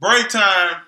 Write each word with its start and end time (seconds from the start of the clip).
Break 0.00 0.28
time. 0.28 0.82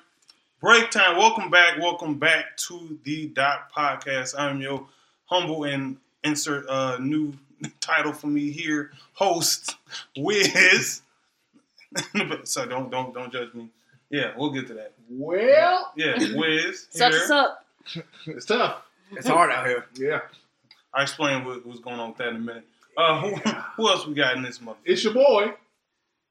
Break 0.61 0.91
time. 0.91 1.17
Welcome 1.17 1.51
back. 1.51 1.79
Welcome 1.79 2.19
back 2.19 2.57
to 2.69 2.97
the 3.03 3.27
Dot 3.27 3.73
Podcast. 3.77 4.37
I'm 4.39 4.61
your 4.61 4.87
humble 5.25 5.65
and 5.65 5.97
insert 6.23 6.69
uh, 6.69 6.97
new 6.99 7.33
title 7.81 8.13
for 8.13 8.29
me 8.29 8.51
here, 8.53 8.93
host 9.15 9.75
Wiz. 10.17 11.03
so 12.45 12.67
don't 12.67 12.91
don't 12.91 13.13
don't 13.13 13.33
judge 13.33 13.53
me. 13.53 13.69
Yeah, 14.11 14.33
we'll 14.37 14.51
get 14.51 14.69
to 14.69 14.75
that. 14.75 14.93
Well, 15.09 15.93
Yeah, 15.97 16.15
Wiz. 16.37 16.87
Such 16.91 17.13
here. 17.13 17.23
us 17.23 17.31
up. 17.31 17.67
it's 18.27 18.47
tough. 18.47 18.83
It's 19.11 19.27
hard 19.27 19.51
out 19.51 19.67
here. 19.67 19.87
Yeah. 19.95 20.21
I 20.95 21.03
explain 21.03 21.45
what, 21.45 21.67
what's 21.67 21.81
going 21.81 21.99
on 21.99 22.11
with 22.11 22.19
that 22.19 22.29
in 22.29 22.37
a 22.37 22.39
minute. 22.39 22.65
Uh, 22.97 23.21
who, 23.21 23.35
who 23.77 23.89
else 23.89 24.07
we 24.07 24.15
got 24.15 24.37
in 24.37 24.43
this 24.43 24.61
month? 24.61 24.79
It's 24.85 25.03
your 25.03 25.15
boy, 25.15 25.55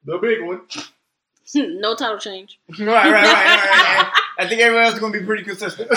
the 0.04 0.16
big 0.16 0.42
one. 0.42 0.62
no 1.54 1.94
title 1.94 2.18
change. 2.18 2.58
Right, 2.78 2.86
right, 2.86 3.12
right, 3.12 3.24
right, 3.24 4.02
right. 4.02 4.12
I 4.38 4.48
think 4.48 4.60
everyone 4.62 4.84
else 4.84 4.94
is 4.94 5.00
going 5.00 5.12
to 5.12 5.20
be 5.20 5.26
pretty 5.26 5.42
consistent. 5.42 5.90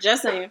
Just 0.00 0.22
saying. 0.22 0.50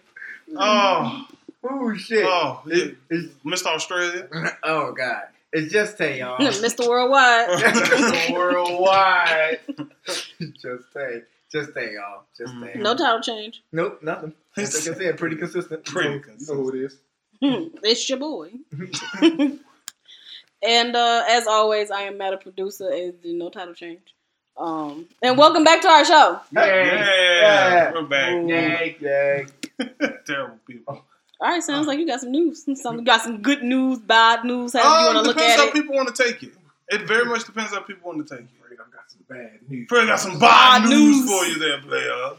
Oh, 0.56 1.28
oh 1.64 1.96
shit! 1.96 2.26
oh. 2.26 2.62
It- 2.68 2.98
it's- 3.10 3.30
Mr. 3.46 3.68
Australia. 3.68 4.28
oh 4.64 4.94
god! 4.94 5.24
It's 5.52 5.72
just 5.72 5.98
Tay, 5.98 6.20
y'all. 6.20 6.38
Mr. 6.38 6.88
Worldwide. 6.88 7.50
Mr. 7.50 8.34
Worldwide. 8.34 9.60
just 10.06 10.84
Tay, 10.94 11.24
just 11.52 11.74
Tay, 11.74 11.94
y'all. 11.96 12.24
Just 12.38 12.54
mm-hmm. 12.54 12.66
Tay. 12.66 12.74
No 12.76 12.96
title 12.96 13.22
change. 13.22 13.64
Nope, 13.72 14.00
nothing. 14.04 14.34
Like 14.56 14.68
I 14.68 14.70
said, 14.70 15.18
pretty 15.18 15.36
consistent. 15.36 15.84
Pretty 15.86 16.20
consistent. 16.20 16.58
You 16.58 16.64
know 16.64 16.72
who 16.72 16.78
it 16.78 16.86
is. 16.86 16.98
It's 17.42 18.10
your 18.10 18.20
boy. 18.20 18.52
and 19.22 20.96
uh, 20.96 21.24
as 21.30 21.48
always, 21.48 21.92
I 21.92 22.02
am 22.04 22.18
Matter 22.18 22.38
Producer. 22.38 22.92
Is 22.92 23.14
no 23.24 23.50
title 23.50 23.74
change. 23.74 24.14
Um, 24.58 25.08
and 25.22 25.38
welcome 25.38 25.64
back 25.64 25.82
to 25.84 25.88
our 25.88 26.04
show. 26.04 26.40
Yeah, 26.52 26.66
Yeah. 27.06 27.92
we're 27.94 28.04
back. 28.04 28.48
Yay, 28.48 28.98
yay. 29.00 29.46
Terrible 30.28 30.60
people. 30.68 31.06
All 31.42 31.50
right, 31.50 31.64
sounds 31.64 31.88
like 31.88 31.98
you 32.00 32.06
got 32.06 32.20
some 32.20 32.32
news. 32.32 32.66
Some 32.82 33.06
got 33.06 33.22
some 33.22 33.42
good 33.42 33.64
news, 33.64 34.00
bad 34.00 34.44
news. 34.44 34.74
However 34.74 34.90
you 35.00 35.06
want 35.06 35.18
to 35.18 35.22
look 35.30 35.38
depends 35.38 35.62
at 35.62 35.68
how 35.68 35.72
people 35.72 35.96
want 35.96 36.14
to 36.14 36.24
take 36.24 36.44
it. 36.44 36.52
It 36.90 37.02
very 37.08 37.24
much 37.26 37.46
depends 37.46 37.72
how 37.72 37.80
people 37.82 38.12
want 38.12 38.28
to 38.28 38.36
take 38.36 38.46
it. 38.46 38.50
I've 38.72 38.92
got 38.94 39.10
some 39.10 39.22
bad 39.30 39.60
news. 39.70 39.86
Fred 39.88 40.08
got 40.08 40.20
some 40.20 40.38
bad 40.40 40.82
Bad 40.82 40.90
news 40.90 41.18
news. 41.22 41.30
for 41.30 41.46
you 41.46 41.60
there, 41.60 41.80
player. 41.82 42.32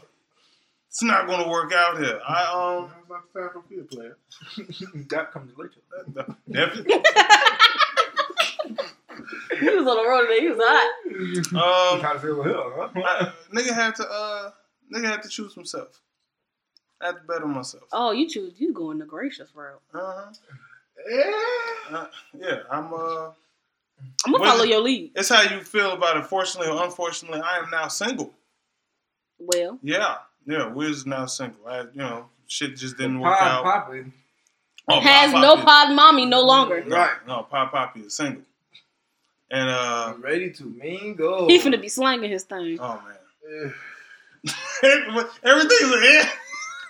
It's 0.89 1.01
not 1.01 1.25
going 1.25 1.43
to 1.43 1.49
work 1.49 1.71
out 1.73 1.97
here. 1.99 2.19
I 2.27 2.79
um 2.83 2.91
Now's 3.11 3.21
not 3.23 3.33
the 3.33 3.39
time 3.39 3.49
for 3.53 3.61
field 3.69 3.89
player. 3.89 4.17
That 5.09 5.31
comes 5.31 5.51
later. 5.57 5.81
definitely 6.51 7.01
He 9.59 9.69
was 9.69 9.87
on 9.87 9.97
the 9.97 10.07
road 10.09 10.21
today. 10.27 10.39
He 10.41 10.49
was 10.49 10.57
hot. 11.51 11.93
um 11.93 11.99
Trying 11.99 12.15
to 12.15 12.19
feel 12.19 12.43
hill, 12.43 12.73
huh? 12.95 13.31
Nigga 13.53 13.73
had 13.73 13.95
to 13.95 14.03
uh 14.09 14.51
nigga 14.93 15.05
had 15.05 15.23
to 15.23 15.29
choose 15.29 15.53
himself. 15.53 16.01
I 17.01 17.07
had 17.07 17.15
to 17.17 17.21
bet 17.27 17.41
on 17.43 17.53
myself. 17.53 17.83
Oh, 17.91 18.11
you 18.11 18.27
choose. 18.29 18.53
You 18.57 18.73
going 18.73 18.99
the 18.99 19.05
gracious 19.05 19.49
route. 19.55 19.81
Uh-huh. 19.93 20.31
Yeah. 21.09 21.97
Uh, 21.97 22.07
yeah, 22.37 22.59
I'm 22.71 22.93
uh. 22.93 23.31
I'm 24.25 24.31
gonna 24.31 24.41
Well, 24.43 24.51
follow 24.51 24.63
your 24.63 24.81
lead. 24.81 25.11
It's 25.15 25.29
how 25.29 25.41
you 25.43 25.61
feel 25.61 25.91
about 25.91 26.17
it. 26.17 26.25
Fortunately 26.25 26.71
or 26.71 26.83
unfortunately, 26.83 27.41
I 27.41 27.57
am 27.59 27.69
now 27.71 27.87
single. 27.87 28.33
Well, 29.39 29.79
Yeah, 29.83 30.17
yeah. 30.47 30.67
Wiz 30.67 30.97
is 30.97 31.05
now 31.05 31.25
single. 31.27 31.67
I, 31.67 31.81
you 31.81 31.89
know, 31.95 32.29
shit 32.51 32.75
just 32.75 32.97
didn't 32.97 33.19
work 33.19 33.41
out. 33.41 33.63
Poppy. 33.63 34.03
Oh, 34.89 34.99
has 34.99 35.31
Pop 35.31 35.41
no 35.41 35.55
Poppy- 35.55 35.65
pod 35.65 35.95
mommy 35.95 36.25
no 36.25 36.41
longer. 36.41 36.83
No, 36.83 36.95
Right. 36.97 37.27
No, 37.27 37.43
Pop 37.43 37.71
Poppy 37.71 38.01
is 38.01 38.15
single. 38.15 38.43
And 39.49 39.69
uh, 39.69 40.13
I'm 40.13 40.21
ready 40.21 40.51
to 40.51 40.63
mingle. 40.65 41.47
He 41.47 41.59
finna 41.59 41.81
be 41.81 41.89
slanging 41.89 42.29
his 42.29 42.43
thing. 42.43 42.77
oh 42.81 43.01
man, 43.53 43.73
everything's 45.43 45.91
an 45.93 46.03
end. 46.05 46.29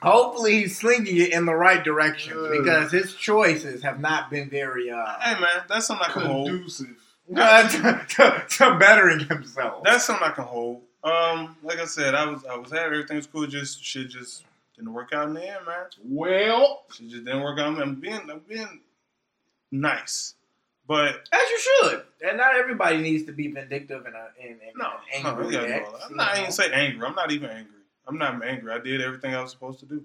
Hopefully, 0.01 0.61
he's 0.61 0.77
slinging 0.79 1.17
it 1.17 1.31
in 1.31 1.45
the 1.45 1.53
right 1.53 1.83
direction 1.83 2.33
Ugh. 2.35 2.51
because 2.51 2.91
his 2.91 3.13
choices 3.13 3.83
have 3.83 3.99
not 3.99 4.31
been 4.31 4.49
very 4.49 4.89
uh, 4.89 5.19
Hey 5.19 5.39
man, 5.39 5.63
that's 5.69 5.85
something 5.87 6.07
I 6.09 6.11
can 6.11 6.25
hold. 6.25 6.47
Conducive. 6.49 6.97
to, 7.35 8.05
to, 8.09 8.43
to 8.49 8.77
bettering 8.79 9.19
himself. 9.19 9.83
That's 9.83 10.05
something 10.05 10.27
I 10.27 10.31
can 10.31 10.43
hold. 10.43 10.81
Um, 11.03 11.55
like 11.63 11.79
I 11.79 11.85
said, 11.85 12.13
I 12.15 12.25
was 12.25 12.43
I 12.45 12.55
was 12.57 12.71
happy. 12.71 12.85
Everything 12.85 13.17
was 13.17 13.27
cool. 13.27 13.45
Just 13.47 13.83
shit 13.83 14.09
just 14.09 14.43
didn't 14.75 14.93
work 14.93 15.11
out 15.13 15.27
in 15.27 15.33
the 15.33 15.41
end, 15.47 15.65
man. 15.65 15.85
Well, 16.03 16.83
Shit 16.93 17.09
just 17.09 17.25
didn't 17.25 17.41
work 17.41 17.59
out. 17.59 17.79
I'm 17.79 17.95
being 17.95 18.29
I'm 18.29 18.41
being 18.47 18.81
nice, 19.71 20.35
but 20.87 21.15
As 21.31 21.49
you 21.49 21.59
should. 21.59 22.03
And 22.27 22.37
not 22.37 22.55
everybody 22.55 22.97
needs 22.97 23.25
to 23.25 23.31
be 23.31 23.47
vindictive 23.51 24.05
and, 24.05 24.15
uh, 24.15 24.19
and, 24.41 24.51
and 24.51 24.71
no, 24.75 24.89
and 25.13 25.23
no, 25.23 25.33
we 25.45 25.51
gotta 25.51 25.67
do 25.67 25.85
all 25.85 25.91
that. 25.93 26.01
I'm 26.09 26.15
not 26.15 26.37
even 26.37 26.51
say 26.51 26.71
angry. 26.71 27.05
I'm 27.05 27.15
not 27.15 27.31
even 27.31 27.49
angry. 27.49 27.73
I'm 28.07 28.17
not 28.17 28.43
angry. 28.43 28.71
I 28.73 28.79
did 28.79 29.01
everything 29.01 29.33
I 29.35 29.41
was 29.41 29.51
supposed 29.51 29.79
to 29.79 29.85
do. 29.85 29.95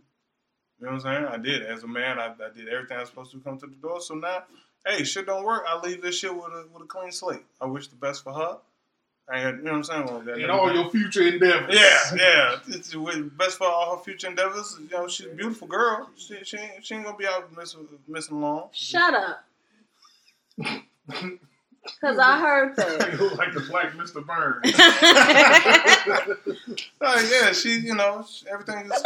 You 0.78 0.86
know 0.86 0.92
what 0.92 1.06
I'm 1.06 1.24
saying? 1.24 1.24
I 1.26 1.38
did. 1.38 1.62
As 1.62 1.82
a 1.84 1.86
man, 1.88 2.18
I, 2.18 2.26
I 2.26 2.54
did 2.54 2.68
everything 2.68 2.98
I 2.98 3.00
was 3.00 3.08
supposed 3.08 3.30
to 3.32 3.40
come 3.40 3.58
to 3.58 3.66
the 3.66 3.76
door. 3.76 4.00
So 4.00 4.14
now, 4.14 4.44
hey, 4.86 5.04
shit 5.04 5.26
don't 5.26 5.44
work. 5.44 5.64
I 5.66 5.78
leave 5.80 6.02
this 6.02 6.18
shit 6.18 6.34
with 6.34 6.44
a 6.44 6.66
with 6.72 6.82
a 6.82 6.86
clean 6.86 7.12
slate. 7.12 7.44
I 7.60 7.66
wish 7.66 7.88
the 7.88 7.96
best 7.96 8.22
for 8.22 8.34
her. 8.34 8.58
I 9.28 9.42
ain't, 9.48 9.56
you 9.58 9.62
know 9.64 9.72
what 9.72 9.76
I'm 9.78 9.84
saying? 9.84 10.04
Well, 10.06 10.20
that- 10.20 10.38
in 10.38 10.50
all 10.50 10.72
your 10.72 10.88
future 10.90 11.22
endeavors. 11.26 11.74
Yeah, 11.74 12.14
yeah. 12.16 12.58
It's 12.68 12.94
with- 12.94 13.36
best 13.36 13.58
for 13.58 13.66
all 13.66 13.96
her 13.96 14.02
future 14.02 14.28
endeavors. 14.28 14.76
You 14.80 14.88
know, 14.96 15.08
she's 15.08 15.26
a 15.26 15.30
beautiful 15.30 15.66
girl. 15.66 16.08
She, 16.16 16.38
she, 16.44 16.56
ain't, 16.58 16.84
she 16.86 16.94
ain't 16.94 17.04
gonna 17.04 17.16
be 17.16 17.26
out 17.26 17.54
missing, 17.56 17.88
missing 18.06 18.36
along. 18.36 18.68
Shut 18.72 19.14
up. 19.14 19.44
Cause 22.00 22.18
I 22.18 22.40
heard 22.40 22.74
that. 22.76 23.12
You 23.12 23.18
look 23.18 23.38
like 23.38 23.52
the 23.52 23.60
black 23.60 23.92
Mr. 23.92 24.24
Burns. 24.24 24.74
Uh, 27.00 27.22
yeah, 27.30 27.52
she, 27.52 27.78
you 27.78 27.94
know, 27.94 28.24
she- 28.28 28.46
everything 28.48 28.86
is. 28.86 29.02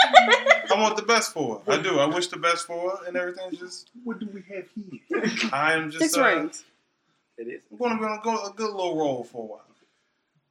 I 0.70 0.74
want 0.80 0.96
the 0.96 1.02
best 1.02 1.32
for 1.32 1.60
her. 1.66 1.72
I 1.72 1.82
do. 1.82 1.98
I 1.98 2.06
wish 2.06 2.28
the 2.28 2.36
best 2.38 2.66
for 2.66 2.90
her, 2.90 3.06
and 3.06 3.16
everything 3.16 3.50
just. 3.58 3.90
what 4.04 4.18
do 4.18 4.26
we 4.32 4.42
have 4.54 4.64
here? 4.74 5.50
I 5.52 5.74
am 5.74 5.90
just. 5.90 6.04
Six 6.12 6.16
uh, 6.16 6.24
rings. 6.24 6.64
It 7.36 7.48
is. 7.48 7.60
I'm 7.70 7.76
going 7.78 7.92
to 7.92 7.98
be 7.98 8.04
on 8.04 8.18
a 8.18 8.22
good, 8.22 8.50
a 8.50 8.52
good 8.54 8.70
little 8.70 8.96
roll 8.96 9.24
for 9.24 9.42
a 9.42 9.46
while. 9.46 9.64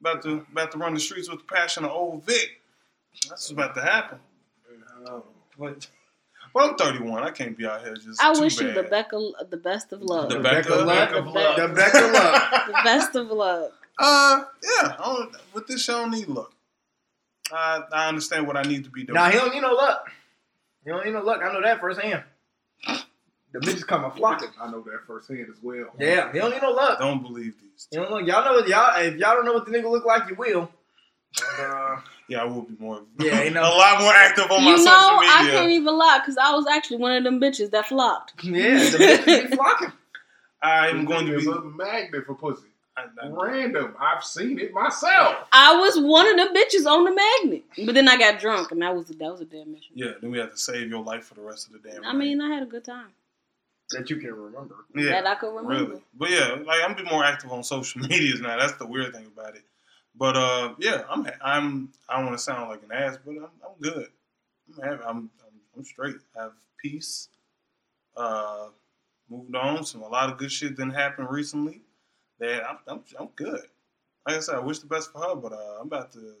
About 0.00 0.22
to, 0.22 0.46
about 0.50 0.72
to 0.72 0.78
run 0.78 0.94
the 0.94 1.00
streets 1.00 1.28
with 1.28 1.40
the 1.40 1.44
passion 1.44 1.84
of 1.84 1.90
old 1.90 2.24
Vic. 2.24 2.62
That's 3.28 3.30
what's 3.30 3.50
about 3.50 3.74
to 3.74 3.82
happen. 3.82 4.18
Oh. 5.06 5.24
But, 5.58 5.86
but 6.54 6.70
I'm 6.70 6.76
31. 6.76 7.22
I 7.22 7.30
can't 7.30 7.56
be 7.56 7.66
out 7.66 7.82
here 7.82 7.94
just. 7.94 8.22
I 8.22 8.32
too 8.34 8.40
wish 8.40 8.60
you 8.60 8.72
the. 8.72 8.82
Becca, 8.84 9.30
the 9.50 9.56
best 9.56 9.92
of 9.92 10.02
luck. 10.02 10.30
The 10.30 10.36
The, 10.36 10.42
Becca, 10.42 10.70
Becca 10.70 10.84
Becca, 10.86 11.20
Luck. 11.20 11.34
Luck. 11.34 11.56
The 11.56 11.74
Becca 11.74 12.12
Luck. 12.12 12.66
the 12.66 12.72
best 12.84 13.14
of 13.16 13.26
luck. 13.28 13.72
Uh, 13.98 14.44
yeah. 14.62 14.94
I 14.98 15.04
don't, 15.04 15.36
with 15.52 15.66
this 15.66 15.82
show, 15.84 15.98
I 15.98 16.00
don't 16.02 16.10
need 16.12 16.28
luck. 16.28 16.52
I 17.52 17.82
I 17.92 18.08
understand 18.08 18.46
what 18.46 18.56
I 18.56 18.62
need 18.62 18.84
to 18.84 18.90
be 18.90 19.04
doing. 19.04 19.14
Nah, 19.16 19.28
he 19.28 19.36
don't 19.38 19.52
need 19.52 19.60
no 19.60 19.72
luck. 19.72 20.10
He 20.84 20.90
don't 20.90 21.04
need 21.04 21.12
no 21.12 21.22
luck. 21.22 21.40
I 21.42 21.52
know 21.52 21.60
that 21.62 21.80
firsthand. 21.80 22.24
The 23.52 23.58
bitches 23.60 23.86
coming 23.86 24.10
flocking. 24.12 24.48
I 24.60 24.70
know 24.70 24.80
that 24.82 25.00
firsthand 25.06 25.46
as 25.50 25.60
well. 25.62 25.86
Yeah, 25.98 26.32
he 26.32 26.38
don't 26.38 26.50
need 26.52 26.62
no 26.62 26.70
luck. 26.70 26.98
don't 27.00 27.22
believe 27.22 27.54
these. 27.60 27.88
You 27.90 28.00
don't 28.00 28.10
look. 28.10 28.26
Y'all 28.26 28.44
know 28.44 28.52
what 28.52 28.68
y'all. 28.68 28.94
If 29.00 29.16
y'all 29.16 29.34
don't 29.34 29.44
know 29.44 29.52
what 29.54 29.66
the 29.66 29.72
nigga 29.72 29.90
look 29.90 30.04
like, 30.04 30.28
you 30.28 30.36
will. 30.36 30.70
And, 31.58 31.72
uh, 31.72 31.96
Yeah, 32.28 32.42
I 32.42 32.44
will 32.44 32.62
be 32.62 32.76
more. 32.78 33.02
Yeah, 33.18 33.42
you 33.42 33.50
know. 33.50 33.62
a 33.62 33.74
lot 33.76 34.00
more 34.00 34.12
active 34.12 34.50
on 34.50 34.62
my 34.64 34.70
You 34.70 34.76
know, 34.76 34.84
social 34.84 34.90
I 34.90 35.48
can't 35.50 35.70
even 35.70 35.96
lie 35.98 36.20
because 36.22 36.36
I 36.38 36.52
was 36.52 36.66
actually 36.68 36.98
one 36.98 37.12
of 37.16 37.24
them 37.24 37.40
bitches 37.40 37.70
that 37.72 37.86
flopped. 37.86 38.34
yeah, 38.44 38.78
the 38.90 38.98
bitches 38.98 39.50
be 39.50 39.56
flocking. 39.56 39.92
I'm 40.62 41.04
going 41.04 41.26
to 41.26 41.38
be. 41.38 41.46
a 41.46 41.60
magnet 41.76 42.26
for 42.26 42.34
pussy. 42.34 42.66
I, 42.96 43.04
I, 43.24 43.28
Random. 43.28 43.94
I've 43.98 44.22
seen 44.24 44.58
it 44.58 44.72
myself. 44.74 45.36
I 45.52 45.76
was 45.76 45.98
one 45.98 46.28
of 46.28 46.36
the 46.36 46.52
bitches 46.58 46.86
on 46.86 47.04
the 47.04 47.14
magnet, 47.14 47.62
but 47.86 47.94
then 47.94 48.08
I 48.08 48.18
got 48.18 48.40
drunk, 48.40 48.72
and 48.72 48.82
that 48.82 48.94
was 48.94 49.06
that 49.06 49.18
was 49.30 49.40
a 49.40 49.44
damn 49.44 49.72
mission. 49.72 49.92
yeah, 49.94 50.10
then 50.20 50.30
we 50.30 50.38
have 50.38 50.50
to 50.50 50.58
save 50.58 50.88
your 50.90 51.02
life 51.02 51.24
for 51.24 51.34
the 51.34 51.40
rest 51.40 51.68
of 51.68 51.80
the 51.80 51.88
damn. 51.88 52.04
I 52.04 52.08
night. 52.12 52.18
mean, 52.18 52.40
I 52.40 52.48
had 52.52 52.62
a 52.64 52.66
good 52.66 52.84
time 52.84 53.06
That 53.92 54.10
you 54.10 54.16
can 54.16 54.32
remember. 54.32 54.76
yeah, 54.94 55.10
that 55.10 55.26
I 55.26 55.34
could 55.34 55.54
remember. 55.54 55.90
really. 55.90 56.02
But 56.14 56.30
yeah, 56.30 56.56
like 56.64 56.80
I'm 56.84 56.94
be 56.94 57.02
more 57.04 57.24
active 57.24 57.50
on 57.52 57.62
social 57.64 58.00
medias 58.08 58.40
now. 58.40 58.58
That's 58.58 58.74
the 58.74 58.86
weird 58.86 59.12
thing 59.12 59.26
about 59.26 59.56
it. 59.56 59.64
But 60.14 60.36
uh, 60.36 60.74
yeah, 60.78 61.02
I'm 61.08 61.26
I'm 61.42 61.92
I 62.08 62.16
don't 62.16 62.26
want 62.26 62.38
to 62.38 62.42
sound 62.42 62.68
like 62.68 62.82
an 62.82 62.92
ass, 62.92 63.18
but 63.24 63.32
I'm 63.32 63.44
I'm 63.44 63.80
good. 63.80 64.08
I'm 64.68 64.82
happy. 64.82 65.02
I'm 65.04 65.16
I'm, 65.16 65.30
I'm 65.76 65.84
straight. 65.84 66.16
I 66.36 66.42
have 66.42 66.52
peace. 66.78 67.28
Uh, 68.16 68.68
moved 69.28 69.54
on. 69.54 69.84
Some 69.84 70.02
a 70.02 70.08
lot 70.08 70.30
of 70.30 70.38
good 70.38 70.52
shit 70.52 70.76
didn't 70.76 70.94
happen 70.94 71.26
recently. 71.26 71.82
That 72.38 72.62
I'm 72.68 72.78
I'm, 72.86 73.00
I'm 73.18 73.28
good. 73.36 73.62
Like 74.26 74.36
I 74.36 74.40
said, 74.40 74.56
I 74.56 74.60
wish 74.60 74.80
the 74.80 74.86
best 74.86 75.12
for 75.12 75.20
her, 75.20 75.34
but 75.34 75.52
uh, 75.52 75.78
I'm 75.80 75.86
about 75.86 76.12
to 76.12 76.34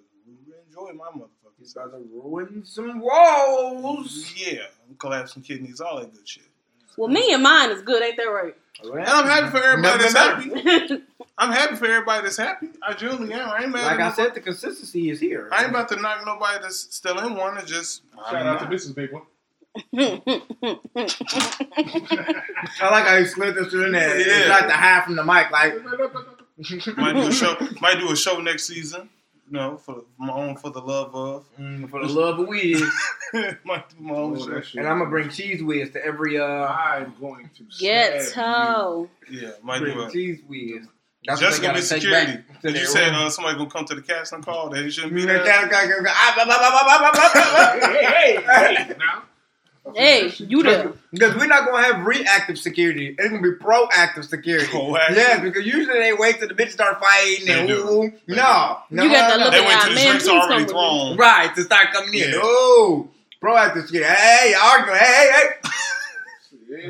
enjoy 0.68 0.92
my 0.92 1.06
motherfucking 1.06 1.50
He's 1.60 1.76
about 1.76 1.92
to 1.92 1.98
ruin 1.98 2.64
some 2.64 3.00
walls. 3.00 4.32
Yeah, 4.34 4.62
I'm 4.88 4.96
collapsing 4.96 5.42
kidneys, 5.42 5.80
all 5.80 6.00
that 6.00 6.12
good 6.12 6.26
shit. 6.26 6.44
Well, 7.00 7.08
me 7.08 7.32
and 7.32 7.42
mine 7.42 7.70
is 7.70 7.80
good, 7.80 8.02
ain't 8.02 8.18
that 8.18 8.24
right? 8.24 8.54
And 8.84 9.02
I'm 9.08 9.24
happy 9.26 9.50
for 9.50 9.56
everybody 9.64 10.02
that's 10.02 10.12
happy. 10.14 11.02
I'm 11.38 11.50
happy 11.50 11.76
for 11.76 11.86
everybody 11.86 12.22
that's 12.24 12.36
happy. 12.36 12.68
I 12.82 12.92
genuinely 12.92 13.32
am. 13.32 13.48
I 13.48 13.62
ain't 13.62 13.70
mad 13.72 13.86
Like 13.86 14.00
at 14.00 14.12
I 14.12 14.14
said, 14.14 14.34
the 14.34 14.40
consistency 14.40 15.08
is 15.08 15.18
here. 15.18 15.48
I 15.50 15.62
ain't 15.62 15.70
about 15.70 15.88
to 15.88 15.96
knock 15.96 16.26
nobody 16.26 16.58
that's 16.60 16.94
still 16.94 17.18
in 17.20 17.34
one. 17.36 17.56
It's 17.56 17.70
just 17.70 18.02
Shout 18.14 18.34
I'm 18.36 18.46
out 18.48 18.58
to 18.58 18.64
not. 18.66 18.72
Mrs. 18.74 18.94
Big 18.94 19.12
One. 19.12 19.22
I 22.80 22.88
like 22.90 23.04
how 23.06 23.16
you 23.16 23.24
slid 23.24 23.54
this 23.54 23.72
in 23.72 23.92
there. 23.92 24.18
It's 24.18 24.28
Yeah. 24.28 24.48
like 24.50 24.66
the 24.66 24.72
half 24.74 25.04
from 25.06 25.16
the 25.16 25.24
mic, 25.24 25.50
like. 25.50 25.74
Might 26.98 27.14
do 27.14 27.28
a 27.28 27.32
show. 27.32 27.56
Might 27.80 27.98
do 27.98 28.12
a 28.12 28.16
show 28.16 28.40
next 28.40 28.66
season 28.66 29.08
you 29.50 29.58
know, 29.58 29.76
for 29.76 30.04
my 30.16 30.32
own 30.32 30.56
for 30.56 30.70
the 30.70 30.80
love 30.80 31.14
of 31.14 31.44
mm, 31.58 31.90
for 31.90 32.06
the 32.06 32.12
love 32.12 32.38
of 32.38 32.46
weed. 32.46 32.80
my, 33.64 33.82
my 33.98 34.14
own 34.14 34.38
oh, 34.38 34.60
shit. 34.60 34.76
And 34.76 34.86
I'm 34.86 34.98
gonna 34.98 35.10
bring 35.10 35.28
cheese 35.28 35.62
whiz 35.62 35.90
to 35.90 36.04
every. 36.04 36.38
uh 36.38 36.44
I'm 36.44 37.14
going 37.20 37.50
to 37.56 37.64
get 37.78 38.32
to. 38.34 39.08
Yeah, 39.28 39.50
my 39.62 39.80
bring 39.80 40.10
cheese 40.10 40.40
whiz. 40.46 40.86
That's 41.24 41.40
Just 41.40 41.60
gonna 41.60 41.74
be 41.74 41.80
security. 41.80 42.42
Did 42.62 42.76
you 42.76 42.86
say 42.86 43.10
uh, 43.10 43.28
somebody 43.28 43.58
gonna 43.58 43.70
come 43.70 43.84
to 43.86 43.94
the 43.94 44.02
casting 44.02 44.36
and 44.36 44.44
call? 44.44 44.70
They 44.70 44.88
shouldn't 44.88 45.14
be 45.14 45.24
there. 45.26 45.44
hey, 47.82 48.36
hey, 48.36 48.74
hey, 48.76 48.94
now. 48.98 49.24
Hey, 49.94 50.28
you 50.38 50.62
there? 50.62 50.92
Because 51.10 51.34
we're 51.36 51.46
not 51.46 51.66
gonna 51.66 51.82
have 51.82 52.06
reactive 52.06 52.58
security. 52.58 53.16
It's 53.18 53.28
gonna 53.30 53.42
be 53.42 53.52
proactive 53.52 54.28
security. 54.28 54.66
Proactive? 54.66 55.16
Yeah, 55.16 55.40
because 55.40 55.64
usually 55.66 55.98
they 55.98 56.12
wait 56.12 56.38
till 56.38 56.48
the 56.48 56.54
bitch 56.54 56.70
start 56.70 57.00
fighting 57.00 57.46
They 57.46 57.58
and 57.58 57.68
do. 57.68 57.74
ooh, 57.88 58.02
ooh. 58.04 58.12
They 58.28 58.36
No, 58.36 58.78
no, 58.90 59.02
You 59.04 59.10
got 59.10 59.28
that 59.28 59.38
no. 59.38 59.44
look 59.46 59.52
They 59.52 59.60
at 59.60 59.66
wait 59.66 59.76
Ah, 59.76 59.80
till 59.80 59.88
the 59.90 59.94
man, 59.96 60.06
drinks 60.10 60.24
please 60.24 60.30
are 60.32 60.40
come 60.40 60.48
already 60.50 60.64
with 60.64 60.72
thrown. 60.72 61.16
Right, 61.16 61.54
to 61.54 61.62
start 61.64 61.92
coming 61.92 62.14
in. 62.14 62.20
Yeah. 62.30 62.30
Oh, 62.36 63.08
proactive 63.42 63.86
security. 63.86 64.12
Hey, 64.14 64.54
arguing. 64.62 64.98
Hey, 64.98 65.06
hey, 65.06 65.30
hey. 65.32 65.70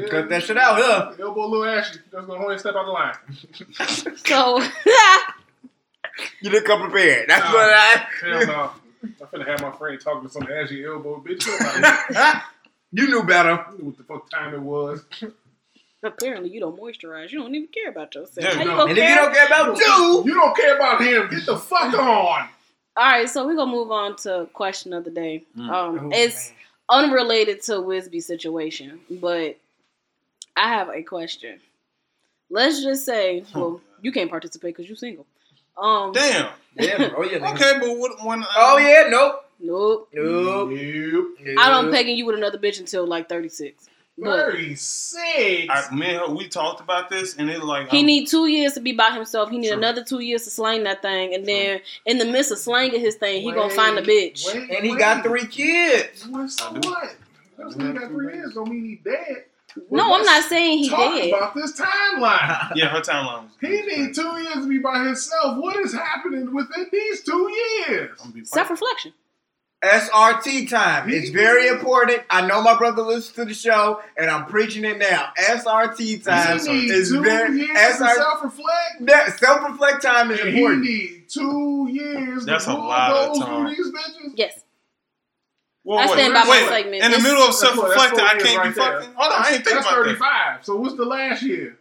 Yeah. 0.02 0.08
Cut 0.08 0.28
that 0.28 0.42
shit 0.42 0.58
out, 0.58 0.76
huh? 0.76 1.12
Elbow 1.18 1.44
a 1.44 1.46
little 1.46 1.64
Ashley. 1.64 2.00
Just 2.12 2.26
gonna 2.26 2.38
hold 2.38 2.50
and 2.50 2.60
step 2.60 2.74
out 2.74 2.84
the 2.84 2.92
line. 2.92 4.16
So 4.26 4.58
You 6.42 6.50
didn't 6.50 6.66
come 6.66 6.80
prepared. 6.82 7.28
That's 7.30 7.44
Nah. 7.44 7.52
what 7.54 7.72
I. 7.72 8.06
Hell 8.20 8.46
no. 8.46 8.70
I'm 9.02 9.26
finna 9.28 9.46
have 9.46 9.62
my 9.62 9.72
friend 9.72 9.98
talking 9.98 10.28
to 10.28 10.32
some 10.32 10.42
Ashley 10.52 10.84
elbow 10.84 11.24
bitch. 11.26 11.46
Get 12.94 13.02
out 13.02 13.08
of 13.08 13.08
you 13.10 13.14
knew 13.20 13.22
better. 13.26 13.66
You 13.72 13.78
knew 13.78 13.84
what 13.86 13.98
the 13.98 14.04
fuck 14.04 14.30
time 14.30 14.54
it 14.54 14.60
was. 14.60 15.04
apparently 16.02 16.50
you 16.50 16.60
don't 16.60 16.78
moisturize. 16.80 17.30
You 17.30 17.40
don't 17.40 17.54
even 17.54 17.68
care 17.68 17.90
about 17.90 18.14
yourself. 18.14 18.38
Yeah, 18.46 18.54
How 18.54 18.60
you 18.62 18.68
no. 18.68 18.76
gonna 18.76 18.90
And 18.90 18.98
if 18.98 19.08
you 19.08 19.14
don't 19.14 19.34
care 19.34 19.46
about 19.46 19.76
you, 19.78 20.22
You 20.24 20.34
don't 20.34 20.56
care 20.56 20.76
about 20.76 21.00
him. 21.02 21.28
Get 21.30 21.46
the 21.46 21.56
fuck 21.56 21.94
on. 21.94 22.48
All 22.96 23.06
right, 23.06 23.28
so 23.28 23.46
we're 23.46 23.56
gonna 23.56 23.70
move 23.70 23.90
on 23.90 24.16
to 24.16 24.48
question 24.52 24.92
of 24.92 25.04
the 25.04 25.10
day. 25.10 25.44
Mm. 25.56 25.70
Um, 25.70 26.00
Oh, 26.06 26.10
it's 26.12 26.52
man. 26.90 27.04
unrelated 27.10 27.62
to 27.64 27.72
Wisby's 27.74 28.26
situation, 28.26 29.00
but 29.10 29.56
I 30.56 30.68
have 30.68 30.88
a 30.88 31.02
question. 31.02 31.60
Let's 32.50 32.82
just 32.82 33.06
say, 33.06 33.44
well, 33.54 33.80
you 34.02 34.10
can't 34.10 34.28
participate 34.28 34.74
because 34.76 34.88
you're 34.88 34.96
single. 34.96 35.24
Um, 35.78 36.12
Damn. 36.12 36.50
yeah, 36.74 37.10
oh 37.16 37.22
yeah, 37.22 37.38
nigga. 37.38 37.52
Okay, 37.54 37.78
but 37.78 37.96
what, 37.96 38.24
when? 38.24 38.42
Uh, 38.42 38.46
Oh 38.56 38.78
yeah, 38.78 39.08
nope, 39.08 39.44
nope. 39.60 40.08
nope. 40.12 40.70
Nope. 40.70 41.36
I 41.58 41.68
don't 41.70 41.90
pegging 41.92 42.16
you 42.16 42.26
with 42.26 42.36
another 42.36 42.58
bitch 42.58 42.78
until 42.80 43.06
like 43.06 43.28
36. 43.28 43.86
But 44.18 44.52
36. 44.52 45.68
I, 45.70 45.94
me 45.94 46.06
and 46.10 46.18
her, 46.18 46.28
we 46.28 46.46
talked 46.46 46.80
about 46.82 47.08
this, 47.08 47.36
and 47.36 47.48
it 47.48 47.56
was 47.58 47.64
like 47.64 47.88
he 47.88 47.98
I'm- 47.98 48.06
need 48.06 48.26
two 48.28 48.46
years 48.48 48.74
to 48.74 48.80
be 48.80 48.92
by 48.92 49.10
himself. 49.12 49.48
He 49.48 49.56
need 49.56 49.68
True. 49.68 49.78
another 49.78 50.04
two 50.04 50.20
years 50.20 50.44
to 50.44 50.50
slang 50.50 50.84
that 50.84 51.00
thing, 51.00 51.34
and 51.34 51.46
then 51.46 51.80
in 52.04 52.18
the 52.18 52.26
midst 52.26 52.52
of 52.52 52.58
slanging 52.58 53.00
his 53.00 53.14
thing, 53.14 53.40
he 53.42 53.50
gonna 53.52 53.72
find 53.72 53.98
a 53.98 54.02
bitch. 54.02 54.44
wait, 54.46 54.68
And 54.70 54.84
he 54.84 54.90
wait. 54.90 54.98
got 54.98 55.24
three 55.24 55.46
kids. 55.46 56.26
What? 56.28 56.50
So 56.50 56.68
I 56.68 56.78
do. 56.78 56.90
what? 56.90 57.16
Just 57.58 57.78
because 57.78 57.92
he 57.92 57.98
got 57.98 58.08
three 58.08 58.34
years 58.34 58.52
don't 58.54 58.68
mean 58.68 58.84
he 58.84 58.96
dead. 58.96 59.44
No, 59.90 60.14
I'm 60.14 60.24
not 60.24 60.44
saying 60.44 60.78
he 60.78 60.88
dead. 60.90 60.96
Talk 60.96 61.14
did. 61.14 61.32
about 61.34 61.54
this 61.54 61.80
timeline. 61.80 62.72
Yeah, 62.76 62.88
her 62.88 63.00
timeline. 63.00 63.44
Was, 63.44 63.52
He 63.62 63.68
need 63.68 64.14
two 64.14 64.38
years 64.42 64.54
to 64.54 64.68
be 64.68 64.78
by 64.78 65.04
himself. 65.04 65.56
What 65.58 65.76
is 65.76 65.94
happening 65.94 66.52
within 66.54 66.88
these 66.92 67.22
two 67.22 67.50
years? 67.88 68.10
I'm 68.20 68.30
gonna 68.30 68.32
be 68.34 68.44
Self 68.44 68.68
reflection. 68.68 69.12
SRT 69.82 70.68
time. 70.68 71.08
It's 71.08 71.30
very 71.30 71.68
important. 71.68 72.22
I 72.28 72.46
know 72.46 72.60
my 72.62 72.76
brother 72.76 73.02
listens 73.02 73.34
to 73.36 73.44
the 73.46 73.54
show, 73.54 74.02
and 74.18 74.30
I'm 74.30 74.44
preaching 74.44 74.84
it 74.84 74.98
now. 74.98 75.32
SRT 75.38 76.22
time 76.24 76.58
He 76.58 76.66
He 76.66 76.72
need 76.82 76.90
is 76.90 77.10
very 77.12 77.60
SRT. 77.66 78.14
self-reflect. 78.14 79.38
Self 79.38 79.62
reflect 79.70 80.02
time 80.02 80.30
is 80.32 80.40
And 80.40 80.50
he 80.50 80.56
important. 80.58 80.82
need 80.84 81.24
two 81.30 81.88
years 81.90 82.44
That's 82.44 82.66
a 82.66 82.74
lot 82.74 83.12
of 83.12 83.38
time. 83.38 83.66
through 83.66 83.76
these 83.76 83.90
bitches. 83.92 84.32
Yes. 84.36 84.60
Whoa, 85.82 85.96
I 85.96 86.06
wait, 86.06 86.12
stand 86.12 86.34
by 86.34 86.44
my 86.44 86.66
segment. 86.68 87.02
In 87.02 87.10
the 87.12 87.18
middle 87.20 87.42
of 87.42 87.54
self 87.54 87.76
what- 87.78 87.88
that's 87.96 88.10
reflecting, 88.12 88.20
I 88.26 88.42
can't 88.42 88.58
right 88.58 88.68
be 88.74 88.74
there. 88.80 89.00
fucking. 89.00 89.14
Hold 89.14 89.32
on, 89.32 89.42
I 89.42 89.46
ain't 89.46 89.64
thinking 89.64 89.74
That's 89.76 89.86
about 89.86 89.96
that. 89.96 90.04
35. 90.04 90.64
So 90.66 90.76
what's 90.76 90.94
the 90.96 91.06
last 91.06 91.42
year? 91.42 91.78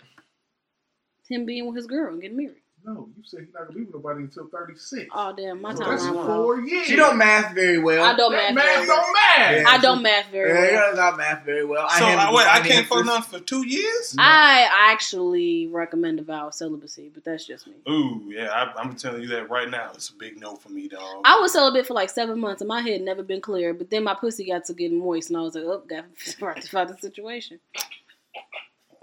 Him 1.28 1.46
being 1.46 1.68
with 1.68 1.76
his 1.76 1.86
girl 1.86 2.14
and 2.14 2.22
getting 2.22 2.38
married. 2.38 2.56
No, 2.86 3.10
you 3.18 3.24
said 3.26 3.42
he's 3.42 3.54
not 3.54 3.68
gonna 3.68 3.74
be 3.78 3.84
with 3.84 3.94
nobody 3.94 4.22
until 4.24 4.48
36. 4.48 5.10
Oh 5.14 5.34
damn, 5.36 5.62
my 5.62 5.74
So 5.74 5.82
time 5.82 5.90
that's 5.92 6.04
line. 6.06 6.26
four 6.26 6.62
years. 6.62 6.88
She 6.88 6.96
don't 6.96 7.18
math 7.18 7.54
very 7.54 7.78
well. 7.78 8.06
I 8.06 8.16
don't 8.16 8.32
That 8.32 8.54
math. 8.56 8.66
math 8.66 8.88
don't 8.88 9.14
math. 9.14 9.52
Yeah. 9.58 9.64
I 9.68 9.78
don't 9.80 10.02
math 10.02 10.32
very 10.32 10.50
Yeah, 10.50 10.56
well. 10.78 10.90
you 10.92 10.96
don't 10.96 11.18
math 11.18 11.46
very 11.46 11.66
well. 11.66 11.90
So 11.90 12.06
handle 12.06 12.28
I, 12.28 12.34
wait, 12.34 12.48
I 12.48 12.60
the 12.62 12.70
can't 12.70 12.88
fuck 12.88 13.00
finances. 13.00 13.16
nothing 13.34 13.40
for 13.42 13.46
two 13.46 13.68
years. 13.68 14.16
I 14.18 14.70
actually 14.92 15.68
recommend 15.68 16.20
a 16.20 16.24
vow 16.24 16.48
of 16.48 16.54
celibacy, 16.54 17.12
but 17.14 17.26
that's 17.26 17.46
just 17.46 17.68
me. 17.68 17.74
Ooh, 17.90 18.24
yeah, 18.30 18.50
I, 18.50 18.80
I'm 18.80 18.96
telling 18.96 19.22
you 19.24 19.28
that 19.28 19.50
right 19.50 19.70
now. 19.70 19.92
It's 19.94 20.10
a 20.10 20.14
big 20.16 20.40
no 20.40 20.56
for 20.56 20.70
me, 20.70 20.88
dog. 20.88 21.22
I 21.26 21.38
was 21.40 21.52
celibate 21.52 21.86
for 21.86 21.94
like 21.96 22.10
seven 22.10 22.40
months, 22.40 22.62
and 22.62 22.68
my 22.70 22.80
head 22.82 23.02
never 23.02 23.24
been 23.24 23.42
clear. 23.42 23.74
But 23.74 23.90
then 23.90 24.06
my 24.06 24.14
pussy 24.14 24.46
got 24.48 24.64
to 24.66 24.74
getting 24.74 25.00
moist, 25.00 25.30
and 25.30 25.38
I 25.38 25.42
was 25.42 25.54
like, 25.54 25.66
"Oh, 25.66 25.84
got 25.86 26.06
to 26.16 26.46
rectify 26.46 26.86
the 26.86 26.98
situation." 26.98 27.60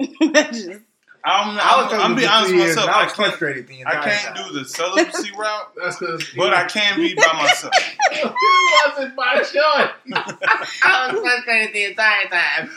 That's 1.26 1.46
just- 1.46 1.66
I'm, 1.66 1.80
I 1.80 1.82
was 1.82 1.92
I'm, 1.92 2.00
I'm 2.00 2.00
telling 2.00 2.16
being 2.16 2.28
honest 2.28 2.52
with 2.54 2.60
myself. 2.60 2.88
I 2.88 2.92
I 3.00 3.04
was 3.04 3.12
can't, 3.12 3.28
frustrated 3.28 3.66
the 3.68 3.84
I 3.86 3.92
can't 4.04 4.36
time. 4.36 4.46
do 4.48 4.58
the 4.58 4.64
celibacy 4.64 5.30
route, 5.36 5.72
That's 5.82 5.98
because 5.98 6.24
but 6.36 6.54
I 6.54 6.64
can 6.66 6.96
be 6.98 7.14
by 7.14 7.32
myself. 7.34 7.72
it 8.12 8.34
wasn't 8.96 9.16
my 9.16 9.36
choice. 9.38 9.52
I 10.84 11.10
was 11.12 11.20
frustrated 11.20 11.74
the 11.74 11.84
entire 11.84 12.26
time. 12.28 12.70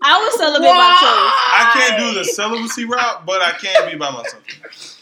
I 0.00 0.16
was 0.22 0.38
celibate 0.38 0.62
by 0.62 0.98
choice. 1.00 1.34
I 1.52 1.70
can't 1.74 1.98
do 1.98 2.14
the 2.18 2.24
celibacy 2.24 2.84
route, 2.84 3.26
but 3.26 3.40
I 3.42 3.52
can 3.52 3.90
be 3.90 3.96
by 3.98 4.10
myself. 4.10 4.42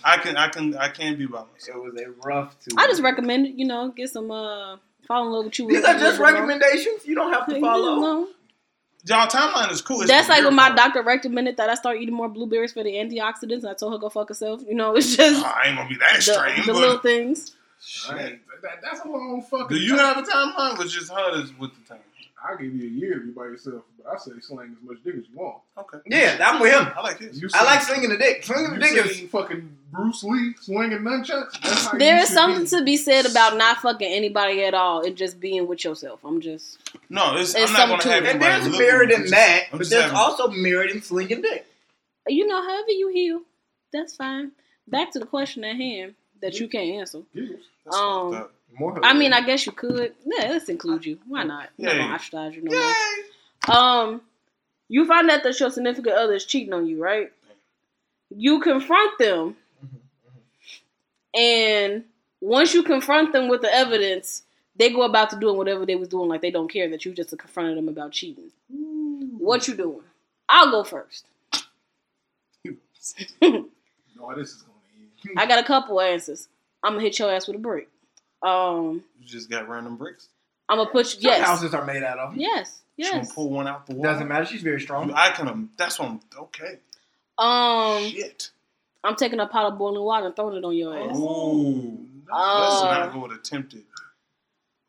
I 0.05 0.17
can, 0.19 0.37
I 0.37 0.49
can, 0.49 0.75
I 0.77 0.89
can 0.89 1.19
be 1.19 1.27
by 1.27 1.43
myself. 1.53 1.77
It 1.87 1.93
was 1.93 2.01
a 2.01 2.11
rough 2.27 2.57
two. 2.61 2.71
choice. 2.71 2.85
I 2.85 2.87
just 2.89 3.03
recommend. 3.03 3.59
You 3.59 3.67
know, 3.67 3.91
get 3.91 4.09
some 4.11 4.31
uh, 4.31 4.77
fall 5.07 5.27
in 5.27 5.33
love 5.33 5.45
with 5.47 5.59
you. 5.59 5.69
These 5.69 5.85
are 5.85 5.99
just 5.99 6.19
bit 6.19 6.19
more. 6.19 6.33
recommendations. 6.33 7.05
You 7.05 7.15
don't 7.15 7.33
have 7.33 7.47
to 7.47 7.57
You 7.57 7.61
follow. 7.61 8.29
Know. 9.09 9.17
Y'all 9.17 9.29
timeline 9.29 9.71
is 9.71 9.81
cool. 9.81 10.01
It's 10.01 10.11
That's 10.11 10.29
like 10.29 10.45
when 10.45 10.55
my 10.55 10.69
part. 10.69 10.77
doctor 10.77 11.03
recommended 11.03 11.57
that 11.59 11.71
I 11.71 11.75
start 11.75 11.99
eating 11.99 12.15
more 12.15 12.29
blueberries 12.29 12.73
for 12.73 12.83
the 12.83 12.93
antioxidants, 12.93 13.61
and 13.61 13.69
I 13.69 13.75
told 13.75 13.93
her 13.93 13.99
go 13.99 14.09
fuck 14.09 14.29
herself. 14.29 14.63
You 14.67 14.75
know, 14.75 14.97
it's 14.97 15.17
just 15.17 15.45
I 15.45 15.69
ain't 15.69 15.77
gonna 15.77 15.89
be 15.89 15.97
that 15.97 16.11
the, 16.13 16.17
extreme, 16.17 16.67
the 16.67 16.73
but 16.73 16.81
little 16.81 16.99
things. 16.99 17.55
Right. 18.11 18.41
That, 18.63 18.81
that's 18.83 19.01
a 19.01 19.09
long 19.09 19.43
fucking. 19.43 19.69
do 19.69 19.77
you 19.77 19.97
have 19.97 20.17
a 20.17 20.23
timeline? 20.23 20.79
Which 20.79 20.97
is 20.97 21.11
her 21.11 21.41
is 21.41 21.57
with 21.59 21.71
the 21.75 21.89
time. 21.89 22.03
I'll 22.49 22.57
give 22.57 22.75
you 22.75 22.87
a 22.87 22.91
year 22.91 23.19
if 23.21 23.27
you 23.27 23.33
by 23.33 23.45
yourself, 23.45 23.83
but 23.99 24.13
I 24.13 24.19
say 24.19 24.33
sling 24.41 24.77
as 24.81 24.89
much 24.89 25.03
dick 25.05 25.15
as 25.17 25.25
you 25.29 25.37
want. 25.37 25.59
Okay. 25.79 25.99
Yeah, 26.07 26.39
I'm 26.41 26.61
with 26.61 26.73
him. 26.73 26.87
I 26.97 27.01
like 27.03 27.19
his. 27.19 27.41
You 27.41 27.49
I 27.55 27.65
like 27.65 27.83
slinging 27.83 28.11
the 28.11 28.17
dick. 28.19 28.45
Slinging 28.45 28.75
the 28.75 28.79
dick 28.81 29.07
is 29.07 29.21
fucking 29.31 29.77
Bruce 29.91 30.23
Lee 30.23 30.55
swinging 30.61 30.99
nunchucks? 30.99 31.61
That's 31.63 31.87
how 31.87 31.99
There 31.99 32.17
you 32.17 32.23
is 32.23 32.29
should 32.29 32.35
something 32.35 32.63
be. 32.65 32.69
to 32.71 32.85
be 32.85 32.97
said 32.97 33.27
about 33.27 33.57
not 33.57 33.79
fucking 33.79 34.07
anybody 34.11 34.63
at 34.65 34.75
all 34.75 35.05
and 35.05 35.17
just 35.17 35.41
being 35.41 35.67
with 35.67 35.85
yourself. 35.85 36.21
I'm 36.25 36.41
just 36.41 36.79
No, 37.09 37.37
it's, 37.37 37.53
There's 37.55 37.71
I'm 37.71 37.77
not 37.77 37.89
gonna 37.89 38.03
something 38.03 38.13
have 38.13 38.25
it. 38.25 38.31
And 38.35 38.43
there's 38.43 38.79
merit 38.79 39.11
in 39.11 39.27
that, 39.31 39.65
but 39.73 39.79
there's 39.89 39.93
having- 40.03 40.17
also 40.17 40.49
merit 40.49 40.91
in 40.91 41.03
slinging 41.03 41.41
dick. 41.43 41.67
you 42.29 42.47
know, 42.47 42.63
however 42.63 42.91
you 42.91 43.09
heal, 43.09 43.41
that's 43.93 44.15
fine. 44.17 44.53
Back 44.89 45.11
to 45.13 45.19
the 45.19 45.27
question 45.27 45.65
at 45.65 45.77
hand 45.77 46.15
that 46.43 46.61
you 46.61 46.69
can't 46.69 46.91
answer. 47.01 47.23
Giggles. 47.35 47.61
That's 47.85 47.97
Um, 47.97 48.49
More 48.79 49.05
I 49.05 49.15
mean, 49.15 49.33
I 49.33 49.41
guess 49.41 49.65
you 49.67 49.73
could. 49.73 50.15
Yeah, 50.25 50.49
let's 50.51 50.69
include 50.69 51.07
you. 51.07 51.19
Why 51.27 51.45
not? 51.45 51.71
I'm 51.79 51.85
not 51.85 51.97
gonna 51.97 52.15
ostracize 52.15 52.55
you 52.55 52.63
no 52.63 52.73
Yay! 52.73 52.93
more. 53.69 53.77
Um, 53.77 54.21
you 54.89 55.07
find 55.07 55.31
out 55.31 55.43
that 55.43 55.59
your 55.59 55.71
significant 55.71 56.17
other 56.17 56.35
is 56.35 56.45
cheating 56.45 56.73
on 56.73 56.87
you, 56.87 57.03
right? 57.03 57.33
You 58.31 58.61
confront 58.61 59.19
them, 59.19 59.57
and 61.35 62.05
once 62.41 62.75
you 62.75 62.83
confront 62.83 63.33
them 63.33 63.49
with 63.49 63.63
the 63.63 63.73
evidence, 63.73 64.43
they 64.77 64.93
go 64.93 65.03
about 65.03 65.31
to 65.31 65.37
doing 65.37 65.57
whatever 65.57 65.87
they 65.87 65.97
was 65.97 66.09
doing, 66.09 66.29
like 66.29 66.43
they 66.43 66.51
don't 66.51 66.71
care 66.71 66.89
that 66.91 67.05
you 67.05 67.13
just 67.13 67.37
confronted 67.39 67.79
them 67.79 67.89
about 67.89 68.13
cheating. 68.13 68.51
What 69.39 69.67
you 69.69 69.75
doing? 69.75 70.03
I'll 70.49 70.71
go 70.71 70.85
first. 70.85 71.25
No, 74.19 74.35
this 74.35 74.49
is 74.49 74.63
gonna 74.63 75.31
end. 75.31 75.39
I 75.39 75.47
got 75.47 75.63
a 75.63 75.67
couple 75.67 76.01
answers. 76.01 76.49
I'm 76.83 76.95
gonna 76.95 77.03
hit 77.03 77.19
your 77.19 77.31
ass 77.31 77.47
with 77.47 77.57
a 77.57 77.59
brick. 77.59 77.89
Um, 78.47 79.03
You 79.21 79.27
just 79.27 79.51
got 79.51 79.69
random 79.69 79.97
bricks. 79.97 80.29
I'm 80.69 80.79
gonna 80.79 80.91
put 80.91 81.07
you. 81.07 81.21
Some 81.21 81.31
Yes, 81.31 81.47
houses 81.47 81.75
are 81.75 81.85
made 81.85 82.03
out 82.03 82.19
of. 82.19 82.37
yes, 82.37 82.83
She 82.99 83.05
gonna 83.05 83.19
yes. 83.19 83.33
pull 83.33 83.51
one 83.51 83.67
out 83.69 83.87
the 83.87 83.95
wall. 83.95 84.05
Doesn't 84.05 84.27
matter. 84.29 84.45
She's 84.47 84.63
very 84.63 84.81
strong. 84.81 85.13
I 85.13 85.31
can. 85.31 85.49
um, 85.49 85.71
That's 85.77 85.99
what 85.99 86.09
I'm. 86.09 86.21
Okay. 86.39 86.79
Um, 87.39 88.09
Shit. 88.09 88.51
I'm 89.05 89.15
taking 89.17 89.39
a 89.41 89.47
pot 89.47 89.73
of 89.73 89.79
boiling 89.79 90.03
water 90.03 90.27
and 90.27 90.35
throwing 90.37 90.57
it 90.57 90.65
on 90.65 90.75
your 90.75 90.97
ass. 90.97 91.17
Ooh. 91.17 91.99
Let's 92.29 92.83
not 92.83 93.13
go 93.13 93.21
with 93.21 93.33
attempted. 93.33 93.85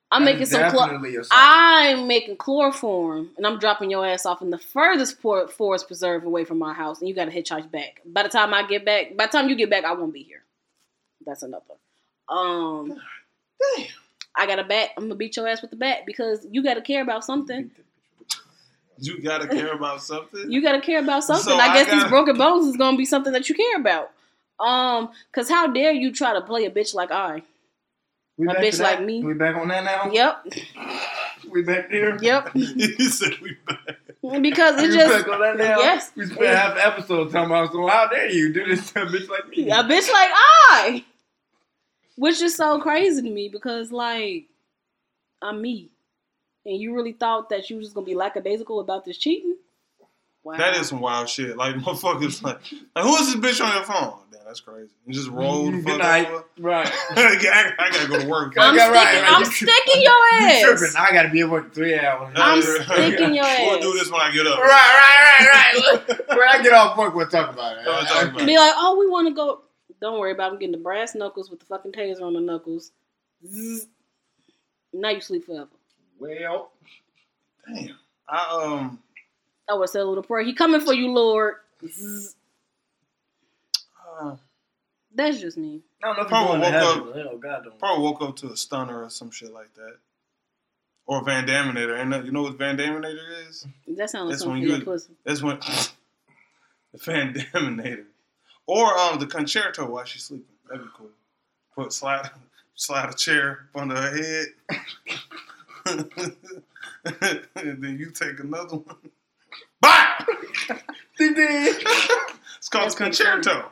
I'm 0.10 0.24
making 0.24 0.46
some. 0.46 0.62
Chlor- 0.62 0.86
definitely 0.86 1.16
a 1.18 1.24
sign. 1.24 1.38
I'm 1.38 2.08
making 2.08 2.38
chloroform, 2.38 3.32
and 3.38 3.46
I'm 3.46 3.60
dropping 3.60 3.92
your 3.92 4.06
ass 4.08 4.26
off 4.26 4.42
in 4.42 4.50
the 4.50 4.58
furthest 4.58 5.22
port 5.22 5.52
forest 5.52 5.86
preserve 5.88 6.24
away 6.24 6.46
from 6.46 6.58
my 6.60 6.74
house, 6.74 7.00
and 7.00 7.10
you 7.10 7.14
got 7.14 7.26
to 7.26 7.32
hitchhike 7.32 7.70
back. 7.70 8.02
By 8.06 8.24
the 8.24 8.30
time 8.30 8.54
I 8.54 8.66
get 8.66 8.86
back, 8.86 9.16
by 9.18 9.26
the 9.26 9.32
time 9.34 9.50
you 9.50 9.56
get 9.56 9.70
back, 9.70 9.84
I 9.84 9.92
won't 9.94 10.14
be 10.14 10.24
here. 10.24 10.44
That's 11.26 11.44
another. 11.44 11.64
Um, 12.30 12.96
Damn. 13.78 13.88
I 14.36 14.46
got 14.46 14.60
a 14.60 14.64
bat. 14.64 14.90
I'm 14.98 15.04
gonna 15.06 15.16
beat 15.16 15.36
your 15.36 15.48
ass 15.48 15.62
with 15.62 15.72
the 15.72 15.78
bat 15.78 16.00
because 16.06 16.46
you 16.52 16.64
got 16.64 16.76
to 16.76 16.82
care 16.82 17.02
about 17.02 17.24
something. 17.26 17.72
You 19.00 19.22
gotta 19.22 19.48
care 19.48 19.74
about 19.74 20.02
something. 20.02 20.52
You 20.52 20.62
got 20.62 20.72
to 20.74 20.82
care 20.82 21.00
about 21.00 21.24
something. 21.24 21.44
So 21.46 21.56
I 21.58 21.68
I 21.70 21.74
guess 21.76 21.86
these 21.86 21.96
gotta- 22.00 22.10
broken 22.10 22.38
bones 22.38 22.66
is 22.68 22.78
gonna 22.78 22.98
be 22.98 23.06
something 23.06 23.34
that 23.34 23.48
you 23.50 23.56
care 23.56 23.76
about. 23.78 24.12
Um, 24.60 25.10
cause 25.32 25.48
how 25.50 25.68
dare 25.68 25.92
you 25.92 26.12
try 26.12 26.34
to 26.34 26.42
play 26.42 26.66
a 26.66 26.72
bitch 26.72 26.96
like 26.96 27.12
I? 27.12 27.44
We 28.38 28.48
A 28.48 28.54
bitch 28.56 28.80
like 28.82 29.02
me. 29.04 29.24
We 29.24 29.34
back 29.36 29.56
on 29.56 29.68
that 29.70 29.84
now? 29.84 30.12
Yep, 30.12 30.46
We 31.52 31.62
back 31.64 31.90
there? 31.92 32.18
yep. 32.24 32.52
he 32.54 33.10
said 33.10 33.34
we 33.42 33.56
back. 33.68 34.42
Because 34.42 34.82
it 34.82 34.90
We 34.90 34.96
just 34.96 35.26
back 35.26 35.34
on 35.34 35.42
that 35.42 35.58
now? 35.58 35.80
yes. 35.80 36.12
We 36.16 36.26
spent 36.26 36.42
half 36.56 36.76
the 36.76 36.86
episode 36.86 37.32
talking 37.32 37.52
about, 37.52 37.72
so 37.72 37.86
how 37.88 38.08
dare 38.08 38.30
you 38.32 38.52
do 38.54 38.66
this 38.66 38.92
to 38.92 39.04
a 39.04 39.06
bitch 39.06 39.30
like 39.30 39.48
me? 39.50 39.70
a 39.70 39.84
bitch 39.84 40.12
like 40.12 40.32
I, 40.34 41.06
which 42.18 42.42
is 42.42 42.56
so 42.56 42.80
crazy 42.82 43.22
to 43.22 43.30
me 43.30 43.48
because 43.48 43.92
like 43.92 44.48
I'm 45.42 45.62
me, 45.62 45.92
and 46.66 46.76
you 46.82 46.94
really 46.94 47.14
thought 47.14 47.50
that 47.50 47.70
you 47.70 47.78
was 47.78 47.86
just 47.86 47.96
gonna 47.96 48.06
be 48.06 48.16
lackadaisical 48.16 48.80
about 48.82 49.06
this 49.06 49.18
cheating? 49.18 49.56
Wow. 50.44 50.58
That 50.58 50.76
is 50.78 50.88
some 50.88 51.00
wild 51.00 51.30
shit. 51.30 51.56
Like 51.58 51.76
motherfuckers 51.78 52.42
like, 52.44 52.60
like 52.96 53.06
who 53.06 53.16
is 53.18 53.34
this 53.34 53.36
bitch 53.36 53.64
on 53.66 53.74
your 53.74 53.84
phone? 53.84 54.14
Damn, 54.32 54.46
that's 54.46 54.62
crazy. 54.62 54.92
You 55.06 55.14
just 55.14 55.30
roll 55.30 55.70
the 55.72 55.82
fuck 55.82 56.00
night. 56.00 56.28
over. 56.30 56.46
Right. 56.60 56.90
I, 57.12 57.74
I 57.78 57.92
gotta 57.92 58.08
go 58.08 58.20
to 58.20 58.28
work. 58.28 58.56
I'm 58.58 58.76
sticking. 58.76 58.94
right, 58.94 59.22
right. 59.22 59.34
I'm 59.36 59.46
sticking 59.46 60.02
your 60.02 60.14
You 60.14 60.48
ass. 60.48 60.62
tripping. 60.80 60.96
I 60.98 61.12
gotta 61.12 61.30
be 61.30 61.42
at 61.42 61.50
work 61.50 61.74
three 61.74 62.00
hours. 62.00 62.34
I'm 62.36 62.62
sticking 62.62 63.36
your 63.36 63.46
ass. 63.46 63.60
We'll 63.62 63.82
do 63.82 63.94
this 64.00 64.10
when 64.10 64.22
I 64.22 64.32
get 64.32 64.48
up. 64.48 64.58
Right, 64.60 64.70
right, 64.70 65.48
right, 65.54 66.10
right. 66.10 66.30
when 66.30 66.48
I 66.48 66.64
get 66.64 66.74
off 66.74 66.98
work, 66.98 67.14
we'll 67.14 67.28
talk 67.28 67.54
about 67.54 67.78
it. 67.78 67.84
We'll 67.86 68.06
talk 68.06 68.24
about 68.30 68.42
it. 68.42 68.48
Be 68.48 68.58
like, 68.58 68.74
oh, 68.78 68.98
we 68.98 69.08
want 69.08 69.28
to 69.28 69.34
go. 69.34 69.62
Don't 70.01 70.20
worry 70.20 70.32
about. 70.32 70.51
it. 70.51 70.54
I'm 70.54 70.60
getting 70.60 70.72
the 70.74 70.77
brass 70.77 71.16
knuckles 71.16 71.50
with 71.50 71.60
the 71.60 71.66
fucking 71.66 71.92
taser 71.92 72.22
on 72.22 72.34
the 72.34 72.39
knuckles. 72.42 72.92
Zzz. 73.46 73.88
Now 74.94 75.10
you 75.10 75.22
sleep 75.22 75.46
forever. 75.46 75.70
Well, 76.20 76.72
Damn. 77.68 77.96
I 78.30 78.63
um. 78.63 79.00
I 79.70 79.74
would 79.74 79.89
say 79.89 80.00
a 80.00 80.06
little 80.06 80.24
prayer. 80.24 80.46
He 80.46 80.54
coming 80.54 80.82
for 80.82 80.94
you, 80.94 81.12
Lord. 81.12 81.56
Zzz. 81.86 82.36
uh, 84.22 84.36
That's 85.13 85.39
just 85.42 85.58
me. 85.58 85.82
I 86.04 86.08
don't 86.08 86.18
know 86.18 86.24
if 86.24 86.30
Probably 86.30 86.60
going 86.60 86.72
to 86.74 86.77
woke 86.80 86.86
heaven. 86.96 87.04
but 87.12 87.16
Hell, 87.18 87.38
God 87.38 87.63
don't. 87.66 87.80
probably 87.80 88.04
woke 88.04 88.22
up 88.22 88.36
to 88.38 88.48
a 88.51 88.58
stunner 88.58 89.04
or 89.04 89.10
some 89.10 89.32
shit 89.32 89.51
like 89.51 89.74
that. 89.75 89.98
Or 91.06 91.22
a 91.22 91.24
Van 91.24 91.46
Daminator. 91.48 92.00
And 92.00 92.25
you 92.25 92.32
know 92.32 92.44
what 92.44 92.58
Van 92.58 92.77
Daminator 92.77 93.48
is? 93.50 93.66
That 93.88 94.10
sounds 94.10 94.25
like 94.25 94.32
That's 94.34 94.42
something 94.44 94.62
when 94.62 94.62
you- 94.70 94.75
your 94.75 94.86
pussy. 94.86 95.13
That's 95.25 95.42
when 95.42 95.60
the 96.94 96.98
Van 97.00 97.34
Daminator. 97.34 98.06
Or 98.68 98.98
um 98.98 99.18
the 99.20 99.26
concerto 99.28 99.90
while 99.90 100.06
she's 100.06 100.24
sleeping. 100.26 100.46
That'd 100.70 100.84
be 100.84 100.90
cool. 100.96 101.10
Put 101.76 101.92
slide 101.94 102.30
slide 102.76 103.10
a 103.10 103.14
chair 103.14 103.68
up 103.74 103.82
under 103.82 103.96
her 103.96 104.18
head. 104.18 104.48
and 107.56 107.82
then 107.84 107.98
you 107.98 108.12
take 108.12 108.40
another 108.40 108.78
one. 108.78 108.98
Bye! 109.80 110.26
Ding, 111.18 111.34
ding. 111.34 111.74
It's 112.58 112.70
called 112.70 112.86
That's 112.86 112.96
the 112.96 113.04
concerto. 113.06 113.70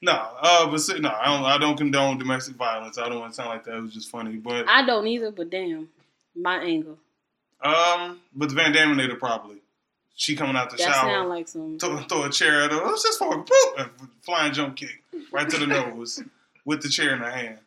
No, 0.00 0.12
uh, 0.40 0.66
but 0.68 0.78
see, 0.80 0.98
no, 0.98 1.10
I 1.10 1.26
don't. 1.26 1.44
I 1.44 1.58
don't 1.58 1.76
condone 1.76 2.18
domestic 2.18 2.56
violence. 2.56 2.98
I 2.98 3.08
don't 3.08 3.20
want 3.20 3.32
to 3.32 3.36
sound 3.36 3.50
like 3.50 3.64
that. 3.64 3.76
It 3.76 3.82
was 3.82 3.92
just 3.94 4.10
funny, 4.10 4.36
but 4.36 4.68
I 4.68 4.84
don't 4.84 5.06
either, 5.06 5.30
but 5.30 5.50
damn, 5.50 5.88
my 6.34 6.56
anger. 6.58 6.94
um, 7.62 8.20
but 8.34 8.48
the 8.48 8.54
Van 8.56 8.72
Daminator 8.72 9.16
probably. 9.18 9.56
She 10.14 10.36
coming 10.36 10.56
out 10.56 10.70
the 10.70 10.76
That 10.76 10.92
shower, 10.92 11.10
sound 11.10 11.28
like 11.30 11.48
some. 11.48 11.78
throw, 11.78 11.96
throw 12.02 12.24
a 12.24 12.30
chair 12.30 12.62
at 12.62 12.70
her. 12.70 12.82
What's 12.84 13.02
this 13.02 13.16
for? 13.16 13.44
Boop! 13.44 13.90
Flying 14.22 14.52
jump 14.52 14.76
kick 14.76 15.02
right 15.32 15.48
to 15.48 15.56
the 15.58 15.66
nose 15.68 16.22
with 16.64 16.82
the 16.82 16.88
chair 16.88 17.12
in 17.14 17.20
her 17.20 17.30
hand. 17.30 17.58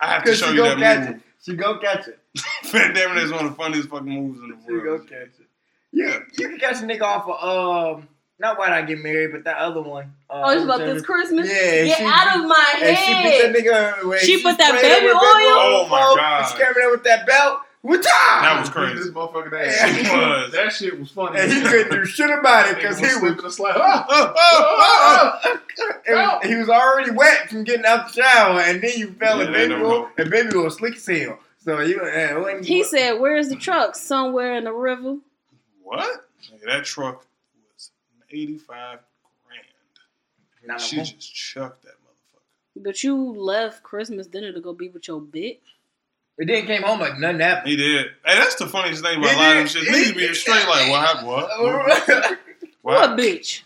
I 0.00 0.08
have 0.14 0.24
to 0.24 0.34
show 0.34 0.46
she 0.48 0.52
you 0.52 0.58
go 0.58 0.68
that 0.68 0.78
catch 0.78 1.08
move. 1.08 1.16
it. 1.16 1.22
She 1.44 1.56
go 1.56 1.78
catch 1.78 2.06
it. 2.08 2.18
Van 2.70 2.94
Daminator 2.94 3.24
is 3.24 3.32
one 3.32 3.44
of 3.46 3.50
the 3.52 3.56
funniest 3.56 3.88
fucking 3.88 4.06
moves 4.06 4.40
in 4.40 4.48
the 4.50 4.54
world. 4.56 4.66
She 4.66 5.08
go 5.08 5.18
catch 5.18 5.28
it. 5.40 5.46
Yeah, 5.92 6.18
you 6.38 6.48
can 6.50 6.58
catch 6.58 6.76
a 6.82 6.84
nigga 6.86 7.02
off 7.02 7.26
of, 7.28 7.96
um, 7.98 8.08
not 8.38 8.56
Why 8.58 8.70
I 8.70 8.82
Get 8.82 8.98
Married, 9.00 9.32
but 9.32 9.44
that 9.44 9.56
other 9.56 9.80
one. 9.82 10.12
Uh, 10.30 10.42
Oh, 10.44 10.50
it's 10.50 10.62
about 10.64 10.78
this 10.80 11.02
Christmas. 11.02 11.48
Yeah, 11.48 11.84
Get 11.86 11.98
she- 11.98 12.04
out 12.04 12.36
of 12.38 12.46
my 12.46 12.74
And 12.82 12.96
she 12.96 13.04
head. 13.12 13.52
beat 13.52 13.64
that 13.64 13.98
nigga. 14.00 14.04
when 14.08 14.18
She 14.20 14.42
put 14.42 14.56
that 14.58 14.72
baby 14.80 14.86
him 14.86 15.04
with 15.06 15.16
oil? 15.16 15.22
Oh 15.24 15.88
my 15.90 15.98
God. 16.16 16.38
and 16.42 16.46
She 16.48 16.56
came 16.58 16.66
in 16.68 16.72
there 16.76 16.90
with 16.90 17.04
that 17.04 17.26
belt. 17.26 17.60
What 17.82 17.96
time? 18.02 18.42
That 18.42 18.60
was 18.60 18.68
crazy. 18.68 18.94
This 18.98 19.08
motherfucker 19.08 19.52
Yeah, 19.52 19.58
ass. 19.68 19.98
It 19.98 20.12
was. 20.12 20.52
That 20.52 20.72
shit 20.72 21.00
was 21.00 21.10
funny. 21.10 21.40
And 21.40 21.50
he 21.50 21.62
couldn't 21.62 21.90
do 21.90 22.04
shit 22.04 22.28
about 22.30 22.68
it 22.68 22.76
because 22.76 22.98
he 22.98 23.06
was 23.06 23.40
just 23.40 23.58
like, 23.58 23.74
slap. 23.74 23.76
Ah, 23.78 24.06
Oh, 24.10 24.34
oh, 24.36 25.58
oh, 26.08 26.38
It 26.42 26.46
he 26.48 26.56
was 26.56 26.68
already 26.68 27.10
wet 27.12 27.48
from 27.48 27.64
getting 27.64 27.86
out 27.86 28.08
the 28.12 28.20
shower, 28.22 28.60
and 28.60 28.82
then 28.82 28.90
you 28.98 29.12
fell 29.14 29.38
Yeah, 29.38 29.46
and 29.46 29.54
they 29.54 29.58
baby 29.68 29.74
don't 29.80 29.82
oil, 29.84 30.00
know. 30.02 30.08
and 30.18 30.30
baby 30.30 30.56
was 30.56 30.76
slick 30.76 30.96
as 30.96 31.06
hell. 31.06 31.38
So 31.64 31.80
you, 31.80 32.00
uh, 32.00 32.40
wasn't- 32.40 32.66
He 32.66 32.84
said, 32.84 33.12
"Where's 33.14 33.48
the 33.48 33.56
truck? 33.56 33.94
Somewhere 33.96 34.54
in 34.56 34.64
the 34.64 34.72
river." 34.72 35.16
What? 35.82 36.26
Nigga, 36.52 36.64
that 36.66 36.84
truck 36.84 37.24
was 37.74 37.90
eighty-five 38.30 38.98
grand. 39.46 39.64
Not 40.66 40.80
She 40.82 40.96
just 40.96 41.18
chucked 41.34 41.82
that 41.84 41.92
motherfucker. 42.04 42.82
But 42.82 43.02
you 43.02 43.16
left 43.16 43.82
Christmas 43.82 44.26
dinner 44.26 44.52
to 44.52 44.60
go 44.60 44.72
be 44.74 44.88
with 44.90 45.08
your 45.08 45.20
bitch. 45.20 45.58
It 46.40 46.46
then 46.46 46.64
came 46.66 46.82
home 46.82 46.98
like 47.00 47.18
nothing 47.18 47.40
happened. 47.40 47.68
He 47.68 47.76
did. 47.76 48.06
Hey, 48.24 48.38
that's 48.38 48.54
the 48.56 48.66
funniest 48.66 49.04
thing 49.04 49.18
about 49.18 49.30
He 49.30 49.36
a 49.36 49.38
lot 49.38 49.56
of 49.58 49.72
them 49.72 49.84
did. 49.84 49.94
shit. 49.94 50.14
Niggas 50.14 50.16
be 50.28 50.34
straight 50.34 50.66
like, 50.66 50.90
what 50.90 51.06
happened? 51.06 51.26
What? 51.28 51.50
What? 51.60 52.08
I 52.08 52.36
What? 52.80 53.10
What 53.10 53.18
bitch? 53.20 53.60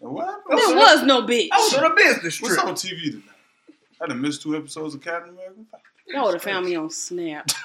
What 0.00 0.26
happened? 0.26 0.58
There 0.58 0.76
was 0.76 1.02
no 1.04 1.22
bitch. 1.22 1.48
I 1.52 1.56
was 1.58 1.74
on 1.74 1.84
a 1.92 1.94
business 1.94 2.36
trip. 2.36 2.50
What's 2.50 2.62
on 2.62 2.74
TV 2.74 3.10
tonight? 3.12 3.22
I 4.02 4.06
done 4.06 4.20
missed 4.20 4.42
two 4.42 4.56
episodes 4.56 4.94
of 4.96 5.00
Captain 5.00 5.32
America. 5.32 5.60
Y'all 6.08 6.24
would 6.24 6.34
have 6.34 6.42
found 6.42 6.66
me 6.66 6.74
on 6.76 6.90
Snap. 6.90 7.48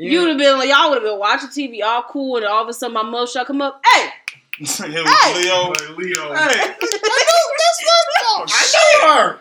Yeah. 0.00 0.10
You 0.12 0.20
would 0.20 0.28
have 0.28 0.38
been 0.38 0.58
like, 0.58 0.68
y'all 0.68 0.90
would 0.90 1.02
have 1.02 1.10
been 1.10 1.18
watching 1.18 1.48
TV 1.48 1.82
all 1.82 2.04
cool, 2.04 2.36
and 2.36 2.46
all 2.46 2.62
of 2.62 2.68
a 2.68 2.72
sudden 2.72 2.94
my 2.94 3.02
mother 3.02 3.26
shall 3.26 3.44
come 3.44 3.60
up. 3.60 3.82
Hey, 3.84 4.08
Here 4.64 5.04
Hey! 5.04 5.42
Leo. 5.42 5.70
Like 5.70 5.96
Leo. 5.98 6.34
Hey, 6.36 6.74
I 8.46 8.96
know 9.02 9.12
her. 9.12 9.38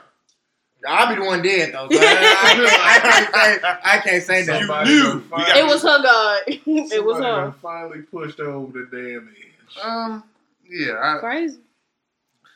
I'll 0.88 1.10
be 1.14 1.22
the 1.22 1.26
one 1.28 1.42
dead 1.42 1.74
though. 1.74 1.88
So 1.90 2.00
I, 2.02 2.56
I, 2.84 3.00
can't 3.02 3.34
say, 3.34 3.80
I 3.84 3.98
can't 4.00 4.24
say 4.24 4.44
that. 4.44 4.88
You 4.88 4.94
knew. 4.94 5.04
done 5.04 5.16
We 5.18 5.22
find- 5.30 5.48
got- 5.48 5.58
it 5.58 5.66
was 5.66 5.82
her 5.84 6.02
God. 6.04 6.42
it 6.48 7.06
was 7.06 7.18
her. 7.18 7.22
done 7.24 7.54
Finally 7.62 8.02
pushed 8.04 8.40
her 8.40 8.50
over 8.50 8.72
the 8.80 8.88
damn 8.92 9.30
edge. 9.30 9.84
Um, 9.84 10.24
yeah, 10.70 10.94
I, 11.02 11.18
Crazy. 11.20 11.60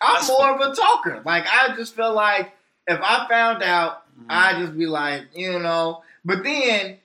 I'm 0.01 0.25
more 0.27 0.49
of 0.55 0.71
a 0.71 0.75
talker. 0.75 1.21
Like 1.25 1.45
I 1.47 1.75
just 1.75 1.95
feel 1.95 2.13
like 2.13 2.51
if 2.87 2.99
I 3.01 3.27
found 3.29 3.63
out, 3.63 3.99
Mm-hmm. 4.19 4.27
I 4.29 4.61
just 4.61 4.77
be 4.77 4.85
like, 4.85 5.23
you 5.33 5.57
know. 5.57 6.03
But 6.23 6.43
then, 6.43 6.97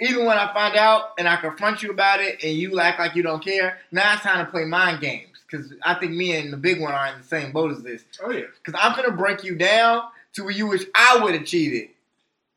even 0.00 0.24
when 0.24 0.36
I 0.38 0.52
find 0.52 0.74
out 0.76 1.10
and 1.18 1.28
I 1.28 1.36
confront 1.36 1.82
you 1.82 1.90
about 1.90 2.20
it, 2.20 2.42
and 2.42 2.56
you 2.56 2.80
act 2.80 2.98
like 2.98 3.14
you 3.14 3.22
don't 3.22 3.44
care, 3.44 3.78
now 3.92 4.14
it's 4.14 4.22
time 4.22 4.44
to 4.44 4.50
play 4.50 4.64
mind 4.64 5.00
games. 5.00 5.26
Because 5.48 5.72
I 5.84 5.94
think 5.94 6.12
me 6.12 6.34
and 6.36 6.52
the 6.52 6.56
big 6.56 6.80
one 6.80 6.92
are 6.92 7.06
in 7.12 7.18
the 7.20 7.26
same 7.26 7.52
boat 7.52 7.70
as 7.70 7.82
this. 7.82 8.04
Oh 8.24 8.30
yeah. 8.30 8.46
Because 8.64 8.78
I'm 8.82 8.96
gonna 8.96 9.16
break 9.16 9.44
you 9.44 9.54
down 9.54 10.04
to 10.34 10.42
where 10.44 10.52
you 10.52 10.66
wish 10.68 10.82
I 10.94 11.18
would 11.22 11.34
have 11.34 11.44
cheated. 11.44 11.88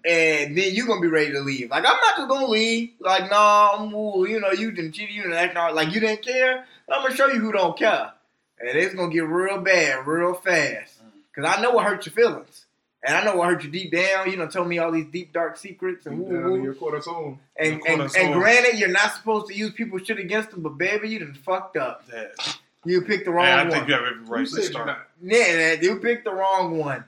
And 0.03 0.57
then 0.57 0.73
you're 0.73 0.87
gonna 0.87 0.99
be 1.01 1.07
ready 1.07 1.31
to 1.31 1.41
leave. 1.41 1.69
Like 1.69 1.85
I'm 1.85 1.95
not 1.95 2.17
just 2.17 2.27
gonna 2.27 2.47
leave. 2.47 2.91
Like 2.99 3.31
I'm 3.31 3.93
ooh, 3.93 4.25
you 4.27 4.39
know 4.39 4.51
you 4.51 4.71
didn't 4.71 4.93
cheat, 4.93 5.11
you 5.11 5.21
didn't 5.23 5.37
act 5.37 5.55
like 5.75 5.93
you 5.93 5.99
didn't 5.99 6.23
care. 6.25 6.65
I'm 6.91 7.03
gonna 7.03 7.15
show 7.15 7.27
you 7.27 7.39
who 7.39 7.51
don't 7.51 7.77
care, 7.77 8.11
and 8.59 8.69
it's 8.77 8.95
gonna 8.95 9.13
get 9.13 9.25
real 9.27 9.59
bad 9.61 10.07
real 10.07 10.33
fast. 10.33 10.95
Cause 11.35 11.45
I 11.47 11.61
know 11.61 11.71
what 11.71 11.85
hurt 11.85 12.05
your 12.05 12.13
feelings, 12.13 12.65
and 13.05 13.15
I 13.15 13.23
know 13.23 13.35
what 13.37 13.47
hurt 13.47 13.63
you 13.63 13.69
deep 13.69 13.91
down. 13.91 14.29
You 14.31 14.37
know, 14.37 14.47
tell 14.47 14.65
me 14.65 14.79
all 14.79 14.91
these 14.91 15.05
deep 15.05 15.31
dark 15.33 15.55
secrets 15.55 16.07
and 16.07 16.19
woo, 16.19 16.61
your. 16.61 16.73
And, 17.57 17.79
Your 17.79 17.87
and, 17.87 18.15
and 18.17 18.33
granted, 18.33 18.79
you're 18.79 18.89
not 18.89 19.13
supposed 19.13 19.47
to 19.47 19.53
use 19.55 19.71
people's 19.71 20.05
shit 20.07 20.17
against 20.17 20.49
them, 20.49 20.61
but 20.61 20.77
baby, 20.79 21.09
you 21.09 21.19
done 21.19 21.33
fucked 21.45 21.77
up. 21.77 22.07
that. 22.07 22.57
You 22.83 23.01
picked 23.03 23.25
the 23.25 23.31
wrong 23.31 23.45
Hey, 23.45 23.51
I 23.51 23.61
one. 23.63 23.71
think 23.71 23.87
you 23.87 23.93
have 23.93 24.03
every 24.03 24.23
right 24.25 24.47
to 24.47 24.61
start. 24.63 24.87
not? 24.87 25.07
Yeah, 25.21 25.73
you 25.79 25.97
picked 25.97 26.25
the 26.25 26.33
wrong 26.33 26.79
one. 26.79 27.03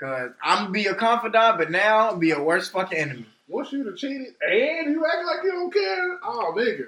Cause 0.00 0.30
I'm 0.42 0.58
gonna 0.58 0.70
be 0.70 0.86
a 0.86 0.94
confidant, 0.94 1.58
but 1.58 1.70
now 1.70 2.10
I'm 2.10 2.18
be 2.20 2.30
a 2.30 2.40
worst 2.42 2.72
fucking 2.72 2.96
enemy. 2.98 3.26
Once 3.48 3.72
you 3.72 3.82
done 3.82 3.96
cheated 3.96 4.34
and 4.42 4.92
you 4.92 5.04
act 5.06 5.26
like 5.26 5.42
you 5.44 5.50
don't 5.52 5.72
care, 5.72 6.18
oh 6.22 6.54
nigga. 6.56 6.86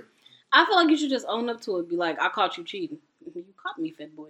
I 0.53 0.65
feel 0.67 0.77
like 0.77 0.89
you 0.91 0.97
should 0.97 1.11
just 1.11 1.27
own 1.29 1.49
up 1.49 1.61
to 1.63 1.79
it. 1.79 1.89
Be 1.89 1.97
like, 1.97 2.21
I 2.21 2.29
caught 2.29 2.57
you 2.57 2.65
cheating. 2.65 2.99
You 3.35 3.45
caught 3.63 3.79
me, 3.79 3.91
fat 3.91 4.15
boy. 4.17 4.29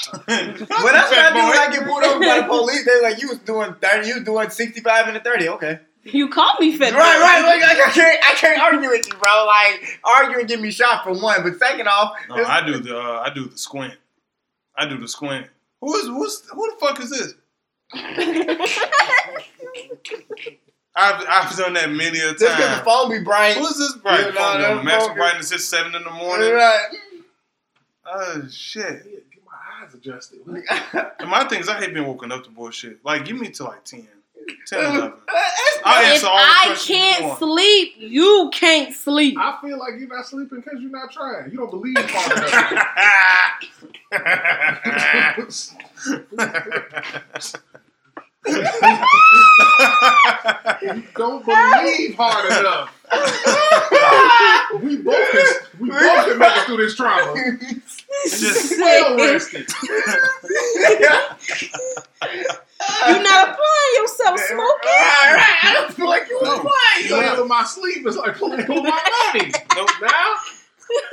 Well, 0.12 0.26
that's 0.26 1.10
what 1.10 1.18
I 1.18 1.30
do 1.32 1.48
when 1.48 1.58
I 1.58 1.68
get 1.72 1.86
pulled 1.86 2.02
over 2.04 2.20
by 2.20 2.40
the 2.40 2.46
police. 2.48 2.84
They're 2.84 3.02
like, 3.02 3.20
you 3.20 3.28
was 3.28 3.38
doing 3.38 3.74
thirty, 3.82 4.08
you 4.08 4.14
was 4.16 4.24
doing 4.24 4.48
sixty-five 4.50 5.08
and 5.08 5.16
a 5.16 5.20
thirty. 5.20 5.48
Okay, 5.48 5.78
You 6.04 6.28
caught 6.30 6.58
me, 6.60 6.76
fat 6.76 6.92
right, 6.92 6.94
boy. 6.94 6.98
right. 7.20 7.58
Like, 7.58 7.86
I 7.88 7.90
can't, 7.90 8.24
I 8.30 8.34
can't 8.34 8.60
argue 8.62 8.88
with 8.90 9.06
you, 9.06 9.18
bro. 9.18 9.44
Like, 9.46 10.00
argue 10.04 10.38
and 10.38 10.48
get 10.48 10.60
me 10.60 10.70
shot 10.70 11.04
for 11.04 11.12
one, 11.12 11.42
but 11.42 11.58
second 11.58 11.88
off, 11.88 12.12
No, 12.28 12.36
I 12.44 12.64
do 12.64 12.78
the 12.78 12.96
uh, 12.98 13.24
I 13.26 13.32
do 13.34 13.46
the 13.48 13.58
squint. 13.58 13.94
I 14.76 14.88
do 14.88 14.96
the 14.98 15.08
squint. 15.08 15.48
Who 15.82 15.94
is 15.96 16.06
who's 16.06 16.42
who 16.50 16.70
the 16.70 16.76
fuck 16.86 17.00
is 17.00 17.10
this? 17.10 17.34
I've 20.96 21.24
I've 21.28 21.56
done 21.56 21.74
that 21.74 21.90
many 21.90 22.18
a 22.18 22.32
just 22.32 22.38
because 22.40 22.56
the 22.58 22.66
time. 22.66 22.84
phone 22.84 23.10
be 23.10 23.20
bright. 23.24 23.56
Who 23.56 23.64
is 23.66 23.78
this 23.78 23.94
bright? 23.96 24.20
You 24.26 24.32
know, 24.32 24.40
phone 24.40 24.60
that 24.60 24.68
number? 24.68 24.82
Maximum 24.84 25.08
phone- 25.08 25.16
brightness 25.16 25.52
is 25.52 25.68
seven 25.68 25.94
in 25.94 26.02
the 26.04 26.10
morning. 26.10 26.52
Right. 26.52 26.86
Oh 28.12 28.42
shit! 28.50 28.84
Yeah, 29.06 29.20
Get 29.32 29.44
my 29.46 29.84
eyes 29.86 29.94
adjusted. 29.94 30.40
And 31.20 31.30
my 31.30 31.44
thing 31.44 31.60
is, 31.60 31.68
I 31.68 31.78
hate 31.78 31.94
being 31.94 32.06
woken 32.06 32.32
up 32.32 32.42
to 32.44 32.50
bullshit. 32.50 33.04
Like, 33.04 33.24
give 33.24 33.36
me 33.38 33.50
to 33.50 33.64
like 33.64 33.84
10, 33.84 34.06
10, 34.66 34.78
11. 34.96 35.12
It's 35.12 35.80
I'll 35.84 36.16
if 36.16 36.24
all 36.24 36.36
I 36.36 36.76
can't 36.86 37.24
want. 37.24 37.38
sleep, 37.38 37.94
you 37.98 38.50
can't 38.52 38.92
sleep. 38.94 39.36
I 39.38 39.58
feel 39.62 39.78
like 39.78 39.94
you're 39.98 40.08
not 40.08 40.26
sleeping 40.26 40.60
because 40.60 40.80
you're 40.80 40.90
not 40.90 41.12
trying. 41.12 41.52
You 41.52 41.58
don't 41.58 41.70
believe 41.70 41.94
hard 41.98 42.32
enough. 47.38 47.62
You 48.46 48.54
don't 51.14 51.44
believe 51.44 52.14
hard 52.16 52.46
enough. 52.46 52.96
We 54.82 54.96
both 54.98 55.30
can, 55.32 55.46
we 55.80 55.90
both 55.90 56.26
can 56.26 56.38
make 56.38 56.56
it 56.56 56.64
through 56.66 56.76
this 56.78 56.94
trauma. 56.96 57.34
Just- 58.24 58.78
Well 58.78 59.16
rested. 59.16 59.68
You're 63.08 63.22
not 63.22 63.48
applying 63.50 63.94
yourself 63.96 64.38
smoking. 64.40 64.60
Right, 64.84 65.34
right. 65.34 65.64
I 65.64 65.72
don't 65.74 65.92
feel 65.92 66.08
like 66.08 66.28
you 66.28 66.38
was 66.40 66.48
No. 66.48 66.60
quiet. 66.60 67.08
Playing 67.08 67.38
with 67.40 67.48
my 67.48 67.64
sleep 67.64 68.06
is 68.06 68.16
like 68.16 68.36
pulling 68.38 68.58
with 68.58 68.68
my 68.68 69.02
money. 69.34 69.52
Nope. 69.76 69.88
Now, 70.02 70.34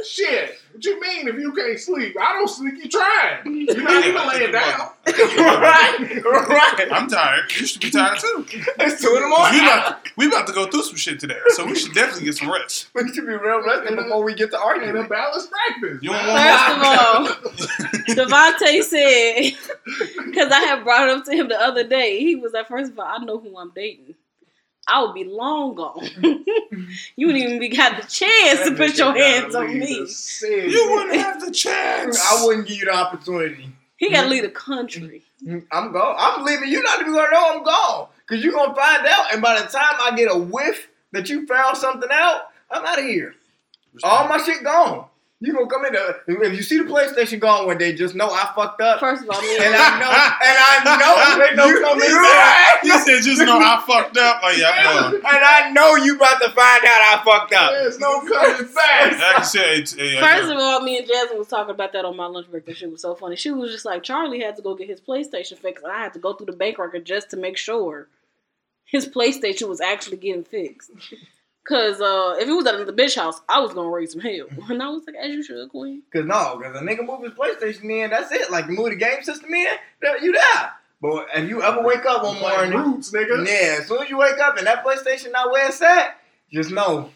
shit. 0.07 0.59
What 0.77 0.85
you 0.85 1.01
mean 1.01 1.27
if 1.27 1.35
you 1.39 1.51
can't 1.53 1.79
sleep? 1.79 2.15
I 2.21 2.33
don't 2.33 2.47
sleep. 2.47 2.75
You 2.77 2.87
trying? 2.87 3.65
You're 3.67 3.81
not 3.81 4.05
even 4.05 4.27
laying 4.27 4.51
down. 4.51 4.89
right, 5.07 6.23
right. 6.23 6.87
I'm 6.91 7.07
tired. 7.07 7.51
You 7.59 7.65
should 7.65 7.81
be 7.81 7.89
tired 7.89 8.19
too. 8.19 8.45
It's 8.79 9.01
two 9.01 9.07
in 9.15 9.21
the 9.23 9.27
We 9.27 9.29
morning. 9.29 9.59
about, 9.61 10.07
we 10.17 10.27
about 10.27 10.45
to 10.45 10.53
go 10.53 10.67
through 10.67 10.83
some 10.83 10.95
shit 10.95 11.19
today, 11.19 11.39
so 11.55 11.65
we 11.65 11.73
should 11.75 11.93
definitely 11.95 12.25
get 12.25 12.35
some 12.35 12.51
rest. 12.51 12.89
We 12.93 13.11
should 13.11 13.25
be 13.25 13.33
real 13.33 13.63
rested 13.65 13.95
before 13.95 14.23
we 14.23 14.35
get 14.35 14.51
to 14.51 14.57
And 14.57 14.63
a 14.63 14.65
arguing. 14.67 15.07
balanced 15.07 15.49
breakfast. 15.49 16.03
You 16.03 16.11
don't 16.11 16.25
First 16.37 16.69
of 16.69 16.83
all, 16.83 17.27
Devontae 18.27 18.83
said, 18.83 19.53
because 20.27 20.51
I 20.51 20.59
had 20.59 20.83
brought 20.83 21.09
it 21.09 21.17
up 21.17 21.25
to 21.25 21.31
him 21.33 21.47
the 21.49 21.59
other 21.59 21.83
day, 21.87 22.19
he 22.19 22.35
was 22.35 22.53
like, 22.53 22.67
first 22.67 22.91
of 22.91 22.99
all, 22.99 23.05
I 23.07 23.17
know 23.23 23.39
who 23.39 23.57
I'm 23.57 23.71
dating. 23.75 24.13
I 24.87 25.03
would 25.03 25.13
be 25.13 25.25
long 25.25 25.75
gone. 25.75 25.99
you 27.15 27.27
wouldn't 27.27 27.43
even 27.43 27.59
be 27.59 27.69
got 27.69 28.01
the 28.01 28.07
chance 28.07 28.61
to 28.67 28.73
put 28.75 28.97
your 28.97 29.13
hands 29.13 29.53
on 29.53 29.77
me. 29.77 30.07
You 30.41 30.91
wouldn't 30.91 31.19
have 31.21 31.45
the 31.45 31.51
chance. 31.51 32.19
I 32.19 32.45
wouldn't 32.45 32.67
give 32.67 32.77
you 32.77 32.85
the 32.85 32.95
opportunity. 32.95 33.69
He 33.97 34.09
got 34.11 34.23
to 34.23 34.27
leave 34.29 34.43
the 34.43 34.49
country. 34.49 35.23
I'm 35.71 35.91
gone. 35.91 36.15
I'm 36.17 36.45
leaving. 36.45 36.69
You're 36.69 36.83
not 36.83 37.01
even 37.01 37.13
gonna 37.13 37.31
know 37.31 37.57
I'm 37.57 37.63
gone. 37.63 38.07
Cause 38.27 38.43
you're 38.43 38.53
gonna 38.53 38.75
find 38.75 39.07
out, 39.07 39.33
and 39.33 39.41
by 39.41 39.61
the 39.61 39.67
time 39.67 39.95
I 40.01 40.13
get 40.15 40.29
a 40.29 40.37
whiff 40.37 40.89
that 41.13 41.29
you 41.29 41.47
found 41.47 41.77
something 41.77 42.09
out, 42.11 42.49
I'm 42.69 42.85
out 42.85 42.99
of 42.99 43.05
here. 43.05 43.35
All 44.03 44.27
my 44.27 44.37
shit 44.37 44.63
gone. 44.63 45.05
You 45.39 45.53
gonna 45.53 45.67
come 45.67 45.85
in 45.85 45.93
there. 45.93 46.23
If 46.27 46.55
you 46.55 46.63
see 46.63 46.79
the 46.79 46.85
PlayStation 46.85 47.39
gone 47.39 47.67
one 47.67 47.77
day, 47.77 47.93
just 47.93 48.15
know 48.15 48.27
I 48.27 48.51
fucked 48.55 48.81
up. 48.81 48.99
First 48.99 49.21
of 49.23 49.29
all, 49.29 49.39
me 49.39 49.55
And 49.57 49.65
and 49.67 49.75
I 49.75 49.99
know, 49.99 50.09
and 50.09 51.43
I 51.43 51.53
know, 51.53 51.65
you, 51.69 51.81
coming 51.81 52.09
you 52.09 52.21
back. 52.23 52.83
You 52.83 52.99
said 52.99 53.21
just 53.21 53.45
know 53.45 53.59
I 53.59 53.83
fucked 53.85 54.17
up. 54.17 54.41
Like 54.41 54.57
yeah, 54.57 54.71
I'm 54.73 55.13
and 55.13 55.23
I 55.25 55.69
know 55.73 55.95
you 55.95 56.15
about 56.15 56.41
to 56.41 56.49
find 56.49 56.57
out 56.57 57.21
I 57.21 57.21
fucked 57.23 57.53
up. 57.53 57.71
There's 57.71 57.99
no 57.99 58.21
coming 58.21 58.73
back. 58.73 59.11
Like 59.11 59.21
I 59.37 59.41
said, 59.43 59.87
hey, 59.95 60.19
First 60.19 60.49
of 60.49 60.57
all, 60.57 60.81
me 60.81 60.97
and 60.97 61.07
Jasmine 61.07 61.37
was 61.37 61.47
talking 61.47 61.73
about 61.73 61.93
that 61.93 62.03
on 62.03 62.17
my 62.17 62.25
lunch 62.25 62.49
break. 62.49 62.65
That 62.65 62.77
shit 62.77 62.91
was 62.91 63.03
so 63.03 63.13
funny. 63.13 63.35
She 63.35 63.51
was 63.51 63.71
just 63.71 63.85
like, 63.85 64.01
Charlie 64.01 64.41
had 64.41 64.55
to 64.55 64.63
go 64.63 64.73
get 64.73 64.89
his 64.89 65.01
PlayStation 65.01 65.59
fixed, 65.59 65.83
and 65.83 65.93
I 65.93 65.99
had 65.99 66.13
to 66.13 66.19
go 66.19 66.33
through 66.33 66.47
the 66.47 66.53
bank 66.53 66.79
record 66.79 67.05
just 67.05 67.29
to 67.29 67.37
make 67.37 67.57
sure 67.57 68.07
his 68.85 69.07
PlayStation 69.07 69.69
was 69.69 69.81
actually 69.81 70.17
getting 70.17 70.43
fixed. 70.43 70.89
Cause 71.67 71.99
uh, 71.99 72.35
if 72.39 72.47
it 72.47 72.53
was 72.53 72.65
at 72.65 72.85
the 72.85 72.93
bitch 72.93 73.15
house, 73.15 73.41
I 73.49 73.59
was 73.59 73.73
gonna 73.73 73.89
raise 73.89 74.13
some 74.13 74.21
hell, 74.21 74.47
and 74.69 74.81
I 74.81 74.89
was 74.89 75.03
like, 75.05 75.15
as 75.17 75.29
you 75.31 75.43
should, 75.43 75.69
Queen. 75.69 76.01
Cause 76.13 76.25
no, 76.25 76.59
cause 76.63 76.75
a 76.75 76.79
nigga 76.79 77.05
move 77.05 77.23
his 77.23 77.33
PlayStation 77.33 77.89
in, 77.91 78.09
that's 78.11 78.31
it. 78.31 78.49
Like 78.51 78.69
move 78.69 78.89
the 78.89 78.95
game 78.95 79.21
system 79.21 79.53
in, 79.53 79.67
you 80.21 80.33
die. 80.33 80.69
But 81.01 81.27
if 81.35 81.49
you 81.49 81.61
ever 81.61 81.83
wake 81.83 82.05
up 82.05 82.23
one 82.23 82.41
Like 82.41 82.71
morning, 82.71 82.79
roots, 82.93 83.11
nigga. 83.11 83.45
yeah, 83.45 83.79
as 83.81 83.87
soon 83.87 84.01
as 84.01 84.09
you 84.09 84.17
wake 84.17 84.39
up 84.39 84.57
and 84.57 84.65
that 84.65 84.83
PlayStation 84.85 85.31
not 85.31 85.51
where 85.51 85.67
it's 85.67 85.81
at, 85.81 86.17
just 86.51 86.71
know 86.71 87.09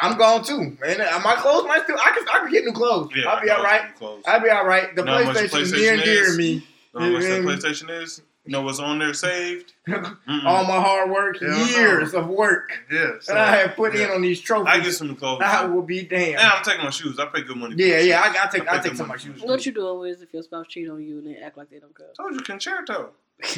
I'm 0.00 0.18
gone 0.18 0.44
too. 0.44 0.76
Man, 0.80 0.98
my 1.24 1.36
clothes 1.38 1.64
might 1.66 1.82
still. 1.84 1.96
I 1.98 2.10
can, 2.10 2.28
I 2.28 2.38
can 2.40 2.50
get 2.52 2.64
new 2.64 2.72
clothes. 2.72 3.10
Yeah, 3.16 3.30
I'll 3.30 3.42
be 3.42 3.48
all 3.50 3.62
right. 3.62 3.82
I'll 4.26 4.40
be 4.40 4.50
all 4.50 4.66
right. 4.66 4.94
The 4.94 5.02
Know 5.02 5.12
how 5.24 5.24
much 5.24 5.36
PlayStation 5.36 5.60
is 5.62 5.72
PlayStation 5.72 5.78
near 5.80 5.92
and 5.94 6.02
dear 6.02 6.26
to 6.26 6.36
me. 6.36 6.44
You 6.52 6.62
know 6.92 7.00
how 7.00 7.10
much 7.10 7.22
that. 7.22 7.42
PlayStation 7.42 8.02
is? 8.02 8.20
You 8.46 8.52
know 8.52 8.62
what's 8.62 8.78
on 8.78 8.98
there 9.00 9.12
saved? 9.12 9.72
Mm-mm. 9.88 10.44
All 10.44 10.64
my 10.64 10.80
hard 10.80 11.10
work, 11.10 11.40
Yeah, 11.40 11.48
I 11.48 11.50
know. 11.58 11.64
years 11.66 12.14
of 12.14 12.28
work 12.28 12.70
yeah. 12.92 13.14
So, 13.20 13.34
that 13.34 13.48
I 13.48 13.56
have 13.56 13.74
put 13.76 13.94
in 13.94 14.08
on 14.10 14.22
these 14.22 14.40
trophies. 14.40 14.68
I 14.72 14.80
get 14.80 14.92
some 14.92 15.14
clothes. 15.16 15.42
I 15.44 15.64
will 15.64 15.82
be 15.82 16.02
damned. 16.02 16.32
Yeah, 16.38 16.50
I'm 16.54 16.62
taking 16.64 16.84
my 16.84 16.90
shoes. 16.90 17.18
I 17.18 17.26
pay 17.26 17.42
good 17.42 17.56
money. 17.56 17.74
Yeah, 17.76 17.98
yeah, 17.98 18.22
shoes. 18.24 18.36
I, 18.38 18.44
I 18.44 18.48
take, 18.48 18.68
I 18.68 18.76
I 18.76 18.78
take 18.80 18.94
some 18.94 19.04
of 19.04 19.08
my 19.08 19.16
shoes. 19.16 19.42
What 19.42 19.60
too. 19.60 19.70
you 19.70 19.74
doing 19.74 20.10
is 20.12 20.22
if 20.22 20.32
your 20.32 20.42
spouse 20.44 20.66
cheat 20.68 20.88
on 20.88 21.02
you 21.02 21.18
and 21.18 21.26
they 21.26 21.36
act 21.40 21.56
like 21.56 21.70
they 21.70 21.78
don't 21.80 21.96
care. 21.96 22.06
Told 22.16 22.34
you 22.34 22.40
concerto. 22.40 23.10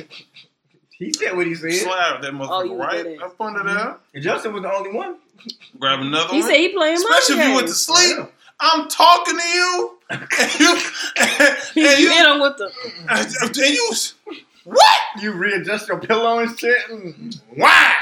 He 0.91 1.13
said 1.13 1.37
what 1.37 1.47
he 1.47 1.55
said. 1.55 1.73
Slide 1.75 2.19
that 2.23 2.33
motherfucker 2.33 2.49
Oh, 2.51 2.63
you 2.65 2.75
right 2.75 3.05
did 3.05 3.07
it. 3.07 3.23
up 3.23 3.41
under 3.41 3.63
there. 3.63 3.77
Mm-hmm. 3.77 3.97
And 4.15 4.25
Justin 4.25 4.53
was 4.53 4.63
the 4.63 4.73
only 4.75 4.91
one. 4.93 5.17
Grab 5.79 6.01
another 6.01 6.35
He 6.35 6.41
one. 6.41 6.51
He 6.51 6.55
said 6.55 6.57
he 6.57 6.69
playing 6.71 6.97
Especially 6.97 7.35
if 7.35 7.39
my 7.39 7.47
you 7.51 7.55
went 7.55 7.69
to 7.69 7.75
sleep. 7.75 8.17
Oh, 8.19 8.29
I'm 8.61 8.89
talking 8.89 9.39
to 9.39 9.45
you, 9.47 9.99
and 10.11 10.21
you, 10.59 10.79
and 11.17 11.59
He 11.75 12.03
you, 12.03 12.11
hit 12.11 12.27
him 12.27 12.41
with 12.41 12.57
the. 12.57 12.73
and 13.09 13.57
you, 13.57 13.93
what? 14.73 15.23
You 15.23 15.33
readjust 15.33 15.89
your 15.89 15.99
pillow 15.99 16.39
and 16.39 16.59
shit. 16.59 16.91
And, 16.91 17.41
Wow! 17.57 17.93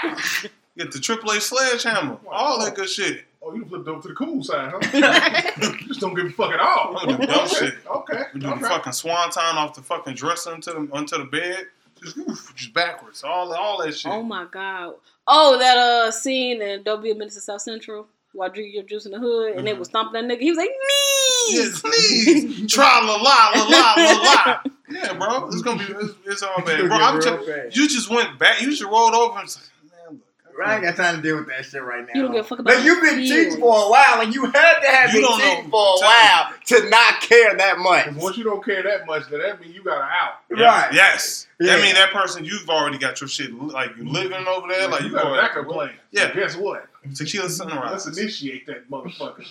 Get 0.77 0.93
the 0.93 0.99
AAA 0.99 1.41
sledgehammer, 1.41 2.19
all 2.31 2.63
that 2.63 2.75
good 2.75 2.89
shit. 2.89 3.25
Oh, 3.43 3.55
you 3.55 3.65
flipped 3.65 3.87
over 3.89 4.03
to 4.03 4.09
the 4.09 4.15
cool 4.15 4.43
side, 4.43 4.73
huh? 4.75 5.51
you 5.81 5.89
just 5.89 6.01
don't 6.01 6.15
give 6.15 6.27
a 6.27 6.31
fuck 6.31 6.53
at 6.53 6.61
all. 6.61 6.97
I'm 6.99 7.07
gonna 7.07 7.19
do 7.19 7.27
dumb 7.27 7.47
okay. 7.47 7.55
shit. 7.55 7.75
Okay. 7.87 8.23
We 8.35 8.41
do 8.41 8.49
okay. 8.49 8.61
the 8.61 8.69
fucking 8.69 8.93
swanton 8.93 9.57
off 9.57 9.75
the 9.75 9.83
fucking 9.83 10.15
dresser 10.15 10.53
into 10.55 10.71
the 10.73 10.89
onto 10.93 11.17
the 11.17 11.25
bed, 11.25 11.67
just, 12.03 12.17
oof, 12.19 12.53
just 12.57 12.75
backwards, 12.75 13.23
all 13.23 13.53
all 13.55 13.83
that 13.83 13.95
shit. 13.97 14.11
Oh 14.13 14.23
my 14.23 14.47
god! 14.51 14.95
Oh, 15.29 15.59
that 15.59 15.79
uh 15.79 16.11
scene 16.11 16.61
in 16.61 16.83
Don't 16.83 17.03
Be 17.03 17.13
a 17.13 17.15
Menace 17.15 17.35
to 17.35 17.41
South 17.41 17.63
Central. 17.63 18.09
While 18.33 18.51
drinking 18.51 18.75
your 18.75 18.83
juice 18.83 19.07
in 19.07 19.13
the 19.13 19.19
hood, 19.19 19.55
and 19.57 19.67
they 19.67 19.73
Mhm. 19.73 19.79
was 19.79 19.89
stomping 19.89 20.13
that 20.29 20.31
nigga. 20.31 20.41
He 20.43 20.51
was 20.51 20.59
like, 20.59 20.69
"Nee." 20.69 21.57
Yes, 21.57 21.81
please. 21.81 22.71
Tra 22.71 22.83
la 23.03 23.15
la 23.15 23.51
la 23.55 23.95
la 23.95 23.95
la 23.95 24.63
la. 25.07 25.13
Yeah, 25.13 25.39
bro, 25.39 25.49
it's 25.49 25.63
gonna 25.63 25.79
be 25.79 25.93
it's, 25.93 26.15
it's 26.27 26.43
all 26.43 26.57
bad, 26.65 26.81
bro. 26.89 26.97
I'm 26.97 27.21
just, 27.21 27.47
bad. 27.47 27.77
you 27.77 27.89
just 27.89 28.11
went 28.11 28.39
back. 28.39 28.61
You 28.61 28.71
just 28.71 28.83
rolled 28.83 29.15
over 29.15 29.39
and 29.39 29.49
said, 29.51 29.63
man, 29.91 30.21
look. 30.49 30.67
I 30.67 30.75
ain't 30.77 30.85
got 30.85 30.97
time 30.97 31.17
to 31.17 31.23
deal 31.23 31.37
with 31.37 31.49
that 31.49 31.65
shit 31.67 31.83
right 31.83 32.01
now. 32.07 32.13
You 32.15 32.23
don't 32.23 32.33
give 32.33 32.45
a 32.45 32.49
fuck 32.49 32.59
about 32.61 32.75
Like 32.77 32.85
you've 32.85 33.01
been 33.03 33.11
feelings. 33.17 33.29
cheating 33.31 33.61
for 33.61 33.87
a 33.87 33.91
while, 33.91 34.21
and 34.23 34.35
you 34.35 34.47
had 34.47 34.81
to 34.81 34.89
have 34.89 35.13
You 35.13 35.21
been 35.21 35.23
don't 35.31 35.41
cheating 35.41 35.71
for 35.71 35.95
a 35.97 35.99
Tell 36.01 36.09
while 36.09 36.53
to 36.67 36.89
not 36.91 37.21
care 37.21 37.57
that 37.57 37.79
much. 37.79 38.15
Once 38.17 38.37
you 38.39 38.45
don't 38.45 38.65
care 38.65 38.83
that 38.83 39.07
much, 39.07 39.29
then 39.31 39.41
that 39.41 39.61
means 39.61 39.75
you 39.75 39.83
got 39.85 39.99
an 39.99 40.09
out. 40.11 40.35
Yeah, 40.57 40.65
Right. 40.65 40.95
Yes. 40.95 41.47
Yeah. 41.61 41.77
That 41.77 41.83
mean 41.83 41.95
that 41.95 42.11
person 42.13 42.45
you've 42.45 42.69
already 42.69 42.99
got 42.99 43.21
your 43.21 43.29
shit 43.29 43.53
like 43.55 43.97
you 43.97 44.09
living 44.09 44.47
over 44.47 44.69
there, 44.69 44.89
like 44.89 45.03
you 45.03 45.09
you 45.09 45.13
got 45.15 45.25
a 45.25 45.29
already 45.29 45.47
backup 45.49 45.67
plan. 45.69 45.93
Yeah. 46.11 46.33
Guess 46.35 46.57
what? 46.57 46.87
tequila 47.15 47.49
sunrise. 47.49 48.05
Let's 48.07 48.19
initiate 48.19 48.67
that 48.67 48.91
motherfucker. 48.91 49.47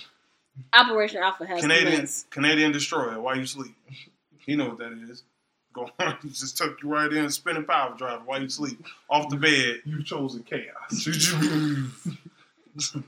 Operation 0.73 1.21
Alpha 1.21 1.45
has 1.45 1.61
Canadian 1.61 1.91
commenced. 1.93 2.29
Canadian 2.31 2.71
destroyer. 2.71 3.19
While 3.19 3.37
you 3.37 3.45
sleep, 3.45 3.75
you 4.45 4.55
know 4.57 4.69
what 4.69 4.77
that 4.79 4.91
is. 5.09 5.23
Go 5.75 5.89
on, 5.99 6.17
just 6.23 6.57
tuck 6.57 6.81
you 6.81 6.89
right 6.89 7.11
in, 7.11 7.29
spinning 7.29 7.65
power 7.65 7.93
driver 7.97 8.21
while 8.25 8.41
you 8.41 8.47
sleep 8.47 8.81
off 9.09 9.27
the 9.29 9.35
bed. 9.35 9.81
You've 9.83 10.05
chosen 10.05 10.43
chaos. 10.43 10.71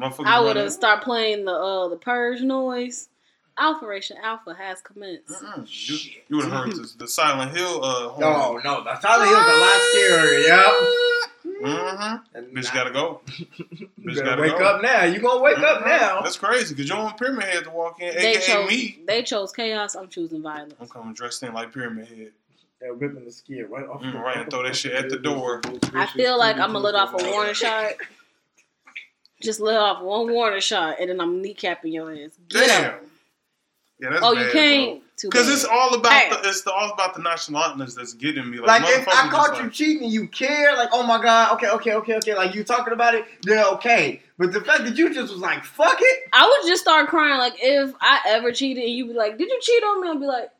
Motherfuckers 0.00 0.26
I 0.26 0.40
would 0.40 0.56
have 0.56 0.72
start 0.72 1.02
playing 1.02 1.44
the 1.44 1.52
uh 1.52 1.88
the 1.88 1.96
purge 1.96 2.40
noise. 2.40 3.08
Operation 3.56 4.16
Alpha 4.22 4.52
has 4.54 4.80
commenced. 4.80 5.28
Mm-mm. 5.28 5.88
You, 5.88 6.12
you 6.28 6.36
would 6.36 6.46
have 6.46 6.64
heard 6.64 6.72
the, 6.72 6.92
the 6.98 7.06
Silent 7.06 7.56
Hill 7.56 7.84
uh, 7.84 8.08
horn. 8.08 8.24
Oh 8.24 8.60
no, 8.64 8.82
the 8.82 9.00
Silent 9.00 9.28
Hill's 9.28 9.46
a 9.46 9.58
lot 9.60 9.80
scarier. 9.94 10.46
Yep. 10.46 11.03
Mm-hmm. 11.64 12.36
And 12.36 12.54
Bitch 12.56 12.64
nah, 12.64 12.74
gotta 12.74 12.90
go. 12.90 13.20
You 13.38 13.88
Bitch 14.10 14.22
gotta 14.24 14.42
wake 14.42 14.58
go. 14.58 14.64
up 14.64 14.82
now. 14.82 15.04
You 15.04 15.18
gonna 15.20 15.40
wake 15.42 15.58
up 15.58 15.82
Mhm. 15.82 15.86
now? 15.86 16.20
That's 16.22 16.36
crazy 16.36 16.74
because 16.74 16.88
you 16.88 16.94
don't 16.94 17.04
want 17.04 17.16
Pyramid 17.18 17.44
Head 17.44 17.64
to 17.64 17.70
walk 17.70 18.00
in, 18.00 18.14
They 18.14 18.36
aka 18.36 18.40
chose 18.40 18.68
me. 18.68 18.98
they 19.06 19.22
chose 19.22 19.52
chaos. 19.52 19.94
I'm 19.94 20.08
choosing 20.08 20.42
violence. 20.42 20.74
I'm 20.80 20.88
coming 20.88 21.14
dressed 21.14 21.42
in 21.42 21.54
like 21.54 21.72
Pyramid 21.72 22.06
Head. 22.08 22.32
They're 22.80 22.92
ripping 22.92 23.24
the 23.24 23.32
skin 23.32 23.66
right 23.70 23.86
off. 23.86 24.02
Mm, 24.02 24.20
right, 24.20 24.36
and 24.36 24.50
throw 24.50 24.62
that 24.62 24.76
shit 24.76 24.92
at 24.92 25.08
the 25.08 25.18
door. 25.18 25.62
I 25.94 26.06
feel 26.06 26.38
like 26.38 26.56
I'm 26.56 26.72
gonna 26.72 26.80
let 26.80 26.94
off 26.94 27.14
a 27.14 27.30
warning 27.30 27.54
shot. 27.54 27.92
Just 29.40 29.60
let 29.60 29.76
off 29.78 30.02
one 30.02 30.30
warning 30.30 30.60
shot, 30.60 30.96
and 31.00 31.08
then 31.10 31.20
I'm 31.20 31.42
kneecapping 31.42 31.92
your 31.92 32.12
ass. 32.12 32.38
Get 32.48 32.66
Damn. 32.68 32.84
out. 32.94 33.00
Yeah, 34.00 34.10
that's 34.10 34.22
Oh, 34.24 34.34
bad, 34.34 34.46
you 34.46 34.52
can't. 34.52 35.00
Too 35.00 35.03
Because 35.22 35.48
it's 35.48 35.64
all 35.64 35.94
about 35.94 36.12
Hey. 36.12 36.28
the 36.30 36.48
it's 36.48 36.62
the, 36.62 36.72
all 36.72 36.90
about 36.92 37.14
the 37.14 37.20
nonchalantness 37.20 37.94
that's 37.94 38.14
getting 38.14 38.50
me. 38.50 38.58
Like, 38.58 38.82
Like 38.82 38.90
if 38.98 39.08
I 39.08 39.28
caught 39.30 39.56
you 39.56 39.62
like, 39.64 39.72
cheating 39.72 40.10
you 40.10 40.26
care, 40.28 40.74
like 40.76 40.88
oh 40.92 41.04
my 41.06 41.22
god, 41.22 41.52
okay, 41.54 41.68
okay, 41.70 41.94
okay, 41.94 42.16
okay, 42.16 42.34
like 42.34 42.54
you 42.54 42.64
talking 42.64 42.92
about 42.92 43.14
it, 43.14 43.24
then 43.42 43.64
okay. 43.74 44.20
But 44.38 44.52
the 44.52 44.60
fact 44.60 44.84
that 44.84 44.96
you 44.98 45.14
just 45.14 45.32
was 45.32 45.40
like, 45.40 45.62
fuck 45.64 45.96
it, 46.00 46.28
I 46.32 46.44
would 46.46 46.68
just 46.68 46.82
start 46.82 47.08
crying. 47.08 47.38
Like 47.38 47.54
if 47.58 47.94
I 48.00 48.20
ever 48.26 48.50
cheated, 48.50 48.82
and 48.84 48.92
you'd 48.92 49.06
be 49.08 49.14
like, 49.14 49.38
"Did 49.38 49.48
you 49.48 49.58
cheat 49.62 49.82
on 49.84 50.00
me?" 50.02 50.08
I'd 50.08 50.20
be 50.20 50.26
like, 50.26 50.50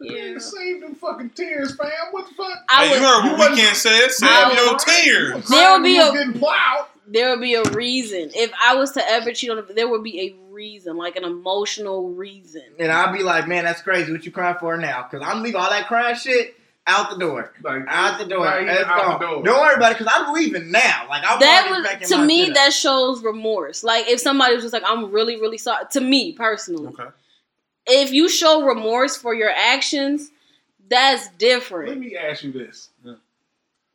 "Yeah." 0.00 0.32
Yeah. 0.32 0.38
Save 0.38 0.80
them 0.80 0.94
fucking 0.96 1.30
tears, 1.30 1.76
fam. 1.76 1.90
What 2.10 2.28
the 2.28 2.34
fuck? 2.34 2.58
I 2.68 2.84
Hey, 2.86 2.90
would. 2.90 3.00
you 3.00 3.06
heard 3.06 3.24
you 3.24 3.30
what 3.30 3.38
wasn't- 3.50 3.58
Weeknd 3.60 3.74
said? 3.74 4.04
I 4.04 4.08
Save 4.08 4.48
would- 4.48 4.56
your 4.58 4.78
tears. 4.78 5.48
There 5.48 5.72
would 5.72 5.82
be 5.84 5.98
a- 5.98 6.86
there 7.06 7.30
would 7.30 7.40
be 7.40 7.54
a 7.54 7.62
reason. 7.70 8.30
If 8.34 8.52
I 8.60 8.74
was 8.74 8.92
to 8.92 9.08
ever 9.08 9.32
cheat 9.32 9.50
on 9.50 9.58
him, 9.58 9.66
there 9.74 9.88
would 9.88 10.02
be 10.02 10.20
a 10.20 10.41
reason, 10.52 10.96
like 10.96 11.16
an 11.16 11.24
emotional 11.24 12.10
reason. 12.10 12.62
and 12.78 12.92
I'll 12.92 13.12
be 13.12 13.22
like, 13.22 13.48
man, 13.48 13.64
that's 13.64 13.82
crazy. 13.82 14.12
What 14.12 14.24
you 14.24 14.32
crying 14.32 14.56
for 14.60 14.76
now? 14.76 15.06
Because 15.10 15.26
I'm 15.26 15.42
leaving 15.42 15.60
all 15.60 15.70
that 15.70 15.86
crying 15.88 16.16
shit. 16.16 16.54
out 16.86 17.10
the 17.10 17.16
door. 17.18 17.52
Like 17.62 17.82
Out 17.88 18.18
the 18.18 18.26
door. 18.26 18.44
Right, 18.44 18.66
Let's 18.66 18.84
out 18.84 19.20
go. 19.20 19.26
the 19.26 19.34
door. 19.34 19.42
Don't 19.44 19.60
worry 19.60 19.74
about 19.76 19.92
it 19.92 19.98
because 19.98 20.12
I'm 20.14 20.32
leaving 20.34 20.70
now. 20.70 21.06
Like 21.08 21.22
I'm 21.26 21.40
that 21.40 21.66
already 21.66 21.82
was 21.82 21.90
packing 21.90 22.08
to 22.08 22.16
my 22.18 22.26
me 22.26 22.44
shit 22.46 22.54
that 22.54 22.72
shows 22.72 23.22
remorse. 23.22 23.82
Like 23.84 24.08
if 24.08 24.20
somebody 24.20 24.54
was 24.54 24.62
just 24.64 24.72
like, 24.74 24.82
I'm 24.86 25.10
really, 25.12 25.36
really 25.40 25.58
sorry. 25.58 25.84
To 25.92 26.00
me 26.00 26.32
personally, 26.32 26.88
Okay. 26.88 27.08
if 27.86 28.12
you 28.12 28.28
show 28.28 28.62
remorse 28.64 29.16
for 29.16 29.34
your 29.34 29.50
actions, 29.50 30.30
that's 30.88 31.28
different. 31.38 31.88
Let 31.90 31.98
me 31.98 32.16
ask 32.16 32.42
you 32.44 32.52
this: 32.52 32.88
Yeah. 33.04 33.14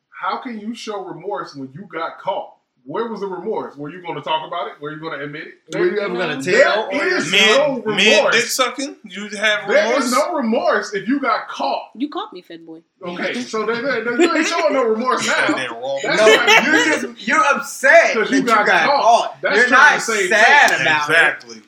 How 0.09 0.37
can 0.37 0.59
you 0.59 0.73
show 0.73 1.03
remorse 1.03 1.55
when 1.55 1.71
you 1.73 1.87
got 1.91 2.19
caught? 2.19 2.55
Where 2.87 3.09
was 3.09 3.19
the 3.19 3.27
remorse? 3.27 3.75
Were 3.75 3.89
you 3.89 4.01
going 4.01 4.15
to 4.15 4.21
talk 4.21 4.47
about 4.47 4.67
it? 4.69 4.79
Were 4.81 4.91
you 4.91 4.99
going 5.01 5.19
to 5.19 5.25
admit 5.25 5.43
it? 5.47 5.77
Were 5.77 5.85
you 5.91 5.99
ever 5.99 6.13
gonna 6.15 6.41
tell? 6.41 6.83
on 6.85 6.93
is? 6.95 7.29
Mid 7.29 7.57
no 7.57 7.75
mid 7.85 8.15
remorse. 8.17 8.35
dick 8.35 8.45
sucking. 8.45 8.95
You 9.03 9.23
have 9.37 9.67
There 9.67 9.85
remorse. 9.87 10.05
is 10.05 10.11
no 10.13 10.33
remorse 10.35 10.93
if 10.93 11.05
you 11.05 11.19
got 11.19 11.49
caught. 11.49 11.89
You 11.95 12.07
caught 12.09 12.31
me, 12.31 12.41
Fed 12.41 12.65
boy. 12.65 12.83
Okay, 13.03 13.41
so 13.41 13.65
there, 13.65 13.81
there, 13.81 14.03
there- 14.05 14.21
you 14.21 14.35
ain't 14.37 14.47
showing 14.47 14.73
no 14.73 14.85
remorse 14.85 15.27
now. 15.27 15.47
Goddamn 15.47 15.73
raw. 15.73 15.97
That's 16.01 16.21
No, 16.21 16.27
right. 16.27 16.63
you're 16.65 16.85
just 17.13 17.27
you're 17.27 17.43
upset 17.55 18.13
'Cause 18.13 18.29
that 18.29 18.35
you 18.35 18.41
you 18.41 18.47
got 18.47 18.65
got, 18.65 18.85
caught. 18.89 19.03
caught. 19.03 19.41
That's 19.41 19.57
you're 19.57 19.69
not 19.69 20.01
sad 20.01 20.69
face. 20.69 20.81
about 20.81 21.09
it. 21.09 21.11
exactly. 21.11 21.61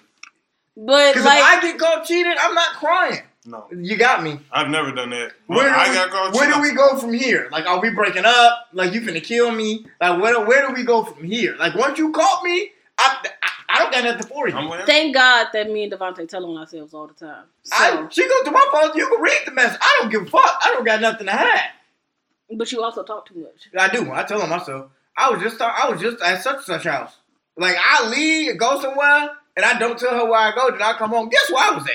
But 0.77 1.11
Because 1.13 1.25
like, 1.25 1.39
if 1.39 1.43
I 1.45 1.61
get 1.61 1.77
caught 1.79 2.05
cheating, 2.05 2.35
I'm 2.39 2.55
not 2.55 2.75
crying. 2.75 3.19
No, 3.49 3.65
You 3.71 3.97
got 3.97 4.21
me. 4.23 4.39
I've 4.51 4.69
never 4.69 4.91
done 4.91 5.09
that. 5.09 5.31
Where 5.47 5.63
do, 5.67 5.75
I 5.75 5.89
we, 5.89 5.95
got 5.95 6.09
caught. 6.11 6.33
where 6.35 6.53
do 6.53 6.61
we 6.61 6.73
go 6.73 6.97
from 6.97 7.13
here? 7.13 7.49
Like, 7.51 7.65
are 7.65 7.79
we 7.81 7.89
breaking 7.89 8.25
up? 8.25 8.67
Like, 8.73 8.93
you 8.93 9.01
finna 9.01 9.23
kill 9.23 9.51
me? 9.51 9.85
Like, 9.99 10.21
where, 10.21 10.45
where 10.45 10.67
do 10.67 10.73
we 10.73 10.83
go 10.83 11.03
from 11.03 11.23
here? 11.23 11.55
Like, 11.57 11.73
once 11.75 11.97
you 11.97 12.11
caught 12.11 12.43
me, 12.43 12.69
I, 12.99 13.25
I, 13.41 13.49
I 13.69 13.79
don't 13.79 13.91
got 13.91 14.03
nothing 14.03 14.27
for 14.27 14.47
you. 14.47 14.55
I'm 14.55 14.69
with 14.69 14.81
him. 14.81 14.85
thank 14.85 15.13
God 15.15 15.47
that 15.53 15.69
me 15.71 15.83
and 15.85 15.91
Devontae 15.93 16.27
tell 16.27 16.45
on 16.45 16.57
ourselves 16.57 16.93
all 16.93 17.07
the 17.07 17.13
time. 17.13 17.45
So, 17.63 17.75
I, 17.75 18.07
she 18.09 18.21
goes 18.27 18.43
to 18.45 18.51
my 18.51 18.65
phone. 18.71 18.95
You 18.95 19.07
can 19.07 19.21
read 19.21 19.41
the 19.45 19.51
message. 19.51 19.79
I 19.81 19.97
don't 20.01 20.11
give 20.11 20.23
a 20.23 20.25
fuck. 20.25 20.59
I 20.63 20.71
don't 20.73 20.85
got 20.85 21.01
nothing 21.01 21.25
to 21.27 21.33
hide. 21.33 21.69
but 22.55 22.71
you 22.71 22.83
also 22.83 23.03
talk 23.03 23.27
too 23.27 23.35
much. 23.39 23.69
I 23.77 23.87
do. 23.91 24.11
I 24.11 24.23
tell 24.23 24.41
her 24.41 24.47
myself. 24.47 24.91
I 25.17 25.29
was 25.31 25.41
just 25.41 25.59
I 25.61 25.89
was 25.89 25.99
just 26.01 26.21
at 26.21 26.41
such 26.43 26.55
and 26.57 26.63
such 26.65 26.83
house. 26.85 27.13
Like 27.57 27.75
I 27.77 28.09
leave 28.09 28.51
and 28.51 28.59
go 28.59 28.79
somewhere, 28.81 29.31
and 29.57 29.65
I 29.65 29.77
don't 29.77 29.99
tell 29.99 30.13
her 30.13 30.25
where 30.25 30.39
I 30.39 30.53
go. 30.55 30.71
Then 30.71 30.81
I 30.81 30.93
come 30.93 31.09
home. 31.09 31.29
Guess 31.29 31.51
where 31.51 31.71
I 31.71 31.75
was 31.75 31.83
at? 31.85 31.91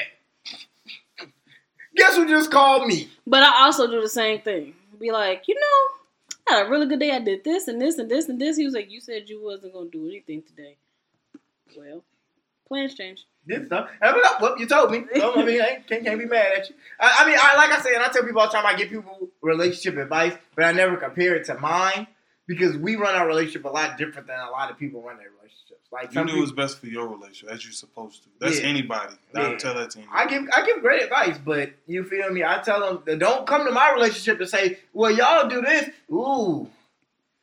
Guess 1.96 2.16
who 2.16 2.28
just 2.28 2.50
called 2.50 2.86
me? 2.86 3.08
But 3.26 3.42
I 3.42 3.64
also 3.64 3.86
do 3.90 4.00
the 4.00 4.08
same 4.08 4.40
thing. 4.40 4.74
Be 5.00 5.10
like, 5.10 5.44
you 5.46 5.54
know, 5.54 6.38
I 6.48 6.58
had 6.58 6.66
a 6.66 6.70
really 6.70 6.86
good 6.86 7.00
day. 7.00 7.10
I 7.10 7.20
did 7.20 7.44
this 7.44 7.68
and 7.68 7.80
this 7.80 7.98
and 7.98 8.10
this 8.10 8.28
and 8.28 8.40
this. 8.40 8.56
He 8.56 8.64
was 8.64 8.74
like, 8.74 8.90
you 8.90 9.00
said 9.00 9.28
you 9.28 9.42
wasn't 9.42 9.72
gonna 9.72 9.90
do 9.90 10.06
anything 10.06 10.42
today. 10.42 10.76
Well, 11.76 12.04
plans 12.68 12.94
changed. 12.94 13.24
This 13.46 13.66
stuff. 13.66 13.90
And 14.00 14.14
I'm 14.14 14.22
like, 14.22 14.40
well, 14.40 14.58
you 14.58 14.66
told 14.66 14.90
me. 14.90 15.04
So, 15.16 15.34
I 15.34 15.44
mean, 15.44 15.60
I 15.60 15.82
can't, 15.86 16.04
can't 16.04 16.18
be 16.18 16.26
mad 16.26 16.52
at 16.58 16.68
you. 16.68 16.74
I, 16.98 17.18
I 17.20 17.26
mean, 17.26 17.38
I 17.40 17.56
like 17.56 17.70
I 17.70 17.80
said, 17.80 17.92
and 17.92 18.02
I 18.02 18.08
tell 18.08 18.24
people 18.24 18.40
all 18.40 18.46
the 18.48 18.52
time, 18.52 18.66
I 18.66 18.74
give 18.74 18.88
people 18.88 19.28
relationship 19.42 20.00
advice, 20.00 20.32
but 20.54 20.64
I 20.64 20.72
never 20.72 20.96
compare 20.96 21.34
it 21.34 21.44
to 21.46 21.58
mine 21.58 22.06
because 22.46 22.76
we 22.76 22.96
run 22.96 23.14
our 23.14 23.26
relationship 23.26 23.64
a 23.64 23.68
lot 23.68 23.98
different 23.98 24.28
than 24.28 24.38
a 24.38 24.50
lot 24.50 24.70
of 24.70 24.78
people 24.78 25.02
run 25.02 25.18
their. 25.18 25.28
Like 25.94 26.08
You 26.10 26.14
some 26.14 26.26
do 26.26 26.32
people, 26.32 26.40
what's 26.40 26.52
best 26.52 26.78
for 26.80 26.86
your 26.88 27.06
relationship, 27.06 27.50
as 27.54 27.64
you're 27.64 27.72
supposed 27.72 28.22
to. 28.24 28.28
That's 28.40 28.60
Yeah. 28.60 28.66
anybody. 28.66 29.14
I 29.34 29.40
Yeah. 29.40 29.48
would 29.50 29.58
tell 29.60 29.74
that 29.74 29.90
to 29.92 29.98
anybody. 30.00 30.18
I 30.18 30.26
give 30.26 30.42
I 30.52 30.66
give 30.66 30.80
great 30.82 31.02
advice, 31.04 31.38
but 31.38 31.70
you 31.86 32.02
feel 32.04 32.30
me? 32.30 32.42
I 32.44 32.58
tell 32.58 32.80
them 33.04 33.18
don't 33.18 33.46
come 33.46 33.64
to 33.64 33.70
my 33.70 33.92
relationship 33.92 34.40
and 34.40 34.48
say, 34.50 34.80
"Well, 34.92 35.12
y'all 35.12 35.48
do 35.48 35.60
this." 35.62 35.90
Ooh, 36.10 36.68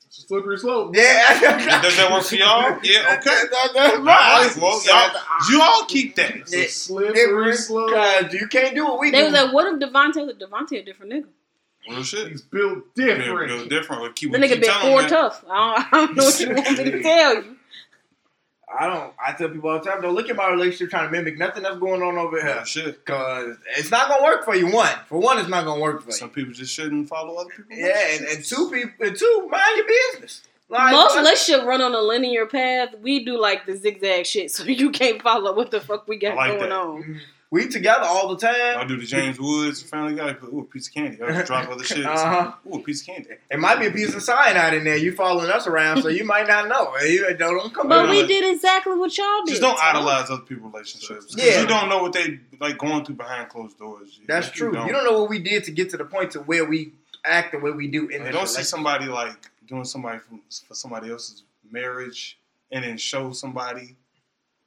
It's 0.05 0.17
a 0.17 0.21
slippery 0.27 0.57
slope. 0.57 0.93
yeah. 0.93 1.39
Does 1.81 1.95
that 1.95 2.11
work 2.11 2.23
for 2.25 2.35
y'all? 2.35 2.77
Yeah, 2.83 3.17
okay. 3.19 3.21
That- 3.51 3.69
that's 3.73 3.95
All 3.97 4.03
right, 4.03 4.53
well, 4.61 4.81
y'all, 4.85 5.21
you 5.49 5.61
all 5.61 5.85
keep 5.85 6.15
that. 6.15 6.35
It's 6.35 6.53
a 6.53 6.67
slippery 6.67 7.55
slope. 7.55 7.93
Cause 7.93 8.33
you 8.33 8.47
can't 8.49 8.75
do 8.75 8.83
what 8.83 8.99
we 8.99 9.11
They 9.11 9.19
do. 9.19 9.23
was 9.25 9.33
like, 9.33 9.53
what 9.53 9.67
if 9.73 9.79
Devontae 9.79 10.25
was 10.27 10.35
Devontae 10.35 10.81
a 10.81 10.83
different 10.83 11.13
nigga? 11.13 11.27
Real 11.89 12.03
shit. 12.03 12.27
He's 12.27 12.41
built 12.41 12.83
Yeah, 12.95 13.15
different. 13.15 13.49
real 13.51 13.65
different. 13.65 14.01
We 14.03 14.11
keep, 14.11 14.31
The 14.33 14.37
nigga 14.37 14.49
keep 14.49 14.61
been 14.61 14.69
telling 14.69 14.87
four 14.99 15.07
tough. 15.07 15.43
I 15.49 15.75
don't, 15.75 15.93
I 15.93 15.97
don't 16.05 16.15
know 16.17 16.23
what 16.25 16.39
you 16.41 16.47
want 16.53 16.77
me 16.77 16.83
to 16.91 17.01
tell 17.03 17.35
you. 17.35 17.57
I 18.79 18.87
don't. 18.87 19.13
I 19.25 19.33
tell 19.33 19.49
people 19.49 19.69
all 19.69 19.79
the 19.79 19.89
time, 19.89 20.01
don't 20.01 20.15
look 20.15 20.29
at 20.29 20.35
my 20.35 20.49
relationship 20.49 20.89
trying 20.91 21.05
to 21.07 21.11
mimic 21.11 21.37
nothing 21.37 21.63
that's 21.63 21.77
going 21.79 22.01
on 22.01 22.17
over 22.17 22.41
here. 22.41 22.55
Real 22.55 22.63
shit. 22.63 23.05
Cause 23.05 23.57
it's 23.77 23.91
not 23.91 24.07
gonna 24.07 24.23
work 24.23 24.45
for 24.45 24.55
you. 24.55 24.67
One, 24.71 24.89
for 25.07 25.19
one, 25.19 25.37
it's 25.39 25.49
not 25.49 25.65
gonna 25.65 25.81
work 25.81 26.01
for 26.03 26.11
Some 26.11 26.13
you. 26.13 26.19
Some 26.19 26.29
people 26.29 26.53
just 26.53 26.73
shouldn't 26.73 27.07
follow 27.09 27.35
other 27.35 27.49
people. 27.49 27.75
Yeah, 27.75 28.15
and, 28.15 28.25
and 28.25 28.43
two 28.45 28.69
people, 28.71 29.05
and 29.07 29.15
two, 29.15 29.47
mind 29.51 29.77
your 29.77 29.87
business. 30.13 30.41
Like, 30.69 30.93
Most 30.93 31.15
what- 31.15 31.19
relationships 31.23 31.65
run 31.65 31.81
on 31.81 31.93
a 31.93 31.99
linear 32.01 32.45
path. 32.45 32.95
We 33.01 33.25
do 33.25 33.37
like 33.39 33.65
the 33.65 33.75
zigzag 33.75 34.25
shit, 34.25 34.51
so 34.55 34.63
you 34.63 34.89
can't 34.91 35.21
follow 35.21 35.53
what 35.53 35.69
the 35.71 35.81
fuck 35.81 36.07
we 36.07 36.17
got 36.17 36.35
like 36.37 36.51
going 36.57 36.69
that. 36.69 36.71
on. 36.71 37.01
Mm-hmm. 37.03 37.13
We 37.51 37.67
together 37.67 38.05
all 38.05 38.29
the 38.33 38.37
time. 38.37 38.77
I 38.79 38.85
do 38.85 38.95
the 38.97 39.05
James 39.05 39.37
Woods 39.39 39.81
Family 39.83 40.15
Guy. 40.15 40.31
Put 40.33 40.53
ooh 40.53 40.61
a 40.61 40.63
piece 40.63 40.87
of 40.87 40.93
candy. 40.93 41.21
I 41.21 41.27
just 41.33 41.47
drop 41.47 41.67
other 41.69 41.83
shit. 41.83 42.05
Uh-huh. 42.05 42.53
Ooh 42.67 42.75
a 42.75 42.79
piece 42.79 43.01
of 43.01 43.07
candy. 43.07 43.29
It 43.49 43.59
might 43.59 43.77
be 43.79 43.87
a 43.87 43.91
piece 43.91 44.15
of 44.15 44.23
cyanide 44.23 44.73
in 44.73 44.85
there. 44.85 44.95
You 44.95 45.11
following 45.13 45.51
us 45.51 45.67
around, 45.67 46.01
so 46.01 46.07
you 46.07 46.23
might 46.23 46.47
not 46.47 46.69
know. 46.69 46.95
You 46.97 47.35
don't, 47.35 47.57
don't 47.57 47.73
come. 47.73 47.89
But 47.89 48.09
we 48.09 48.19
like- 48.19 48.27
did 48.29 48.53
exactly 48.55 48.97
what 48.97 49.15
y'all 49.17 49.43
did. 49.45 49.51
Just 49.51 49.61
don't 49.61 49.77
so- 49.77 49.83
idolize 49.83 50.29
other 50.29 50.41
people's 50.43 50.73
relationships. 50.73 51.25
'Cause 51.25 51.35
Yeah. 51.35 51.61
You 51.61 51.67
don't 51.67 51.89
know 51.89 52.01
what 52.01 52.13
they 52.13 52.39
like 52.59 52.77
going 52.77 53.03
through 53.03 53.15
behind 53.15 53.49
closed 53.49 53.77
doors. 53.77 54.17
You- 54.19 54.25
That's 54.27 54.47
you 54.47 54.53
true. 54.71 54.85
You 54.85 54.91
don't 54.93 55.03
know 55.03 55.19
what 55.19 55.29
we 55.29 55.39
did 55.39 55.65
to 55.65 55.71
get 55.71 55.89
to 55.89 55.97
the 55.97 56.05
point 56.05 56.31
to 56.31 56.39
where 56.39 56.63
we 56.65 56.93
act 57.25 57.51
the 57.51 57.59
way 57.59 57.71
we 57.71 57.87
do 57.87 58.07
in 58.07 58.23
Like, 58.23 58.31
don't 58.31 58.47
see 58.47 58.63
somebody 58.63 59.05
like 59.05 59.49
doing 59.67 59.83
somebody 59.83 60.19
from 60.19 60.39
for 60.67 60.73
somebody 60.73 61.11
else's 61.11 61.43
marriage 61.69 62.37
and 62.71 62.83
then 62.85 62.97
show 62.97 63.31
somebody 63.33 63.95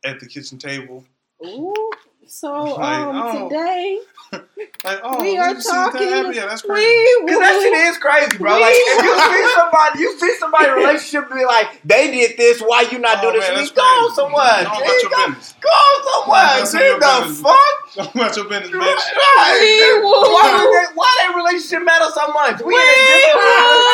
at 0.04 0.20
the 0.20 0.26
kitchen 0.26 0.58
table. 0.58 1.04
Ooh, 1.44 1.90
so 2.26 2.52
Like, 2.76 2.98
um, 2.98 3.22
oh, 3.22 3.48
today 3.48 3.98
Like, 4.84 5.00
oh, 5.02 5.20
We 5.20 5.32
we 5.32 5.38
are 5.38 5.50
are 5.50 5.54
talking. 5.54 6.08
talking- 6.10 6.34
Yeah, 6.34 6.46
that's 6.46 6.62
crazy. 6.62 7.06
we 7.24 7.30
Cause 7.32 7.38
that 7.40 7.54
shit 7.62 7.72
is 7.88 7.98
crazy, 7.98 8.36
bro. 8.38 8.52
Like 8.58 8.74
if 8.74 9.04
you 9.04 9.14
see 9.14 9.44
somebody, 9.54 9.94
you 10.00 10.10
see 10.18 10.34
somebody 10.38 10.70
relationship 10.70 11.30
be 11.32 11.44
like, 11.44 11.80
they 11.84 12.10
did 12.10 12.36
this. 12.36 12.60
Why 12.60 12.82
you 12.90 12.98
not 12.98 13.18
Oh, 13.18 13.30
doing 13.30 13.40
this? 13.40 13.48
man, 13.48 13.54
We 13.54 13.62
that's 13.62 13.72
go 13.72 13.84
crazy. 13.84 14.14
somewhere. 14.16 14.58
Don't 14.64 14.74
G, 14.74 14.82
about 14.84 15.02
your 15.02 15.10
go, 15.14 15.26
business. 15.28 15.54
go 15.62 15.78
somewhere. 16.10 16.52
Don't 16.58 16.66
G, 16.66 16.78
the 16.78 16.98
business. 16.98 17.40
fuck? 17.40 17.76
Don't 17.94 18.14
about 18.16 18.36
your 18.36 18.48
business, 18.50 18.70
bitch. 18.74 19.04
Right. 19.14 19.60
We 19.62 20.02
will. 20.02 20.26
Why, 20.34 20.48
would 20.66 20.88
why 20.98 21.10
that 21.22 21.32
relationship 21.38 21.82
matter 21.86 22.10
so 22.10 22.24
much? 22.34 22.58
We, 22.60 22.74
in 22.74 22.80
a 22.82 23.38
We 23.38 23.93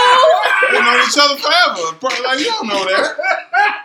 different 0.61 0.85
know 0.85 0.97
each 1.05 1.19
other 1.19 1.37
forever. 1.41 1.97
Bro, 2.01 2.11
Like 2.25 2.39
you 2.39 2.47
don't 2.47 2.67
know 2.69 2.85
that. 2.85 3.17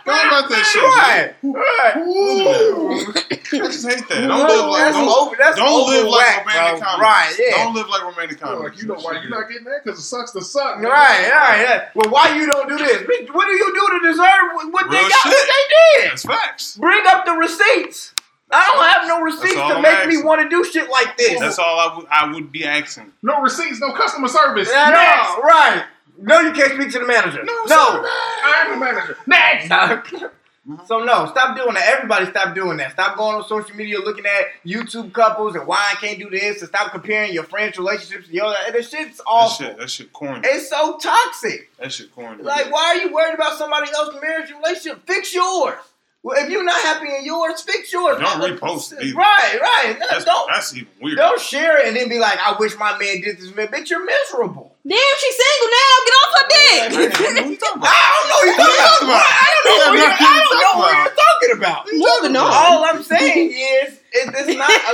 Don't 0.06 0.26
about 0.28 0.48
that 0.48 0.64
shit. 0.64 0.82
Right. 0.82 1.34
Right. 1.42 1.96
Ooh. 2.06 3.60
I 3.62 3.68
just 3.70 3.86
hate 3.86 4.06
that. 4.08 4.26
Don't 4.26 4.46
live 4.48 4.66
like 4.70 4.82
that's 4.84 4.96
don't, 4.96 5.08
over. 5.08 5.36
That's 5.38 5.56
don't 5.56 5.88
live 5.90 6.06
like 6.06 6.46
whack, 6.46 6.46
romantic 6.46 6.80
bro. 6.80 6.88
comedy. 6.88 7.02
Right. 7.02 7.32
Yeah. 7.38 7.64
Don't 7.64 7.74
live 7.74 7.88
like 7.88 8.02
romantic 8.04 8.40
comedy. 8.40 8.68
Like, 8.70 8.78
you 8.80 8.86
know 8.88 8.94
why 9.00 9.12
you're 9.20 9.30
not 9.30 9.48
getting 9.48 9.64
that? 9.64 9.82
Because 9.84 9.98
it 9.98 10.02
sucks 10.02 10.32
to 10.32 10.42
suck. 10.42 10.78
man. 10.80 10.90
Right, 10.90 11.30
right, 11.30 11.60
yeah. 11.62 11.88
Well, 11.94 12.10
why 12.10 12.36
you 12.36 12.46
don't 12.46 12.68
do 12.68 12.76
this? 12.78 13.02
What 13.32 13.46
do 13.46 13.52
you 13.52 13.68
do 13.74 13.98
to 14.00 14.08
deserve 14.12 14.46
what- 14.54 14.72
what 14.72 14.90
they 14.90 15.00
got? 15.08 15.12
shit. 15.22 15.32
What 15.32 15.48
they 15.48 16.02
did? 16.02 16.10
That's 16.10 16.24
facts. 16.24 16.76
Bring 16.76 17.02
up 17.06 17.24
the 17.26 17.32
receipts. 17.32 18.12
I 18.50 18.64
don't 18.72 18.84
have 18.84 19.08
no 19.08 19.22
receipts 19.22 19.54
to 19.54 19.60
I'm 19.62 19.82
make 19.82 20.06
me 20.08 20.22
want 20.22 20.40
to 20.40 20.48
do 20.48 20.62
shit 20.64 20.88
like 20.88 21.16
this. 21.18 21.40
That's 21.40 21.58
all 21.58 21.80
I 21.80 21.96
would 21.96 22.06
I 22.10 22.30
would 22.32 22.52
be 22.52 22.64
asking. 22.64 23.12
No 23.22 23.40
receipts, 23.42 23.80
no 23.80 23.92
customer 23.92 24.28
service. 24.28 24.68
Yeah, 24.70 24.90
Next. 24.90 25.36
no, 25.36 25.42
right. 25.42 25.84
No, 26.18 26.40
you 26.40 26.52
can't 26.52 26.72
speak 26.72 26.90
to 26.92 26.98
the 26.98 27.06
manager. 27.06 27.44
No, 27.44 27.64
no. 27.66 28.08
I'm 28.44 28.70
the 28.72 28.76
manager. 28.84 29.16
Next. 29.26 29.68
So 30.86 31.04
no, 31.04 31.26
stop 31.26 31.56
doing 31.56 31.74
that. 31.74 31.94
Everybody 31.94 32.26
stop 32.26 32.52
doing 32.52 32.78
that. 32.78 32.90
Stop 32.90 33.16
going 33.16 33.36
on 33.36 33.46
social 33.46 33.76
media 33.76 34.00
looking 34.00 34.26
at 34.26 34.46
YouTube 34.68 35.12
couples 35.12 35.54
and 35.54 35.64
why 35.64 35.92
I 35.92 35.94
can't 35.94 36.18
do 36.18 36.28
this 36.28 36.60
and 36.60 36.68
stop 36.68 36.90
comparing 36.90 37.32
your 37.32 37.44
friends' 37.44 37.78
relationships 37.78 38.28
your 38.28 38.52
that 38.52 38.84
shit's 38.84 39.18
That 39.18 39.56
shit, 39.56 39.78
that 39.78 39.88
shit 39.88 40.12
corny. 40.12 40.40
It's 40.42 40.68
so 40.68 40.98
toxic. 40.98 41.70
That 41.78 41.92
shit 41.92 42.12
corny. 42.12 42.42
Like, 42.42 42.72
why 42.72 42.96
are 42.96 42.96
you 42.96 43.14
worried 43.14 43.34
about 43.34 43.56
somebody 43.56 43.92
else's 43.94 44.20
marriage 44.20 44.50
relationship? 44.50 45.06
Fix 45.06 45.32
yours. 45.32 45.78
Well, 46.26 46.42
if 46.42 46.50
you're 46.50 46.64
not 46.64 46.80
happy 46.82 47.06
in 47.06 47.24
yours, 47.24 47.60
fix 47.62 47.92
yours. 47.92 48.18
Don't 48.18 48.38
Mother- 48.40 48.56
repost 48.58 48.92
it 48.94 48.98
either. 49.00 49.14
Right, 49.16 49.58
right. 49.62 49.96
No, 49.96 50.06
That's, 50.10 50.24
don't 50.24 50.48
that's 50.50 50.74
even 50.74 50.88
weird. 51.00 51.18
don't 51.18 51.40
share 51.40 51.78
it 51.78 51.86
and 51.86 51.96
then 51.96 52.08
be 52.08 52.18
like, 52.18 52.36
I 52.44 52.56
wish 52.58 52.76
my 52.76 52.98
man 52.98 53.20
did 53.20 53.38
this. 53.38 53.54
Man, 53.54 53.68
bitch, 53.68 53.90
you're 53.90 54.04
miserable. 54.04 54.74
Damn, 54.84 54.98
she's 55.20 55.36
single 55.38 55.70
now. 55.70 55.92
Get 56.02 56.14
off 56.18 56.34
her 56.34 56.42
I 56.50 56.50
dick. 56.50 57.12
don't 57.14 57.34
know 57.36 57.42
what 57.42 57.50
you 57.50 57.56
talking 57.56 57.78
I 57.78 57.86
about. 57.86 57.94
don't 58.10 58.26
know 58.26 58.42
you 58.42 58.58
What 58.58 58.58
you 58.58 58.66
talking 58.66 58.82
talking 58.82 59.06
about. 59.06 59.22
about? 59.22 59.30
I 59.30 59.46
don't 59.54 59.64
know 59.66 59.70
Yeah, 59.70 59.86
what, 59.86 59.94
you, 59.94 60.02
nothing 60.02 60.26
I 60.26 60.34
you 60.34 60.42
don't 60.42 60.50
know 60.50 60.66
talking 60.66 60.80
what 60.82 60.90
about. 60.90 61.06
you're 61.06 61.14
talking 61.22 61.52
about. 61.62 61.80
Moving 61.94 62.34
on. 62.36 62.50
All 62.52 62.84
I'm 62.84 63.02
saying 63.04 63.50
is, 63.54 63.94
it, 64.10 64.34
it's 64.34 64.58
not. 64.58 64.70
A, 64.70 64.92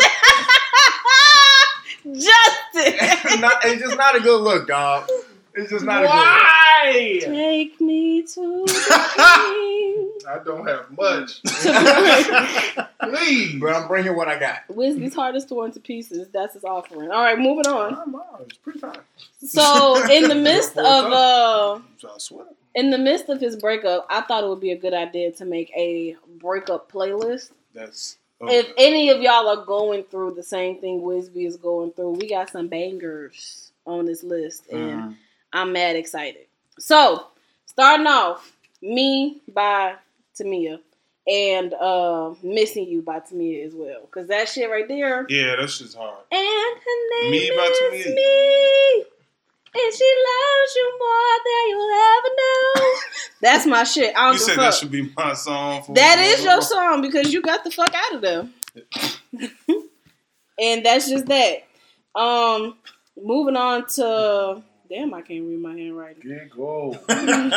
Justin. 2.12 2.94
it's 3.00 3.38
not. 3.40 3.64
It's 3.64 3.80
just 3.82 3.96
not 3.96 4.16
a 4.16 4.20
good 4.20 4.40
look, 4.42 4.66
dog. 4.68 5.08
It's 5.54 5.70
just 5.70 5.84
not 5.84 6.02
a 6.04 6.06
good 6.06 6.10
Why? 6.14 7.18
Take 7.22 7.80
me 7.80 8.22
to 8.22 8.64
the 8.66 10.22
I 10.28 10.38
don't 10.44 10.66
have 10.66 10.90
much. 10.96 11.42
king. 11.62 12.84
Please. 13.10 13.60
But 13.60 13.74
I'm 13.74 13.88
bringing 13.88 14.16
what 14.16 14.28
I 14.28 14.38
got. 14.38 14.60
Whiskey's 14.68 15.14
hardest 15.14 15.46
is 15.46 15.50
torn 15.50 15.72
to 15.72 15.80
pieces. 15.80 16.28
That's 16.32 16.54
his 16.54 16.64
offering. 16.64 17.10
All 17.10 17.22
right, 17.22 17.38
moving 17.38 17.66
on. 17.66 18.14
It's 18.46 18.56
pretty 18.58 18.78
fine. 18.78 18.98
So, 19.44 20.08
in 20.10 20.28
the 20.28 20.34
midst 20.34 20.76
of 20.76 20.84
uh, 20.84 21.78
I 22.04 22.18
swear. 22.18 22.46
in 22.74 22.90
the 22.90 22.98
midst 22.98 23.28
of 23.28 23.40
his 23.40 23.56
breakup, 23.56 24.06
I 24.08 24.22
thought 24.22 24.44
it 24.44 24.48
would 24.48 24.60
be 24.60 24.70
a 24.72 24.78
good 24.78 24.94
idea 24.94 25.32
to 25.32 25.44
make 25.44 25.70
a 25.76 26.16
breakup 26.38 26.90
playlist. 26.90 27.50
That's 27.74 28.18
If 28.40 28.72
any 28.76 29.10
of 29.10 29.20
y'all 29.20 29.48
are 29.48 29.64
going 29.64 30.04
through 30.04 30.34
the 30.34 30.42
same 30.42 30.78
thing 30.80 31.00
Wisby 31.00 31.46
is 31.46 31.56
going 31.56 31.92
through, 31.92 32.12
we 32.12 32.28
got 32.28 32.50
some 32.50 32.68
bangers 32.68 33.72
on 33.86 34.04
this 34.06 34.22
list, 34.22 34.68
and 34.70 34.80
Mhm. 35.02 35.16
I'm 35.52 35.72
mad 35.72 35.96
excited. 35.96 36.46
So, 36.78 37.26
starting 37.66 38.06
off, 38.06 38.56
Me 38.80 39.40
by 39.52 39.94
Tamia 40.38 40.80
and 41.28 41.74
uh, 41.74 42.34
Missing 42.42 42.88
You 42.88 43.02
by 43.02 43.20
Tamia 43.20 43.66
as 43.66 43.74
well. 43.74 44.00
Because 44.02 44.28
that 44.28 44.48
shit 44.48 44.68
right 44.70 44.88
there. 44.88 45.26
Yeah, 45.28 45.56
that 45.56 45.70
shit's 45.70 45.94
hard. 45.94 46.24
And 46.30 46.40
her 46.40 47.22
name 47.22 47.30
Me 47.30 47.52
by 47.56 47.64
is 47.64 47.78
Tamia. 47.78 48.14
Me. 48.14 49.04
And 49.74 49.94
she 49.94 50.04
loves 50.04 50.76
you 50.76 50.98
more 50.98 51.38
than 51.44 51.68
you'll 51.68 51.90
ever 52.18 52.28
know. 52.36 52.94
That's 53.40 53.66
my 53.66 53.84
shit. 53.84 54.14
I 54.14 54.24
don't 54.24 54.34
You 54.34 54.38
said 54.40 54.58
a 54.58 54.60
that 54.60 54.74
should 54.74 54.90
be 54.90 55.10
my 55.16 55.32
song. 55.32 55.82
For 55.82 55.94
That 55.94 56.18
is 56.18 56.44
your 56.44 56.60
song 56.60 57.00
because 57.00 57.32
you 57.32 57.40
got 57.40 57.64
the 57.64 57.70
fuck 57.70 57.94
out 57.94 58.14
of 58.14 58.20
there. 58.20 58.48
and 60.60 60.84
that's 60.84 61.08
just 61.08 61.26
that. 61.26 61.64
Um, 62.14 62.76
moving 63.16 63.56
on 63.56 63.86
to 63.86 64.62
damn, 64.92 65.14
I 65.14 65.22
can't 65.22 65.44
read 65.44 65.58
my 65.58 65.74
handwriting. 65.74 66.22
Get 66.22 66.50
go. 66.50 66.98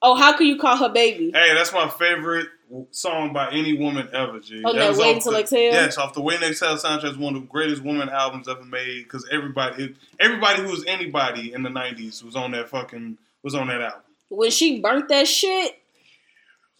Oh, 0.00 0.14
how 0.14 0.36
can 0.36 0.46
you 0.46 0.58
call 0.58 0.76
her 0.76 0.88
baby? 0.88 1.32
Hey, 1.34 1.54
that's 1.54 1.72
my 1.72 1.88
favorite 1.88 2.46
song 2.92 3.32
by 3.32 3.50
any 3.50 3.76
woman 3.76 4.08
ever, 4.12 4.38
G. 4.38 4.62
Oh, 4.64 4.72
that 4.72 4.88
was 4.90 4.98
Wait 4.98 5.16
off 5.16 5.22
Till 5.24 5.32
the- 5.32 5.40
Exhale? 5.40 5.72
Yes, 5.72 5.98
off 5.98 6.14
the 6.14 6.20
Wait 6.20 6.38
Till 6.38 6.50
Exhale 6.50 6.76
soundtrack 6.76 7.10
is 7.12 7.18
one 7.18 7.34
of 7.34 7.42
the 7.42 7.48
greatest 7.48 7.82
woman 7.82 8.08
albums 8.08 8.46
ever 8.46 8.64
made 8.64 9.02
because 9.02 9.26
everybody, 9.32 9.96
everybody 10.20 10.62
who 10.62 10.68
was 10.68 10.84
anybody 10.86 11.52
in 11.52 11.64
the 11.64 11.68
'90s 11.68 12.22
was 12.22 12.36
on 12.36 12.52
that 12.52 12.68
fucking 12.68 13.18
was 13.42 13.56
on 13.56 13.66
that 13.66 13.80
album. 13.80 14.02
When 14.28 14.52
she 14.52 14.80
burnt 14.80 15.08
that 15.08 15.26
shit, 15.26 15.82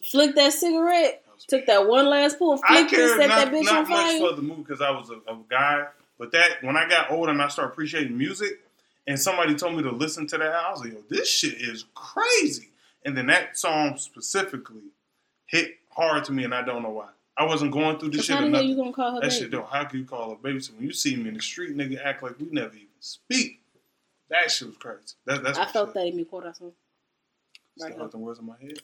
flicked 0.01 0.37
that 0.37 0.53
cigarette, 0.53 1.21
took 1.49 1.65
that 1.65 1.87
one 1.89 2.07
last 2.07 2.39
pull, 2.39 2.57
I 2.63 2.87
flicked 2.87 2.93
it, 2.93 3.17
set 3.17 3.27
not, 3.27 3.35
that 3.35 3.51
bitch 3.51 3.65
not 3.65 3.83
on 3.83 3.89
much 3.89 4.17
for 4.17 4.35
the 4.37 4.41
movie 4.41 4.61
because 4.61 4.81
I 4.81 4.91
was 4.91 5.09
a, 5.09 5.15
a 5.29 5.37
guy, 5.49 5.87
but 6.17 6.31
that 6.31 6.63
when 6.63 6.77
I 6.77 6.87
got 6.87 7.11
older 7.11 7.33
and 7.33 7.41
I 7.41 7.49
started 7.49 7.73
appreciating 7.73 8.17
music, 8.17 8.61
and 9.07 9.19
somebody 9.19 9.55
told 9.55 9.75
me 9.75 9.83
to 9.83 9.91
listen 9.91 10.27
to 10.27 10.37
that, 10.37 10.51
I 10.53 10.71
was 10.71 10.81
like, 10.81 10.93
"Yo, 10.93 11.03
this 11.09 11.29
shit 11.29 11.55
is 11.55 11.85
crazy." 11.95 12.69
And 13.05 13.15
then 13.17 13.27
that 13.27 13.57
song 13.57 13.97
specifically 13.97 14.91
hit 15.45 15.77
hard 15.89 16.23
to 16.25 16.31
me, 16.31 16.43
and 16.43 16.53
I 16.53 16.61
don't 16.63 16.83
know 16.83 16.89
why. 16.89 17.09
I 17.37 17.45
wasn't 17.45 17.71
going 17.71 17.97
through 17.99 18.09
this 18.09 18.25
shit 18.25 18.35
how 18.35 18.43
the 18.45 18.51
hell 18.51 18.61
you 18.61 18.75
gonna 18.75 18.91
call 18.91 19.11
her 19.15 19.21
That 19.21 19.29
baby? 19.29 19.33
shit 19.33 19.51
don't. 19.51 19.65
How 19.67 19.85
can 19.85 19.99
you 19.99 20.05
call 20.05 20.31
her 20.31 20.35
baby? 20.35 20.59
So 20.59 20.73
when 20.73 20.83
you 20.83 20.91
see 20.91 21.15
me 21.15 21.29
in 21.29 21.35
the 21.35 21.41
street, 21.41 21.75
nigga, 21.75 22.03
act 22.03 22.21
like 22.21 22.37
we 22.37 22.47
never 22.51 22.75
even 22.75 22.87
speak. 22.99 23.61
That 24.29 24.51
shit 24.51 24.67
was 24.67 24.77
crazy. 24.77 25.15
That, 25.25 25.43
that's 25.43 25.57
I 25.57 25.65
felt 25.65 25.89
shit. 25.89 25.93
that 25.95 26.07
in 26.07 26.15
mi 26.17 26.25
corazón. 26.25 26.73
Still 27.77 28.09
the 28.09 28.17
words 28.17 28.39
in 28.39 28.45
my 28.45 28.57
head. 28.61 28.79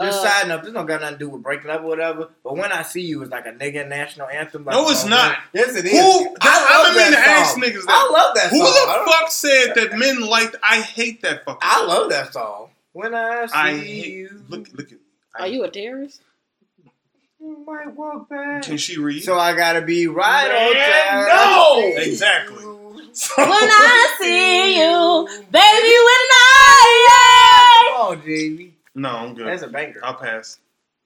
Just 0.00 0.24
Uh, 0.24 0.28
side 0.28 0.48
note, 0.48 0.64
this 0.64 0.72
don't 0.72 0.86
got 0.86 1.00
nothing 1.02 1.18
to 1.18 1.24
do 1.24 1.28
with 1.30 1.42
breaking 1.42 1.70
up 1.70 1.82
or 1.82 1.86
whatever. 1.86 2.28
But 2.42 2.56
when 2.56 2.72
I 2.72 2.82
see 2.82 3.02
you, 3.02 3.22
it's 3.22 3.30
like 3.30 3.46
a 3.46 3.52
nigga 3.52 3.86
national 3.88 4.26
anthem. 4.28 4.64
Like, 4.64 4.74
No, 4.74 4.88
it's 4.90 5.04
oh, 5.04 5.08
not. 5.08 5.36
Yes, 5.52 5.76
it 5.76 5.84
is. 5.84 5.92
Who? 5.92 6.36
I 6.40 6.66
I've 6.70 6.84
love 6.84 6.94
been 6.94 6.96
meaning 6.96 7.10
to 7.12 7.16
that 7.16 7.28
ask 7.28 7.52
song. 7.54 7.62
niggas 7.62 7.84
I 7.86 8.10
love 8.10 8.34
that 8.34 8.48
Who 8.50 8.58
song. 8.58 8.66
I 8.66 9.04
the 9.04 9.10
fuck 9.12 9.30
said 9.30 9.74
that 9.76 9.96
men 9.98 10.20
liked? 10.20 10.56
I 10.64 10.80
hate 10.80 11.22
that 11.22 11.44
fucking. 11.44 11.60
I 11.62 11.78
song. 11.78 11.88
love 11.88 12.10
that 12.10 12.32
song. 12.32 12.70
When 12.92 13.14
I 13.14 13.46
see 13.46 13.52
I 13.54 13.76
hate. 13.76 14.06
you, 14.14 14.42
Look, 14.48 14.68
look 14.72 14.86
at. 14.86 14.92
me. 14.92 14.98
I 15.36 15.42
Are 15.42 15.46
you 15.48 15.62
a 15.64 15.70
terrorist? 15.70 16.20
you 17.40 17.62
might 17.66 17.94
walk 17.94 18.28
back. 18.28 18.62
Can 18.62 18.76
she 18.78 18.98
read? 18.98 19.22
So 19.22 19.38
I 19.38 19.54
gotta 19.54 19.82
be 19.82 20.06
right 20.08 20.50
on 20.50 20.72
Man, 20.72 21.28
time. 21.28 21.28
no! 21.28 22.02
Exactly. 22.02 22.62
So- 23.12 23.34
When 23.36 23.48
I 23.48 24.16
see 24.18 24.78
you, 24.80 25.26
baby, 25.52 25.94
when 26.08 26.28
I 26.32 27.06
Yeah. 27.06 27.96
Come 27.96 28.18
on, 28.18 28.24
Jamie. 28.26 28.73
No, 28.94 29.08
I'm 29.10 29.34
good. 29.34 29.46
That's 29.46 29.62
a 29.62 29.68
banger. 29.68 30.00
I'll 30.02 30.14
pass. 30.14 30.58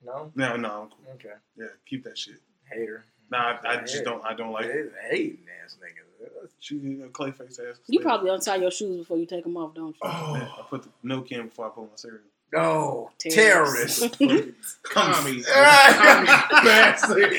No? 0.05 0.31
No, 0.35 0.57
no, 0.57 0.69
I'm 0.83 0.89
cool. 0.89 1.15
Okay. 1.15 1.35
Yeah, 1.57 1.67
keep 1.87 2.05
that 2.05 2.17
shit. 2.19 2.37
Hater. 2.71 3.05
Nah, 3.31 3.59
I, 3.65 3.69
I 3.69 3.77
just 3.81 4.05
don't. 4.05 4.25
I 4.25 4.35
don't 4.35 4.53
like. 4.53 4.67
it. 4.67 4.71
It's 4.77 4.95
hating 5.11 5.39
ass 5.65 5.77
nigga. 5.83 6.49
She 6.61 6.77
a 6.77 7.09
clayface 7.09 7.59
ass. 7.61 7.79
You 7.87 8.01
probably 8.01 8.31
untie 8.31 8.57
your 8.57 8.71
shoes 8.71 8.99
before 8.99 9.19
you 9.19 9.27
take 9.27 9.45
them 9.45 9.57
off, 9.57 9.75
don't 9.75 9.89
you? 9.89 10.01
Oh, 10.03 10.35
Yeah, 10.37 10.49
I 10.59 10.63
put 10.69 10.83
the 10.83 10.89
milk 11.03 11.31
in 11.33 11.47
before 11.49 11.67
I 11.67 11.69
put 11.71 11.83
my 11.83 11.89
cereal. 11.97 12.21
No. 12.53 13.11
Terrorist. 13.19 14.15
Terrorist. 14.19 14.83
Commie. 14.83 15.43
Ah. 15.49 16.47
Commie 16.49 16.65
bastard. 16.65 17.33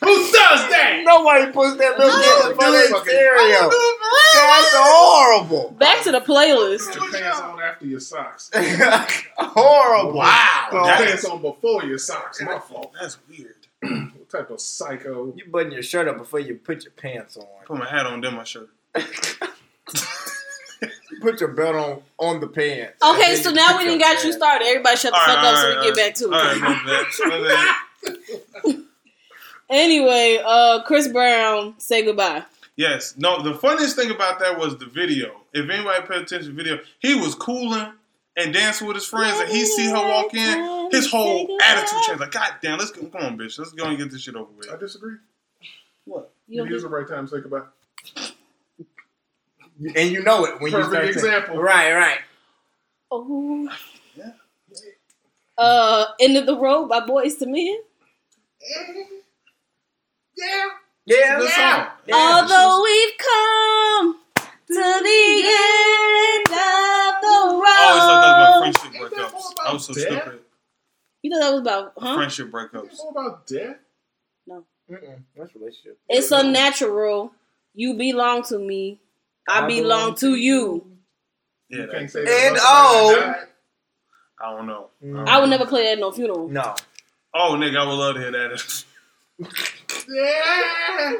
Who 0.00 0.14
does 0.16 0.32
that? 0.32 1.02
Nobody 1.04 1.52
puts 1.52 1.76
that 1.76 1.96
milk 1.98 2.12
in 2.12 2.56
before 2.56 2.72
they 2.72 2.88
Fucking- 2.88 3.10
cereal. 3.10 3.70
That's 3.70 4.72
horrible. 4.74 5.70
Back 5.78 6.02
to 6.04 6.10
the 6.12 6.20
playlist. 6.20 6.92
Put 7.78 7.86
your 7.86 7.98
after 7.98 8.00
your 8.00 8.00
socks. 8.00 8.50
horrible. 9.38 10.12
Wow. 10.14 10.68
Put 10.70 10.84
pants 10.84 11.24
on 11.24 11.42
before 11.42 11.84
your 11.84 11.98
socks. 11.98 12.40
My 12.42 12.58
fault. 12.58 12.92
That's 13.00 13.18
weird. 13.28 13.54
What 14.28 14.40
type 14.40 14.50
of 14.50 14.60
psycho? 14.60 15.32
You 15.34 15.46
button 15.50 15.72
your 15.72 15.82
shirt 15.82 16.06
up 16.06 16.18
before 16.18 16.40
you 16.40 16.56
put 16.56 16.84
your 16.84 16.92
pants 16.92 17.38
on. 17.38 17.46
Put 17.64 17.78
my 17.78 17.88
hat 17.88 18.04
on, 18.04 18.20
then 18.20 18.34
my 18.34 18.44
shirt. 18.44 18.68
Put 21.22 21.40
your 21.40 21.48
belt 21.48 21.74
on 21.74 22.02
on 22.18 22.40
the 22.40 22.46
pants. 22.46 23.02
Okay, 23.02 23.36
so 23.36 23.50
now 23.50 23.78
we 23.78 23.84
didn't 23.84 24.00
got 24.00 24.22
you 24.22 24.32
started. 24.32 24.66
Everybody 24.66 24.96
shut 24.96 25.12
the 25.14 25.18
All 25.18 25.24
fuck 25.24 25.36
right, 25.36 25.46
up 25.46 25.56
all 25.56 25.62
so 25.62 25.68
we 25.70 25.76
right, 25.76 25.84
get 25.84 25.96
back 25.96 26.14
to 26.14 26.24
it. 26.24 26.32
All 26.34 26.44
right, 26.44 26.60
my 26.60 26.82
bad. 26.84 27.06
My 27.24 28.64
bad. 28.66 28.84
Anyway, 29.70 30.42
uh, 30.44 30.82
Chris 30.84 31.08
Brown, 31.08 31.74
say 31.78 32.02
goodbye. 32.02 32.42
Yes. 32.78 33.14
No, 33.18 33.42
the 33.42 33.54
funniest 33.54 33.96
thing 33.96 34.10
about 34.12 34.38
that 34.38 34.56
was 34.56 34.78
the 34.78 34.86
video. 34.86 35.40
If 35.52 35.68
anybody 35.68 36.00
paid 36.06 36.22
attention 36.22 36.42
to 36.42 36.48
the 36.48 36.62
video, 36.62 36.78
he 37.00 37.16
was 37.16 37.34
cooling 37.34 37.92
and 38.36 38.54
dancing 38.54 38.86
with 38.86 38.94
his 38.96 39.04
friends, 39.04 39.36
and 39.40 39.50
he 39.50 39.66
see 39.66 39.86
her 39.88 39.94
walk 39.96 40.32
in, 40.32 40.88
his 40.92 41.10
whole 41.10 41.58
attitude 41.60 41.98
changed. 42.06 42.20
Like, 42.20 42.30
God 42.30 42.52
damn, 42.62 42.78
let's 42.78 42.92
go. 42.92 43.04
Come 43.06 43.22
on, 43.22 43.36
bitch. 43.36 43.58
Let's 43.58 43.72
go 43.72 43.84
and 43.86 43.98
get 43.98 44.12
this 44.12 44.22
shit 44.22 44.36
over 44.36 44.48
with. 44.56 44.70
I 44.70 44.76
disagree. 44.76 45.16
What? 46.04 46.30
You 46.46 46.64
Here's 46.64 46.82
the 46.82 46.88
right 46.88 47.06
time 47.06 47.26
to 47.26 47.30
say 47.36 47.40
goodbye. 47.40 47.66
And 49.96 50.10
you 50.12 50.22
know 50.22 50.44
it 50.44 50.60
when 50.60 50.70
you 50.70 50.78
Perfect 50.78 50.92
start 50.92 51.04
saying- 51.04 51.08
example. 51.34 51.56
Right, 51.60 51.92
right. 51.94 52.18
oh. 53.10 53.68
Yeah. 54.14 54.30
Uh, 55.56 56.06
End 56.20 56.36
of 56.36 56.46
the 56.46 56.56
Road 56.56 56.86
by 56.88 57.00
Boyz 57.00 57.42
II 57.42 57.48
Men. 57.50 57.78
Yeah. 60.36 60.68
Yeah, 61.08 61.40
yeah. 61.40 61.48
song. 61.48 61.92
Yeah, 62.06 62.14
Although 62.14 62.82
we've 62.84 63.18
come 63.18 64.18
to 64.36 64.74
the 64.74 65.24
end 65.48 66.46
of 66.48 67.20
the 67.22 67.34
I 67.66 67.88
always 67.88 68.02
thought 68.02 68.22
that 68.22 68.38
was 68.38 68.54
about 68.54 68.58
friendship 68.60 69.00
breakups. 69.00 69.52
about 69.52 69.66
I 69.66 69.72
was 69.72 69.84
so 69.86 69.94
death? 69.94 70.04
stupid. 70.22 70.40
You 71.22 71.30
thought 71.32 71.40
that 71.40 71.50
was 71.52 71.60
about, 71.60 71.92
huh? 71.98 72.14
Friendship 72.16 72.46
It's 72.46 72.54
breakups. 72.54 72.98
all 73.00 73.10
about 73.10 73.46
death. 73.46 73.76
Mm-mm, 74.90 75.22
that's 75.36 75.54
relationship. 75.54 75.98
It's 76.08 76.30
unnatural. 76.30 77.32
You 77.74 77.94
belong 77.94 78.42
to 78.44 78.58
me. 78.58 78.98
I 79.48 79.66
belong 79.66 80.14
to 80.16 80.34
you. 80.34 80.86
Yeah, 81.68 81.80
you 81.80 81.86
that- 81.86 81.92
can't 81.92 82.10
say 82.10 82.24
that. 82.24 82.30
And 82.30 82.56
about 82.56 82.64
oh. 82.66 83.10
somebody 83.10 83.20
that 83.32 83.38
died. 83.38 83.48
I 84.40 84.56
don't 84.56 84.66
know. 84.66 84.86
Mm. 85.04 85.28
I 85.28 85.40
would 85.40 85.50
never 85.50 85.66
play 85.66 85.82
that 85.84 85.92
at 85.92 85.98
no 85.98 86.10
funeral. 86.12 86.48
No. 86.48 86.74
Oh, 87.34 87.54
nigga, 87.58 87.76
I 87.78 87.86
would 87.86 87.94
love 87.94 88.14
to 88.14 88.20
hear 88.20 88.30
that. 88.32 88.84
Yeah. 90.08 91.12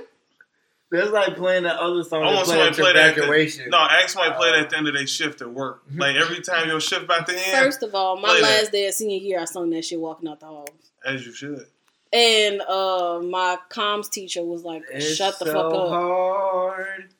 That's 0.91 1.11
like 1.11 1.37
playing 1.37 1.65
that 1.65 1.77
other 1.77 2.03
song. 2.03 2.23
I 2.25 2.31
they 2.31 2.35
want 2.37 2.47
play 2.47 2.55
somebody 2.57 2.69
at 2.71 2.75
to 2.75 2.81
your 2.81 2.87
play 2.93 2.93
that. 2.95 3.15
graduation. 3.15 3.69
No, 3.71 3.77
ask 3.79 4.09
somebody 4.09 4.33
to 4.33 4.39
play 4.39 4.51
that 4.53 4.61
at 4.61 4.71
the 4.71 4.77
end 4.79 4.89
of 4.89 4.95
their 4.95 5.07
shift 5.07 5.43
at 5.43 5.51
work. 5.53 5.83
Like 5.95 6.17
every 6.17 6.41
time 6.41 6.69
your 6.69 6.81
shift 6.81 7.05
about 7.05 7.27
to 7.27 7.35
end, 7.35 7.63
First 7.65 7.83
of 7.83 7.95
all, 7.95 8.17
my 8.19 8.29
Play 8.29 8.41
that. 8.41 8.61
last 8.63 8.73
day 8.73 8.87
of 8.89 8.95
senior 8.95 9.19
year, 9.19 9.39
I 9.41 9.45
sung 9.45 9.69
that 9.71 9.85
shit 9.85 10.01
walking 10.01 10.29
out 10.31 10.41
the 10.41 10.47
halls. 10.47 10.69
as 11.05 11.27
you 11.27 11.33
should. 11.33 11.67
And 12.11 12.63
uh, 12.63 13.21
my 13.23 13.59
comms 13.71 14.09
teacher 14.11 14.43
was 14.43 14.63
like, 14.65 14.83
It's 14.91 15.15
"Shut 15.15 15.39
the 15.39 15.45
so 15.45 15.53
fuck 15.53 15.73
up." 15.75 15.89
hard 15.91 17.11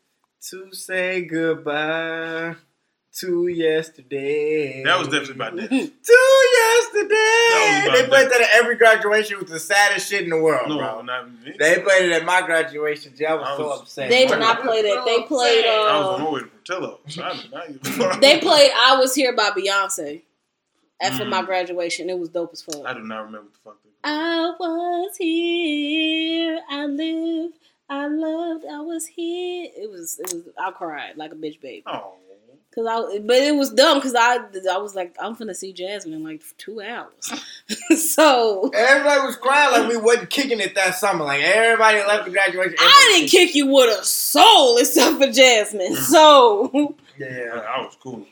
to 0.49 0.73
say 0.73 1.21
goodbye 1.27 2.55
to 3.21 3.49
yesterday. 3.49 4.83
That 4.85 4.99
was 4.99 5.09
definitely 5.09 5.35
about 5.35 5.57
that. 5.57 5.71
To 6.09 6.13
yesterday. 6.59 7.09
That 7.11 7.91
they 7.95 8.07
played 8.09 8.27
that. 8.27 8.31
that 8.31 8.41
at 8.43 8.49
every 8.55 8.77
graduation 8.77 9.39
with 9.39 9.49
the 9.49 9.59
saddest 9.59 10.09
shit 10.09 10.23
in 10.25 10.31
the 10.31 10.41
world, 10.41 10.69
No, 10.69 10.79
bro. 10.79 11.03
not 11.03 11.31
me. 11.31 11.55
They 11.59 11.81
played 11.81 12.05
it 12.11 12.13
at 12.13 12.25
my 12.25 12.43
graduation. 12.43 13.15
Jay. 13.17 13.27
I 13.27 13.35
was, 13.35 13.47
I 13.49 13.57
so 13.57 13.71
upset. 13.71 14.09
They 14.09 14.27
did 14.27 14.39
not 14.39 14.61
play 14.63 14.83
that. 14.83 15.05
They 15.05 15.23
played. 15.25 15.65
I 15.67 15.99
was 15.99 16.21
on 16.21 16.27
Uh, 16.27 16.31
my 16.31 16.41
Portillo. 16.43 17.01
So 17.09 17.23
I 17.25 17.37
did 17.37 17.51
not 17.53 17.71
even- 17.71 18.21
they 18.21 18.39
played 18.41 18.71
"I 18.75 18.97
Was 19.01 19.15
Here" 19.15 19.35
by 19.35 19.51
Beyonce 19.51 20.23
after 21.01 21.25
Mm. 21.25 21.31
my 21.31 21.43
graduation. 21.43 22.09
It 22.11 22.19
was 22.19 22.29
dope 22.29 22.51
as 22.53 22.63
fuck. 22.63 22.85
I 22.87 22.93
do 22.95 23.01
not 23.01 23.25
remember 23.27 23.49
what 23.49 23.53
the 23.53 23.59
fuck. 23.65 23.77
They 23.83 23.91
I 24.05 24.53
was 24.59 25.17
here. 25.17 26.61
I 26.71 26.87
lived. 26.87 27.55
I 27.91 28.07
loved. 28.07 28.65
I 28.71 28.81
was 28.81 29.07
here. 29.07 29.69
It 29.77 29.91
was. 29.91 30.19
It 30.21 30.33
was. 30.33 30.43
I 30.59 30.71
cried 30.73 31.17
like 31.17 31.33
a 31.33 31.37
bitch 31.37 31.61
baby. 31.61 31.83
Oh, 31.87 32.15
Cause 32.75 32.87
I, 32.87 33.19
but 33.21 33.37
it 33.37 33.57
was 33.57 33.73
dumb. 33.73 34.01
Cause 34.01 34.15
I, 34.15 34.39
I 34.71 34.77
was 34.79 34.95
like, 34.95 35.17
I'm 35.19 35.35
finna 35.35 35.57
see 35.57 35.73
Jasmine 35.73 36.15
in 36.15 36.23
like 36.23 36.43
two 36.59 36.81
hours. 36.81 37.33
so 38.13 38.71
Everybody 38.75 39.21
was 39.27 39.37
crying 39.37 39.73
like 39.73 39.89
we 39.91 39.97
wasn't 39.97 40.31
kicking 40.31 40.61
it 40.61 40.75
that 40.75 40.95
summer. 40.95 41.25
Like 41.25 41.43
everybody 41.43 41.99
left 41.99 42.27
the 42.27 42.31
graduation. 42.31 42.77
I 42.79 43.15
didn't 43.17 43.31
kick 43.31 43.55
you 43.55 43.67
with 43.67 43.99
a 43.99 44.05
soul 44.05 44.77
except 44.79 45.17
for 45.17 45.33
Jasmine. 45.33 45.95
Mm. 45.95 45.97
So 45.97 46.95
Yeah. 47.19 47.65
I 47.69 47.81
was 47.81 47.97
cool. 48.01 48.27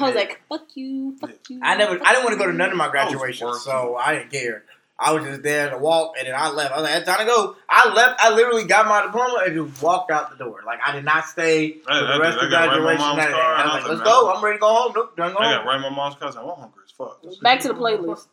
I 0.00 0.04
was 0.04 0.14
like, 0.14 0.40
fuck 0.48 0.66
you, 0.74 1.16
fuck 1.20 1.30
you. 1.48 1.60
I 1.62 1.76
never. 1.76 1.98
I 2.04 2.12
didn't 2.12 2.24
want 2.24 2.38
to 2.38 2.44
go 2.44 2.46
to 2.50 2.56
none 2.56 2.70
of 2.70 2.76
my 2.76 2.88
graduations, 2.88 3.62
so 3.62 3.96
I 3.96 4.14
didn't 4.14 4.30
care. 4.30 4.62
I 5.00 5.12
was 5.12 5.24
just 5.24 5.42
there 5.44 5.70
to 5.70 5.78
walk, 5.78 6.14
and 6.18 6.26
then 6.26 6.34
I 6.34 6.50
left. 6.50 6.72
I 6.72 6.80
was 6.80 6.84
like, 6.90 6.96
"It's 6.96 7.06
time 7.08 7.18
to 7.20 7.24
go." 7.24 7.56
I 7.68 7.92
left. 7.94 8.20
I 8.20 8.34
literally 8.34 8.64
got 8.64 8.88
my 8.88 9.02
diploma 9.02 9.44
and 9.46 9.68
just 9.70 9.82
walked 9.82 10.10
out 10.10 10.30
the 10.36 10.36
door. 10.44 10.62
Like 10.66 10.80
I 10.84 10.90
did 10.92 11.04
not 11.04 11.24
stay 11.26 11.74
for 11.78 11.92
I- 11.92 11.98
I 11.98 12.00
the 12.00 12.06
did. 12.14 12.20
rest 12.20 12.38
I 12.40 12.44
of 12.46 12.50
got 12.50 12.58
right 12.60 12.68
graduation. 12.80 12.98
mom's 13.00 13.16
none 13.18 13.26
of 13.26 13.32
that. 13.32 13.40
car, 13.40 13.54
I 13.54 13.62
was 13.64 13.70
I 13.70 13.74
like, 13.74 13.82
was 13.82 13.88
"Let's 13.90 13.98
like, 14.00 14.08
go. 14.08 14.32
I'm 14.34 14.44
ready 14.44 14.56
to 14.56 14.60
go 14.60 14.74
home." 14.74 14.92
Nope, 14.96 15.16
done 15.16 15.32
go 15.32 15.38
I 15.38 15.44
home. 15.44 15.54
got 15.58 15.66
right 15.66 15.80
my 15.80 15.88
mom's 15.90 16.14
cousin. 16.16 16.42
I'm 16.42 16.48
hungry 16.48 16.82
as 16.84 16.90
fuck. 16.90 17.22
Back 17.42 17.60
to 17.60 17.68
the 17.68 17.74
playlist. 17.74 18.26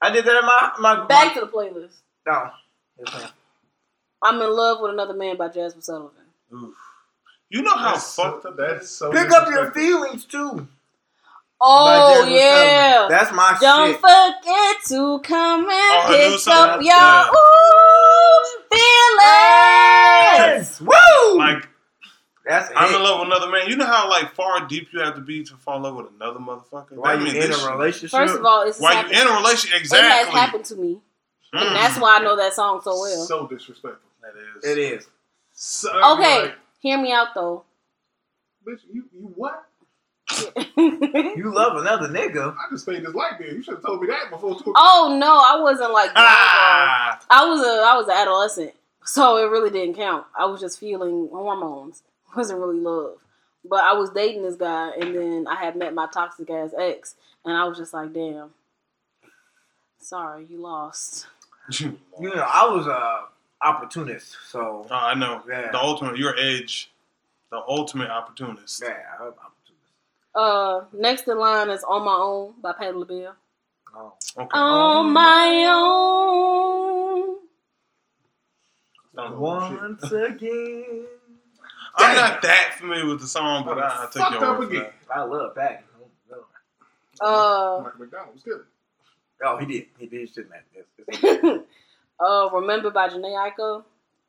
I 0.00 0.10
did 0.10 0.24
that 0.24 0.36
in 0.38 0.46
my 0.46 0.72
my 0.78 1.06
Back 1.06 1.34
to 1.34 1.40
the 1.40 1.46
playlist. 1.46 1.96
no. 2.26 2.50
Yes. 2.98 3.32
I'm 4.22 4.40
in 4.42 4.50
love 4.50 4.78
with 4.80 4.92
another 4.92 5.14
man 5.14 5.36
by 5.36 5.48
Jazmine 5.48 5.84
Sullivan. 5.84 6.24
Oof. 6.52 6.74
You 7.50 7.62
know 7.62 7.76
how 7.76 7.92
That's 7.92 8.14
fucked 8.14 8.42
so, 8.42 8.48
up 8.50 8.56
that's 8.56 8.90
so 8.90 9.12
Pick 9.12 9.30
up 9.30 9.48
your 9.50 9.70
feelings 9.72 10.24
too. 10.24 10.68
By 11.60 11.66
Oh 11.66 12.26
yeah. 12.28 12.92
Sullivan. 13.08 13.18
That's 13.18 13.32
my 13.34 13.52
shit. 13.52 13.60
Don't 13.60 13.90
shit. 13.90 14.00
forget 14.00 14.76
to 14.88 15.20
come 15.24 15.60
and 15.60 15.70
Oh, 15.70 16.36
pick 16.38 16.54
up 16.54 16.80
your 16.80 16.84
Yeah. 16.84 17.30
ooh 17.34 18.60
feelings. 18.70 20.38
Yes. 20.38 20.80
Woo. 20.80 21.38
Like 21.38 21.68
That's 22.46 22.70
I'm 22.76 22.92
it. 22.92 22.96
in 22.96 23.02
love 23.02 23.20
with 23.20 23.28
another 23.28 23.50
man. 23.50 23.68
You 23.68 23.76
know 23.76 23.86
how 23.86 24.08
like 24.08 24.34
far 24.34 24.66
deep 24.66 24.88
you 24.92 25.00
have 25.00 25.14
to 25.16 25.20
be 25.20 25.42
to 25.44 25.56
fall 25.56 25.76
in 25.78 25.82
love 25.82 25.96
with 25.96 26.06
another 26.14 26.38
motherfucker. 26.40 26.92
Why 26.92 27.16
That 27.16 27.34
you 27.34 27.40
in 27.42 27.52
a 27.52 27.76
relationship? 27.76 28.10
First 28.18 28.34
of 28.36 28.44
all, 28.44 28.62
it's 28.62 28.78
Why 28.80 28.94
happened. 28.94 29.14
you 29.16 29.22
in 29.22 29.28
a 29.28 29.36
relationship? 29.36 29.80
Exactly, 29.80 30.06
It 30.06 30.10
Exactly. 30.10 30.38
has 30.40 30.44
happened 30.46 30.64
to 30.66 30.76
me, 30.76 31.00
Mm. 31.54 31.66
and 31.66 31.76
that's 31.76 31.98
why 31.98 32.16
I 32.16 32.18
know 32.20 32.36
that 32.36 32.54
song 32.54 32.80
so 32.82 32.98
well. 33.00 33.24
So 33.26 33.46
disrespectful. 33.46 34.08
that 34.22 34.34
is. 34.36 34.64
it 34.70 34.78
is. 34.78 35.08
So, 35.52 35.90
Okay, 36.12 36.42
like, 36.42 36.54
hear 36.80 36.98
me 36.98 37.12
out 37.12 37.28
though. 37.34 37.64
bitch, 38.66 38.80
you, 38.92 39.04
you 39.12 39.32
what? 39.34 39.64
You 40.76 41.52
love 41.54 41.76
another 41.76 42.08
nigga. 42.08 42.54
I 42.54 42.70
just 42.70 42.84
stayed 42.84 43.04
this 43.04 43.14
light 43.14 43.38
bill. 43.38 43.52
You 43.54 43.62
should 43.62 43.74
have 43.74 43.82
told 43.84 44.00
me 44.02 44.08
that 44.08 44.30
before. 44.30 44.58
Two- 44.60 44.72
oh 44.76 45.16
no, 45.20 45.36
I 45.38 45.60
wasn't 45.60 45.92
like 45.92 46.12
that. 46.14 47.18
Ah. 47.20 47.20
I 47.30 47.44
was 47.48 47.60
a 47.60 47.82
I 47.86 47.96
was 47.96 48.06
an 48.06 48.14
adolescent, 48.16 48.72
so 49.04 49.36
it 49.38 49.50
really 49.50 49.70
didn't 49.70 49.94
count. 49.96 50.26
I 50.38 50.46
was 50.46 50.60
just 50.60 50.78
feeling 50.80 51.28
hormones. 51.30 52.02
It 52.30 52.36
wasn't 52.36 52.60
really 52.60 52.80
love. 52.80 53.14
But 53.64 53.80
I 53.84 53.92
was 53.94 54.10
dating 54.10 54.42
this 54.44 54.54
guy, 54.56 54.90
and 55.00 55.14
then 55.14 55.46
I 55.48 55.56
had 55.56 55.76
met 55.76 55.92
my 55.94 56.06
toxic 56.12 56.48
ass 56.50 56.70
ex, 56.78 57.16
and 57.44 57.56
I 57.56 57.64
was 57.64 57.76
just 57.76 57.92
like, 57.92 58.12
damn. 58.12 58.50
Sorry, 60.00 60.46
you 60.48 60.60
lost. 60.60 61.26
You 61.70 61.98
know, 62.34 62.46
I 62.50 62.66
was 62.66 62.86
a 62.86 63.24
opportunist, 63.62 64.36
so 64.48 64.86
Oh, 64.90 64.94
I 64.94 65.14
know. 65.14 65.42
Yeah. 65.46 65.70
The 65.70 65.78
ultimate, 65.78 66.16
your 66.16 66.34
age, 66.36 66.90
the 67.50 67.58
ultimate 67.68 68.08
opportunist. 68.10 68.82
yeah, 68.82 68.94
I'm 69.20 69.26
opportunist. 69.26 69.57
Uh, 70.38 70.84
next 70.92 71.26
in 71.26 71.36
line 71.38 71.68
is 71.70 71.82
"On 71.82 72.04
My 72.04 72.14
Own" 72.14 72.54
by 72.62 72.72
Patti 72.72 72.92
LaBelle. 72.92 73.34
Oh. 73.96 74.12
Okay. 74.36 74.48
On 74.58 75.12
my 75.12 75.64
own. 75.68 77.38
Um, 79.16 79.40
Once 79.40 80.04
again, 80.12 81.06
I'm 81.96 82.14
not 82.14 82.42
that 82.42 82.74
familiar 82.78 83.06
with 83.06 83.20
the 83.20 83.26
song, 83.26 83.64
but 83.64 83.78
I, 83.78 83.88
I 84.04 84.08
take 84.12 84.22
Fucked 84.22 84.34
your 84.34 84.44
up 84.44 84.58
word 84.60 84.68
for 84.68 84.74
again. 84.74 84.90
that. 85.08 85.16
I 85.16 85.22
love 85.24 85.54
Patti. 85.56 85.82
Uh, 87.20 87.80
Michael 87.82 87.98
McDonald 87.98 88.34
was 88.34 88.42
good. 88.44 88.62
Oh, 89.44 89.56
he 89.56 89.66
did. 89.66 89.86
He 89.98 90.06
did 90.06 90.28
shit 90.28 90.44
in 90.46 90.50
that. 90.50 90.64
It's- 90.72 91.34
it's- 91.42 91.60
uh, 92.20 92.48
"Remember" 92.52 92.90
by 92.90 93.08
Jhené 93.08 93.34
Aiko. 93.50 93.82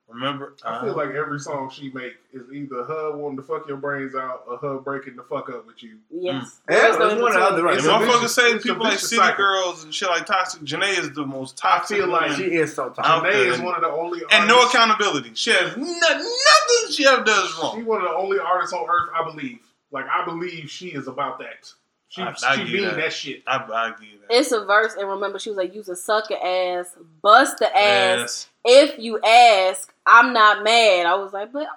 Remember? 0.09 0.55
I 0.65 0.81
feel 0.81 0.91
Uh, 0.91 1.05
like 1.05 1.09
every 1.15 1.39
song 1.39 1.69
she 1.69 1.89
make 1.91 2.15
is 2.33 2.51
either 2.51 2.83
her 2.83 3.11
wanting 3.15 3.37
to 3.37 3.43
fuck 3.43 3.67
your 3.67 3.77
brains 3.77 4.15
out 4.15 4.43
or 4.47 4.57
her 4.57 4.77
breaking 4.79 5.15
the 5.15 5.23
fuck 5.23 5.49
up 5.49 5.67
with 5.67 5.83
you. 5.83 5.97
Yes. 6.09 6.59
Yeah, 6.69 6.75
There's 6.77 6.97
no 6.97 7.07
one 7.21 7.31
or 7.31 7.33
the 7.33 7.39
other, 7.39 7.57
in-between. 7.59 7.65
right? 7.65 7.69
and 7.71 7.77
It's 7.77 7.87
a 7.87 7.91
motherfuckers 7.91 8.21
vicious- 8.21 8.35
say 8.35 8.57
people 8.57 8.83
like 8.83 8.93
vicious 8.93 9.09
City 9.09 9.21
cycle. 9.21 9.37
Girls 9.45 9.83
and 9.83 9.93
shit 9.93 10.09
like 10.09 10.25
Toxic. 10.25 10.61
Jhené 10.61 10.97
is 10.97 11.11
the 11.13 11.25
most 11.25 11.57
toxic. 11.57 11.97
I 11.97 11.99
feel 11.99 12.09
like 12.09 12.31
she 12.31 12.43
is 12.55 12.73
so 12.73 12.89
toxic. 12.89 13.05
Jhené 13.29 13.31
there. 13.33 13.51
is 13.53 13.59
one 13.61 13.75
of 13.75 13.81
the 13.81 13.89
only 13.89 14.21
and 14.31 14.47
no 14.47 14.65
accountability. 14.67 15.31
She 15.35 15.51
has 15.51 15.77
no, 15.77 15.83
nothing 15.85 16.91
she 16.91 17.05
ever 17.07 17.23
does 17.23 17.59
wrong. 17.61 17.75
She's 17.77 17.85
one 17.85 18.01
of 18.01 18.07
the 18.09 18.15
only 18.15 18.39
artists 18.39 18.73
on 18.73 18.85
earth, 18.89 19.09
I 19.15 19.23
believe. 19.23 19.59
Like 19.91 20.05
I 20.07 20.25
believe 20.25 20.69
she 20.69 20.87
is 20.89 21.07
about 21.07 21.39
that. 21.39 21.71
She 22.09 22.21
I- 22.23 22.29
I 22.43 22.55
she 22.55 22.63
give 22.63 22.73
mean 22.73 22.83
that. 22.85 22.95
that. 22.97 23.13
shit. 23.13 23.43
I, 23.47 23.57
I 23.57 23.91
give 23.91 24.09
you 24.09 24.19
that. 24.27 24.35
It's 24.35 24.51
a 24.51 24.65
verse, 24.65 24.95
and 24.99 25.07
remember, 25.07 25.37
she 25.39 25.49
was 25.51 25.57
like, 25.57 25.73
"Use 25.75 25.87
a 25.89 25.95
sucker 25.95 26.35
ass, 26.43 26.95
bust 27.21 27.59
the 27.59 27.67
ass. 27.67 28.19
Yes. 28.19 28.49
If 28.65 28.99
you 28.99 29.19
ask, 29.23 29.93
I'm 30.05 30.33
not 30.33 30.63
mad." 30.63 31.05
I 31.05 31.13
was 31.15 31.33
like, 31.33 31.51
"But 31.53 31.67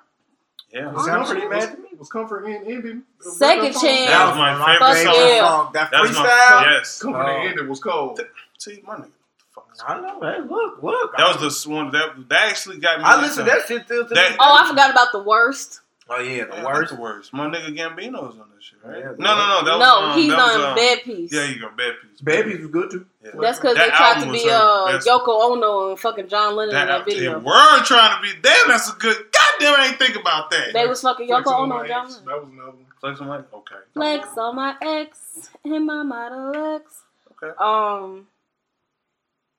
Yeah. 0.73 0.91
Was 0.91 1.05
sound 1.05 1.27
pretty 1.27 1.47
mad 1.47 1.73
to 1.77 1.83
me. 1.83 1.89
Was 1.99 2.09
comfort 2.09 2.47
in 2.47 2.65
ending. 2.65 3.03
Second? 3.21 3.73
Chance. 3.75 3.83
That 4.11 4.27
was 4.29 4.37
my 4.39 4.55
favorite 4.55 4.79
Fuck 4.79 4.97
song. 4.97 5.15
yeah. 5.29 5.39
song. 5.49 5.71
That 5.75 5.91
That's 5.93 6.09
freestyle. 6.11 6.63
my 6.65 6.73
yes. 6.79 7.03
Comfort 7.03 7.27
Oh. 7.29 7.37
in 7.43 7.49
ending 7.49 7.69
was 7.69 7.81
cold. 7.81 8.21
See, 8.59 8.83
my 8.87 8.95
nigga. 8.97 9.11
Fuck 9.55 9.69
is- 9.75 9.83
I 9.87 10.01
know. 10.01 10.19
Hey, 10.23 10.41
look, 10.41 10.83
look. 10.83 11.15
That 11.19 11.39
was 11.43 11.63
the 11.65 11.71
one 11.71 11.91
that 11.91 12.27
that 12.31 12.49
actually 12.49 12.79
got 12.79 12.99
me. 13.01 13.05
I 13.05 13.21
listened 13.21 13.47
to 13.47 13.53
that 13.53 13.69
shit 13.69 13.87
till 13.87 14.09
today. 14.09 14.35
Oh, 14.41 14.59
I 14.65 14.67
forgot 14.67 14.91
about 14.91 15.13
the 15.13 15.23
worst. 15.23 15.82
Oh 16.15 16.21
yeah, 16.21 16.31
Yeah, 16.31 16.45
the 16.45 16.51
that's 16.51 16.65
worst. 16.67 16.95
The 16.95 17.01
worst. 17.01 17.33
My 17.33 17.47
nigga 17.47 17.77
Gambino's 17.77 18.39
on 18.39 18.51
this 18.55 18.65
shit, 18.65 18.79
right? 18.85 18.99
Yeah, 18.99 19.13
no, 19.19 19.37
no, 19.37 19.61
no. 19.61 19.65
That 19.65 19.79
was, 19.79 19.81
no, 19.81 20.01
um, 20.03 20.19
he's 20.19 20.31
that 20.31 20.37
was, 20.37 20.57
on 20.57 20.71
um, 20.71 20.75
Bed 20.75 20.99
Peace. 21.05 21.33
Yeah, 21.33 21.45
you 21.45 21.61
go 21.61 21.71
Bed 21.77 21.95
Peace. 22.03 22.21
Babies 22.21 22.59
was 22.61 22.71
good 22.71 22.91
too. 22.91 23.07
Yeah. 23.25 23.31
That's 23.41 23.59
because 23.59 23.77
That 23.77 23.91
they 23.91 23.97
tried 23.97 24.25
to 24.25 24.33
be 24.33 24.51
uh. 24.51 25.01
Yoko 25.01 25.53
Ono 25.53 25.91
and 25.91 25.99
fucking 26.01 26.29
John 26.29 26.57
Lennon 26.57 26.75
in 26.75 26.87
that 26.87 26.99
That, 26.99 27.07
they 27.07 27.15
video. 27.15 27.39
were 27.39 27.83
trying 27.85 28.17
to 28.17 28.23
be. 28.23 28.41
Damn, 28.43 28.69
that's 28.69 28.91
a 28.91 28.97
good. 28.97 29.17
Goddamn, 29.17 29.81
I 29.81 29.87
ain't 29.89 29.99
think 29.99 30.17
about 30.17 30.51
that. 30.51 30.73
They 30.73 30.87
was 30.87 31.01
fucking 31.01 31.29
Yoko 31.29 31.47
on 31.47 31.73
Ono 31.73 31.79
and 31.81 31.89
John. 31.89 32.09
Lennon. 32.09 32.25
That 32.27 32.41
was 32.41 32.49
another 32.53 32.71
one. 32.71 32.87
Flex 33.01 33.21
on 33.21 33.27
my 33.27 33.39
okay. 33.39 33.75
Flex 33.95 34.29
on 34.39 34.57
my 34.57 34.77
ex 34.81 35.51
and 35.65 35.87
my 35.87 36.03
Model 36.03 36.77
X. 36.77 37.01
Okay. 37.43 37.53
Um, 37.59 38.29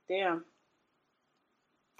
damn. 0.07 0.45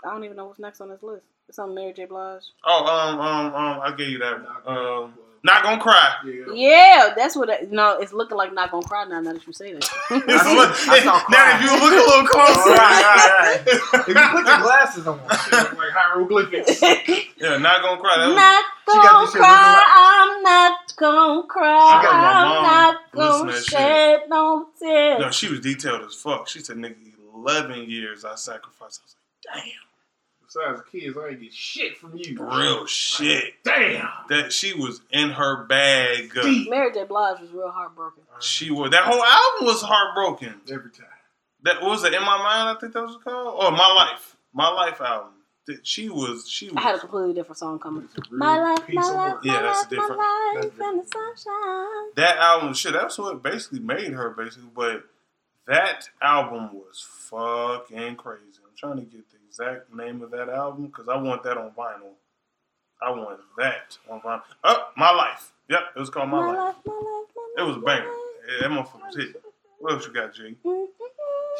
I 0.06 0.10
don't 0.12 0.24
even 0.24 0.38
know 0.38 0.46
what's 0.46 0.60
next 0.60 0.80
on 0.80 0.89
this 0.89 1.04
list. 1.04 1.26
It's 1.49 1.60
on 1.60 1.73
Mary 1.75 1.93
J. 1.93 2.06
Blige. 2.06 2.41
Oh, 2.65 2.86
um, 2.86 3.19
um, 3.19 3.56
um, 3.56 3.79
I 3.84 3.93
gave 3.95 4.10
you 4.10 4.19
that. 4.19 4.41
Not 4.43 4.65
gonna- 4.65 5.01
Um, 5.03 5.13
not 5.45 5.62
gonna 5.62 5.82
cry. 5.82 6.15
Yeah. 6.25 6.45
Yeah, 6.53 7.13
that's 7.17 7.36
what. 7.36 7.49
It, 7.49 7.69
no, 7.69 7.99
it's 7.99 8.13
looking 8.13 8.38
like 8.38 8.53
not 8.53 8.71
gonna 8.71 8.88
cry 8.88 9.03
now. 9.03 9.19
Now 9.19 9.34
that 9.34 9.45
you 9.45 9.51
say 9.51 9.73
that. 9.73 9.89
I 10.10 10.15
look- 10.56 10.73
saw- 10.73 10.91
I 10.93 10.99
saw 11.01 11.21
now, 11.29 11.56
if 11.58 11.63
you 11.63 11.71
look 11.73 11.91
a 11.91 12.10
little 12.10 12.27
closer, 12.27 12.69
All 12.69 12.75
right, 12.77 13.03
all 13.03 13.39
right, 13.43 13.62
If 13.67 14.08
you 14.08 14.29
put 14.32 14.45
your 14.47 14.62
glasses 14.62 15.06
on, 15.06 15.17
like 15.27 15.91
hieroglyphics. 15.91 16.82
yeah, 16.82 17.58
not 17.58 17.82
gonna 17.82 17.99
cry. 17.99 18.17
That 18.19 18.27
was, 18.27 18.36
not 18.38 18.63
gonna 18.88 19.32
cry. 19.32 19.73
looking 19.73 19.91
I'm 19.95 20.43
not 20.43 20.95
gonna 20.95 21.47
cry. 21.47 22.01
She 22.01 22.08
I'm 22.08 22.63
not 22.63 23.12
gonna 23.12 23.51
to 23.51 23.62
shed 23.63 24.21
no 24.29 24.67
tears. 24.79 25.19
no, 25.19 25.29
she 25.32 25.49
was 25.49 25.60
detailed 25.60 26.03
as 26.03 26.15
fuck. 26.15 26.47
She 26.47 26.60
said, 26.60 26.77
"Nigga, 26.77 26.95
eleven 27.36 27.84
years 27.89 28.23
I 28.23 28.36
sacrificed." 28.36 29.01
I 29.01 29.03
was 29.03 29.15
like, 29.56 29.63
"Damn." 29.65 29.73
Besides 30.54 30.82
the 30.92 31.00
kids, 31.00 31.18
I 31.18 31.30
ain't 31.30 31.42
get 31.42 31.54
shit 31.54 31.98
from 31.98 32.16
you. 32.16 32.38
Real 32.39 32.86
shit. 32.86 33.56
Damn. 33.63 34.10
That 34.30 34.52
she 34.54 34.74
was 34.74 35.02
in 35.12 35.32
her 35.32 35.63
bag. 35.63 36.32
Mary 36.70 36.94
J. 36.94 37.06
Blige 37.06 37.39
was 37.42 37.52
real 37.52 37.72
heartbroken. 37.72 38.24
She 38.39 38.70
was. 38.70 38.92
That 38.92 39.04
whole 39.04 39.24
album 39.24 39.66
was 39.66 39.82
heartbroken. 39.82 40.62
Every 40.72 40.92
time. 40.92 41.08
That 41.63 41.82
what 41.82 41.92
was 41.92 42.04
it 42.04 42.13
in 42.13 42.22
my 42.22 42.38
mind. 42.38 42.78
I 42.78 42.80
think 42.80 42.94
that 42.94 43.02
was 43.02 43.18
called. 43.24 43.56
Oh, 43.60 43.72
my 43.72 43.94
life. 43.94 44.36
My 44.54 44.70
life 44.70 45.02
album. 45.02 45.32
That 45.66 45.88
She 45.88 46.10
was. 46.10 46.48
She 46.48 46.68
was. 46.68 46.76
I 46.78 46.82
had 46.82 46.96
a 46.96 47.00
completely 47.00 47.34
different 47.34 47.58
song 47.58 47.80
coming. 47.80 48.04
It's 48.04 48.16
a 48.18 48.22
real 48.30 48.38
My 48.39 48.60
life, 48.60 48.84
my 48.89 49.02
life, 49.02 49.34
work. 49.36 49.46
Yeah, 49.46 49.62
that's 49.62 49.80
life, 49.82 49.89
different. 49.89 50.18
my 50.18 50.54
life 50.56 50.72
That's 50.78 50.89
in 50.92 50.98
the 50.98 51.06
sunshine. 51.06 52.12
that 52.16 52.38
album. 52.38 52.74
Shit, 52.74 52.94
that's 52.94 53.18
what 53.18 53.42
basically 53.42 53.80
made 53.80 54.12
her. 54.12 54.30
Basically, 54.32 54.70
but 54.76 55.06
that 55.68 56.10
album 56.22 56.74
was 56.74 57.00
fucking 57.08 58.18
crazy. 58.18 58.60
I'm 58.63 58.76
trying 58.78 58.98
to 58.98 59.04
get 59.04 59.30
the 59.32 59.38
exact 59.60 59.94
name 59.94 60.22
of 60.24 60.32
that 60.32 60.50
album 60.50 60.88
because 60.88 61.08
I 61.08 61.16
want 61.18 61.44
that 61.44 61.58
on 61.58 61.70
vinyl. 61.78 62.13
I 63.02 63.12
want 63.12 63.39
that 63.58 63.98
on 64.10 64.20
vinyl. 64.22 64.42
Oh, 64.63 64.88
my 64.98 65.12
life. 65.12 65.52
Yep, 65.70 65.80
it 65.96 66.00
was 66.00 66.10
called 66.10 66.30
my, 66.30 66.39
My 66.42 66.48
life. 66.48 66.58
life, 66.58 66.76
my 66.86 66.94
life, 66.94 67.28
my 67.58 67.63
It 67.63 67.68
was 67.68 67.78
a 67.78 67.80
banger. 67.80 68.06
Yeah, 68.06 68.68
that 68.68 68.72
motherfucker 68.72 69.06
was 69.06 69.16
hit. 69.16 69.44
What 69.80 69.94
else 69.94 70.08
you 70.08 70.13
got, 70.13 70.34
G? 70.34 70.56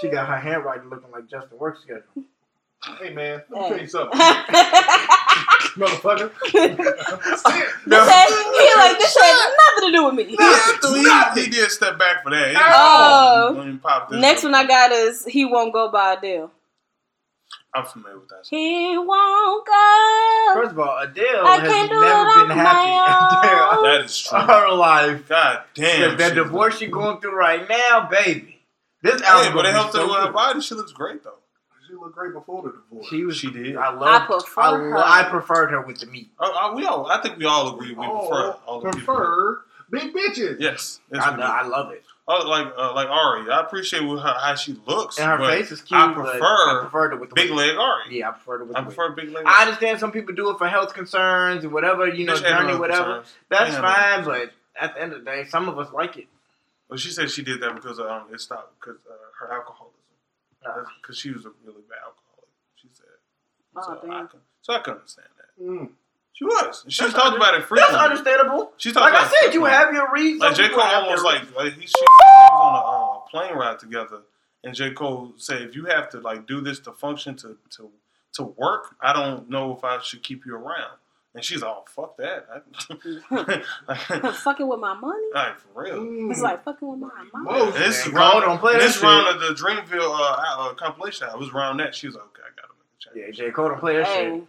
she 0.02 0.10
got 0.10 0.28
her 0.28 0.38
handwriting 0.38 0.90
looking 0.90 1.12
like 1.12 1.30
Justin 1.30 1.58
work 1.60 1.78
schedule. 1.82 2.04
Hey 3.00 3.14
man, 3.14 3.42
let 3.50 3.50
me 3.50 3.58
Hey. 3.60 3.70
tell 3.70 3.80
you 3.80 3.88
something, 3.88 4.20
Mm-hmm. 4.20 5.82
motherfucker. 5.84 6.32
No. 7.86 8.04
he 8.04 8.76
like 8.76 8.98
this 9.00 9.18
had 9.18 9.54
nothing 9.56 9.88
to 9.88 9.92
do 9.94 10.04
with 10.06 10.16
me. 10.16 10.24
he, 10.26 11.42
he 11.44 11.50
did 11.50 11.72
step 11.72 11.98
back 11.98 12.24
for 12.24 12.32
that. 12.32 12.50
He- 12.50 12.56
Oh. 12.58 13.54
when 13.56 13.72
he 13.72 13.78
popped 13.78 14.12
this 14.12 14.20
Next 14.20 14.44
one 14.44 14.54
I 14.54 14.66
got 14.68 14.92
is 14.92 15.24
"He 15.26 15.46
Won't 15.46 15.72
Go" 15.72 15.90
by 15.92 16.14
Adele. 16.16 16.52
I'm 17.76 17.86
familiar 17.86 18.20
with 18.20 18.30
that. 18.30 18.46
Song. 18.46 18.60
He 18.60 18.98
won't 18.98 19.66
go. 19.66 20.52
First 20.54 20.72
of 20.72 20.80
all, 20.80 20.98
Adele 21.00 21.48
I 21.48 21.58
has 21.58 21.90
never 21.90 22.48
been 22.48 22.58
happy 22.58 22.92
my 22.92 23.78
own. 23.78 23.84
That 23.84 24.02
is 24.06 24.18
true. 24.20 24.38
Her 24.38 24.72
life. 24.74 25.28
God 25.28 25.64
damn. 25.74 26.18
that 26.18 26.36
divorce 26.36 26.78
she 26.78 26.88
going 26.88 27.20
through 27.20 27.36
right 27.36 27.68
now, 27.68 28.08
baby. 28.10 28.62
This 29.02 29.22
Hey, 29.22 29.28
album, 29.28 29.54
but 29.56 29.66
it 29.66 29.74
gonna 29.74 29.98
her 29.98 30.08
with 30.08 30.26
her 30.28 30.32
body. 30.32 30.62
She 30.62 30.76
looks 30.76 30.92
great 30.92 31.24
though. 31.24 31.40
She 31.88 31.94
looked 31.96 32.16
great 32.16 32.34
before 32.34 32.62
the 32.64 32.72
divorce. 32.72 33.08
She 33.08 33.24
was. 33.24 33.38
She 33.38 33.52
did. 33.52 33.76
I 33.76 33.92
love. 33.92 34.22
I 34.22 34.26
prefer 34.26 34.62
I, 34.62 34.72
her. 34.72 34.98
I 34.98 35.30
preferred 35.30 35.72
her 35.72 35.82
with 35.82 36.00
the 36.00 36.06
meat. 36.06 36.30
Oh, 36.40 36.52
oh, 36.56 36.76
we 36.76 36.86
all. 36.86 37.08
I 37.08 37.22
think 37.22 37.38
we 37.38 37.46
all 37.46 37.76
agree. 37.76 37.94
We 37.94 38.06
oh, 38.06 38.20
prefer 38.20 38.52
all 38.66 38.80
the 38.82 38.92
people. 38.92 39.16
prefer 39.16 39.62
big 39.90 40.14
bitches. 40.14 40.58
Yes. 40.60 41.02
yes 41.12 41.24
I, 41.24 41.36
we. 41.36 41.44
I 41.44 41.64
love 41.64 41.92
it. 41.92 42.04
Uh, 42.28 42.48
like 42.48 42.68
uh, 42.78 42.94
like 42.94 43.08
Ari. 43.10 43.50
I 43.52 43.62
appreciate 43.62 44.02
with 44.02 44.22
her, 44.22 44.36
how 44.40 44.56
she 44.56 44.74
looks. 44.88 45.18
And 45.20 45.28
her 45.28 45.38
but 45.38 45.50
face 45.52 45.72
is 45.72 45.82
cute. 45.82 46.00
I 46.00 46.08
but 46.14 46.24
prefer 46.24 46.46
I 46.46 46.80
prefer 46.82 47.12
it 47.14 47.20
with 47.20 47.30
the 47.30 47.36
big 47.36 47.50
wig. 47.50 47.58
leg 47.70 47.78
Ari. 47.78 48.18
Yeah, 48.20 48.30
I 48.30 48.32
prefer 48.32 48.62
it 48.62 48.68
with 48.68 48.78
I 48.78 48.82
the 48.82 48.88
wig. 48.88 48.96
prefer 48.96 49.16
big 49.16 49.30
leg. 49.32 49.44
I 49.46 49.64
understand 49.64 50.00
some 50.00 50.12
people 50.12 50.34
do 50.34 50.50
it 50.52 50.58
for 50.58 50.68
health 50.68 50.94
concerns 50.94 51.64
and 51.64 51.74
whatever, 51.74 52.08
you 52.08 52.26
know, 52.26 52.36
Bitch 52.36 52.42
journey, 52.44 52.74
no 52.74 52.80
whatever. 52.80 53.04
concerns. 53.16 53.34
That's 53.50 53.74
Ain't 53.74 53.82
no 53.82 53.88
fine, 53.88 54.24
but 54.26 54.52
at 54.80 54.96
the 54.96 55.02
end 55.02 55.14
of 55.14 55.20
the 55.20 55.26
day, 55.26 55.46
some 55.50 55.68
of 55.70 55.78
us 55.78 55.92
like 55.94 56.18
it. 56.18 56.28
Well, 56.90 56.98
she 56.98 57.10
said 57.10 57.30
she 57.32 57.44
did 57.44 57.62
that 57.62 57.76
because 57.76 58.00
um, 58.00 58.24
it 58.34 58.40
stopped 58.40 58.80
because 58.80 59.00
uh, 59.10 59.14
her 59.40 59.54
alcoholism. 59.54 59.90
Uh, 60.66 60.84
Because 61.02 61.18
she 61.18 61.30
was 61.32 61.46
a 61.46 61.52
really 61.66 61.82
bad 61.90 62.00
alcoholic. 62.06 62.50
She 62.76 62.88
said. 62.94 63.06
Oh, 63.76 63.82
so, 63.82 63.92
I 64.10 64.18
damn. 64.18 64.28
can, 64.30 64.40
so 64.62 64.74
I 64.74 64.80
can 64.80 64.94
understand 64.94 65.28
that. 65.38 65.64
Mm. 65.64 65.90
She 66.44 66.66
was. 66.66 66.86
She 66.90 67.04
That's 67.04 67.14
talked 67.14 67.26
under- 67.28 67.38
about 67.38 67.56
it 67.56 67.66
That's 67.74 67.94
understandable. 67.94 68.72
She 68.78 68.92
talked 68.92 69.06
Like 69.06 69.14
I 69.14 69.18
about 69.24 69.32
it 69.34 69.38
said, 69.46 69.54
you 69.54 69.66
have 69.66 69.94
your 69.94 70.12
reasons. 70.12 70.42
Like 70.42 70.56
J 70.56 70.70
Cole 70.70 70.82
almost 70.82 71.24
like 71.24 71.40
reasons. 71.40 71.56
like 71.56 71.74
he, 71.74 71.82
she 71.82 71.88
said 71.88 72.06
he 72.20 72.26
was 72.26 72.50
on 72.62 72.76
a 72.76 72.78
uh, 72.78 73.20
plane 73.48 73.58
ride 73.58 73.80
together, 73.80 74.22
and 74.64 74.76
J 74.76 74.92
Cole 74.92 75.34
said 75.38 75.62
if 75.62 75.76
you 75.76 75.86
have 75.86 76.10
to 76.10 76.20
like 76.20 76.46
do 76.48 76.60
this 76.62 76.80
to 76.82 76.92
function 76.92 77.36
to 77.38 77.58
to 77.78 77.90
to 78.34 78.44
work, 78.44 78.96
I 79.02 79.14
don't 79.14 79.50
know 79.50 79.76
if 79.78 79.84
I 79.84 80.00
should 80.02 80.24
keep 80.24 80.46
you 80.46 80.56
around. 80.56 80.98
And 81.36 81.44
she's 81.44 81.64
all 81.64 81.86
fuck 81.90 82.18
that. 82.18 82.46
I, 83.90 84.32
fucking 84.44 84.68
with 84.68 84.80
my 84.80 84.94
money. 84.94 85.26
like 85.34 85.58
for 85.60 85.82
real. 85.82 85.96
Mm. 86.00 86.30
It's 86.32 86.42
like 86.42 86.64
fucking 86.64 86.88
with 86.88 87.00
my 87.00 87.10
money. 87.34 87.60
Emotion. 87.62 87.82
This 87.82 88.00
is 88.06 88.14
Man, 88.14 88.16
round, 88.16 88.32
Cole 88.34 88.42
don't 88.42 88.60
play 88.60 88.78
this 88.78 88.94
shit. 88.96 89.04
round 89.04 89.28
of 89.28 89.40
the 89.42 89.48
Dreamville 89.64 90.14
uh, 90.14 90.36
uh, 90.70 90.74
compilation. 90.76 91.28
I 91.32 91.36
was 91.36 91.50
around 91.50 91.78
that. 91.78 91.96
She 91.96 92.06
was 92.08 92.16
like, 92.16 92.26
okay, 92.26 92.42
I 92.46 92.62
gotta 92.62 92.74
make 92.78 93.24
a 93.26 93.26
change. 93.30 93.40
Yeah, 93.40 93.46
J. 93.48 93.52
Cole 93.52 93.70
don't 93.70 93.80
play 93.80 93.98
that 93.98 94.06
shit. 94.08 94.34
Hey, 94.34 94.42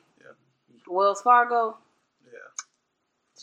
Wells 0.87 1.23
Fargo. 1.23 1.79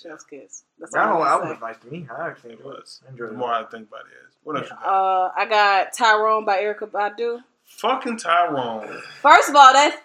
Yeah, 0.03 0.11
Chef's 0.11 0.23
kiss. 0.25 0.63
That's 0.79 0.93
That 0.93 1.07
all 1.07 1.13
whole 1.15 1.23
I 1.23 1.29
album 1.31 1.47
say. 1.47 1.51
was 1.53 1.61
nice 1.61 1.77
to 1.79 1.87
me. 1.87 2.07
I 2.17 2.27
actually 2.29 2.53
it 2.53 2.57
enjoyed 2.59 2.73
it. 2.73 2.79
was. 2.79 3.01
Enjoyed 3.09 3.29
The 3.29 3.33
it. 3.33 3.37
more 3.37 3.53
I 3.53 3.63
think 3.65 3.87
about 3.87 4.01
it, 4.01 4.27
is 4.27 4.35
what 4.43 4.57
else 4.57 4.69
you 4.69 4.75
got? 4.75 4.85
Uh, 4.85 5.31
I 5.35 5.45
got 5.45 5.93
Tyrone 5.93 6.45
by 6.45 6.61
Erykah 6.61 6.89
Badu. 6.91 7.39
Fucking 7.65 8.17
Tyrone. 8.17 9.01
First 9.21 9.49
of 9.49 9.55
all, 9.55 9.73
that's 9.73 9.97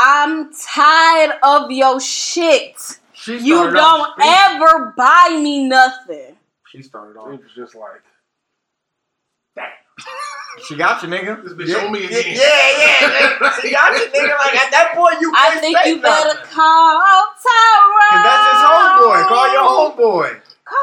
I'm 0.00 0.52
tired 0.54 1.32
of 1.42 1.70
your 1.70 2.00
shit. 2.00 2.76
She 3.12 3.38
You 3.38 3.70
don't 3.70 3.76
off 3.76 4.14
speaking. 4.14 4.32
ever 4.34 4.94
buy 4.96 5.38
me 5.40 5.68
nothing. 5.68 6.36
She 6.70 6.82
started 6.82 7.12
It 7.12 7.18
off. 7.18 7.28
was 7.28 7.40
just 7.54 7.74
like, 7.74 8.02
She 10.64 10.76
got 10.76 11.02
you, 11.02 11.08
nigga. 11.08 11.42
This 11.42 11.54
bitch 11.54 11.68
yeah, 11.68 11.90
me 11.90 12.04
again. 12.04 12.22
Yeah, 12.26 12.38
yeah. 12.38 13.60
she 13.60 13.70
got 13.70 13.92
you, 13.98 14.06
nigga. 14.12 14.36
Like 14.38 14.54
at 14.54 14.70
that 14.70 14.92
point, 14.94 15.20
you 15.20 15.32
I 15.34 15.56
think 15.58 15.78
say 15.78 15.90
you 15.90 16.00
better 16.00 16.28
nothing. 16.34 16.52
call 16.52 17.24
Tyrone. 17.40 18.12
Cause 18.12 18.24
that's 18.28 18.46
his 18.52 18.62
homeboy. 18.62 19.28
Call 19.28 19.52
your 19.52 19.68
homeboy. 19.72 20.40
Call 20.64 20.78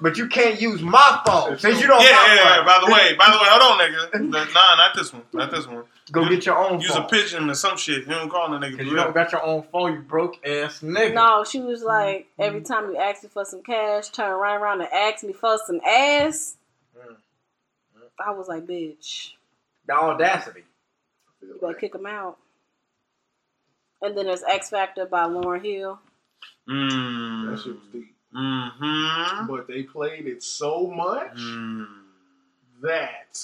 But 0.00 0.16
you 0.16 0.28
can't 0.28 0.60
use 0.60 0.80
my 0.80 1.20
phone 1.26 1.58
since 1.58 1.80
you 1.80 1.88
don't. 1.88 2.02
yeah, 2.02 2.10
got 2.10 2.36
yeah. 2.36 2.56
one. 2.58 2.66
By 2.66 2.80
the 2.86 2.92
way, 2.92 3.14
by 3.16 3.26
the 3.26 3.38
way, 3.42 3.48
hold 3.50 3.62
on, 3.62 3.78
nigga. 3.80 4.30
Nah, 4.54 4.76
not 4.76 4.94
this 4.94 5.12
one. 5.12 5.22
Not 5.32 5.50
this 5.50 5.66
one. 5.66 5.84
go 6.12 6.28
get 6.28 6.46
your 6.46 6.56
own. 6.56 6.80
Use 6.80 6.92
phone. 6.94 7.04
a 7.04 7.08
pigeon 7.08 7.50
or 7.50 7.54
some 7.54 7.76
shit. 7.76 8.06
You 8.06 8.12
don't 8.14 8.30
call 8.30 8.50
the 8.50 8.58
nigga. 8.64 8.84
You 8.84 8.94
don't 8.94 9.12
got 9.12 9.32
your 9.32 9.42
own 9.42 9.64
phone, 9.72 9.92
you 9.94 10.00
broke 10.00 10.36
ass 10.46 10.80
nigga. 10.82 11.14
No, 11.14 11.44
she 11.44 11.60
was 11.60 11.82
like, 11.82 12.28
every 12.38 12.60
time 12.62 12.90
you 12.90 12.96
ask 12.96 13.22
me 13.24 13.28
for 13.28 13.44
some 13.44 13.62
cash, 13.62 14.08
turn 14.10 14.38
right 14.38 14.54
around 14.54 14.80
and 14.80 14.90
ask 14.92 15.24
me 15.24 15.32
for 15.32 15.58
some 15.66 15.80
ass. 15.86 16.56
I 18.18 18.30
was 18.32 18.48
like, 18.48 18.66
bitch, 18.66 19.32
The 19.86 19.94
audacity. 19.94 20.62
you 21.42 21.58
better 21.60 21.74
kick 21.74 21.94
him 21.94 22.06
out. 22.06 22.38
And 24.02 24.16
then 24.16 24.26
there's 24.26 24.42
X 24.42 24.70
Factor 24.70 25.06
by 25.06 25.24
Lauryn 25.24 25.64
Hill. 25.64 25.98
Mm. 26.68 27.50
that 27.50 27.62
shit 27.62 27.74
was 27.74 27.82
deep. 27.92 28.14
Mm-hmm. 28.34 29.46
But 29.46 29.66
they 29.68 29.82
played 29.84 30.26
it 30.26 30.42
so 30.42 30.86
much 30.88 31.36
Mm. 31.36 31.86
that 32.82 33.38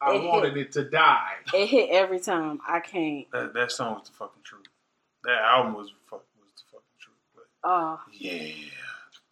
I 0.00 0.14
It 0.14 0.20
hit. 0.22 0.28
wanted 0.30 0.56
it 0.56 0.72
to 0.72 0.84
die. 0.84 1.34
It 1.52 1.66
hit 1.66 1.90
every 1.90 2.20
time. 2.20 2.60
I 2.66 2.80
can't. 2.80 3.30
That 3.32 3.52
that 3.54 3.72
song 3.72 3.94
was 3.98 4.08
the 4.08 4.14
fucking 4.14 4.42
truth. 4.44 4.66
That 5.24 5.38
album 5.42 5.74
was 5.74 5.86
was 6.10 6.22
the 6.56 6.62
fucking 6.70 6.98
truth. 7.00 7.16
But 7.34 7.68
Uh, 7.68 7.96
yeah, 8.12 8.52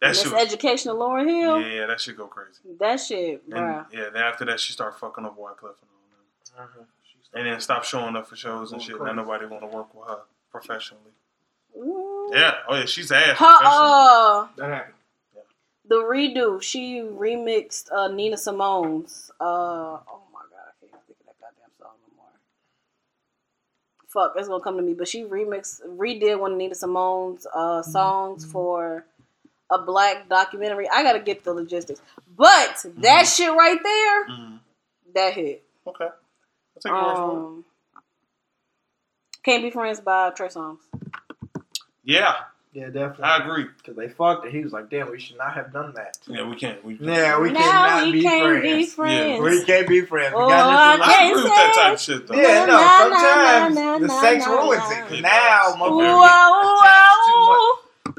that 0.01 0.09
Miss 0.09 0.21
shit. 0.23 0.31
Was, 0.31 0.41
Educational 0.41 0.95
Lauryn 0.97 1.27
Hill. 1.29 1.61
yeah, 1.61 1.85
that 1.87 1.99
shit 1.99 2.17
go 2.17 2.27
crazy. 2.27 2.59
That 2.79 2.97
shit, 2.97 3.41
And 3.51 3.85
yeah, 3.91 4.09
then 4.13 4.21
after 4.21 4.45
that, 4.45 4.59
she 4.59 4.73
started 4.73 4.97
fucking 4.99 5.25
up 5.25 5.37
Wyclef 5.37 5.75
and 5.81 5.89
all 5.91 6.67
that. 6.67 6.85
And 7.33 7.45
then 7.47 7.59
stopped 7.59 7.85
showing 7.85 8.15
up 8.15 8.27
for 8.27 8.35
shows 8.35 8.71
and 8.71 8.81
shit. 8.81 8.95
crazy. 8.97 9.05
Now 9.15 9.21
nobody 9.23 9.45
want 9.45 9.61
to 9.63 9.67
work 9.75 9.93
with 9.93 10.07
her 10.07 10.19
professionally. 10.51 11.11
Ooh. 11.77 12.29
Yeah. 12.33 12.53
Oh 12.67 12.75
yeah, 12.75 12.85
she's 12.85 13.11
ass. 13.11 13.37
Her 13.37 13.45
uh 13.45 14.47
That 14.57 14.69
happened. 14.69 14.93
the 15.87 15.95
redo, 15.95 16.61
she 16.61 17.01
remixed 17.01 17.91
uh 17.91 18.07
Nina 18.07 18.37
Simone's 18.37 19.29
uh 19.39 19.43
oh 19.45 20.21
my 20.33 20.39
god, 20.49 20.71
I 20.81 20.85
can't 20.85 20.91
think 21.05 21.19
of 21.19 21.25
that 21.27 21.35
goddamn 21.39 21.71
song 21.79 21.91
no 22.07 22.15
more. 22.17 22.31
Fuck, 24.07 24.33
it's 24.37 24.47
gonna 24.47 24.63
come 24.63 24.77
to 24.77 24.83
me. 24.83 24.93
But 24.93 25.07
she 25.07 25.23
remixed 25.23 25.81
redid 25.85 26.39
one 26.39 26.53
of 26.53 26.57
Nina 26.57 26.75
Simone's 26.75 27.45
uh 27.53 27.81
songs 27.83 28.45
for 28.45 29.05
a 29.69 29.77
black 29.79 30.29
documentary. 30.29 30.87
I 30.89 31.03
gotta 31.03 31.19
get 31.19 31.43
the 31.43 31.53
logistics. 31.53 32.01
But 32.37 32.85
that 32.97 33.25
Mhm. 33.25 33.37
shit 33.37 33.51
right 33.51 33.79
there, 33.83 34.25
Mhm. 34.29 34.59
that 35.13 35.33
hit. 35.33 35.63
Okay. 35.87 36.05
I'll 36.05 36.81
take 36.81 36.91
your 36.91 37.03
word 37.03 37.15
for 37.17 37.31
it. 37.31 37.41
Um 37.41 37.65
Can't 39.43 39.63
Be 39.63 39.69
Friends 39.71 40.01
by 40.01 40.29
Trey 40.31 40.47
Songz. 40.49 40.79
Yeah, 42.03 42.35
Yeah, 42.73 42.87
definitely. 42.89 43.23
I 43.23 43.37
agree. 43.37 43.65
Cause 43.83 43.95
they 43.95 44.07
fucked 44.09 44.45
it. 44.45 44.51
He 44.51 44.61
was 44.61 44.71
like, 44.71 44.89
"Damn, 44.89 45.09
we 45.09 45.19
should 45.19 45.37
not 45.37 45.55
have 45.55 45.73
done 45.73 45.93
that." 45.95 46.17
Yeah, 46.27 46.47
we 46.47 46.55
can't. 46.55 46.83
We 46.85 46.95
Yeah, 47.01 47.39
we 47.39 47.51
cannot 47.51 48.03
we 48.03 48.11
be 48.11 48.21
can't 48.21 48.43
friends. 48.43 48.61
be 48.61 48.85
friends. 48.85 49.39
Yeah. 49.39 49.39
We 49.41 49.63
can't 49.65 49.87
be 49.87 50.01
friends. 50.01 50.35
We 50.35 50.41
Oh, 50.43 50.47
got 50.47 50.69
I 50.69 50.97
this 50.97 51.05
I 51.07 51.11
can't 51.11 51.31
agree 51.31 51.43
with 51.43 51.53
that 51.55 51.73
type 51.73 51.93
of 51.93 51.99
shit 52.01 52.27
though. 52.27 52.35
Yeah, 52.35 52.65
no. 52.65 52.77
Na, 52.77 52.83
na, 52.83 52.99
Sometimes 53.17 53.75
na, 53.75 53.97
the 53.99 54.07
na, 54.07 54.21
sex 54.21 54.45
na, 54.45 54.51
ruins 54.53 54.77
na. 54.77 54.89
it. 55.07 55.11
It 55.13 55.21
Now, 55.21 55.63
does. 55.71 55.77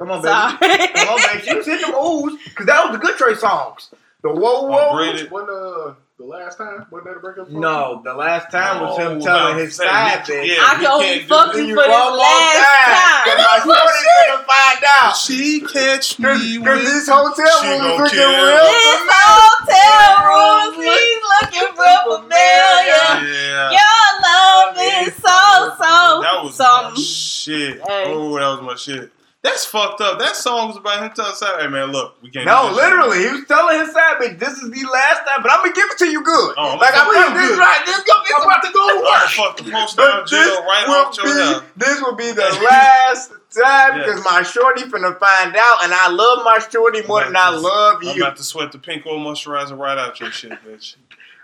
Ooh, 0.01 0.05
motherfuckers 0.05 0.25
wow, 0.25 0.57
get 0.59 0.59
attached 0.59 0.59
too 0.59 0.59
much. 0.59 0.59
wow. 0.59 0.59
Come 0.59 0.69
on, 0.69 0.69
baby. 0.69 0.79
Sorry. 0.79 0.89
Come 0.95 1.09
on, 1.09 1.19
baby. 1.23 1.43
She 1.47 1.55
was 1.57 1.67
hitting 1.67 1.87
them 1.91 1.95
oohs 2.01 2.45
because 2.45 2.67
that 2.67 2.85
was 2.85 2.93
the 2.93 2.99
good 2.99 3.17
Trey 3.17 3.35
Songz. 3.35 3.91
The 4.23 4.31
whoa 4.31 4.63
whoa. 4.67 4.97
Braided. 4.97 5.31
When 5.31 5.45
uh, 5.45 5.95
the 6.19 6.25
last 6.25 6.59
time, 6.59 6.87
wasn't 6.91 7.05
that 7.11 7.17
a 7.19 7.21
breakup 7.21 7.47
song? 7.47 7.61
no, 7.61 8.01
the 8.05 8.15
last 8.15 8.51
time 8.51 8.81
was 8.83 8.99
him 8.99 9.21
telling 9.21 9.59
his 9.59 9.77
saying 9.77 9.89
side 9.89 10.27
he- 10.27 10.33
bitch. 10.33 10.47
yeah, 10.57 10.67
I 10.67 10.75
can 10.75 10.87
only 10.87 11.07
can't 11.07 11.23
do 11.23 11.29
fuck 11.29 11.55
you 11.55 11.75
for 11.77 11.87
this 11.87 12.19
last 12.19 12.59
Cause 12.59 13.35
time. 13.39 13.47
my 13.47 13.59
shorty's 13.63 14.07
gonna 14.27 14.43
find 14.43 14.85
out. 14.99 15.17
She 15.17 15.61
catch 15.61 16.17
Cause, 16.19 16.41
me 16.43 16.59
'cause 16.59 16.67
with. 16.67 16.85
this 16.91 17.09
hotel 17.09 17.47
She 17.63 17.69
room 17.69 17.79
is 17.79 17.81
gon' 17.87 17.99
looking 18.03 18.19
kill. 18.19 18.27
real 18.27 18.67
This 18.67 19.07
hotel 19.07 20.11
room, 20.27 20.75
he's 20.83 21.23
looking 21.39 21.71
real 21.79 22.03
familiar. 22.19 23.09
Yeah. 23.23 23.71
Your 23.71 24.07
love 24.27 24.75
is 25.07 25.15
so, 25.15 25.39
so, 25.79 26.23
That 26.27 26.41
was 26.43 26.59
my 26.59 26.65
something. 26.67 27.03
shit. 27.05 27.81
Hey. 27.87 28.05
Oh, 28.09 28.35
that 28.39 28.49
was 28.49 28.63
my 28.63 28.75
shit. 28.75 29.13
That's 29.49 29.65
fucked 29.65 30.01
up. 30.01 30.19
That 30.19 30.37
song 30.37 30.69
was 30.69 30.77
about 30.77 31.03
him 31.03 31.11
telling 31.17 31.35
Sam, 31.35 31.59
"Hey 31.61 31.67
man, 31.69 31.91
look, 31.91 32.17
we 32.23 32.29
can't." 32.31 32.45
do 32.45 32.53
No, 32.53 32.69
this 32.69 32.77
shit." 32.77 32.85
literally, 32.85 33.19
he 33.25 33.31
was 33.33 33.45
telling 33.49 33.81
his 33.81 33.93
side 33.93 34.19
bitch, 34.21 34.39
"This 34.39 34.55
is 34.61 34.71
the 34.71 34.85
last 34.93 35.25
time, 35.27 35.41
but 35.43 35.51
I'm 35.51 35.59
gonna 35.65 35.73
give 35.73 35.87
it 35.91 35.99
to 35.99 36.07
you 36.07 36.23
good. 36.23 36.55
Oh, 36.59 36.73
I'm 36.73 36.79
like 36.79 36.95
gonna 36.95 37.09
I'm 37.19 37.25
fuck 37.33 37.35
this 37.35 37.49
good. 37.51 37.59
right. 37.59 37.83
This 37.87 38.01
gonna, 38.05 38.25
it's 38.29 38.45
about 38.45 38.63
to 38.63 38.73
go 38.73 38.83
to 38.89 38.97
work. 39.01 39.05
gonna 39.05 39.29
fuck 39.29 39.57
the 39.57 39.71
post 39.73 39.97
down 39.97 40.11
But 40.21 40.31
this 40.31 40.59
right 40.61 40.85
will 40.89 40.95
off 40.95 41.17
your 41.17 41.25
be 41.27 41.67
this 41.77 42.01
will 42.03 42.15
be 42.15 42.31
the 42.33 42.43
last 42.71 43.31
time 43.57 43.99
because 43.99 44.21
Yes. 44.21 44.25
my 44.25 44.43
shorty 44.43 44.83
finna 44.83 45.19
find 45.19 45.57
out, 45.57 45.85
and 45.85 45.95
I 45.95 46.09
love 46.11 46.45
my 46.45 46.59
shorty 46.59 47.03
more 47.07 47.25
than 47.25 47.35
I 47.35 47.49
About 47.49 47.51
to- 47.53 47.61
love 47.61 47.97
I'm 48.03 48.17
you. 48.17 48.23
about 48.23 48.37
to 48.37 48.45
sweat 48.45 48.71
the 48.73 48.79
pink 48.79 49.07
oil 49.07 49.19
moisturizer 49.19 49.77
right 49.79 49.97
out 49.97 50.21
your 50.21 50.31
shit, 50.31 50.53
bitch. 50.65 50.97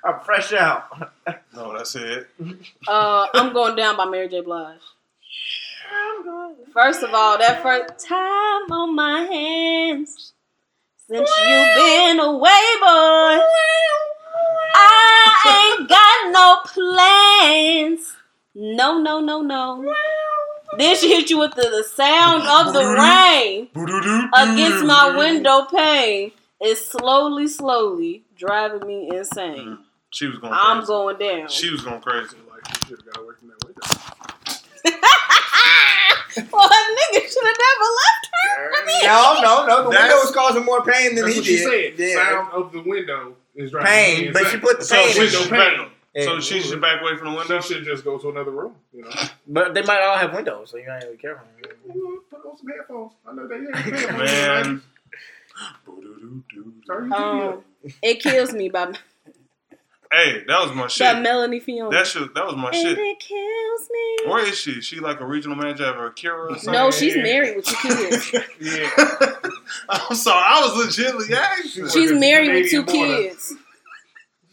I'm 0.04 0.20
fresh 0.20 0.52
out. 0.52 1.10
No, 1.54 1.74
that's 1.74 1.94
it. 1.94 2.28
Uh, 2.86 3.26
I'm 3.32 3.54
going 3.54 3.74
down 3.74 3.96
by 3.96 4.04
Mary 4.04 4.28
J. 4.28 4.42
Blige. 4.42 4.76
First 6.72 7.02
of 7.02 7.14
all, 7.14 7.38
that 7.38 7.62
first 7.62 8.06
time 8.06 8.72
on 8.72 8.96
my 8.96 9.20
hands 9.20 10.32
since 11.06 11.30
you've 11.46 11.74
been 11.76 12.18
away, 12.18 12.64
boy. 12.80 13.40
I 14.76 15.76
ain't 15.78 15.88
got 15.88 16.32
no 16.32 16.60
plans. 16.64 18.16
No, 18.54 19.00
no, 19.00 19.20
no, 19.20 19.42
no. 19.42 19.94
Then 20.78 20.96
she 20.96 21.14
hit 21.14 21.30
you 21.30 21.38
with 21.38 21.54
the, 21.54 21.62
the 21.62 21.84
sound 21.84 22.42
of 22.42 22.72
the 22.72 22.84
rain 22.84 23.68
against 24.34 24.84
my 24.84 25.16
window 25.16 25.66
pane. 25.66 26.32
It's 26.60 26.90
slowly, 26.90 27.48
slowly 27.48 28.24
driving 28.36 28.86
me 28.86 29.10
insane. 29.14 29.58
Mm-hmm. 29.58 29.82
She 30.10 30.26
was 30.26 30.38
going. 30.38 30.52
I'm 30.54 30.78
crazy. 30.78 30.86
going 30.86 31.18
down. 31.18 31.48
She 31.48 31.70
was 31.70 31.82
going 31.82 32.00
crazy. 32.00 32.36
Like, 32.50 32.68
you 32.68 32.88
should 32.88 33.02
have 33.02 33.14
got 33.14 33.22
away 33.22 33.34
from 33.38 33.48
that 33.48 33.64
window. 33.64 35.00
well, 36.52 36.66
a 36.66 36.80
nigga 36.98 37.20
should 37.20 37.46
have 37.46 37.60
never 37.66 37.88
left 38.00 38.24
her. 38.32 38.70
I 38.74 38.86
mean, 38.86 39.04
No, 39.04 39.40
no, 39.42 39.66
no. 39.66 39.84
The 39.84 39.90
That's- 39.90 40.08
window 40.10 40.16
was 40.24 40.34
causing 40.34 40.64
more 40.64 40.82
pain 40.84 41.14
than 41.14 41.24
That's 41.24 41.34
he 41.34 41.40
what 41.40 41.46
she 41.46 41.56
did. 41.56 41.96
said. 41.98 42.08
Yeah. 42.08 42.14
Sound 42.24 42.52
of 42.52 42.72
the 42.72 42.80
window 42.80 43.34
is 43.54 43.70
driving 43.70 43.86
Pain, 43.88 44.24
me 44.26 44.30
but 44.32 44.46
she 44.48 44.56
put 44.58 44.78
the 44.80 44.84
So 44.84 44.96
pain. 44.96 45.08
she 45.12 45.18
in 45.18 45.24
window 45.24 45.38
should 45.38 45.52
it. 45.52 45.88
Yeah. 46.14 46.24
So 46.24 46.40
she 46.40 46.60
should 46.60 46.80
back 46.80 47.00
away 47.02 47.16
from 47.16 47.32
the 47.32 47.38
window. 47.38 47.60
She 47.60 47.74
should 47.74 47.84
just 47.84 48.04
go 48.04 48.18
to 48.18 48.30
another 48.30 48.50
room. 48.52 48.74
You 48.92 49.02
know, 49.02 49.10
But 49.48 49.74
they 49.74 49.82
might 49.82 50.00
all 50.02 50.16
have 50.16 50.32
windows, 50.32 50.70
so 50.70 50.76
you 50.76 50.84
ain't 50.90 51.04
really 51.04 51.16
careful. 51.16 51.46
put 52.30 52.44
on 52.46 52.56
some 52.56 52.68
headphones. 52.68 53.12
I 53.26 53.32
know 53.34 53.48
they 53.48 53.56
have 53.56 53.84
headphones. 53.84 54.18
Man, 54.18 54.82
Turn 56.86 57.10
your 57.10 57.10
TV 57.10 57.52
Um, 57.54 57.64
it 58.02 58.20
kills 58.20 58.52
me 58.52 58.68
by 58.68 58.92
Hey, 60.14 60.44
that 60.46 60.60
was 60.60 60.72
my 60.74 60.82
by 60.82 60.88
shit. 60.88 61.22
Melanie 61.22 61.60
Fiona. 61.60 61.90
That 61.90 62.06
shit, 62.06 62.34
that 62.34 62.46
was 62.46 62.54
my 62.56 62.68
and 62.68 62.76
shit. 62.76 62.98
it 62.98 63.18
kills 63.18 63.88
me. 63.90 64.30
Where 64.30 64.46
is 64.46 64.56
she? 64.58 64.80
She 64.80 65.00
like 65.00 65.20
a 65.20 65.26
regional 65.26 65.56
manager 65.56 65.84
of 65.86 65.98
Akira 66.12 66.52
or 66.52 66.58
something? 66.58 66.72
No, 66.72 66.90
she's 66.90 67.16
married 67.16 67.56
with 67.56 67.64
two 67.66 67.76
kids. 67.88 68.32
Yeah. 68.60 68.90
I'm 69.88 70.14
sorry, 70.16 70.44
I 70.46 70.60
was 70.60 70.86
legitimately 70.86 71.34
asking. 71.34 71.88
She's 71.88 72.12
married 72.12 72.52
with 72.62 72.70
two 72.70 72.84
border. 72.84 72.98
kids. 73.22 73.54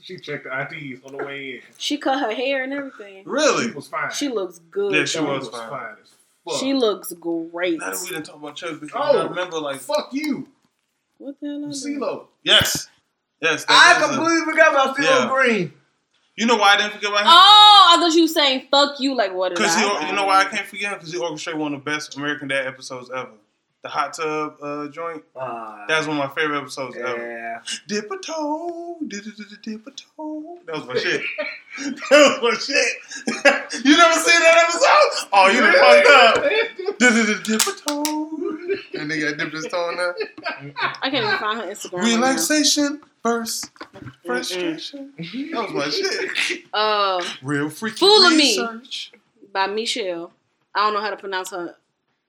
She 0.03 0.17
checked 0.17 0.45
the 0.45 0.61
IDs 0.61 1.05
on 1.05 1.15
the 1.15 1.23
way 1.23 1.51
in. 1.51 1.61
She 1.77 1.95
cut 1.97 2.19
her 2.19 2.33
hair 2.33 2.63
and 2.63 2.73
everything. 2.73 3.23
She 3.23 3.29
Really? 3.29 3.71
was 3.71 3.87
fine. 3.87 4.11
She 4.11 4.29
looks 4.29 4.57
good. 4.71 4.93
Yeah, 4.95 5.05
she 5.05 5.19
though. 5.19 5.37
was 5.37 5.47
fine. 5.47 5.95
as 6.01 6.09
fuck. 6.43 6.59
She 6.59 6.73
looks 6.73 7.13
great. 7.13 7.79
Now 7.79 7.91
that 7.91 7.99
we 8.01 8.09
didn't 8.09 8.23
talk 8.25 8.35
about 8.37 8.55
Chuck, 8.55 8.79
because 8.81 8.99
Oh. 9.15 9.19
I 9.19 9.27
remember 9.29 9.59
like 9.59 9.79
Fuck 9.79 10.09
you, 10.11 10.47
What 11.19 11.39
the 11.39 11.47
hell? 11.47 11.65
I? 11.65 11.69
CeeLo. 11.69 12.25
yes, 12.43 12.89
yes. 13.41 13.65
I 13.67 13.97
is 13.97 14.03
a- 14.03 14.07
completely 14.15 14.45
forgot 14.45 14.71
about 14.73 14.95
CeeLo 14.97 15.03
Yeah. 15.03 15.29
Green. 15.29 15.73
you 16.35 16.45
know 16.45 16.55
why 16.57 16.73
I 16.73 16.77
didn't 16.77 16.93
forget 16.93 17.09
about 17.09 17.21
him? 17.21 17.27
Oh, 17.29 17.93
I 17.97 17.99
thought 17.99 18.13
you 18.15 18.23
were 18.23 18.27
saying 18.27 18.67
"fuck 18.71 18.99
you." 18.99 19.15
Like 19.15 19.33
what? 19.33 19.53
Because 19.53 19.75
he, 19.75 19.83
I- 19.83 20.07
you 20.09 20.15
know 20.15 20.25
why 20.25 20.41
I 20.41 20.45
can't 20.45 20.65
forget 20.67 20.91
him? 20.93 20.97
Because 20.99 21.11
he 21.13 21.19
orchestrated 21.19 21.59
one 21.59 21.73
of 21.73 21.83
the 21.83 21.91
best 21.91 22.15
American 22.17 22.47
Dad 22.47 22.67
episodes 22.67 23.09
ever. 23.13 23.31
The 23.83 23.89
hot 23.89 24.13
tub 24.13 24.57
uh, 24.61 24.87
joint. 24.89 25.23
Uh, 25.35 25.85
That's 25.87 26.05
one 26.05 26.15
of 26.19 26.23
my 26.29 26.35
favorite 26.35 26.59
episodes 26.59 26.95
ever. 26.97 27.63
Dip 27.87 28.11
a 28.11 28.17
toe, 28.19 28.97
dip 29.07 29.25
a 29.25 29.55
dip 29.63 29.87
a 29.87 29.91
toe. 29.91 30.59
That 30.67 30.75
was 30.75 30.85
my 30.85 30.93
shit. 30.99 31.21
that 31.79 32.39
was 32.43 32.43
my 32.43 32.59
shit. 32.59 33.83
you 33.83 33.97
never 33.97 34.13
seen 34.19 34.39
that 34.39 34.65
episode? 34.69 35.27
Oh, 35.33 35.47
you 35.49 35.61
done 35.61 35.73
fucked 35.73 36.07
up. 36.11 36.43
Dip 36.99 37.43
dip 37.43 37.61
a 37.61 37.89
toe. 37.89 38.20
And 38.99 39.09
nigga 39.09 39.37
dipped 39.37 39.53
his 39.53 39.65
toe 39.67 39.89
in 39.89 39.97
there. 39.97 40.15
I 41.01 41.09
can't 41.09 41.25
even 41.25 41.37
find 41.37 41.59
her 41.61 41.67
Instagram. 41.67 41.93
right 41.93 42.03
now. 42.07 42.15
Relaxation 42.27 43.01
versus 43.23 43.69
frustration. 44.25 45.13
That 45.17 45.63
was 45.63 45.71
my 45.73 45.89
shit. 45.89 46.63
Uh, 46.73 47.23
Real 47.41 47.69
freaky 47.69 47.97
Fooling 47.97 48.37
me. 48.37 48.49
research. 48.59 49.11
by 49.53 49.67
Meshell. 49.67 50.31
I 50.75 50.85
don't 50.85 50.93
know 50.93 51.01
how 51.01 51.09
to 51.09 51.17
pronounce 51.17 51.51
her. 51.51 51.75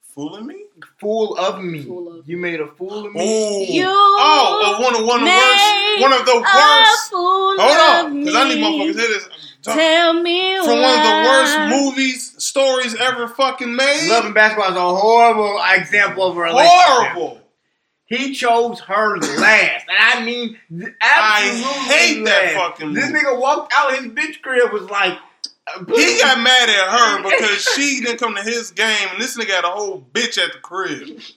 Fooling 0.02 0.46
me? 0.46 0.64
Fool 1.00 1.36
of 1.38 1.62
me. 1.64 1.82
Fool 1.84 2.08
of 2.08 2.14
me. 2.16 2.22
you 2.26 2.36
made 2.36 2.60
a 2.60 2.66
fool 2.68 3.06
of 3.06 3.12
me. 3.14 3.20
Oh, 3.22 3.64
You 3.72 3.84
oh, 3.88 4.76
one 4.80 4.94
of 4.94 5.06
one 5.06 5.20
of 5.20 5.26
the 5.26 5.32
worst, 5.32 6.02
one 6.02 6.12
of 6.12 6.26
the 6.26 6.34
worst. 6.36 7.10
Hold 7.12 7.60
on, 7.60 8.18
because 8.20 8.34
I 8.34 8.48
need 8.48 8.56
me. 8.56 8.62
motherfuckers 8.62 8.92
to 8.94 9.00
hear 9.00 9.08
this. 9.08 9.28
Tell 9.62 10.12
me 10.14 10.56
From 10.58 10.80
one 10.80 10.98
of 10.98 11.04
the 11.04 11.28
worst 11.28 11.58
movies, 11.82 12.34
stories 12.42 12.94
ever 12.96 13.28
fucking 13.28 13.74
made. 13.74 14.08
Love 14.08 14.24
and 14.26 14.34
Basketball 14.34 14.70
is 14.72 14.76
a 14.76 14.96
horrible 14.96 15.60
example 15.74 16.26
of 16.30 16.36
a 16.36 16.40
relationship. 16.40 16.72
Horrible. 16.80 17.40
He 18.06 18.34
chose 18.34 18.80
her 18.80 19.16
last. 19.18 19.86
And 19.88 19.98
I 20.20 20.24
mean, 20.24 20.58
th- 20.68 20.92
I 21.00 21.48
absolutely 21.50 21.94
hate 21.96 22.24
that 22.24 22.44
last. 22.44 22.56
fucking 22.56 22.92
This 22.92 23.06
movie. 23.10 23.24
nigga 23.24 23.40
walked 23.40 23.72
out 23.76 23.96
his 23.96 24.06
bitch 24.12 24.42
crib 24.42 24.72
was 24.72 24.82
like, 24.90 25.16
He 25.86 26.18
got 26.20 26.40
mad 26.42 26.68
at 26.68 26.90
her 26.90 27.22
because 27.30 27.62
she 27.74 28.00
didn't 28.00 28.18
come 28.18 28.34
to 28.34 28.42
his 28.42 28.70
game, 28.72 29.08
and 29.12 29.20
this 29.22 29.36
nigga 29.38 29.50
had 29.54 29.64
a 29.64 29.68
whole 29.70 30.04
bitch 30.12 30.36
at 30.36 30.52
the 30.52 30.58
crib. 30.58 31.20
Shut 31.20 31.34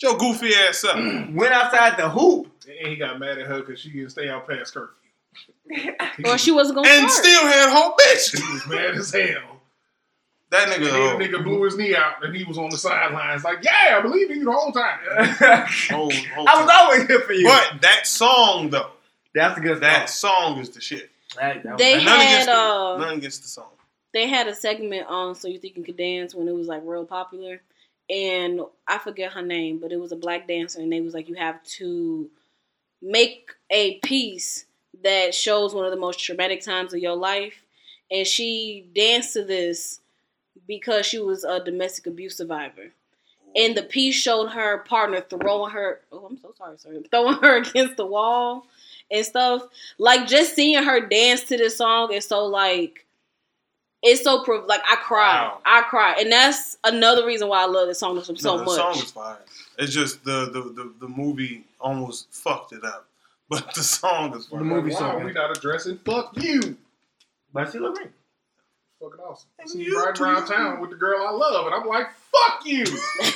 Your 0.00 0.16
goofy 0.16 0.54
ass 0.54 0.82
up. 0.84 0.96
went 0.96 1.52
outside 1.52 1.96
the 1.96 2.08
hoop. 2.08 2.48
And 2.80 2.88
he 2.88 2.96
got 2.96 3.20
mad 3.20 3.38
at 3.38 3.46
her 3.46 3.60
because 3.60 3.78
she 3.78 3.90
didn't 3.90 4.10
stay 4.10 4.28
out 4.28 4.48
past 4.48 4.74
curfew. 4.74 4.94
He 5.70 6.24
Or 6.24 6.38
she 6.38 6.50
wasn't 6.50 6.76
gonna 6.76 6.88
And 6.88 7.10
start. 7.10 7.24
still 7.24 7.42
had 7.46 7.70
whole 7.70 7.94
bitch. 7.96 8.36
he 8.36 8.52
was 8.52 8.66
mad 8.66 8.94
as 8.94 9.12
hell. 9.12 9.60
That 10.50 10.68
And 10.68 10.82
nigga. 10.84 10.90
then 10.90 11.34
Oh, 11.34 11.38
nigga 11.38 11.42
blew 11.44 11.62
his 11.62 11.76
knee 11.78 11.96
out 11.96 12.22
and 12.24 12.36
he 12.36 12.44
was 12.44 12.58
on 12.58 12.68
the 12.68 12.76
sidelines 12.76 13.42
like, 13.44 13.58
yeah, 13.64 13.96
I 13.98 14.00
believe 14.02 14.30
in 14.30 14.38
you 14.40 14.44
the 14.44 14.52
whole 14.52 14.70
time. 14.72 14.98
I 15.08 15.66
whole, 15.90 16.12
whole 16.34 16.44
was 16.44 16.70
always 16.70 17.06
here 17.06 17.20
for 17.20 17.32
you. 17.32 17.46
But 17.46 17.80
that 17.80 18.06
song 18.06 18.68
though, 18.70 18.90
That's 19.34 19.56
a 19.58 19.60
good 19.62 19.80
that 19.80 20.10
song. 20.10 20.52
song 20.54 20.58
is 20.58 20.68
the 20.70 20.80
shit. 20.80 21.10
That, 21.40 21.62
that 21.62 21.78
They 21.78 21.94
And 21.94 22.04
nothing 22.04 22.26
had, 22.26 22.32
against 22.42 22.46
the, 22.48 22.56
uh, 22.58 22.96
nothing 22.98 23.18
against 23.18 23.42
the 23.42 23.48
song. 23.48 23.70
they 24.12 24.28
had 24.28 24.46
a 24.46 24.54
segment 24.54 25.06
on 25.08 25.34
So 25.34 25.48
You 25.48 25.58
Think 25.58 25.78
You 25.78 25.84
Could 25.84 25.96
Dance 25.96 26.34
when 26.34 26.46
it 26.48 26.54
was 26.54 26.66
like 26.66 26.82
real 26.84 27.06
popular. 27.06 27.62
And 28.10 28.60
I 28.86 28.98
forget 28.98 29.32
her 29.32 29.40
name, 29.40 29.78
but 29.78 29.90
it 29.90 29.96
was 29.98 30.12
a 30.12 30.16
black 30.16 30.46
dancer, 30.46 30.80
and 30.80 30.92
they 30.92 31.00
was 31.00 31.14
like, 31.14 31.28
you 31.30 31.36
have 31.36 31.62
to 31.78 32.28
make 33.00 33.52
a 33.70 33.98
piece 34.00 34.66
that 35.02 35.34
shows 35.34 35.74
one 35.74 35.84
of 35.84 35.90
the 35.90 35.96
most 35.96 36.18
traumatic 36.18 36.62
times 36.62 36.92
of 36.94 37.00
your 37.00 37.16
life. 37.16 37.54
And 38.10 38.26
she 38.26 38.86
danced 38.94 39.32
to 39.34 39.44
this 39.44 40.00
because 40.68 41.06
she 41.06 41.18
was 41.18 41.44
a 41.44 41.62
domestic 41.64 42.06
abuse 42.06 42.36
survivor. 42.36 42.92
And 43.56 43.76
the 43.76 43.82
piece 43.82 44.14
showed 44.14 44.48
her 44.48 44.78
partner 44.78 45.20
throwing 45.28 45.72
her. 45.72 46.00
Oh, 46.10 46.26
I'm 46.30 46.38
so 46.38 46.54
sorry, 46.56 46.78
sir. 46.78 47.02
Throwing 47.10 47.36
her 47.36 47.56
against 47.62 47.96
the 47.96 48.06
wall 48.06 48.66
and 49.10 49.24
stuff. 49.24 49.62
Like 49.98 50.26
just 50.26 50.54
seeing 50.54 50.82
her 50.82 51.06
dance 51.06 51.44
to 51.44 51.56
this 51.56 51.76
song 51.76 52.12
is 52.12 52.26
so 52.26 52.44
like. 52.46 53.06
It's 54.04 54.24
so 54.24 54.42
prov- 54.42 54.66
like 54.66 54.80
I 54.90 54.96
cry, 54.96 55.44
Wow. 55.44 55.60
I 55.64 55.82
cry, 55.82 56.16
and 56.18 56.32
that's 56.32 56.76
another 56.82 57.24
reason 57.24 57.46
why 57.46 57.62
I 57.62 57.66
love 57.66 57.86
this 57.86 58.00
song 58.00 58.20
so 58.24 58.32
no, 58.32 58.58
the 58.58 58.64
much. 58.64 58.74
song 58.74 58.96
is 58.96 59.12
fire. 59.12 59.38
It's 59.78 59.92
just 59.92 60.24
the, 60.24 60.46
the, 60.46 60.60
the, 60.60 60.92
the 61.02 61.08
movie 61.08 61.62
almost 61.80 62.26
fucked 62.34 62.72
it 62.72 62.82
up. 62.84 63.06
But 63.48 63.74
the 63.74 63.82
song 63.82 64.34
is 64.36 64.46
fire. 64.46 64.60
The 64.60 64.64
movie 64.64 64.90
Why 64.92 64.98
song. 64.98 65.20
are 65.20 65.24
we 65.24 65.32
not 65.32 65.56
addressing 65.56 65.98
fuck 65.98 66.32
you? 66.36 66.76
But 67.52 67.70
she 67.72 67.78
look. 67.78 67.96
Fucking 67.98 69.20
awesome. 69.20 69.48
I 69.58 69.62
And 69.62 69.70
see 69.70 69.78
you 69.80 69.84
you 69.92 70.02
riding 70.04 70.22
around 70.22 70.46
town 70.46 70.80
with 70.80 70.90
the 70.90 70.96
girl 70.96 71.26
I 71.26 71.30
love, 71.32 71.66
and 71.66 71.74
I'm 71.74 71.86
like, 71.86 72.06
fuck 72.32 72.64
you. 72.64 72.84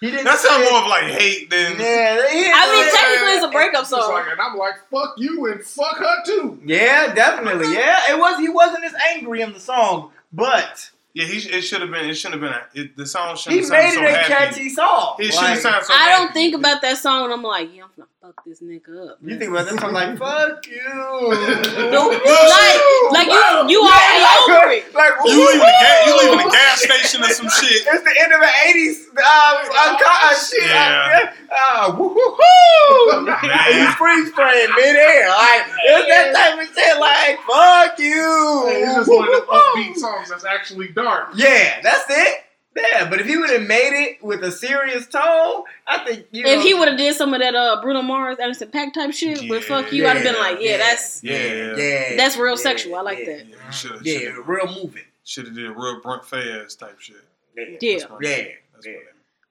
He 0.00 0.10
didn't 0.10 0.24
That 0.24 0.38
sounds 0.38 0.68
more 0.70 0.80
of 0.82 0.88
like 0.88 1.04
hate 1.04 1.48
than. 1.48 1.78
Yeah, 1.78 2.18
I 2.20 2.72
mean, 2.74 2.92
technically, 2.92 3.32
it's 3.36 3.44
a 3.44 3.48
breakup 3.48 3.82
It's 3.84 3.92
like, 3.92 4.02
song. 4.02 4.24
and 4.32 4.40
I'm 4.40 4.56
like, 4.58 4.74
fuck 4.90 5.14
you 5.16 5.46
and 5.46 5.62
fuck 5.64 5.96
her 5.96 6.22
too. 6.26 6.60
Yeah, 6.64 7.14
definitely. 7.14 7.72
Yeah, 7.72 8.10
it 8.10 8.18
was. 8.18 8.38
He 8.38 8.48
wasn't 8.50 8.84
as 8.84 8.92
angry 9.14 9.40
in 9.40 9.52
the 9.54 9.60
song, 9.60 10.10
but 10.32 10.90
Yeah, 11.14 11.26
he, 11.26 11.36
it 11.48 11.62
should 11.62 11.80
have 11.80 11.90
been. 11.92 12.10
It 12.10 12.14
shouldn't 12.14 12.42
have 12.42 12.50
been. 12.74 12.82
A, 12.82 12.84
it, 12.86 12.96
the 12.96 13.06
song 13.06 13.36
he 13.36 13.62
shouldn't 13.62 13.70
made 13.70 13.82
sound 13.82 13.94
so 13.94 14.00
it 14.02 14.04
a 14.04 14.16
happy. 14.16 14.32
catchy 14.34 14.68
song. 14.68 15.16
It 15.20 15.24
Like, 15.26 15.32
shouldn't 15.34 15.60
sound 15.62 15.84
so 15.86 15.94
I 15.94 15.96
happy. 15.98 16.24
don't 16.24 16.32
think 16.34 16.54
about 16.56 16.82
that 16.82 16.98
song, 16.98 17.24
and 17.24 17.32
I'm 17.32 17.42
like, 17.42 17.70
yeah, 17.72 17.84
I'm 17.84 17.90
gonna 17.96 18.08
fuck 18.20 18.44
this 18.44 18.60
nigga 18.60 19.10
up. 19.10 19.18
You 19.22 19.38
think 19.38 19.50
about 19.52 19.68
that 19.70 19.78
song 19.78 19.92
like 19.92 20.18
"fuck 20.18 20.66
you," 20.66 20.74
No, 21.94 22.08
like, 22.10 22.78
like 23.14 23.28
you, 23.30 23.70
you 23.70 23.78
already 23.78 24.26
over 24.42 24.74
it. 24.74 24.90
Like 24.92 25.12
You 25.24 25.38
leaving 25.38 25.60
the 25.60 25.70
gas, 25.70 26.06
you 26.06 26.12
leaving 26.18 26.46
the 26.46 26.50
gas 26.50 26.82
station 26.82 27.22
or 27.22 27.28
some 27.30 27.48
shit. 27.62 27.86
It's 27.86 28.02
the 28.02 28.14
end 28.18 28.32
of 28.32 28.40
the 28.40 28.50
'80s 28.74 29.14
uh, 29.14 29.22
uh, 29.22 29.96
uh, 30.02 30.34
shit. 30.34 30.66
Yeah. 30.66 31.32
Uh, 31.56 31.94
woo 31.96 32.08
hoo 32.08 32.36
hoo! 32.40 33.24
Man. 33.24 33.36
And 33.44 33.74
you 33.78 33.86
freeze 33.92 34.30
frame 34.34 34.70
midair. 34.74 35.28
Like 35.28 35.62
it's 35.84 36.08
that 36.08 36.34
type 36.34 36.58
of 36.58 36.74
shit. 36.74 36.98
Like 36.98 37.38
fuck 37.46 37.98
you. 38.00 38.64
It's 38.66 38.94
just 38.96 39.08
one 39.08 39.28
of 39.28 39.34
them 39.34 39.44
upbeat 39.48 39.94
songs 39.94 40.30
that's 40.30 40.44
actually 40.44 40.88
dark. 41.04 41.28
Yeah, 41.36 41.80
that's 41.82 42.04
it. 42.08 42.40
Yeah, 42.76 43.08
but 43.08 43.20
if 43.20 43.26
he 43.26 43.36
would 43.36 43.50
have 43.50 43.62
made 43.62 43.92
it 43.92 44.22
with 44.24 44.42
a 44.42 44.50
serious 44.50 45.06
tone, 45.06 45.62
I 45.86 45.98
think 46.04 46.26
you 46.32 46.42
know. 46.42 46.50
If 46.50 46.62
he 46.62 46.74
would 46.74 46.88
have 46.88 46.96
did 46.98 47.14
some 47.14 47.32
of 47.32 47.40
that 47.40 47.54
uh 47.54 47.80
Bruno 47.80 48.02
Mars, 48.02 48.38
Anderson 48.40 48.68
.Paak 48.68 48.92
type 48.92 49.12
shit, 49.12 49.48
but 49.48 49.62
fuck 49.62 49.92
you, 49.92 50.06
I'd 50.08 50.16
have 50.16 50.24
been 50.24 50.34
like, 50.34 50.58
yeah, 50.60 50.78
that's 50.78 51.22
Yeah. 51.22 51.76
yeah, 51.76 52.16
that's 52.16 52.36
real 52.36 52.54
yeah, 52.54 52.60
sexual. 52.62 52.96
I 52.96 53.02
like 53.02 53.18
yeah. 53.20 53.24
that. 53.36 53.46
Yeah, 53.46 53.70
should 53.70 53.90
have. 53.92 54.04
Yeah, 54.06 54.18
Should 54.18 54.48
real 54.48 54.66
moving. 54.66 55.04
Should 55.24 55.46
have 55.46 55.54
did 55.54 55.66
a 55.66 55.70
real 55.72 56.00
Brent 56.00 56.22
Faiyaz 56.22 56.76
type 56.76 56.98
shit. 57.00 57.16
Yeah, 57.56 57.64
Yeah. 57.80 57.98
That's 57.98 58.10
my 58.10 58.18
Yeah. 58.20 58.44
That's 58.74 58.86
Yeah. 58.86 58.92
name. 58.92 59.00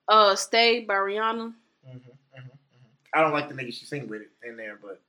Uh, 0.10 0.36
Stay 0.36 0.82
by 0.82 0.96
Rihanna. 0.96 1.54
Mhm, 1.88 1.94
mhm, 1.96 2.02
mhm. 2.36 2.50
I 3.14 3.22
don't 3.22 3.32
like 3.32 3.48
the 3.48 3.56
nigga 3.56 3.74
she 3.74 3.86
sing 3.86 4.10
with 4.10 4.22
it 4.24 4.32
in 4.46 4.58
there, 4.58 4.78
but 4.82 5.00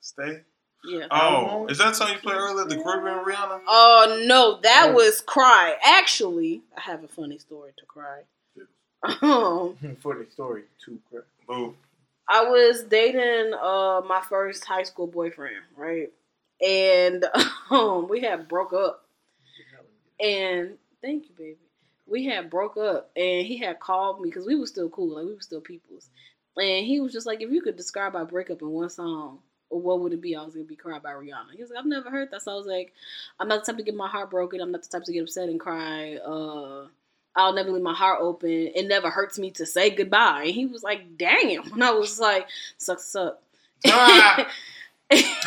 Stay. 0.00 0.42
Yeah. 0.84 1.06
Oh, 1.10 1.66
is 1.68 1.78
that 1.78 1.94
song 1.96 2.10
you 2.12 2.18
played 2.18 2.36
earlier? 2.36 2.64
The 2.66 2.76
Caribbean 2.82 3.24
Rihanna. 3.24 3.60
Oh 3.68 4.22
no, 4.26 4.58
that 4.62 4.88
Oh. 4.90 4.94
was 4.94 5.20
Cry. 5.20 5.76
Actually, 5.84 6.62
I 6.76 6.80
have 6.80 7.04
a 7.04 7.08
funny 7.08 7.38
story 7.38 7.72
to 7.78 7.84
Cry. 7.86 8.22
Um, 9.04 9.76
funny 10.02 10.26
story 10.30 10.64
too. 10.84 10.98
Crap. 11.10 11.24
Boo. 11.46 11.74
I 12.28 12.44
was 12.44 12.82
dating 12.84 13.52
uh 13.54 14.00
my 14.08 14.22
first 14.28 14.64
high 14.64 14.82
school 14.84 15.06
boyfriend, 15.06 15.56
right? 15.76 16.10
And 16.64 17.24
um 17.70 18.08
we 18.08 18.20
had 18.20 18.48
broke 18.48 18.72
up. 18.72 19.04
And 20.20 20.78
thank 21.00 21.24
you, 21.28 21.34
baby. 21.36 21.56
We 22.06 22.26
had 22.26 22.50
broke 22.50 22.76
up, 22.76 23.10
and 23.16 23.46
he 23.46 23.58
had 23.58 23.80
called 23.80 24.20
me 24.20 24.28
because 24.28 24.46
we 24.46 24.54
were 24.56 24.66
still 24.66 24.88
cool, 24.90 25.16
like 25.16 25.24
we 25.26 25.34
were 25.34 25.40
still 25.40 25.60
peoples. 25.60 26.10
And 26.56 26.84
he 26.84 27.00
was 27.00 27.12
just 27.12 27.26
like, 27.26 27.40
if 27.40 27.50
you 27.50 27.62
could 27.62 27.76
describe 27.76 28.14
our 28.14 28.24
breakup 28.26 28.60
in 28.60 28.68
one 28.68 28.90
song, 28.90 29.38
what 29.80 30.00
would 30.00 30.12
it 30.12 30.20
be? 30.20 30.36
I 30.36 30.42
was 30.42 30.54
gonna 30.54 30.66
be 30.66 30.76
cried 30.76 31.02
by 31.02 31.12
Rihanna. 31.12 31.52
He 31.54 31.62
was 31.62 31.70
like, 31.70 31.78
I've 31.78 31.86
never 31.86 32.10
heard 32.10 32.30
that. 32.30 32.42
So 32.42 32.52
I 32.52 32.56
was 32.56 32.66
like, 32.66 32.92
I'm 33.40 33.48
not 33.48 33.64
the 33.64 33.72
type 33.72 33.78
to 33.78 33.84
get 33.84 33.94
my 33.94 34.08
heart 34.08 34.30
broken. 34.30 34.60
I'm 34.60 34.72
not 34.72 34.82
the 34.82 34.88
type 34.88 35.04
to 35.04 35.12
get 35.12 35.22
upset 35.22 35.48
and 35.48 35.60
cry. 35.60 36.16
Uh, 36.16 36.86
I'll 37.34 37.54
never 37.54 37.70
leave 37.70 37.82
my 37.82 37.94
heart 37.94 38.18
open. 38.20 38.50
It 38.50 38.86
never 38.86 39.10
hurts 39.10 39.38
me 39.38 39.50
to 39.52 39.66
say 39.66 39.90
goodbye. 39.90 40.44
And 40.46 40.54
he 40.54 40.66
was 40.66 40.82
like, 40.82 41.16
damn. 41.16 41.72
And 41.72 41.82
I 41.82 41.92
was 41.92 42.20
like, 42.20 42.46
sucks 42.76 43.14
up. 43.14 43.42
Ah. 43.86 44.48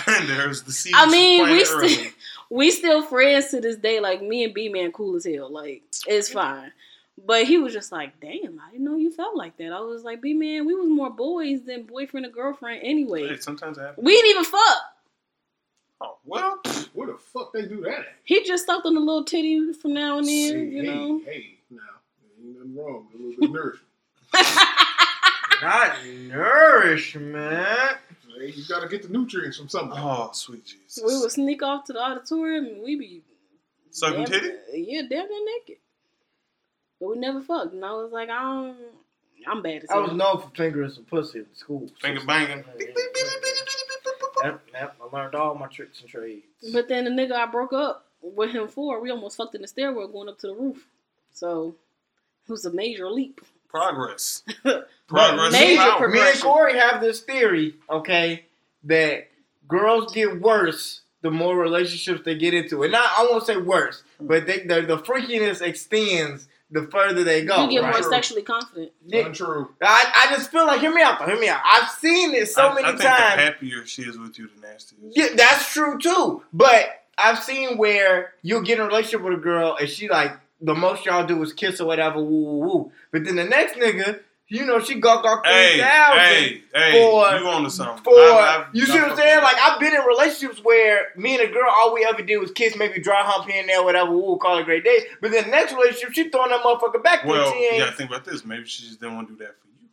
And 0.07 0.30
there's 0.30 0.63
the 0.63 0.71
seed. 0.71 0.93
I 0.95 1.09
mean, 1.09 1.49
we 1.49 1.65
still 1.65 2.11
we 2.49 2.71
still 2.71 3.01
friends 3.01 3.49
to 3.49 3.61
this 3.61 3.78
day. 3.78 3.99
Like 3.99 4.21
me 4.21 4.43
and 4.43 4.53
B 4.53 4.69
man, 4.69 4.91
cool 4.91 5.15
as 5.15 5.26
hell. 5.26 5.51
Like 5.51 5.84
it's 6.07 6.30
fine. 6.30 6.71
But 7.24 7.45
he 7.45 7.57
was 7.57 7.74
just 7.74 7.91
like, 7.91 8.20
damn, 8.20 8.59
I 8.59 8.72
didn't 8.72 8.86
know 8.86 8.97
you 8.97 9.11
felt 9.11 9.36
like 9.38 9.57
that. 9.57 9.72
I 9.72 9.80
was 9.80 10.03
like, 10.03 10.22
B 10.22 10.34
man, 10.34 10.66
we 10.66 10.76
was 10.76 10.88
more 10.89 11.09
boys 11.09 11.63
than 11.63 11.84
boyfriend 11.84 12.26
and 12.26 12.36
girlfriend 12.36 12.82
anyway. 12.84 13.28
Hey, 13.28 13.38
sometimes 13.38 13.78
it 13.78 13.82
happens. 13.82 14.05
We 14.05 14.13
didn't 14.16 14.32
even 14.32 14.43
fuck. 14.45 14.78
Oh 16.01 16.18
well, 16.26 16.59
Where 16.93 17.07
the 17.07 17.18
fuck 17.18 17.53
they 17.53 17.66
do 17.68 17.80
that 17.82 17.99
at? 17.99 18.05
He 18.26 18.43
just 18.43 18.66
sucked 18.66 18.86
on 18.86 18.97
a 18.97 18.99
little 18.99 19.24
titty 19.24 19.72
from 19.74 19.93
now 19.93 20.18
and 20.18 20.28
then, 20.28 20.51
Shit, 20.51 20.68
you 20.74 20.82
hey, 20.84 20.88
know. 20.88 21.22
Hey, 21.26 21.45
now, 21.72 21.80
ain't 22.43 22.57
nothing 22.57 22.76
wrong. 22.76 23.07
A 23.13 23.18
little 23.18 23.39
bit 23.39 23.51
nourishment. 23.51 23.88
Not 25.61 25.95
nourishment. 26.05 27.97
Hey, 28.38 28.51
you 28.51 28.63
gotta 28.68 28.89
get 28.89 29.03
the 29.03 29.09
nutrients 29.09 29.57
from 29.57 29.70
somewhere. 29.70 29.97
oh 30.01 30.30
sweet 30.34 30.66
Jesus. 30.66 31.01
we 31.05 31.18
would 31.18 31.32
sneak 31.32 31.63
off 31.63 31.86
to 31.86 31.93
the 31.93 31.99
auditorium 32.01 32.66
and 32.66 32.84
we 32.84 32.97
be 32.97 33.22
Sucking 33.91 34.26
damn- 34.26 34.41
titty? 34.41 34.49
Yeah, 34.74 35.03
damn 35.09 35.30
near 35.30 35.45
naked. 35.59 35.78
But 37.00 37.10
we 37.10 37.18
never 37.18 37.41
fucked. 37.41 37.74
And 37.74 37.84
I 37.84 37.91
was 37.91 38.12
like, 38.12 38.30
I 38.30 38.41
don't 38.41 38.78
I'm 39.48 39.62
bad 39.62 39.84
as 39.84 39.89
I 39.89 39.98
was 39.98 40.12
known 40.14 40.41
for 40.41 40.50
fingering 40.56 40.89
some 40.89 41.04
pussy 41.06 41.39
in 41.39 41.46
school. 41.54 41.89
Finger 42.02 42.22
banging. 42.26 42.64
Yep, 44.43 44.62
yep. 44.74 44.96
I 45.02 45.16
learned 45.16 45.36
all 45.36 45.56
my 45.56 45.68
tricks 45.68 46.02
and 46.02 46.10
trades. 46.10 46.46
But 46.74 46.88
then 46.88 47.06
the 47.06 47.12
nigga 47.12 47.34
I 47.34 47.46
broke 47.46 47.74
up 47.74 48.06
with 48.22 48.52
him 48.52 48.68
for, 48.68 49.00
we 49.00 49.12
almost 49.12 49.38
fucked 49.38 49.56
in 49.56 49.62
the 49.62 49.68
stairwell 49.68 50.08
going 50.08 50.30
up 50.30 50.39
to 50.39 50.48
the 50.48 50.54
roof. 50.54 50.88
So 51.34 51.76
it 52.48 52.52
was 52.52 52.66
a 52.66 52.72
major 52.72 53.10
leap. 53.10 53.41
Progress. 53.70 54.43
Progress. 55.08 55.52
Major 55.52 55.72
is 55.74 55.78
power. 55.78 55.78
Me 55.78 55.89
and 55.89 55.98
progression. 55.98 56.41
Corey 56.41 56.78
have 56.78 57.02
this 57.02 57.22
theory, 57.22 57.76
okay, 57.89 58.46
that 58.84 59.30
girls 59.68 60.14
get 60.14 60.41
worse 60.41 61.02
the 61.22 61.32
more 61.32 61.58
relationships 61.58 62.22
they 62.24 62.36
get 62.36 62.54
into. 62.54 62.84
And 62.84 62.91
not, 62.91 63.10
I 63.18 63.28
won't 63.30 63.46
say 63.46 63.58
worse, 63.58 64.04
but 64.20 64.46
they, 64.46 64.60
the, 64.60 64.82
the 64.82 65.00
freakiness 65.00 65.62
extends 65.62 66.48
the 66.72 66.88
further 66.91 67.24
they 67.24 67.45
go. 67.45 67.63
you 67.63 67.70
get 67.70 67.84
right? 67.84 67.91
more 67.91 68.01
True. 68.01 68.11
sexually 68.11 68.41
confident. 68.41 68.91
Yeah. 69.05 69.28
Untrue. 69.28 69.70
I, 69.82 70.28
I 70.28 70.36
just 70.36 70.51
feel 70.51 70.66
like, 70.66 70.80
hear 70.80 70.93
me 70.93 71.01
out 71.01 71.20
though, 71.20 71.26
hear 71.26 71.39
me 71.39 71.47
out. 71.47 71.61
I've 71.63 71.89
seen 71.89 72.34
it 72.34 72.47
so 72.47 72.70
I, 72.70 72.76
many 72.76 72.88
I 72.88 72.91
think 72.91 73.01
times. 73.01 73.36
the 73.36 73.41
happier 73.41 73.86
she 73.86 74.01
is 74.03 74.18
with 74.18 74.38
you, 74.39 74.49
the 74.55 74.68
nastier. 74.68 74.99
Yeah, 75.11 75.36
that's 75.36 75.72
true 75.72 75.97
too. 75.99 76.43
But 76.51 76.88
I've 77.18 77.39
seen 77.39 77.78
where 77.78 78.34
you'll 78.41 78.63
get 78.63 78.80
in 78.80 78.86
a 78.86 78.88
relationship 78.88 79.22
with 79.22 79.34
a 79.34 79.41
girl 79.41 79.78
and 79.80 79.89
she 79.89 80.09
like 80.09 80.32
the 80.61 80.74
most 80.74 81.05
y'all 81.05 81.26
do 81.26 81.41
is 81.43 81.53
kiss 81.53 81.80
or 81.80 81.88
whatever, 81.88 82.20
woo 82.20 82.43
woo 82.43 82.59
woo. 82.59 82.91
But 83.11 83.26
then 83.26 83.36
the 83.36 83.43
next 83.43 83.76
nigga, 83.76 84.20
you 84.48 84.66
know, 84.66 84.80
she 84.80 85.00
got 85.00 85.24
got 85.24 85.43
three 85.43 85.80
thousand 85.82 86.20
hey, 86.20 86.62
hey, 86.74 86.91
for- 86.91 87.38
you 87.39 87.48
on 87.48 87.64
to 87.64 87.70
something. 87.72 88.04
for 88.04 88.14
I've- 88.20 88.64
I've- 88.64 88.78
you 88.78 88.86
see 88.86 89.00
what 89.00 89.12
I'm 89.12 89.18
saying? 89.18 89.41
Like 89.43 89.58
I've 89.58 89.80
been 89.80 89.96
in 89.96 90.02
relationships 90.04 90.62
where 90.64 91.08
me 91.16 91.34
and 91.39 91.50
a 91.50 91.52
girl 91.52 91.72
all 91.76 91.93
we 91.93 92.06
ever 92.06 92.22
did 92.22 92.38
was 92.38 92.52
kiss, 92.52 92.76
maybe 92.76 93.00
dry 93.00 93.24
hump 93.24 93.50
here 93.50 93.60
and 93.60 93.68
there, 93.70 93.84
whatever. 93.84 94.12
We'll 94.12 94.38
call 94.38 94.58
it 94.58 94.62
a 94.62 94.66
great 94.66 94.84
day. 94.84 95.00
But 95.22 95.32
then 95.32 95.46
the 95.46 95.50
next 95.50 95.74
relationship, 95.74 96.14
she 96.14 96.30
throwing 96.30 96.52
that 96.52 96.62
motherfucker 96.62 97.04
back. 97.04 97.26
Well, 97.26 97.52
she 97.52 97.60
you 97.60 97.70
ain't. 97.72 97.80
gotta 97.86 97.96
think 97.96 98.10
about 98.12 98.26
this. 98.26 98.46
Maybe 98.46 98.66
she 98.66 98.84
just 98.84 99.00
didn't 99.00 99.16
want 99.16 99.30
to 99.30 99.34
do 99.34 99.39
that 99.39 99.56
for 99.60 99.68
you. 99.68 99.89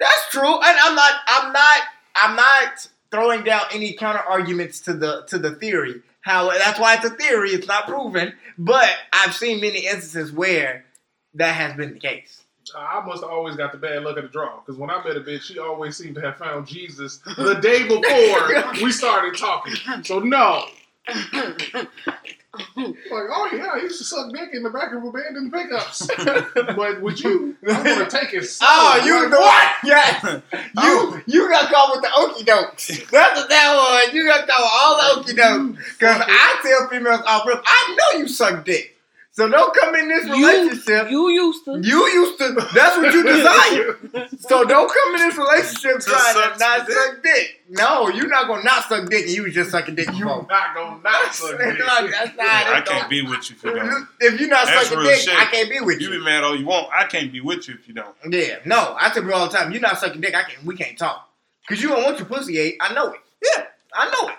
That's 0.00 0.30
true, 0.30 0.54
and 0.54 0.78
I'm 0.82 0.94
not. 0.94 1.12
I'm 1.26 1.52
not. 1.52 1.82
I'm 2.16 2.36
not 2.36 2.88
throwing 3.12 3.44
down 3.44 3.62
any 3.72 3.92
counter 3.92 4.20
arguments 4.20 4.80
to 4.80 4.92
the 4.94 5.22
to 5.28 5.38
the 5.38 5.52
theory. 5.52 6.02
How 6.22 6.50
that's 6.50 6.80
why 6.80 6.94
it's 6.94 7.04
a 7.04 7.10
theory. 7.10 7.50
It's 7.50 7.68
not 7.68 7.86
proven, 7.86 8.32
but 8.58 8.90
I've 9.12 9.34
seen 9.34 9.60
many 9.60 9.86
instances 9.86 10.32
where 10.32 10.84
that 11.34 11.52
has 11.54 11.74
been 11.76 11.94
the 11.94 12.00
case. 12.00 12.42
I 12.74 13.04
must 13.06 13.22
have 13.22 13.30
always 13.30 13.56
got 13.56 13.72
the 13.72 13.78
bad 13.78 14.02
luck 14.02 14.16
of 14.16 14.24
the 14.24 14.28
draw 14.28 14.60
because 14.60 14.76
when 14.78 14.90
I 14.90 15.02
met 15.04 15.16
a 15.16 15.20
bitch, 15.20 15.42
she 15.42 15.58
always 15.58 15.96
seemed 15.96 16.16
to 16.16 16.20
have 16.20 16.36
found 16.36 16.66
Jesus 16.66 17.18
the 17.36 17.54
day 17.60 17.86
before 17.86 18.82
we 18.82 18.90
started 18.90 19.36
talking. 19.36 19.74
So 20.04 20.18
no, 20.18 20.64
like 21.06 21.88
oh 23.30 23.48
yeah, 23.52 23.68
I 23.74 23.78
used 23.82 23.98
to 23.98 24.04
suck 24.04 24.32
dick 24.32 24.48
in 24.52 24.62
the 24.62 24.70
back 24.70 24.92
of 24.92 25.04
abandoned 25.04 25.52
pickups, 25.52 26.08
but 26.76 27.00
would 27.02 27.20
you, 27.20 27.56
I'm 27.68 27.84
gonna 27.84 28.08
take 28.10 28.32
it. 28.34 28.44
slow. 28.44 28.66
Oh, 28.68 29.02
you 29.04 29.22
Like, 29.22 29.30
the 29.30 29.36
what? 29.36 29.72
Yes, 29.84 30.20
oh. 30.24 30.42
you 30.54 30.60
Oh. 30.76 31.20
you 31.26 31.48
got 31.50 31.72
caught 31.72 31.90
with 31.94 32.02
the 32.02 32.10
okey 32.18 32.44
dokes. 32.44 33.10
That's 33.10 33.40
what 33.40 33.48
that 33.48 33.74
was. 33.76 34.14
You 34.14 34.26
got 34.26 34.46
caught 34.48 34.60
with 34.60 34.70
all 34.80 34.96
the 34.96 35.20
okey 35.20 35.34
dokes. 35.38 35.98
Because 35.98 36.22
I 36.26 36.58
tell 36.62 36.88
females 36.88 37.20
off 37.26 37.46
rip, 37.46 37.62
I 37.64 37.96
know 37.96 38.18
you 38.20 38.28
suck 38.28 38.64
dick. 38.64 38.95
So 39.36 39.50
don't 39.50 39.74
come 39.76 39.94
in 39.96 40.08
this 40.08 40.24
relationship. 40.24 41.10
You 41.10 41.28
used 41.28 41.62
to. 41.66 41.78
You 41.82 42.06
used 42.08 42.38
to. 42.38 42.52
That's 42.74 42.96
what 42.96 43.12
you 43.12 43.22
desire. 43.34 44.28
So 44.38 44.64
don't 44.64 44.88
come 44.90 45.14
in 45.16 45.28
this 45.28 45.36
relationship 45.36 46.00
To 46.00 46.06
trying 46.10 46.34
suck 46.34 46.52
to 46.54 46.58
not 46.58 46.86
dick? 46.86 46.96
suck 46.96 47.22
dick. 47.22 47.60
No, 47.68 48.08
you're 48.08 48.28
not 48.28 48.46
gonna 48.48 48.62
not 48.62 48.84
suck 48.88 49.10
dick, 49.10 49.28
you 49.28 49.42
was 49.42 49.52
just 49.52 49.72
sucking 49.72 49.94
dick 49.94 50.06
You 50.14 50.24
before. 50.24 50.46
not 50.48 50.74
gonna 50.74 51.02
not 51.02 51.34
suck 51.34 51.58
dick. 51.58 51.78
Like, 51.78 52.10
that's 52.10 52.34
not 52.34 52.46
I 52.48 52.78
it, 52.78 52.86
can't 52.86 53.02
though. 53.02 53.08
be 53.10 53.22
with 53.22 53.50
you 53.50 53.56
if 53.56 53.62
you 53.64 53.74
don't. 53.74 54.08
If 54.20 54.40
you're 54.40 54.48
not 54.48 54.66
That's 54.68 54.88
sucking 54.88 55.04
dick, 55.04 55.16
shit. 55.20 55.34
I 55.38 55.44
can't 55.46 55.68
be 55.68 55.80
with 55.80 56.00
You 56.00 56.12
you. 56.12 56.18
be 56.18 56.24
mad 56.24 56.42
all 56.42 56.56
you 56.58 56.64
want. 56.64 56.88
I 56.98 57.04
can't 57.04 57.30
be 57.30 57.42
with 57.42 57.68
you 57.68 57.74
if 57.74 57.86
you 57.86 57.92
don't. 57.92 58.14
Yeah, 58.30 58.56
no, 58.64 58.96
I 58.98 59.10
tell 59.10 59.22
people 59.22 59.34
all 59.34 59.48
the 59.50 59.52
time, 59.58 59.70
you're 59.70 59.82
not 59.82 59.98
sucking 59.98 60.22
dick. 60.22 60.34
I 60.34 60.44
can't. 60.44 60.64
We 60.64 60.76
can't 60.76 60.96
talk 60.96 61.28
because 61.68 61.82
you 61.82 61.90
don't 61.90 62.02
want 62.04 62.18
your 62.18 62.26
pussy 62.26 62.56
ate. 62.58 62.76
I 62.80 62.94
know 62.94 63.12
it. 63.12 63.20
Yeah, 63.44 63.64
I 63.92 64.06
know 64.10 64.28
it. 64.30 64.36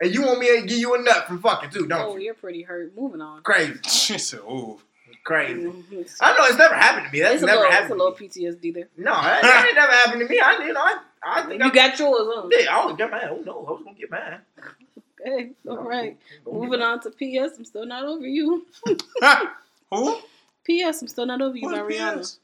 And 0.00 0.12
you 0.14 0.22
want 0.22 0.38
me 0.40 0.60
to 0.60 0.66
give 0.66 0.78
you 0.78 0.94
a 0.94 1.02
nut 1.02 1.26
from 1.26 1.40
fucking 1.40 1.70
too, 1.70 1.86
don't 1.86 2.00
Oh, 2.00 2.16
you? 2.16 2.24
you're 2.26 2.34
pretty 2.34 2.62
hurt. 2.62 2.94
Moving 2.96 3.20
on. 3.20 3.42
Crazy, 3.42 3.74
She 3.88 4.18
said, 4.18 4.40
"Ooh, 4.40 4.78
crazy. 5.24 5.54
Mhm. 5.62 6.16
I 6.20 6.36
know 6.36 6.44
it's 6.44 6.58
never 6.58 6.74
happened 6.74 7.06
to 7.06 7.12
me. 7.12 7.20
That's 7.20 7.34
It's 7.34 7.42
a 7.42 7.46
never 7.46 7.60
little, 7.60 7.70
it's 7.72 7.78
a 7.78 7.82
happened. 7.82 8.00
To 8.00 8.04
little 8.04 8.18
me. 8.20 8.28
PTSD 8.28 8.74
there. 8.74 8.88
No, 8.98 9.12
that, 9.12 9.42
that 9.42 9.64
ain't 9.66 9.74
never 9.74 9.92
happened 9.92 10.20
to 10.20 10.28
me. 10.28 10.38
I, 10.38 10.64
you 10.66 10.72
know, 10.72 10.80
I, 10.80 10.98
I 11.24 11.42
think 11.46 11.62
You 11.62 11.70
I 11.70 11.74
got 11.74 11.98
yours, 11.98 12.28
huh? 12.34 12.48
Yeah, 12.50 12.76
I 12.76 12.86
was 12.86 12.96
get 12.96 13.10
mine. 13.10 13.20
Oh 13.30 13.42
no, 13.44 13.52
I 13.66 13.70
was 13.72 13.82
gonna 13.84 13.96
get 13.98 14.10
mine. 14.10 14.40
Okay, 15.20 15.50
all 15.68 15.78
right. 15.82 16.16
Moving 16.46 16.82
on 16.82 17.00
to 17.00 17.10
PS. 17.10 17.56
I'm 17.58 17.64
still 17.64 17.86
not 17.86 18.04
over 18.04 18.26
you. 18.26 18.66
who? 19.90 20.16
PS. 20.68 21.00
I'm 21.02 21.08
still 21.08 21.26
not 21.26 21.40
over 21.40 21.56
you 21.56 21.68
Who's 21.68 21.78
by 21.78 21.84
Rihanna. 21.84 22.20
PS? 22.20 22.38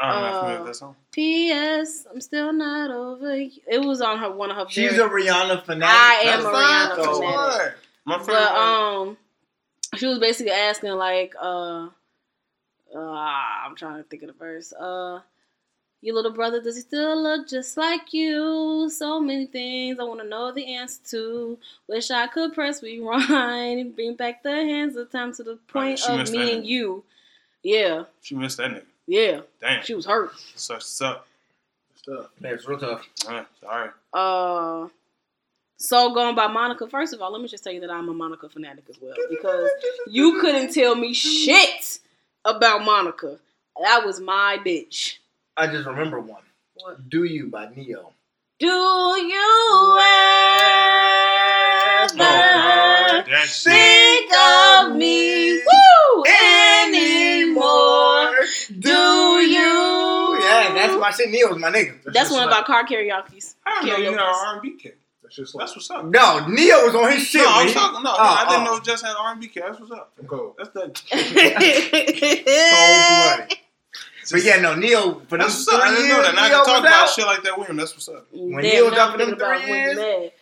I'm 0.00 0.22
not 0.22 0.40
familiar 0.40 0.56
Uh, 0.56 0.62
with 0.62 0.68
that 0.68 0.74
song. 0.76 0.96
P.S. 1.12 2.06
I'm 2.12 2.20
still 2.20 2.52
not 2.52 2.90
over 2.90 3.36
you. 3.36 3.50
It 3.66 3.80
was 3.80 4.00
on 4.00 4.18
her 4.18 4.30
one 4.30 4.50
of 4.50 4.56
her. 4.56 4.66
She's 4.68 4.92
very, 4.94 5.26
a 5.26 5.32
Rihanna 5.32 5.64
fanatic. 5.64 5.96
I 5.96 6.14
am 6.26 6.42
That's 6.42 6.44
a 6.44 6.58
Rihanna 6.58 7.04
so- 7.04 7.20
fanatic. 7.20 7.34
What? 7.34 7.74
My 8.04 8.18
favorite. 8.18 8.34
but 8.34 8.52
um, 8.56 9.16
she 9.96 10.06
was 10.06 10.18
basically 10.18 10.52
asking 10.52 10.92
like, 10.92 11.34
uh, 11.40 11.88
uh, 12.94 12.98
I'm 12.98 13.74
trying 13.76 14.02
to 14.02 14.08
think 14.08 14.22
of 14.22 14.28
the 14.28 14.32
verse. 14.34 14.72
Uh, 14.72 15.20
your 16.00 16.14
little 16.14 16.30
brother 16.30 16.62
does 16.62 16.76
he 16.76 16.82
still 16.82 17.20
look 17.22 17.48
just 17.48 17.76
like 17.76 18.14
you? 18.14 18.88
So 18.88 19.20
many 19.20 19.46
things 19.46 19.98
I 19.98 20.04
want 20.04 20.20
to 20.20 20.28
know 20.28 20.52
the 20.52 20.74
answer 20.76 21.00
to. 21.10 21.58
Wish 21.88 22.10
I 22.12 22.28
could 22.28 22.54
press 22.54 22.82
rewind 22.82 23.80
and 23.80 23.94
bring 23.94 24.14
back 24.14 24.42
the 24.42 24.52
hands 24.52 24.96
of 24.96 25.10
time 25.10 25.34
to 25.34 25.42
the 25.42 25.56
point 25.68 25.98
she 25.98 26.10
of 26.12 26.18
missed 26.20 26.32
that 26.32 26.38
me 26.38 26.52
and 26.54 26.66
you. 26.66 27.02
Yeah, 27.64 28.04
she 28.22 28.36
missed 28.36 28.56
that 28.58 28.70
nigga. 28.70 28.82
Yeah, 29.08 29.40
Damn. 29.62 29.82
she 29.82 29.94
was 29.94 30.04
hurt. 30.04 30.32
Such 30.54 30.82
suck. 30.82 31.26
Stuff. 31.96 32.26
Yeah, 32.42 32.50
it's 32.50 32.68
real 32.68 32.78
tough. 32.78 33.08
Uh, 33.26 33.44
sorry. 33.60 33.90
Uh, 34.12 34.88
so 35.78 36.12
going 36.12 36.34
by 36.34 36.46
Monica. 36.46 36.86
First 36.86 37.14
of 37.14 37.22
all, 37.22 37.32
let 37.32 37.40
me 37.40 37.48
just 37.48 37.64
tell 37.64 37.72
you 37.72 37.80
that 37.80 37.90
I'm 37.90 38.08
a 38.10 38.12
Monica 38.14 38.48
fanatic 38.50 38.84
as 38.90 38.96
well 39.00 39.14
because 39.30 39.70
you 40.08 40.38
couldn't 40.40 40.74
tell 40.74 40.94
me 40.94 41.14
shit 41.14 42.00
about 42.44 42.84
Monica. 42.84 43.38
That 43.82 44.04
was 44.04 44.20
my 44.20 44.58
bitch. 44.64 45.16
I 45.56 45.66
just 45.68 45.86
remember 45.86 46.20
one. 46.20 46.42
What? 46.74 47.08
Do 47.08 47.24
you 47.24 47.46
by 47.48 47.70
Ne-Yo? 47.74 48.12
Do 48.60 48.66
you 48.66 49.98
ever 50.00 50.04
Oh, 52.20 53.22
think 53.46 54.30
of 54.34 54.96
me? 54.96 55.52
Woo! 55.52 55.77
My 61.10 61.16
shit. 61.16 61.30
Ne-Yo's 61.30 61.58
my 61.58 61.70
nigga. 61.70 61.98
That's 62.12 62.30
one 62.30 62.40
just 62.46 62.48
of 62.48 62.52
our 62.52 62.64
car 62.64 62.84
karaoke's. 62.86 63.56
I 63.66 63.80
don't 63.80 63.86
know 63.88 63.96
you 63.96 64.04
had 64.10 64.18
Karaoke's. 64.18 64.38
an 64.42 64.46
R&B 64.56 64.70
kick. 64.76 64.98
That's 65.22 65.36
just 65.36 65.54
like 65.54 65.66
That's 65.66 65.76
what's 65.76 65.90
up. 65.90 66.04
No, 66.06 66.46
Ne-Yo 66.48 66.86
was 66.86 66.94
on 66.94 67.12
his 67.12 67.22
shit. 67.26 67.42
no, 67.42 67.48
I'm 67.50 67.66
man. 67.66 67.74
talking. 67.74 68.02
No, 68.02 68.10
Oh, 68.10 68.16
I 68.18 68.46
didn't 68.48 68.62
oh. 68.62 68.70
know 68.72 68.76
it 68.76 68.84
just 68.84 69.04
had 69.04 69.14
R&B 69.18 69.48
kick. 69.48 69.62
That's 69.66 69.78
what's 69.80 69.92
up. 69.92 70.12
I'm 70.18 70.26
cold. 70.26 70.54
That's 70.58 70.70
that. 70.70 71.02
Cold 72.18 73.38
blooded. 73.38 73.58
But 74.30 74.44
yeah, 74.44 74.60
no, 74.60 74.74
Neil. 74.74 75.20
for 75.26 75.38
them 75.38 75.46
That's 75.46 75.66
what's 75.66 75.68
up. 75.68 75.82
I 75.84 75.90
didn't 75.94 76.08
know 76.10 76.16
years, 76.16 76.26
that. 76.26 76.34
Now 76.34 76.42
I 76.44 76.48
Ne-Yo 76.48 76.56
can 76.64 76.66
talk 76.66 76.80
about 76.80 76.92
out. 76.92 77.08
shit 77.10 77.24
like 77.26 77.42
that 77.44 77.58
with 77.58 77.68
him. 77.68 77.76
That's 77.78 77.94
what's 77.94 78.08
up. 78.08 78.26
When 78.30 78.62
Damn, 78.62 78.72
he 78.74 78.82
was 78.82 78.92
up 78.92 78.98
I'm 78.98 79.12
for 79.12 79.18
them 79.24 79.32
about 79.34 79.60
three 79.62 79.70
years. 79.70 79.96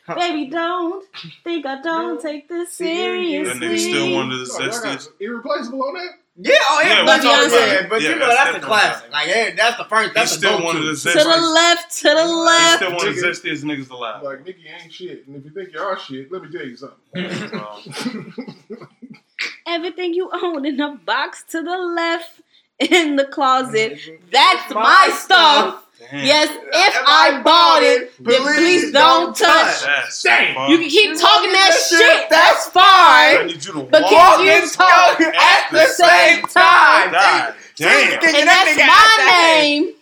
mad. 0.09 0.17
Baby, 0.17 0.47
don't 0.51 1.07
think 1.45 1.67
I 1.67 1.81
don't 1.83 2.21
take 2.21 2.49
this 2.49 2.73
Serious. 2.73 3.47
That 3.49 3.59
seriously. 3.59 3.91
nigga 3.93 3.95
still 3.95 4.15
one 4.17 4.33
of 4.33 4.39
the 4.41 4.47
No, 4.59 4.65
y'all 4.65 4.71
got 4.83 4.99
zestiest. 4.99 5.09
irreplaceable 5.21 5.83
on 5.85 5.95
that? 5.95 6.11
Yeah, 6.39 6.53
oh 6.69 6.81
yeah, 6.83 6.89
Yeah, 6.89 7.05
but, 7.07 7.19
we 7.23 7.29
talking 7.29 7.51
yeah, 7.53 7.65
about- 7.81 7.89
but 7.91 8.03
yeah, 8.03 8.09
you 8.11 8.15
know 8.17 8.27
that's 8.27 8.37
that's 8.37 8.51
a 8.51 8.53
different. 8.61 8.65
classic. 8.67 9.11
Like, 9.13 9.29
yeah, 9.29 9.55
that's 9.57 9.77
the 9.79 9.85
first. 9.85 10.15
That's 10.15 10.31
He's 10.35 10.37
a 10.45 10.47
still 10.47 10.63
one 10.65 10.77
of 10.77 10.83
the 10.83 10.89
To 10.89 10.95
zestiest. 11.09 11.25
the 11.25 11.41
left, 11.41 11.97
to 11.97 12.03
the 12.09 12.23
He's 12.23 12.31
left. 12.35 12.77
still 12.77 12.95
one 12.97 13.09
of 13.09 13.15
the 13.15 13.21
Nigga. 13.23 13.31
zestiest 13.31 13.65
niggas 13.65 13.91
alive. 13.91 14.23
Like, 14.23 14.45
Nikki 14.45 14.65
ain't 14.69 14.93
shit. 14.93 15.27
And 15.27 15.37
if 15.37 15.45
you 15.45 15.51
think 15.51 15.73
you 15.73 15.81
are 15.81 15.99
shit, 15.99 16.31
let 16.31 16.43
me 16.43 16.49
tell 16.53 16.67
you 16.67 16.77
something. 16.77 17.55
Um, 17.59 18.89
Everything 19.67 20.15
you 20.15 20.31
own 20.33 20.65
in 20.67 20.81
a 20.81 20.95
box 20.97 21.43
to 21.51 21.63
the 21.63 21.77
left 21.77 22.41
in 22.79 23.17
the 23.17 23.25
closet. 23.25 23.99
That's 24.31 24.73
my 24.75 25.11
stuff. 25.19 25.86
Damn. 25.99 26.25
Yes, 26.27 26.49
if 26.51 26.95
I 27.07 27.41
bought 27.43 27.83
it, 27.83 28.13
then 28.23 28.43
please 28.43 28.93
don't 28.93 29.35
touch. 29.37 29.83
That's 29.83 30.23
Damn. 30.23 30.71
You 30.71 30.79
can 30.79 30.89
keep 30.89 31.19
talking 31.19 31.53
that 31.53 31.71
that 31.71 31.87
shit, 31.89 31.99
shit. 32.01 32.31
That's 32.31 32.71
I 32.75 33.37
fine. 33.39 33.47
need 33.49 33.65
you 33.65 33.73
to 33.73 33.83
But 33.85 34.03
walk 34.03 34.37
can 34.39 34.63
you 34.63 34.69
talk 34.71 35.21
at 35.21 35.71
the 35.73 35.87
same 35.87 36.37
same 36.37 36.43
time. 36.45 37.13
God 37.13 37.55
She- 37.77 37.85
she 37.85 37.85
damn. 37.85 38.21
kicking 38.21 38.41
And 38.41 38.49
that's 38.49 38.71
nigga 38.71 38.87
my 38.87 39.59
name. 39.61 39.93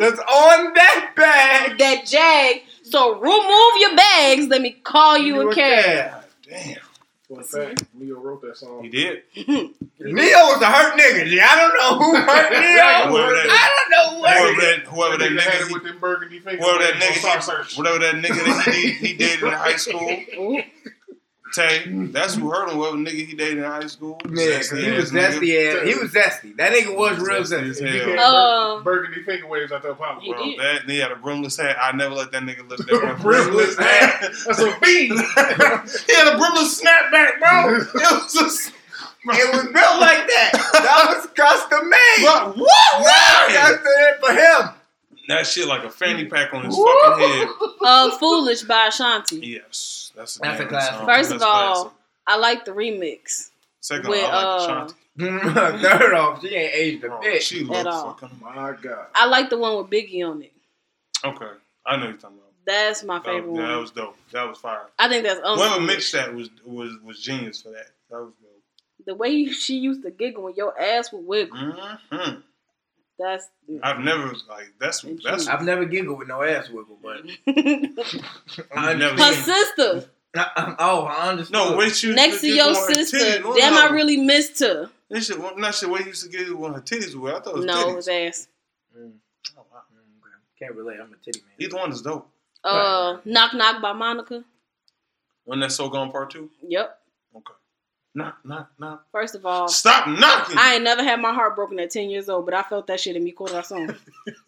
That's 0.00 0.18
on 0.20 0.72
that 0.74 1.12
bag. 1.16 1.78
That 1.78 2.06
Jag. 2.06 2.62
So 2.82 3.18
remove 3.20 3.72
your 3.78 3.94
bags. 3.96 4.46
Let 4.48 4.62
me 4.62 4.70
call 4.82 5.18
you 5.18 5.48
a 5.50 5.54
cab. 5.54 6.24
Damn. 6.48 6.76
Fun 7.32 7.44
fact, 7.44 7.84
Ne-Yo 7.94 8.16
wrote 8.18 8.42
that 8.42 8.56
song. 8.56 8.82
He 8.82 8.88
did. 8.90 9.22
Ne-Yo 9.36 10.38
was 10.48 10.60
a 10.62 10.66
hurt 10.66 10.98
nigga. 10.98 11.38
I 11.40 11.56
don't 11.56 11.74
know 11.78 11.98
who 12.04 12.16
hurt 12.16 12.50
Ne-Yo. 12.50 13.10
Whoever 13.10 13.34
that- 13.34 13.48
I 13.50 13.70
don't 13.76 13.90
know 13.90 14.20
Whoever 14.20 14.52
what. 14.52 14.60
that, 14.60 14.78
whoever 14.86 15.16
that 15.18 15.30
Nigga 15.30 15.50
nigga, 15.66 15.72
with 15.72 15.84
them 15.84 15.98
burgundy 16.00 16.40
fingers. 16.40 16.64
whoever 16.64 16.82
that 16.82 16.94
nigga, 16.94 17.18
Star 17.20 17.36
he, 17.36 17.42
Search. 17.42 17.78
whatever 17.78 17.98
that 18.00 18.14
nigga 18.16 18.64
that 18.64 18.74
he, 18.74 18.90
he 18.90 19.14
dated 19.14 19.44
in 19.44 19.50
high 19.52 19.76
school, 19.76 20.10
Ooh. 20.38 20.60
Tay, 21.54 21.82
that's 22.12 22.34
who 22.36 22.50
hurt 22.50 22.68
him. 22.68 22.76
Whoever 22.76 22.96
nigga 22.96 23.26
he 23.26 23.34
dated 23.34 23.58
in 23.58 23.64
high 23.64 23.86
school, 23.86 24.20
Yeah, 24.26 24.58
Zesty 24.60 24.82
he 24.84 24.90
was 24.92 25.14
ass 25.16 25.34
nigga. 25.34 25.40
zesty 25.40 25.80
ass. 25.82 25.88
He 25.88 25.94
was 25.94 26.12
zesty. 26.12 26.56
That 26.56 26.72
nigga 26.72 26.96
was 26.96 27.18
real 27.18 27.40
Zesty 27.42 27.70
as 27.70 27.80
zesty. 27.80 27.92
He 27.92 27.98
hell. 27.98 28.08
had 28.08 28.18
Uh, 28.18 28.80
burgundy 28.82 29.22
finger 29.24 29.46
waves 29.48 29.72
out 29.72 29.82
there 29.82 29.92
Apollo. 29.92 30.20
Bro, 30.26 30.42
did. 30.44 30.58
that 30.60 30.82
he 30.86 30.98
had 30.98 31.10
a 31.12 31.16
brimless 31.16 31.56
hat. 31.56 31.76
I 31.80 31.92
never 31.92 32.14
let 32.14 32.30
that 32.32 32.42
nigga 32.42 32.68
live 32.68 32.78
there. 32.86 33.14
Brimless 33.16 33.76
hat. 33.78 34.20
That's 34.46 34.60
a 34.60 34.76
bean. 34.82 35.10
he 35.16 36.14
had 36.14 36.34
a 36.34 36.38
brimless 36.38 36.80
snapback, 36.80 37.38
bro. 37.40 37.74
It 37.74 37.94
was 37.94 38.32
just, 38.32 38.72
It 39.24 39.54
was 39.54 39.62
built 39.64 40.00
like 40.00 40.26
that. 40.26 40.50
That 40.72 41.14
was 41.16 41.26
custom 41.34 41.90
made. 41.90 42.24
Bro, 42.24 42.52
what? 42.62 43.04
That 43.04 43.48
was 43.48 43.54
Why? 43.54 43.56
custom 43.56 44.20
for 44.20 44.32
him. 44.68 44.74
That 45.28 45.46
shit 45.46 45.68
like 45.68 45.84
a 45.84 45.90
fanny 45.90 46.24
pack 46.26 46.52
on 46.54 46.64
his 46.64 46.76
fucking 46.76 47.28
head. 47.28 47.48
Uh, 47.82 48.10
Foolish 48.18 48.62
by 48.62 48.86
Ashanti. 48.88 49.36
Yes, 49.46 49.99
that's 50.16 50.36
a, 50.36 50.40
That's 50.40 50.58
damn 50.58 50.66
a 50.66 50.68
classic. 50.68 50.94
song. 50.94 51.06
First 51.06 51.30
That's 51.30 51.42
of 51.42 51.48
all, 51.48 51.74
classic. 51.84 51.98
I 52.26 52.36
like 52.38 52.64
the 52.64 52.72
remix. 52.72 53.50
second 53.80 54.08
with, 54.10 54.24
of 54.24 54.30
all, 54.30 54.38
I 54.38 54.44
like 54.44 54.60
uh, 54.60 54.84
Ashanti. 54.84 54.94
Third 55.98 56.14
off, 56.14 56.40
she 56.40 56.54
ain't 56.54 56.74
aged 56.74 57.04
a 57.04 57.18
bit. 57.20 57.42
she 57.42 57.60
At 57.60 57.66
looked 57.68 57.86
all. 57.88 58.14
fucking. 58.14 58.40
My 58.42 58.74
God. 58.80 59.06
I 59.14 59.26
like 59.26 59.50
the 59.50 59.58
one 59.58 59.76
with 59.78 59.86
Biggie 59.90 60.26
on 60.28 60.42
it. 60.42 60.52
Okay, 61.24 61.46
I 61.86 61.96
know 61.96 62.04
you're 62.04 62.12
talking 62.14 62.36
about. 62.38 62.46
That's 62.66 63.02
my 63.04 63.18
That, 63.18 63.24
favorite 63.24 63.54
yeah, 63.54 63.62
that 63.66 63.72
one. 63.72 63.80
was 63.80 63.90
dope. 63.90 64.16
That 64.32 64.48
was 64.48 64.58
fire. 64.58 64.86
I 64.98 65.08
think 65.08 65.24
that's 65.24 65.40
Whoever 65.40 65.62
unfoolish. 65.80 65.86
mixed 65.86 66.12
that 66.12 66.34
was 66.34 66.50
was 66.64 66.92
was 67.02 67.20
genius 67.20 67.62
for 67.62 67.70
that. 67.70 67.86
That 68.10 68.18
was 68.20 68.32
dope. 68.40 68.50
The 69.06 69.14
way 69.14 69.46
she 69.46 69.78
used 69.78 70.02
to 70.02 70.10
giggle 70.10 70.44
when 70.44 70.54
your 70.54 70.78
ass 70.80 71.12
would 71.12 71.26
wiggle. 71.26 71.56
hmm 72.10 72.40
That's 73.20 73.48
I've 73.82 74.00
never 74.00 74.32
like 74.48 74.72
that's 74.80 75.04
And 75.04 75.20
that's. 75.22 75.46
I've 75.46 75.62
never 75.62 75.84
giggled 75.84 76.18
with 76.18 76.28
no 76.28 76.42
ass 76.42 76.70
wiggle, 76.70 76.98
but 77.02 77.18
I've 78.76 78.98
never 78.98 79.16
her 79.22 79.32
seen- 79.34 79.44
sister 79.54 80.10
oh, 80.36 81.06
I 81.10 81.30
understand. 81.30 81.50
No, 81.70 81.76
wait, 81.76 81.94
she 81.94 82.08
was 82.08 82.16
next 82.16 82.40
to 82.40 82.48
your 82.48 82.74
sister. 82.74 83.16
titties. 83.16 83.42
No, 83.42 83.54
Damn, 83.54 83.74
no. 83.74 83.88
I 83.88 83.90
really 83.90 84.16
missed 84.16 84.60
her. 84.60 84.90
This 85.08 85.26
shit, 85.26 85.38
well, 85.38 85.56
not 85.56 85.74
shit. 85.74 85.88
Where 85.90 86.00
you 86.00 86.08
used 86.08 86.24
to 86.24 86.28
get 86.30 86.48
it 86.48 86.56
when 86.56 86.72
her 86.74 86.80
titties 86.80 87.14
were. 87.14 87.34
I 87.34 87.40
thought 87.40 87.54
it 87.54 87.56
was 87.56 87.64
No, 87.64 87.90
it 87.90 87.96
was 87.96 88.08
ass. 88.08 88.48
Mm, 88.96 89.12
Oh, 89.56 89.62
wow. 89.72 89.80
mm. 89.92 90.58
Can't 90.58 90.74
relate. 90.74 90.98
I'm 91.00 91.12
a 91.12 91.16
titty 91.24 91.40
man. 91.40 91.50
Either 91.58 91.76
one 91.76 91.92
is 91.92 92.02
dope. 92.02 92.28
Uh, 92.62 93.16
knock 93.24 93.54
knock 93.54 93.80
by 93.82 93.92
Monica. 93.92 94.44
When 95.44 95.60
that 95.60 95.72
so 95.72 95.88
gone 95.88 96.12
part 96.12 96.30
two. 96.30 96.50
Yep. 96.66 96.99
Okay. 98.16 98.24
Knock 98.24 98.38
knock 98.44 98.70
knock. 98.78 99.04
First 99.12 99.34
of 99.34 99.46
all, 99.46 99.68
Stop 99.68 100.06
knocking. 100.08 100.56
I 100.58 100.74
ain't 100.74 100.84
never 100.84 101.02
had 101.02 101.20
my 101.20 101.32
heart 101.32 101.54
broken 101.54 101.78
at 101.80 101.90
ten 101.90 102.10
years 102.10 102.28
old, 102.28 102.44
but 102.44 102.54
I 102.54 102.62
felt 102.62 102.86
that 102.88 102.98
shit 103.00 103.16
in 103.16 103.22
mi 103.24 103.32
corazon. 103.32 103.96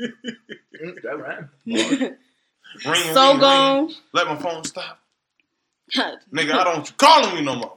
Mm, 0.00 1.02
that 1.02 1.18
right. 1.18 1.44
ring, 1.66 2.16
so 3.14 3.30
ring, 3.32 3.40
gone. 3.40 3.86
ring. 3.86 3.94
Let 4.12 4.26
my 4.26 4.36
phone 4.36 4.64
stop. 4.64 4.98
Nigga, 5.96 6.52
I 6.52 6.64
don't 6.64 6.76
want 6.78 6.88
you 6.90 6.94
calling 6.96 7.34
me 7.34 7.42
no 7.42 7.56
more. 7.56 7.74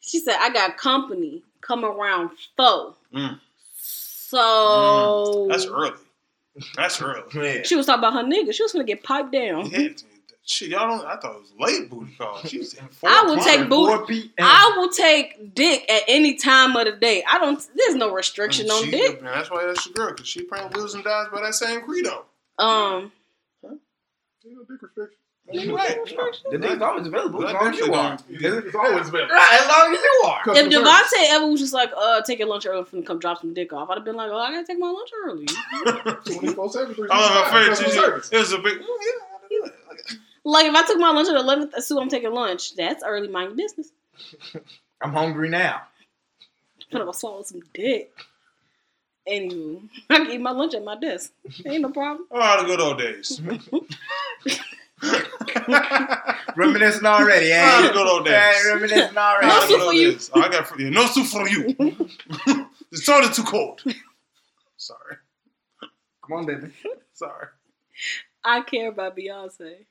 She 0.00 0.18
said, 0.20 0.36
"I 0.40 0.50
got 0.50 0.76
company 0.78 1.42
come 1.60 1.84
around 1.84 2.30
foe." 2.56 2.96
Mm. 3.14 3.40
So 3.76 5.46
That's 5.50 5.66
early. 5.66 5.90
That's 6.76 7.02
early. 7.02 7.22
Yeah. 7.34 7.62
she 7.64 7.76
was 7.76 7.86
talking 7.86 7.98
about 8.00 8.14
her 8.14 8.22
nigga. 8.22 8.54
She 8.54 8.62
was 8.62 8.72
gonna 8.72 8.84
get 8.84 9.02
piped 9.02 9.32
down. 9.32 9.66
Yeah, 9.70 9.88
shit, 10.44 10.68
y'all 10.70 10.88
don't. 10.88 11.06
I 11.06 11.16
thought 11.16 11.36
it 11.36 11.40
was 11.40 11.52
late 11.58 11.90
booty 11.90 12.14
call. 12.16 12.40
She's 12.44 12.74
in 12.74 12.86
four 12.88 13.08
I 13.10 13.22
will 13.22 13.38
take 13.42 13.68
booty. 13.68 14.32
I 14.38 14.74
will 14.76 14.90
take 14.90 15.54
dick 15.54 15.88
at 15.90 16.02
any 16.08 16.34
time 16.36 16.76
of 16.76 16.84
the 16.86 16.92
day. 16.92 17.24
I 17.28 17.38
don't. 17.38 17.64
There's 17.74 17.94
no 17.94 18.12
restriction 18.12 18.70
on 18.70 18.84
She- 18.84 18.90
dick. 18.90 19.22
Man, 19.22 19.32
that's 19.34 19.50
why 19.50 19.64
that's 19.66 19.86
your 19.86 19.94
girl, 19.94 20.08
because 20.12 20.28
she 20.28 20.42
praying 20.42 20.70
lives 20.72 20.94
and 20.94 21.04
dies 21.04 21.28
by 21.32 21.40
that 21.42 21.54
same 21.54 21.80
credo. 21.82 22.24
Um, 22.58 23.12
You 23.62 23.70
know, 24.56 24.64
dick 24.68 24.82
restriction. 24.82 25.18
You 25.52 25.76
right. 25.76 25.98
The 26.50 26.56
dick's 26.58 26.80
always 26.80 27.06
available 27.06 27.46
as 27.46 27.52
long 27.52 27.68
as 27.68 27.78
you 27.78 27.92
are. 27.92 28.18
It's 28.30 28.74
always 28.74 29.10
been. 29.10 29.28
Right, 29.28 29.58
as 29.60 29.68
long 29.68 29.94
as 29.94 30.00
you 30.02 30.22
are. 30.24 30.38
if 30.38 30.44
Customer. 30.44 30.70
Devontae 30.70 31.30
ever 31.32 31.46
was 31.48 31.60
just 31.60 31.74
like, 31.74 31.90
"Uh, 31.94 32.22
take 32.22 32.38
your 32.38 32.48
lunch 32.48 32.64
early, 32.64 32.82
finna 32.84 33.04
come 33.04 33.18
drop 33.18 33.42
some 33.42 33.52
dick 33.52 33.70
off," 33.74 33.90
I'd 33.90 33.96
have 33.98 34.04
been 34.06 34.16
like, 34.16 34.30
"Oh, 34.30 34.38
I 34.38 34.52
gotta 34.52 34.66
take 34.66 34.78
my 34.78 34.88
lunch 34.90 35.10
early." 35.26 35.44
24/7, 36.24 37.08
Oh, 37.10 37.50
my 37.52 37.66
customer 37.66 37.88
favorite. 37.88 37.92
service. 37.94 38.28
It 38.32 38.38
was 38.38 38.52
a 38.52 38.58
big. 38.58 38.80
Yeah, 39.50 39.68
I 40.46 40.52
gotta 40.52 40.52
do 40.52 40.52
it. 40.52 40.52
Like, 40.52 40.52
like 40.64 40.66
if 40.66 40.74
I 40.74 40.86
took 40.86 40.98
my 40.98 41.10
lunch 41.10 41.28
at 41.28 41.36
eleven, 41.36 41.70
assume 41.76 41.98
I'm 41.98 42.08
taking 42.08 42.32
lunch. 42.32 42.74
That's 42.76 43.02
early. 43.04 43.28
Mind 43.28 43.50
your 43.50 43.56
business. 43.56 43.90
I'm 45.02 45.12
hungry 45.12 45.48
now. 45.48 45.82
Finna 46.92 47.04
go 47.04 47.12
swallow 47.12 47.42
some 47.42 47.60
dick. 47.72 48.12
Anywho, 49.28 49.88
I 50.10 50.16
can 50.16 50.30
eat 50.30 50.40
my 50.40 50.50
lunch 50.50 50.74
at 50.74 50.84
my 50.84 50.96
desk. 50.96 51.32
Ain't 51.64 51.82
no 51.82 51.90
problem. 51.90 52.26
Oh, 52.30 52.62
the 52.62 52.66
good 52.66 52.80
old 52.80 52.98
days. 52.98 53.40
Reminiscing 56.56 57.06
already, 57.06 57.52
eh? 57.52 57.60
Ah, 57.62 57.86
the 57.86 57.92
good 57.92 58.06
old 58.06 58.24
days. 58.26 58.34
Hey, 58.34 58.72
reminiscing 58.74 59.16
already. 59.16 59.46
No 59.46 59.60
soup 59.66 59.80
for 59.80 59.94
you. 59.94 60.12
days. 60.12 60.30
Oh, 60.34 60.42
I 60.42 60.48
got 60.50 60.68
for 60.68 60.78
you. 60.80 60.90
No 60.90 61.06
soup 61.06 61.26
for 61.26 61.48
you. 61.48 61.74
the 61.74 62.66
soda 62.98 63.32
too 63.32 63.44
cold. 63.44 63.82
Sorry. 64.76 65.16
Come 65.80 66.38
on, 66.38 66.46
baby. 66.46 66.70
Sorry. 67.14 67.46
I 68.44 68.60
care 68.62 68.88
about 68.90 69.16
Beyonce. 69.16 69.86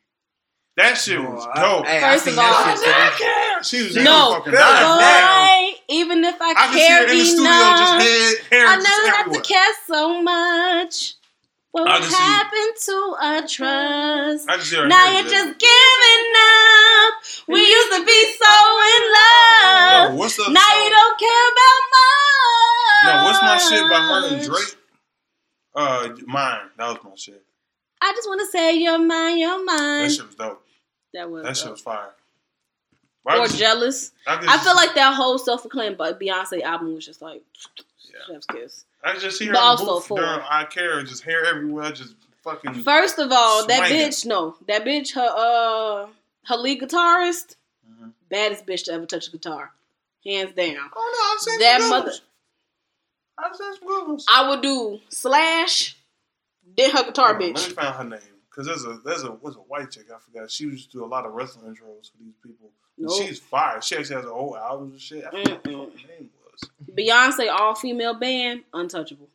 That 0.75 0.97
shit 0.97 1.19
was 1.21 1.45
Oh, 1.45 1.51
I- 1.53 1.61
dope. 1.61 1.85
hey, 1.85 2.01
First 2.01 2.27
I 2.27 2.31
of 2.31 2.37
all- 2.39 2.75
shit, 2.77 2.87
I 2.87 3.09
care. 3.17 3.63
She 3.63 3.83
was 3.83 3.95
No. 3.95 4.33
fucking 4.35 4.51
Good. 4.53 4.59
Boy, 4.59 5.79
even 5.89 6.23
if 6.23 6.41
I, 6.41 6.49
I 6.49 6.53
can 6.53 6.73
see 6.73 6.79
cared 6.79 7.07
her 7.07 7.13
in 7.13 7.19
the 7.19 7.25
studio 7.25 7.45
enough, 7.45 7.77
just 8.01 8.09
head, 8.09 8.45
hair 8.51 8.67
I 8.67 8.75
never 8.77 9.07
have 9.09 9.19
everywhere. 9.27 9.41
to 9.41 9.47
care 9.53 9.73
so 9.87 10.21
much. 10.23 11.13
What 11.71 11.87
I 11.89 11.99
just 12.01 12.15
happened 12.15 12.73
to 12.85 13.15
our 13.21 13.41
trust? 13.47 14.49
I 14.49 14.55
can 14.57 14.61
see 14.65 14.75
her 14.77 14.87
Now 14.87 15.09
you're 15.11 15.23
just 15.23 15.33
just 15.33 15.59
giving 15.59 16.33
up. 16.37 17.13
We 17.47 17.59
used 17.61 17.91
to 17.93 18.05
be 18.05 18.25
so 18.37 18.53
in 18.93 19.01
No, 19.01 20.07
love. 20.09 20.13
what's 20.15 20.35
the 20.37 20.49
now 20.49 20.83
you 20.83 20.89
don't 20.89 21.19
care 21.19 21.47
about 21.53 21.81
much. 21.93 23.03
No, 23.05 23.23
what's 23.25 23.41
my 23.41 23.57
shit 23.57 23.89
by 23.89 23.99
her 23.99 24.27
and 24.35 24.43
Drake? 24.45 24.75
Uh, 25.75 26.09
mine. 26.27 26.69
That 26.77 26.87
was 26.89 26.97
my 27.03 27.11
shit. 27.15 27.43
I 28.05 28.13
just 28.15 28.27
want 28.27 28.41
to 28.41 28.47
say 28.47 28.75
you're 28.75 28.99
mine, 28.99 29.37
you're 29.37 29.63
mine. 29.63 30.03
That 30.03 30.11
shit 30.11 30.25
was 30.27 30.35
dope. 30.35 30.63
that 31.13 31.29
was. 31.31 31.43
That 31.43 31.57
shit 31.57 31.71
was 31.71 31.81
fire. 31.81 32.09
I 33.25 33.37
or 33.39 33.47
jealous. 33.47 34.11
I, 34.27 34.35
I 34.45 34.57
feel 34.57 34.75
like 34.75 34.93
that 34.95 35.13
whole 35.13 35.37
self-acclaimed 35.37 35.97
Beyonce 35.97 36.61
album 36.61 36.93
was 36.93 37.05
just 37.05 37.21
like 37.21 37.41
Yeah. 38.11 38.33
chef's 38.33 38.45
kiss. 38.47 38.85
I 39.03 39.17
just 39.17 39.37
see 39.37 39.45
her 39.45 39.53
but 39.53 39.61
also 39.61 39.99
for- 40.01 40.19
I 40.21 40.65
care, 40.69 41.01
just 41.03 41.23
hair 41.23 41.45
everywhere, 41.45 41.91
just 41.93 42.15
fucking. 42.43 42.73
First 42.83 43.19
of 43.19 43.31
all, 43.31 43.65
that 43.67 43.89
bitch, 43.89 44.25
no, 44.25 44.57
that 44.67 44.83
bitch, 44.83 45.13
her 45.15 45.29
uh, 45.35 46.07
her 46.47 46.57
lead 46.57 46.81
guitarist, 46.81 47.55
Mhm. 47.89 48.11
baddest 48.29 48.65
bitch 48.65 48.83
to 48.85 48.91
ever 48.93 49.05
touch 49.05 49.27
a 49.29 49.31
guitar, 49.31 49.71
hands 50.25 50.53
down. 50.53 50.89
Oh 50.93 51.11
no, 51.15 51.33
I've 51.33 51.39
seen 51.39 51.59
That 51.59 51.89
mother- 51.89 52.13
I've 53.37 53.55
seen 53.55 53.73
some 53.75 53.87
good 53.87 54.07
ones. 54.07 54.25
I 54.29 54.49
would 54.49 54.61
do 54.61 54.99
Slash, 55.09 55.95
then 56.77 56.91
her 56.91 57.03
guitar 57.03 57.33
Hold 57.33 57.41
on, 57.43 57.47
Let 57.53 57.55
bitch. 57.55 57.67
me 57.69 57.73
find 57.73 57.95
her 57.95 58.03
name 58.03 58.19
because 58.49 58.67
there's 58.67 58.85
a 58.85 58.99
there's 59.05 59.23
a 59.23 59.31
was 59.31 59.55
a 59.55 59.59
white 59.59 59.91
chick 59.91 60.05
I 60.13 60.19
forgot. 60.19 60.49
She 60.51 60.65
used 60.65 60.91
to 60.91 60.97
do 60.99 61.05
a 61.05 61.07
lot 61.07 61.25
of 61.25 61.33
wrestling 61.33 61.65
intros 61.73 62.11
for 62.11 62.17
these 62.19 62.35
people. 62.43 62.71
And 62.97 63.07
Nope. 63.07 63.21
She's 63.21 63.39
fire. 63.39 63.81
She 63.81 63.95
actually 63.97 64.15
has 64.17 64.25
a 64.25 64.29
whole 64.33 64.55
album 64.57 64.91
and 64.91 65.01
shit. 65.01 65.25
I 65.25 65.29
forgot 65.31 65.49
what 65.49 65.63
fucking 65.63 66.07
name 66.07 66.29
was. 66.45 66.69
Beyonce 66.95 67.51
all 67.51 67.73
female 67.75 68.13
band, 68.13 68.63
untouchable. 68.73 69.27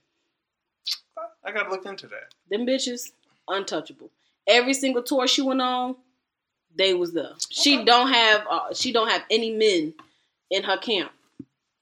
I 1.45 1.53
gotta 1.53 1.71
look 1.71 1.85
into 1.87 2.07
that. 2.09 2.35
Them 2.51 2.67
bitches, 2.67 3.11
untouchable. 3.49 4.11
Every 4.47 4.75
single 4.75 5.03
tour 5.03 5.27
she 5.27 5.43
went 5.43 5.61
on, 5.61 5.97
they 6.77 6.95
was 6.95 7.13
there. 7.13 7.33
She 7.51 7.77
Okay. 7.77 7.85
don't 7.85 8.09
have 8.13 8.47
uh, 8.49 8.75
she 8.75 8.93
don't 8.93 9.09
have 9.09 9.25
any 9.31 9.51
men 9.53 9.95
in 10.51 10.63
her 10.63 10.77
camp. 10.79 11.11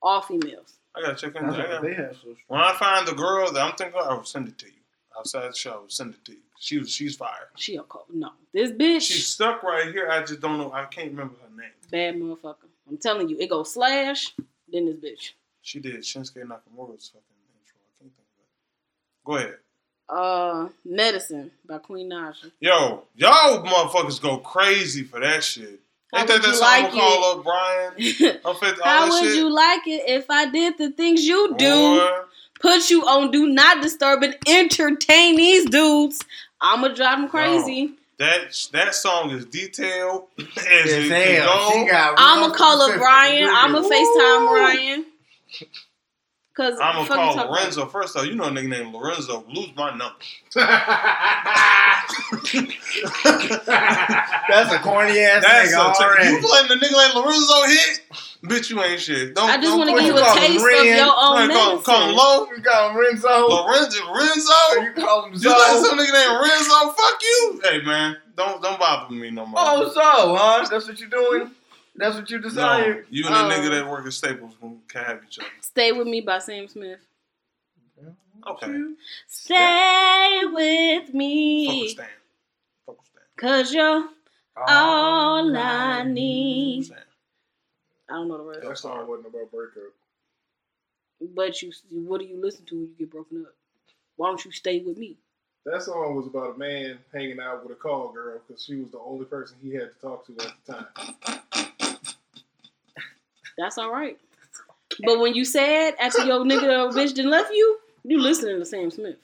All 0.02 0.22
females. 0.22 0.74
I 0.96 1.02
gotta 1.02 1.14
check 1.16 1.34
into 1.36 1.48
That's 1.52 1.56
that. 1.58 1.66
I 1.66 1.72
gotta- 1.74 1.88
they 1.88 1.94
have 1.94 2.16
so 2.22 2.34
When 2.48 2.60
I 2.60 2.72
find 2.74 3.06
the 3.06 3.12
girl 3.14 3.52
that 3.52 3.62
I'm 3.62 3.76
thinking, 3.76 4.00
I 4.00 4.14
will 4.14 4.24
send 4.24 4.48
it 4.48 4.56
to 4.58 4.66
you. 4.66 4.72
Outside 5.18 5.48
the 5.50 5.54
show, 5.56 5.84
send 5.88 6.14
it 6.14 6.24
to 6.26 6.32
you. 6.32 6.38
She 6.58 6.78
was 6.78 6.90
she's 6.90 7.16
fire. 7.16 7.48
She 7.56 7.76
a 7.76 7.82
co- 7.82 8.04
no. 8.12 8.30
This 8.52 8.70
bitch 8.72 9.02
She's 9.02 9.26
stuck 9.26 9.62
right 9.62 9.92
here. 9.92 10.08
I 10.10 10.22
just 10.22 10.40
don't 10.40 10.58
know. 10.58 10.72
I 10.72 10.84
can't 10.86 11.10
remember 11.10 11.34
her 11.42 11.56
name. 11.56 11.70
bad 11.90 12.16
motherfucker. 12.16 12.68
I'm 12.88 12.96
telling 12.98 13.28
you, 13.28 13.36
it 13.38 13.50
goes 13.50 13.72
slash, 13.74 14.34
then 14.72 14.86
this 14.86 14.96
bitch. 14.96 15.30
She 15.62 15.80
did 15.80 15.96
Shinsuke 15.96 16.36
Nakamura's 16.44 17.08
fucking 17.08 17.36
intro. 17.58 17.78
I 17.78 17.92
can't 17.98 17.98
think 17.98 18.12
of 18.12 18.24
it. 18.38 19.24
Go 19.24 19.36
ahead. 19.36 19.56
Uh, 20.08 20.68
medicine 20.84 21.50
by 21.66 21.78
Queen 21.78 22.08
Naija. 22.10 22.52
Yo, 22.60 23.02
y'all 23.16 23.62
motherfuckers 23.64 24.22
go 24.22 24.38
crazy 24.38 25.02
for 25.02 25.18
that 25.20 25.42
shit. 25.42 25.80
How 26.14 26.20
Ain't 26.20 26.28
that 26.28 26.42
that 26.42 26.48
you 26.48 26.54
song 26.54 26.62
like 26.62 27.38
up 27.38 27.42
Brian? 27.42 28.38
How 28.84 29.10
would 29.10 29.24
shit. 29.24 29.36
you 29.36 29.50
like 29.50 29.86
it 29.88 30.04
if 30.08 30.26
I 30.30 30.46
did 30.48 30.78
the 30.78 30.92
things 30.92 31.24
you 31.26 31.56
do? 31.58 31.66
Boy, 31.74 32.10
Put 32.60 32.90
you 32.90 33.02
on 33.06 33.30
do 33.30 33.46
not 33.46 33.82
disturb 33.82 34.22
and 34.22 34.36
entertain 34.48 35.36
these 35.36 35.66
dudes. 35.68 36.22
I'ma 36.60 36.88
drive 36.88 37.18
them 37.20 37.28
crazy. 37.28 37.92
that 38.18 38.68
that 38.72 38.94
song 38.94 39.30
is 39.30 39.44
detailed 39.46 40.24
as 40.38 40.46
Yes, 40.56 41.10
it 41.10 41.42
hell, 41.42 41.70
can 41.70 41.86
go. 41.86 42.14
I'ma 42.16 42.50
call 42.54 42.80
up 42.80 42.88
specific. 42.88 43.00
Brian. 43.00 43.48
I'ma 43.50 43.80
FaceTime 43.82 44.46
Ryan. 44.54 45.06
Cause 46.56 46.78
I'm 46.80 46.94
gonna 46.96 47.08
call 47.08 47.34
talking 47.34 47.50
Lorenzo 47.52 47.84
first 47.86 48.14
though. 48.14 48.22
You 48.22 48.34
know 48.34 48.44
a 48.44 48.50
nigga 48.50 48.68
named 48.68 48.94
Lorenzo. 48.94 49.44
Lose 49.48 49.70
my 49.76 49.90
number. 49.90 50.14
That's 53.36 54.72
a 54.72 54.78
corny 54.78 55.18
ass 55.20 55.42
That's 55.44 55.72
nigga 55.74 55.90
a 55.90 55.94
t- 55.94 56.04
already. 56.04 56.28
you 56.30 56.50
letting 56.50 56.68
the 56.78 56.86
nigga 56.86 56.92
like 56.94 57.14
Lorenzo 57.14 57.62
hit? 57.66 58.00
Bitch, 58.44 58.70
you 58.70 58.80
ain't 58.82 59.00
shit. 59.00 59.34
Don't. 59.34 59.50
I 59.50 59.58
just 59.60 59.76
want 59.76 59.90
to 59.90 59.94
put- 59.94 60.00
give 60.02 60.08
you 60.08 60.14
you 60.14 60.18
a 60.20 60.24
call 60.24 60.36
him 60.36 60.42
taste 60.52 60.64
Ren? 60.64 60.78
of 60.80 60.84
your 60.86 61.06
own 61.06 61.12
Call 61.14 61.36
him, 61.38 61.48
medicine. 61.48 61.82
call 61.84 62.08
him 62.08 62.14
Low. 62.16 62.46
You 62.56 62.62
call 62.62 62.90
him 62.90 62.96
Renzo. 62.96 63.48
Lorenzo. 63.48 64.14
Renzo. 64.14 64.82
you 64.82 64.92
call 65.04 65.24
him 65.26 65.32
You 65.34 65.50
let 65.50 65.84
some 65.84 65.98
nigga 65.98 66.12
named 66.12 66.40
Renzo 66.42 66.92
fuck 66.92 67.18
you? 67.22 67.60
Hey 67.64 67.82
man, 67.82 68.16
don't 68.36 68.62
don't 68.62 68.78
bother 68.78 69.14
me 69.14 69.30
no 69.30 69.44
more. 69.46 69.60
Oh, 69.62 69.90
so, 69.92 70.00
huh? 70.36 70.66
That's 70.70 70.86
what 70.88 70.98
you're 71.00 71.08
doing? 71.10 71.50
That's 71.96 72.14
what 72.16 72.30
you 72.30 72.38
no, 72.38 72.42
desire? 72.48 73.04
you 73.10 73.26
and 73.26 73.34
Oh. 73.34 73.48
the 73.48 73.54
nigga 73.54 73.70
that 73.70 73.88
work 73.90 74.06
at 74.06 74.12
Staples 74.12 74.54
can 74.60 74.80
can 74.88 75.04
have 75.04 75.20
each 75.26 75.38
other. 75.38 75.48
Stay 75.76 75.92
with 75.92 76.06
me 76.08 76.22
by 76.22 76.38
Sam 76.38 76.66
Smith. 76.68 77.00
Okay. 78.48 78.82
Stay 79.26 80.40
with 80.46 81.04
Fuck 81.04 81.08
with 81.08 81.14
me, 81.14 81.88
Stan. 81.88 82.06
Fuck 82.86 82.96
with 82.96 83.06
Stan. 83.06 83.22
cause 83.36 83.74
you're 83.74 84.08
Oh, 84.56 84.64
all 84.66 85.54
I 85.54 85.98
Fuck 85.98 86.04
with 86.06 86.14
need. 86.14 86.90
I 88.08 88.12
don't 88.14 88.28
know 88.28 88.38
the 88.38 88.44
rest, 88.44 88.62
that 88.62 88.78
song 88.78 89.06
wasn't 89.06 89.26
about 89.26 89.50
breakup. 89.50 89.92
but 91.34 91.60
you. 91.60 91.70
What 91.90 92.20
do 92.22 92.26
you 92.26 92.40
listen 92.40 92.64
to 92.64 92.74
when 92.76 92.84
you 92.86 92.94
get 92.98 93.10
broken 93.10 93.44
up? 93.46 93.52
Why 94.16 94.28
don't 94.28 94.42
you 94.46 94.52
stay 94.52 94.78
with 94.80 94.96
me? 94.96 95.18
That 95.66 95.82
song 95.82 96.14
was 96.16 96.26
about 96.26 96.54
a 96.54 96.58
man 96.58 97.00
hanging 97.12 97.38
out 97.38 97.62
with 97.62 97.72
a 97.76 97.78
call 97.78 98.12
girl 98.12 98.40
because 98.48 98.64
she 98.64 98.76
was 98.76 98.92
the 98.92 98.98
only 99.00 99.26
person 99.26 99.58
he 99.62 99.74
had 99.74 99.90
to 99.94 100.00
talk 100.00 100.24
to 100.26 100.32
at 100.40 100.54
the 100.64 100.72
time. 100.72 100.86
That's 103.58 103.76
all 103.76 103.92
right. 103.92 104.18
But 105.04 105.20
when 105.20 105.34
you 105.34 105.44
sad 105.44 105.94
after 106.00 106.24
your 106.24 106.40
nigga 106.44 106.64
or 106.88 106.92
bitch 106.92 107.14
done 107.14 107.30
left 107.30 107.50
you, 107.52 107.78
you 108.04 108.20
listening 108.20 108.58
to 108.58 108.64
Sam 108.64 108.90
Smith. 108.90 109.16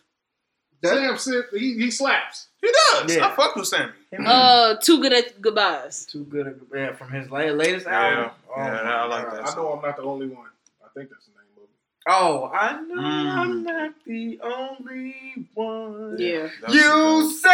Sam 0.84 1.16
Smith, 1.16 1.46
he, 1.52 1.74
he 1.78 1.90
slaps. 1.90 2.48
He 2.60 2.68
does. 2.92 3.16
Yeah. 3.16 3.26
I 3.28 3.30
fuck 3.36 3.54
with 3.56 3.66
Sammy. 3.68 3.92
Uh, 4.24 4.74
too 4.82 5.00
good 5.00 5.12
at 5.12 5.40
goodbyes. 5.40 6.06
Too 6.06 6.24
good 6.24 6.46
at 6.48 6.54
a 6.54 6.58
yeah, 6.78 6.92
from 6.92 7.10
his 7.12 7.30
la- 7.30 7.38
latest 7.38 7.86
Yeah. 7.86 8.00
album. 8.08 8.30
Oh, 8.50 8.60
Yeah, 8.60 8.80
I 8.80 9.06
like 9.06 9.24
God. 9.30 9.34
that. 9.38 9.48
I 9.48 9.54
know 9.56 9.72
I'm 9.72 9.82
not 9.82 9.96
the 9.96 10.02
only 10.02 10.26
one. 10.26 10.48
I 10.84 10.88
think 10.94 11.10
that's 11.10 11.26
the 11.26 11.32
name 11.32 11.56
of 11.56 11.62
it. 11.62 11.68
Oh, 12.08 12.50
I 12.52 12.80
know 12.80 13.00
Mm. 13.02 13.36
I'm 13.36 13.62
not 13.62 13.94
the 14.04 14.40
only 14.42 15.46
one. 15.54 16.16
Yeah. 16.18 16.48
That's 16.60 16.74
You 16.74 17.30
say 17.40 17.48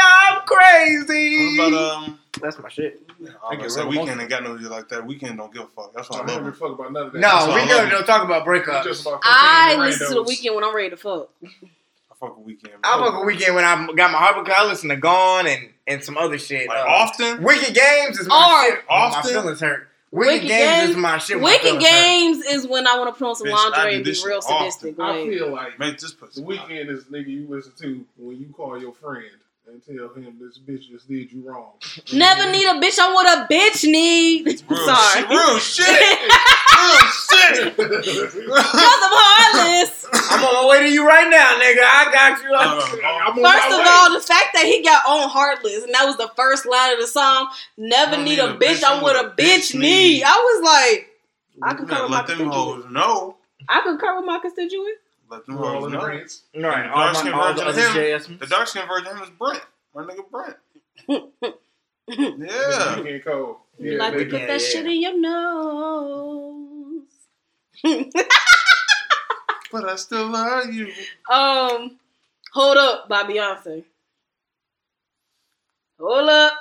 I'm 0.00 0.40
crazy. 0.46 1.58
What 1.58 1.68
about 1.68 2.04
um? 2.08 2.18
That's 2.40 2.58
my 2.58 2.68
shit. 2.68 3.00
I 3.48 3.54
get 3.56 3.64
was 3.64 3.74
say 3.74 3.82
Weeknd 3.82 3.92
emotional. 3.92 4.20
ain't 4.20 4.30
got 4.30 4.42
no 4.42 4.52
music 4.54 4.70
like 4.70 4.88
that. 4.88 5.00
Weeknd 5.06 5.36
don't 5.36 5.52
give 5.52 5.62
a 5.62 5.66
fuck. 5.66 5.92
That's 5.94 6.08
why 6.10 6.18
I 6.18 6.22
I 6.22 6.26
don't 6.26 6.36
love 6.36 6.44
give 6.44 6.54
a 6.54 6.56
fuck 6.68 6.78
about 6.78 6.92
none 6.92 7.06
of 7.06 7.12
that. 7.12 7.18
No, 7.18 7.28
why 7.28 7.54
we 7.54 7.60
I 7.62 7.68
go 7.68 7.76
love 7.76 7.90
don't 7.90 8.06
talk 8.06 8.24
about 8.24 8.46
It's 8.48 8.68
breakups. 8.68 8.84
just 8.84 9.02
about 9.06 9.20
I 9.24 9.76
listen 9.78 10.08
to 10.08 10.14
the 10.14 10.24
Weeknd 10.24 10.54
when 10.54 10.64
I'm 10.64 10.74
ready 10.74 10.90
to 10.90 10.96
fuck. 10.96 11.28
I 11.44 12.14
fuck 12.18 12.36
with 12.38 12.46
Weeknd. 12.46 12.70
I 12.84 12.98
fuck 12.98 13.14
a 13.14 13.26
Weeknd 13.26 13.54
when 13.54 13.64
I 13.64 13.86
got 13.94 14.10
my 14.12 14.18
heart 14.18 14.44
because 14.44 14.56
I 14.58 14.64
listen 14.66 14.88
to 14.90 14.96
Gone 14.96 15.46
and, 15.46 15.68
and 15.86 16.04
some 16.04 16.16
other 16.18 16.38
shit. 16.38 16.68
Like 16.68 16.78
Uh, 16.78 16.88
often. 16.88 17.42
Wicked 17.42 17.74
Games 17.74 18.18
is 18.18 18.26
my 18.26 18.64
Or- 18.68 18.70
shit. 18.76 18.84
Often? 18.88 19.34
My 19.34 19.40
feelings 19.40 19.60
hurt. 19.60 19.88
Wicked, 20.10 20.32
Wicked 20.44 20.48
Games, 20.48 20.78
Games- 20.80 20.90
is 20.90 20.96
my 20.96 21.18
shit. 21.18 21.36
when 21.36 21.44
Wicked 21.44 21.62
feelings 21.64 21.84
hurt. 21.84 21.90
games 21.92 22.38
is 22.46 22.66
when 22.66 22.86
I 22.86 22.98
want 22.98 23.14
to 23.14 23.18
put 23.18 23.28
on 23.28 23.36
some 23.36 23.46
Bitch, 23.48 23.52
I 23.54 23.68
lingerie 23.68 23.94
and 23.96 24.04
be 24.04 24.10
real 24.10 24.16
shit 24.40 24.50
often. 24.50 24.70
sadistic. 24.70 24.98
I 24.98 25.10
Like, 25.10 25.28
feel 25.28 25.52
like 25.52 25.78
Make 25.78 25.98
this 25.98 26.12
pussy. 26.12 26.40
the 26.40 26.46
Weeknd 26.46 26.88
is 26.88 27.04
nigga 27.04 27.26
you 27.28 27.46
listen 27.46 27.72
to 27.82 28.06
when 28.16 28.38
you 28.38 28.46
call 28.56 28.80
your 28.80 28.94
friend 28.94 29.26
and 29.70 29.82
tell 29.84 30.08
him 30.14 30.38
this 30.40 30.58
bitch 30.58 30.88
just 30.90 31.08
did 31.08 31.30
you 31.32 31.42
wrong. 31.48 31.72
never 32.14 32.50
need 32.50 32.64
a 32.66 32.74
bitch. 32.80 32.98
I 32.98 33.12
want 33.12 33.28
a 33.28 33.52
bitch 33.52 33.84
need. 33.84 34.46
Real 34.68 34.86
Sorry. 34.86 35.20
shit. 35.22 35.28
Real 35.30 35.58
shit. 35.58 36.18
Real 36.78 36.98
shit. 37.28 37.76
Because 38.48 39.00
I'm 39.04 39.12
heartless. 39.14 40.06
I'm 40.30 40.44
on 40.44 40.64
my 40.64 40.70
way 40.70 40.80
to 40.88 40.90
you 40.92 41.06
right 41.06 41.28
now, 41.28 41.58
nigga. 41.58 41.82
I 41.84 42.12
got 42.12 42.42
you. 42.42 42.54
Uh, 42.54 42.58
I'm 43.26 43.34
First 43.34 43.72
of 43.72 43.78
way. 43.78 43.84
all, 43.88 44.12
the 44.14 44.20
fact 44.20 44.48
that 44.54 44.64
he 44.64 44.82
got 44.82 45.02
on 45.06 45.28
Heartless 45.28 45.84
and 45.84 45.92
that 45.94 46.04
was 46.04 46.16
the 46.16 46.30
first 46.36 46.66
line 46.66 46.92
of 46.94 47.00
the 47.00 47.06
song, 47.06 47.48
never 47.76 48.16
Don't 48.16 48.24
need 48.24 48.38
a 48.38 48.56
bitch, 48.56 48.82
I 48.84 48.96
I'm 48.96 49.02
want 49.02 49.16
a 49.26 49.30
bitch 49.42 49.78
need. 49.78 50.22
I 50.22 50.30
was 50.36 50.64
like, 50.64 51.08
I 51.62 51.70
You 51.72 51.76
concur 51.76 51.94
gotta 51.94 52.02
with 52.04 52.10
my 52.10 52.16
let 52.18 52.26
them 52.26 52.38
constituent. 52.38 52.54
hoes 52.54 52.84
know. 52.90 53.36
I 53.68 53.80
concur 53.82 54.16
with 54.16 54.24
my 54.26 54.38
constituent. 54.38 54.96
Let 55.30 55.44
them 55.46 55.56
We're 55.58 55.66
all 55.76 55.84
in 55.86 55.92
know. 55.92 56.00
agreement. 56.00 56.40
Right, 56.56 56.82
The 56.84 56.90
all, 56.90 57.04
dark 57.04 57.16
skin 57.16 57.32
my, 57.32 57.38
all 57.38 57.52
version 57.52 57.64
the 57.64 57.70
of 57.70 57.76
other 57.78 57.82
him- 58.00 58.20
JS. 58.20 58.38
The 58.40 58.46
dark 58.46 58.68
skin 58.68 58.86
version 58.88 59.06
of 59.08 59.16
him 59.16 59.22
is 59.24 59.30
Brent. 59.30 59.62
My 59.94 60.02
nigga 60.04 60.30
Brent. 60.30 60.56
Yeah. 61.08 61.16
Yeah. 62.08 62.96
Weeknd 63.02 63.24
code. 63.24 63.56
You 63.78 63.98
like 63.98 64.12
to 64.14 64.18
nigga. 64.20 64.30
put 64.30 64.40
yeah, 64.40 64.46
that 64.46 64.60
yeah. 64.62 64.66
shit 64.66 64.86
in 64.86 65.02
your 65.02 65.18
nose. 65.20 67.02
But 69.70 69.86
I 69.88 69.96
still 69.96 70.26
love 70.28 70.72
you. 70.72 70.90
um, 71.30 71.98
Hold 72.54 72.78
Up 72.78 73.08
by 73.08 73.24
Beyonce. 73.24 73.84
Hold 76.00 76.28
up. 76.30 76.54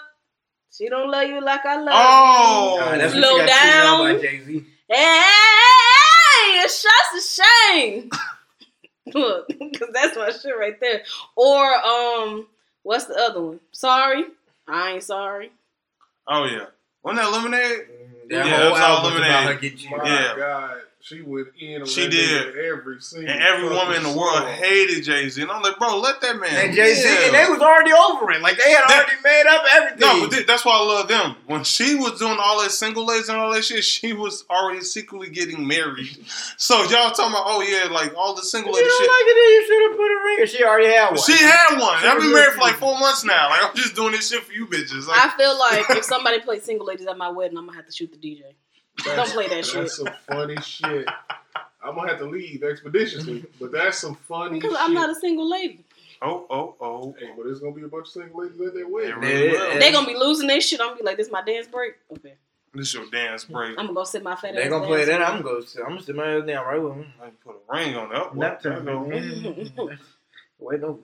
She 0.75 0.89
don't 0.89 1.09
love 1.09 1.27
you 1.29 1.39
like 1.41 1.65
I 1.65 1.77
love 1.77 1.87
Oh. 1.93 2.77
Nah, 2.81 2.97
that's 2.97 3.13
Slow 3.13 3.37
you 3.37 3.45
got 3.45 3.49
tweeted 3.49 3.71
down. 3.71 4.15
by 4.17 4.21
Jay 4.21 4.41
Z. 4.43 4.51
you. 4.53 4.65
Hey, 4.89 6.59
it's 6.63 6.83
just 6.83 7.39
a 7.39 7.43
shame. 7.73 8.09
Look, 9.13 9.47
because 9.47 9.89
that's 9.93 10.15
my 10.17 10.31
shit 10.31 10.57
right 10.57 10.79
there. 10.79 11.03
Or 11.35 11.73
um, 11.75 12.47
what's 12.83 13.05
the 13.05 13.15
other 13.15 13.41
one? 13.41 13.59
Sorry, 13.71 14.25
I 14.67 14.93
ain't 14.93 15.03
sorry. 15.03 15.51
Oh 16.27 16.45
yeah. 16.45 16.65
Wasn't 17.03 17.21
that 17.21 17.31
lemonade? 17.31 17.87
That 18.29 18.45
Yeah, 18.45 18.57
whole 18.57 18.71
it's 18.71 18.79
all 18.81 18.97
album's 18.97 19.15
about 19.19 19.45
lemonade. 19.45 19.55
her 19.55 19.61
getting. 19.61 19.97
My 19.97 20.05
Yeah. 20.05 20.33
God, 20.37 20.77
she 21.07 21.21
went 21.21 21.47
in 21.57 21.81
on 21.83 21.87
She 21.87 22.07
did. 22.09 22.55
every 22.57 22.99
single 23.01 23.31
And 23.31 23.41
every 23.41 23.69
woman 23.69 23.95
in 23.95 24.03
the 24.03 24.09
fucking 24.09 24.15
world 24.19 24.43
hated 24.49 25.03
Jay 25.05 25.29
Z. 25.29 25.41
And 25.41 25.49
I'm 25.49 25.61
like, 25.61 25.77
bro, 25.79 25.99
let 25.99 26.19
that 26.21 26.37
man. 26.37 26.49
And 26.53 26.73
Jay 26.75 26.93
Z, 26.95 27.07
and 27.27 27.33
they 27.33 27.45
was 27.49 27.61
already 27.61 27.91
over 27.93 28.29
it. 28.31 28.41
Like 28.41 28.57
they 28.57 28.71
had 28.71 28.83
That- 28.89 29.05
already 29.05 29.21
made 29.23 29.45
up 29.47 29.63
everything. 29.73 29.99
No, 29.99 30.21
but 30.27 30.31
th- 30.35 30.45
that's 30.47 30.65
why 30.65 30.73
I 30.73 30.83
love 30.83 31.07
them. 31.07 31.35
When 31.45 31.63
she 31.63 31.95
was 31.95 32.19
doing 32.19 32.37
all 32.41 32.61
that 32.61 32.71
single 32.71 33.05
ladies 33.05 33.29
and 33.29 33.37
all 33.37 33.53
that 33.53 33.63
shit, 33.63 33.85
she 33.85 34.11
was 34.11 34.43
already 34.49 34.81
secretly 34.81 35.29
getting 35.29 35.65
married. 35.67 36.17
So 36.59 36.75
y'all 36.83 37.11
talking 37.11 37.31
about, 37.31 37.43
oh 37.45 37.61
yeah, 37.61 37.87
like 37.91 38.13
all 38.17 38.35
the 38.35 38.41
single 38.41 38.71
If 38.75 38.77
you 38.77 38.83
lady 38.83 38.89
don't 38.89 39.01
shit. 39.01 39.09
like 39.09 39.27
it, 39.27 39.35
then 39.37 39.53
you 39.53 39.65
should 39.67 39.89
have 39.89 39.97
put 39.97 40.11
a 40.11 40.19
ring. 40.25 40.47
She 40.47 40.63
already 40.63 40.87
had 40.93 41.09
one. 41.11 41.21
She 41.21 41.31
had 41.43 41.79
one. 41.79 42.01
She 42.01 42.07
I've 42.07 42.17
been 42.19 42.33
married 42.33 42.53
for 42.53 42.61
like 42.61 42.75
four 42.75 42.99
months 42.99 43.23
now. 43.23 43.49
Like 43.49 43.63
I'm 43.63 43.75
just 43.75 43.95
doing 43.95 44.11
this 44.11 44.29
shit 44.29 44.43
for 44.43 44.51
you 44.53 44.65
bitches. 44.67 45.07
Like 45.07 45.23
I 45.23 45.37
feel 45.37 45.57
like 45.57 45.89
if 45.97 46.03
somebody 46.03 46.39
plays 46.39 46.63
single 46.63 46.85
ladies 46.87 47.05
at 47.07 47.17
my 47.17 47.29
wedding, 47.29 47.57
I'm 47.57 47.65
gonna 47.65 47.77
have 47.77 47.85
to 47.85 47.91
shoot 47.93 48.11
the 48.11 48.17
DJ. 48.17 48.41
Don't 49.03 49.29
play 49.29 49.47
that 49.49 49.65
shit. 49.65 49.75
That's 49.75 49.97
some 49.97 50.09
funny 50.27 50.57
shit. 50.61 51.07
I'm 51.83 51.95
gonna 51.95 52.09
have 52.09 52.19
to 52.19 52.25
leave 52.25 52.63
expeditiously, 52.63 53.45
but 53.59 53.71
that's 53.71 53.99
some 53.99 54.15
funny 54.15 54.59
Because. 54.59 54.75
I'm 54.79 54.93
not 54.93 55.09
a 55.09 55.15
single 55.15 55.49
lady. 55.49 55.85
oh 56.21 56.45
oh 56.49 56.75
oh. 56.81 57.15
Hey, 57.19 57.29
but 57.37 57.45
there's 57.45 57.59
gonna 57.59 57.73
be 57.75 57.83
a 57.83 57.87
bunch 57.87 58.07
of 58.07 58.11
single 58.13 58.41
ladies 58.43 58.59
at 58.59 58.73
that 58.73 58.89
wedding. 58.89 59.09
Yeah, 59.09 59.19
really 59.19 59.45
Yeah. 59.53 59.73
will. 59.73 59.79
They 59.79 59.91
gonna 59.91 60.07
be 60.07 60.15
losing 60.17 60.47
their 60.47 60.59
shit. 60.61 60.81
I'm 60.81 60.87
gonna 60.87 60.99
be 60.99 61.03
like, 61.05 61.17
this 61.17 61.27
is 61.27 61.31
my 61.33 61.43
dance 61.43 61.67
break. 61.67 61.93
Okay, 62.11 62.33
This 62.73 62.93
your 62.93 63.05
dance 63.09 63.45
break. 63.45 63.71
I'm 63.77 63.85
gonna 63.85 63.93
go 63.93 64.03
sit 64.03 64.23
my 64.23 64.35
fat 64.35 64.55
They 64.55 64.63
ass 64.63 64.69
gonna 64.69 64.87
play 64.87 65.05
down. 65.05 65.19
that. 65.21 65.29
I'm 65.29 65.41
gonna 65.43 65.59
go. 65.59 65.61
sit- 65.63 65.81
I'm 65.83 65.89
gonna 65.89 66.01
sit 66.01 66.15
my 66.15 66.25
ass 66.37 66.45
down 66.45 66.65
right 66.65 66.81
with 66.81 66.93
him. 66.93 67.05
I 67.21 67.25
can 67.25 67.33
put 67.45 67.55
a 67.69 67.73
ring 67.73 67.95
on 67.95 68.13
it. 68.15 68.35
Nap 68.35 68.61
there 68.63 68.73
time. 68.73 68.87
you 68.87 68.93
go. 68.93 69.85
man. 69.85 69.99
Wait 70.59 70.81
no. 70.81 70.99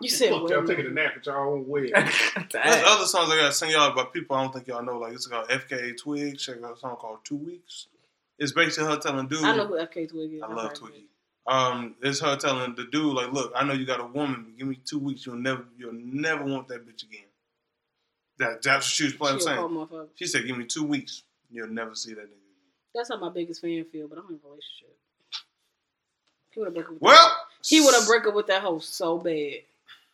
You 0.00 0.08
said 0.08 0.30
Fuck 0.30 0.48
y'all 0.48 0.64
taking 0.66 0.86
a 0.86 0.90
nap 0.90 1.14
at 1.16 1.26
y'all 1.26 1.54
own 1.54 1.66
wedding. 1.66 1.90
There's 1.94 2.48
Dang. 2.50 2.84
other 2.86 3.04
songs 3.06 3.30
I 3.30 3.36
gotta 3.36 3.52
sing 3.52 3.70
y'all 3.70 3.92
about 3.92 4.12
people 4.12 4.36
I 4.36 4.42
don't 4.42 4.52
think 4.52 4.66
y'all 4.68 4.82
know. 4.84 4.98
Like 4.98 5.12
it's 5.14 5.26
called 5.26 5.48
FKA 5.48 5.96
Twig. 5.96 6.38
Check 6.38 6.62
out 6.62 6.76
a 6.76 6.78
song 6.78 6.96
called 6.96 7.18
Two 7.24 7.36
Weeks. 7.36 7.88
It's 8.38 8.52
basically 8.52 8.90
her 8.90 8.98
telling 8.98 9.26
dude. 9.28 9.42
I 9.42 9.56
know 9.56 9.66
who 9.66 9.74
FK 9.74 10.08
Twig 10.08 10.34
is. 10.34 10.42
I 10.42 10.46
I've 10.46 10.52
love 10.52 10.62
heard 10.68 10.72
of 10.72 10.78
Twiggy. 10.78 11.08
Um, 11.48 11.94
it's 12.02 12.20
her 12.20 12.36
telling 12.36 12.74
the 12.74 12.84
dude 12.84 13.14
like, 13.14 13.32
look, 13.32 13.52
I 13.54 13.64
know 13.64 13.72
you 13.72 13.86
got 13.86 14.00
a 14.00 14.06
woman, 14.06 14.44
but 14.44 14.58
give 14.58 14.66
me 14.66 14.78
two 14.84 14.98
weeks. 14.98 15.24
You'll 15.26 15.36
never, 15.36 15.64
you'll 15.78 15.92
never 15.92 16.44
want 16.44 16.66
that 16.68 16.86
bitch 16.86 17.04
again. 17.04 17.22
That 18.38 18.62
that's 18.62 18.84
what 18.86 18.90
she 18.90 19.04
was 19.04 19.12
playing. 19.14 19.38
She 19.38 19.42
a 19.48 19.56
saying. 19.56 20.08
She 20.16 20.26
said, 20.26 20.46
give 20.46 20.58
me 20.58 20.64
two 20.66 20.84
weeks. 20.84 21.22
You'll 21.50 21.68
never 21.68 21.94
see 21.94 22.14
that 22.14 22.20
nigga. 22.20 22.24
again. 22.24 22.72
That's 22.94 23.08
how 23.10 23.18
my 23.18 23.30
biggest 23.30 23.60
fan 23.60 23.84
feel, 23.90 24.08
but 24.08 24.18
I'm 24.18 24.24
in 24.28 24.40
a 24.44 24.48
relationship. 24.48 24.96
He 26.50 26.60
would 26.60 26.74
have 26.74 26.84
up. 26.84 26.90
With 26.92 27.00
Well, 27.02 27.28
that. 27.28 27.34
He 27.68 27.80
would 27.80 27.94
have 27.94 28.06
broke 28.06 28.26
up 28.26 28.34
with 28.34 28.46
that 28.48 28.62
hoe 28.62 28.78
so 28.78 29.18
bad. 29.18 29.54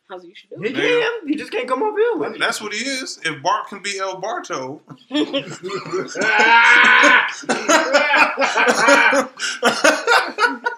How's 0.09 0.25
you 0.25 0.33
should 0.35 0.49
do 0.49 0.61
He 0.61 0.69
it? 0.69 0.75
can. 0.75 1.27
He 1.27 1.35
just 1.35 1.51
can't 1.51 1.67
come 1.67 1.81
up 1.81 1.95
here 1.97 2.15
with 2.17 2.37
That's 2.39 2.61
what 2.61 2.73
he 2.73 2.79
is. 2.79 3.19
If 3.23 3.41
Bart 3.41 3.67
can 3.69 3.81
be 3.81 3.97
El 3.99 4.19
Barto, 4.19 4.81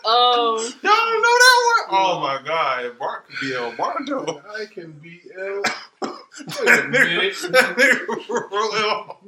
Um, 0.05 0.57
Y'all 0.57 0.67
don't 0.84 1.21
know 1.21 1.38
that 1.41 1.59
one? 1.65 1.88
Oh 1.89 2.19
my 2.21 2.39
god, 2.45 2.86
if 2.86 2.99
Bart 2.99 3.26
could 3.28 3.39
be 3.41 3.55
El 3.55 3.71
Barto. 3.76 4.41
I 4.55 4.65
can 4.65 4.91
be 4.93 5.19
L. 5.38 5.63
that 6.01 6.17
Wait 6.61 6.67
a 6.86 6.88
minute. 6.88 7.34
nigga, 7.34 7.51
that 7.51 7.76
nigga 7.76 8.82
L. 8.84 9.19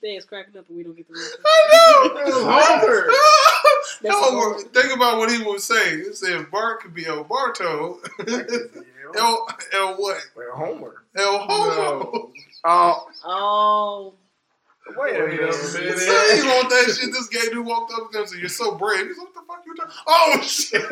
They 0.00 0.10
is 0.14 0.24
cracking 0.24 0.56
up 0.56 0.68
and 0.68 0.76
we 0.76 0.84
don't 0.84 0.96
get 0.96 1.08
the 1.08 1.14
reference. 1.14 1.44
Homer. 2.44 3.10
That's 4.02 4.14
Homer, 4.14 4.40
Homer. 4.54 4.58
think 4.68 4.94
about 4.94 5.18
what 5.18 5.30
he 5.30 5.42
would 5.42 5.60
say. 5.60 5.98
He 6.04 6.12
said 6.12 6.50
Bart 6.50 6.80
could 6.80 6.94
be 6.94 7.04
El 7.06 7.24
Barto. 7.24 7.98
El 9.16 9.46
El 9.72 9.94
what? 9.96 10.18
Well, 10.36 10.52
Homer. 10.54 11.02
El 11.16 11.38
Homer. 11.38 11.74
No. 11.74 12.30
Oh, 12.64 13.08
Oh, 13.24 14.14
wait 14.96 15.16
a 15.16 15.24
Wait 15.24 15.32
a 15.34 15.42
minute. 15.42 15.74
minute. 15.74 15.98
Say 15.98 16.36
you 16.38 16.46
want 16.46 16.68
that 16.70 16.96
shit. 16.98 17.12
This 17.12 17.28
gay 17.28 17.48
dude 17.50 17.66
walked 17.66 17.92
up 17.92 18.10
to 18.12 18.18
him 18.18 18.22
and 18.22 18.28
said, 18.30 18.38
You're 18.40 18.48
so 18.48 18.74
brave. 18.76 19.06
He's 19.08 19.18
like, 19.18 19.26
What 19.26 19.34
the 19.34 19.42
fuck 19.48 19.64
you 19.66 19.74
talking? 19.74 19.92
Oh 20.06 20.40
shit. 20.42 20.82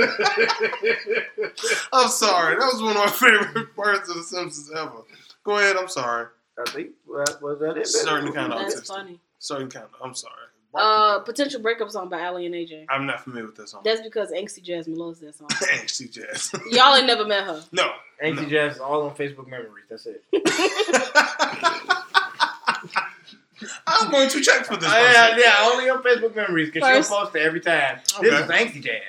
I'm 1.92 2.08
sorry. 2.08 2.56
That 2.56 2.70
was 2.72 2.82
one 2.82 2.96
of 2.96 3.04
my 3.04 3.08
favorite 3.10 3.74
parts 3.76 4.08
of 4.08 4.16
The 4.16 4.22
Simpsons 4.22 4.70
ever. 4.76 5.02
Go 5.44 5.58
ahead. 5.58 5.76
I'm 5.76 5.88
sorry. 5.88 6.26
I 6.58 6.70
think 6.70 6.90
that 7.08 7.38
was 7.42 7.58
that 7.60 7.76
it. 7.76 7.86
Certain 7.86 8.32
kind 8.32 8.52
of 8.52 8.58
that's 8.60 8.76
autistic. 8.80 8.86
funny. 8.86 9.20
Certain 9.38 9.68
kind 9.68 9.84
of. 9.84 9.90
I'm 10.02 10.14
sorry. 10.14 10.34
Uh, 10.74 11.20
potential 11.20 11.60
breakup 11.62 11.90
song 11.90 12.08
by 12.10 12.26
Aly 12.26 12.44
and 12.46 12.54
AJ. 12.54 12.84
I'm 12.90 13.06
not 13.06 13.24
familiar 13.24 13.46
with 13.46 13.56
that 13.56 13.68
song. 13.68 13.80
That's 13.84 14.02
because 14.02 14.30
Angsty 14.30 14.62
Jasmine 14.62 14.98
loves 14.98 15.20
that 15.20 15.34
song. 15.34 15.48
Angsty 15.50 16.10
Jazz. 16.12 16.52
Y'all 16.70 16.94
ain't 16.94 17.06
never 17.06 17.24
met 17.24 17.44
her. 17.44 17.62
no. 17.72 17.92
Angsty 18.22 18.42
No. 18.42 18.48
Jazz 18.48 18.74
is 18.76 18.80
all 18.80 19.02
on 19.08 19.14
Facebook 19.14 19.46
memories. 19.48 19.84
That's 19.88 20.06
it. 20.06 20.22
I'm 23.86 24.10
going 24.10 24.28
to 24.28 24.40
check 24.42 24.66
for 24.66 24.76
this. 24.76 24.88
Oh, 24.90 25.12
yeah, 25.12 25.36
yeah, 25.38 25.56
only 25.72 25.88
on 25.88 26.02
Facebook 26.02 26.34
memories 26.36 26.70
because 26.70 26.86
First- 26.88 27.08
she'll 27.08 27.20
post 27.20 27.36
it 27.36 27.42
every 27.42 27.60
time. 27.60 28.00
This 28.20 28.32
is 28.34 28.46
Angsty 28.50 28.82
Jazz. 28.82 29.00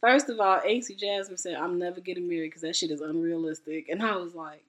First 0.00 0.28
of 0.30 0.38
all, 0.40 0.60
Angsty 0.60 0.96
Jasmine 0.96 1.36
said, 1.36 1.54
"I'm 1.56 1.78
never 1.78 2.00
getting 2.00 2.26
married 2.28 2.48
because 2.48 2.62
that 2.62 2.74
shit 2.76 2.90
is 2.90 3.00
unrealistic," 3.02 3.88
and 3.88 4.02
I 4.02 4.16
was 4.16 4.34
like, 4.34 4.62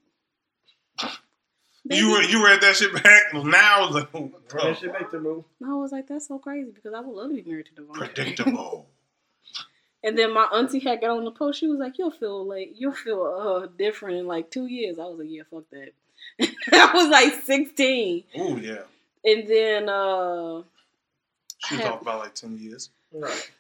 You 1.92 2.18
re- 2.18 2.28
you 2.28 2.44
read 2.44 2.62
that 2.62 2.76
shit 2.76 2.94
back 3.04 3.24
now. 3.34 3.90
Like, 3.90 4.10
oh, 4.14 4.32
Run 4.54 4.68
that 4.68 4.78
shit 4.80 4.92
back 4.94 5.12
to 5.12 5.18
Lou. 5.18 5.46
I 5.66 5.74
was 5.76 5.92
like, 5.92 6.08
"That's 6.08 6.28
so 6.28 6.40
crazy," 6.40 6.72
because 6.72 6.94
I 6.94 7.00
would 7.02 7.16
love 7.16 7.30
to 7.30 7.36
be 7.36 7.50
married 7.50 7.68
to 7.68 7.74
Devon. 7.76 7.94
predictable. 7.94 8.88
And 10.04 10.18
then 10.18 10.34
my 10.34 10.46
auntie 10.46 10.80
had 10.80 11.00
got 11.00 11.12
on 11.16 11.26
the 11.26 11.30
post. 11.32 11.60
She 11.60 11.68
was 11.68 11.78
like, 11.80 12.00
"You'll 12.00 12.10
feel 12.10 12.44
like 12.44 12.72
you'll 12.76 12.92
feel 12.92 13.22
uh 13.24 13.68
different 13.78 14.18
in 14.18 14.26
like 14.26 14.50
two 14.50 14.66
years." 14.66 14.98
I 14.98 15.04
was 15.06 15.20
like, 15.20 15.28
"Yeah, 15.30 15.44
fuck 15.52 15.66
that." 15.72 15.92
I 16.74 16.92
was 16.94 17.08
like 17.10 17.34
16, 17.44 18.24
Oh 18.38 18.56
yeah. 18.58 18.82
and 19.24 19.48
then 19.48 19.90
uh 19.90 20.64
She 21.60 21.76
I 21.76 21.78
was 21.78 21.86
have- 21.86 21.94
off 21.94 22.04
by 22.04 22.16
like 22.16 22.34
ten 22.34 22.58
years. 22.58 22.90
Right. 23.14 23.52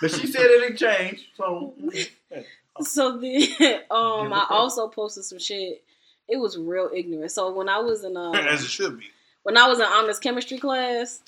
but 0.00 0.10
she 0.10 0.26
said 0.26 0.42
it 0.44 0.76
didn't 0.76 0.76
change. 0.76 1.30
So 1.36 1.72
so 2.82 3.16
then 3.18 3.48
um 3.90 4.24
Give 4.24 4.32
I 4.32 4.36
a 4.36 4.40
fuck. 4.40 4.50
also 4.50 4.88
posted 4.88 5.24
some 5.24 5.38
shit. 5.38 5.82
It 6.28 6.38
was 6.38 6.58
real 6.58 6.90
ignorant. 6.94 7.30
So 7.30 7.52
when 7.52 7.68
I 7.68 7.78
was 7.78 8.04
in 8.04 8.16
uh 8.16 8.32
As 8.32 8.62
it 8.62 8.68
should 8.68 8.98
be. 8.98 9.06
when 9.42 9.56
I 9.56 9.68
was 9.68 9.78
in 9.78 9.86
honors 9.86 10.18
chemistry 10.18 10.58
class, 10.58 11.20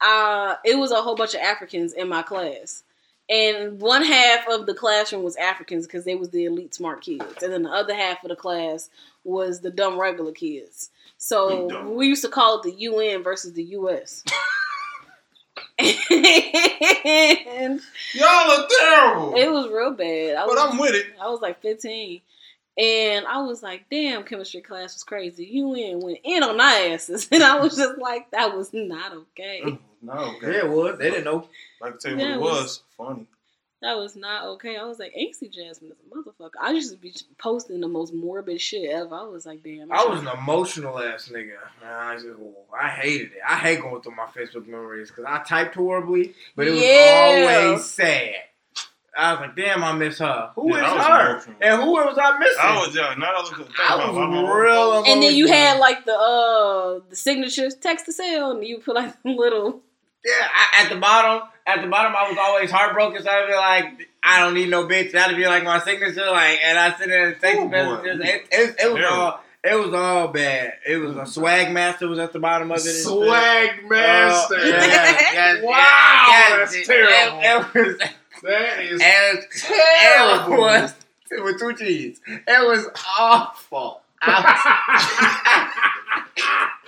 uh, 0.00 0.56
it 0.64 0.78
was 0.78 0.90
a 0.90 1.02
whole 1.02 1.14
bunch 1.14 1.34
of 1.34 1.40
Africans 1.40 1.92
in 1.92 2.08
my 2.08 2.22
class. 2.22 2.82
And 3.28 3.80
one 3.80 4.02
half 4.02 4.48
of 4.48 4.66
the 4.66 4.74
classroom 4.74 5.22
was 5.22 5.36
Africans 5.36 5.86
because 5.86 6.04
they 6.04 6.16
was 6.16 6.30
the 6.30 6.46
elite 6.46 6.74
smart 6.74 7.02
kids. 7.02 7.42
And 7.42 7.52
then 7.52 7.62
the 7.62 7.70
other 7.70 7.94
half 7.94 8.24
of 8.24 8.30
the 8.30 8.36
class 8.36 8.90
was 9.22 9.60
the 9.60 9.70
dumb 9.70 10.00
regular 10.00 10.32
kids. 10.32 10.90
So 11.16 11.88
we 11.88 12.08
used 12.08 12.24
to 12.24 12.28
call 12.28 12.58
it 12.58 12.64
the 12.64 12.72
UN 12.72 13.22
versus 13.22 13.52
the 13.52 13.62
US. 13.62 14.24
and 15.80 17.80
Y'all 18.14 18.50
are 18.50 18.66
terrible. 18.68 19.34
it 19.36 19.50
was 19.50 19.68
real 19.68 19.92
bad. 19.92 20.36
I 20.36 20.46
but 20.46 20.56
was, 20.56 20.70
I'm 20.72 20.78
with 20.78 20.94
it. 20.94 21.06
I 21.20 21.28
was 21.28 21.40
like 21.40 21.60
15. 21.62 22.20
And 22.80 23.26
I 23.26 23.42
was 23.42 23.62
like, 23.62 23.84
damn, 23.90 24.22
chemistry 24.24 24.62
class 24.62 24.94
was 24.94 25.02
crazy. 25.04 25.44
UN 25.44 26.00
went 26.00 26.18
in 26.24 26.42
on 26.42 26.56
my 26.56 26.90
asses. 26.92 27.28
And 27.32 27.42
I 27.42 27.60
was 27.60 27.76
just 27.76 27.98
like, 27.98 28.30
that 28.30 28.56
was 28.56 28.70
not 28.72 29.12
okay. 29.12 29.62
Mm, 29.64 29.78
no, 30.02 30.12
okay. 30.12 30.52
yeah, 30.52 30.58
it 30.64 30.70
was. 30.70 30.98
They 30.98 31.10
didn't 31.10 31.24
know. 31.24 31.48
Like 31.80 31.94
I 31.94 31.96
tell 32.00 32.12
you 32.12 32.18
Yeah, 32.18 32.24
what 32.24 32.32
it 32.32 32.36
it 32.36 32.40
was- 32.40 32.62
was. 32.62 32.82
Funny. 32.96 33.26
That 33.82 33.96
was 33.96 34.14
not 34.14 34.44
okay. 34.44 34.76
I 34.76 34.84
was 34.84 34.98
like, 34.98 35.14
Angsty 35.18 35.50
Jasmine 35.50 35.92
is 35.92 35.96
a 36.12 36.14
motherfucker. 36.14 36.50
I 36.60 36.72
used 36.72 36.92
to 36.92 36.98
be 36.98 37.14
posting 37.38 37.80
the 37.80 37.88
most 37.88 38.12
morbid 38.12 38.60
shit 38.60 38.90
ever. 38.90 39.14
I 39.14 39.22
was 39.22 39.46
like, 39.46 39.62
damn. 39.62 39.90
I 39.90 40.04
was 40.04 40.20
an 40.20 40.28
emotional 40.28 40.98
ass 40.98 41.30
nigga. 41.32 41.54
I, 41.82 42.16
just, 42.16 42.26
I 42.78 42.88
hated 42.90 43.28
it. 43.28 43.38
I 43.48 43.56
hate 43.56 43.80
going 43.80 44.02
through 44.02 44.16
my 44.16 44.26
Facebook 44.26 44.66
memories 44.66 45.08
because 45.08 45.24
I 45.26 45.42
typed 45.44 45.76
horribly, 45.76 46.34
but 46.56 46.66
it 46.68 46.72
was 46.72 46.82
Yeah. 46.82 47.64
always 47.68 47.86
sad. 47.86 48.34
I 49.16 49.32
was 49.32 49.40
like, 49.40 49.56
damn, 49.56 49.82
I 49.82 49.92
miss 49.92 50.18
her. 50.18 50.50
Who 50.54 50.74
is 50.74 50.80
Yeah, 50.82 50.90
I 50.90 50.94
was 50.94 51.06
her? 51.06 51.30
emotional. 51.30 51.56
And 51.60 51.82
who 51.82 51.90
was 51.92 52.18
I 52.20 52.38
missing? 52.38 52.56
I 52.60 52.76
was 52.78 52.94
yeah, 52.96 53.14
now 53.18 53.32
I 53.36 53.42
look 53.42 53.70
I 53.80 53.96
was 54.06 54.16
my 54.16 54.26
mom. 54.26 54.44
real 54.46 55.04
and 55.04 55.22
then 55.22 55.34
you 55.34 55.48
had 55.48 55.78
like 55.78 56.04
the 56.04 56.12
uh 56.14 57.00
the 57.10 57.16
signatures 57.16 57.74
text 57.74 58.06
to 58.06 58.12
sale, 58.12 58.52
and 58.52 58.64
you 58.64 58.78
put 58.78 58.94
like 58.94 59.12
some 59.22 59.36
little. 59.36 59.80
Yeah, 60.24 60.32
I, 60.52 60.82
at 60.84 60.90
the 60.90 60.96
bottom, 60.96 61.48
at 61.66 61.80
the 61.80 61.88
bottom, 61.88 62.14
I 62.14 62.28
was 62.28 62.38
always 62.38 62.70
heartbroken. 62.70 63.22
So 63.22 63.30
I'd 63.30 63.46
be 63.46 63.54
like, 63.54 64.08
I 64.22 64.40
don't 64.40 64.52
need 64.52 64.68
no 64.68 64.86
bitch. 64.86 65.12
That'd 65.12 65.34
be 65.36 65.46
like 65.46 65.64
my 65.64 65.80
signature, 65.80 66.26
like, 66.30 66.58
and 66.62 66.78
I 66.78 66.94
sit 66.94 67.08
there 67.08 67.28
and 67.30 67.40
text 67.40 67.58
Oh, 67.58 67.68
messages. 67.68 68.20
It, 68.20 68.42
it, 68.52 68.76
it 68.78 68.92
was 68.92 69.00
Terrible. 69.00 69.16
all, 69.16 69.40
it 69.64 69.74
was 69.74 69.94
all 69.94 70.28
bad. 70.28 70.74
It 70.86 70.98
was 70.98 71.16
a 71.16 71.24
swag 71.24 71.72
master 71.72 72.06
was 72.06 72.18
at 72.18 72.34
the 72.34 72.38
bottom 72.38 72.70
of 72.70 72.76
it. 72.76 72.84
and 72.84 72.94
shit. 72.94 73.02
Swag 73.04 73.70
master. 73.88 74.56
Oh, 74.58 74.62
yeah, 74.66 74.84
yes, 74.84 75.62
Wow, 75.64 76.26
yes, 76.28 76.58
that's 76.58 76.76
yes. 76.76 76.86
terrible. 76.86 77.40
It, 77.40 77.76
it 77.76 77.86
was, 77.86 78.10
That 78.42 78.80
is 78.80 79.00
it, 79.02 79.44
terrible. 79.52 80.54
it 80.54 80.58
was 80.58 80.94
with 81.30 81.58
two 81.60 81.72
G's. 81.74 82.20
It 82.26 82.66
was 82.66 82.86
awful. 83.18 84.00
I, 84.22 84.32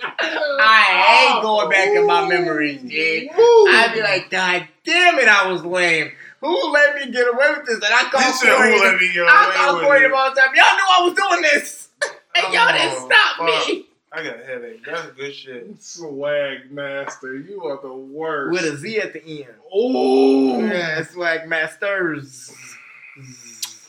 I 0.59 1.33
hate 1.33 1.41
going 1.41 1.69
back 1.69 1.89
in 1.89 2.05
my 2.07 2.27
memories, 2.27 2.81
dude. 2.81 3.29
I'd 3.31 3.91
be 3.93 4.01
like, 4.01 4.29
God 4.29 4.67
damn 4.83 5.19
it, 5.19 5.27
I 5.27 5.51
was 5.51 5.63
lame. 5.63 6.11
Who 6.41 6.71
let 6.71 6.95
me 6.95 7.11
get 7.11 7.27
away 7.33 7.49
with 7.57 7.65
this? 7.65 7.75
And 7.75 7.85
I 7.85 8.03
called 8.11 8.35
Corey. 8.35 8.77
"Who 8.77 8.83
let 8.83 8.99
me 8.99 9.13
get 9.13 9.25
I 9.27 9.45
away 9.45 9.55
called 9.55 9.75
with 9.77 9.85
Corey 9.85 10.03
it?" 10.05 10.11
all 10.11 10.29
the 10.33 10.41
time. 10.41 10.49
Y'all 10.55 10.75
knew 10.75 10.89
I 10.89 11.01
was 11.05 11.13
doing 11.15 11.41
this. 11.41 11.89
And 12.35 12.53
y'all 12.53 12.67
didn't 12.67 12.91
Oh, 12.91 13.09
stop 13.09 13.37
fuck. 13.37 13.67
me. 13.69 13.85
I 14.15 14.23
got 14.23 14.39
a 14.39 14.45
headache. 14.45 14.85
That's 14.85 15.07
good 15.13 15.33
shit. 15.33 15.81
Swag 15.81 16.71
master. 16.71 17.35
You 17.35 17.63
are 17.63 17.79
the 17.81 17.91
worst. 17.91 18.51
With 18.53 18.73
a 18.73 18.77
Z 18.77 18.99
at 18.99 19.13
the 19.13 19.43
end. 19.43 19.55
Oh. 19.73 20.59
Yeah, 20.59 21.03
swag 21.03 21.49
masters. 21.49 22.55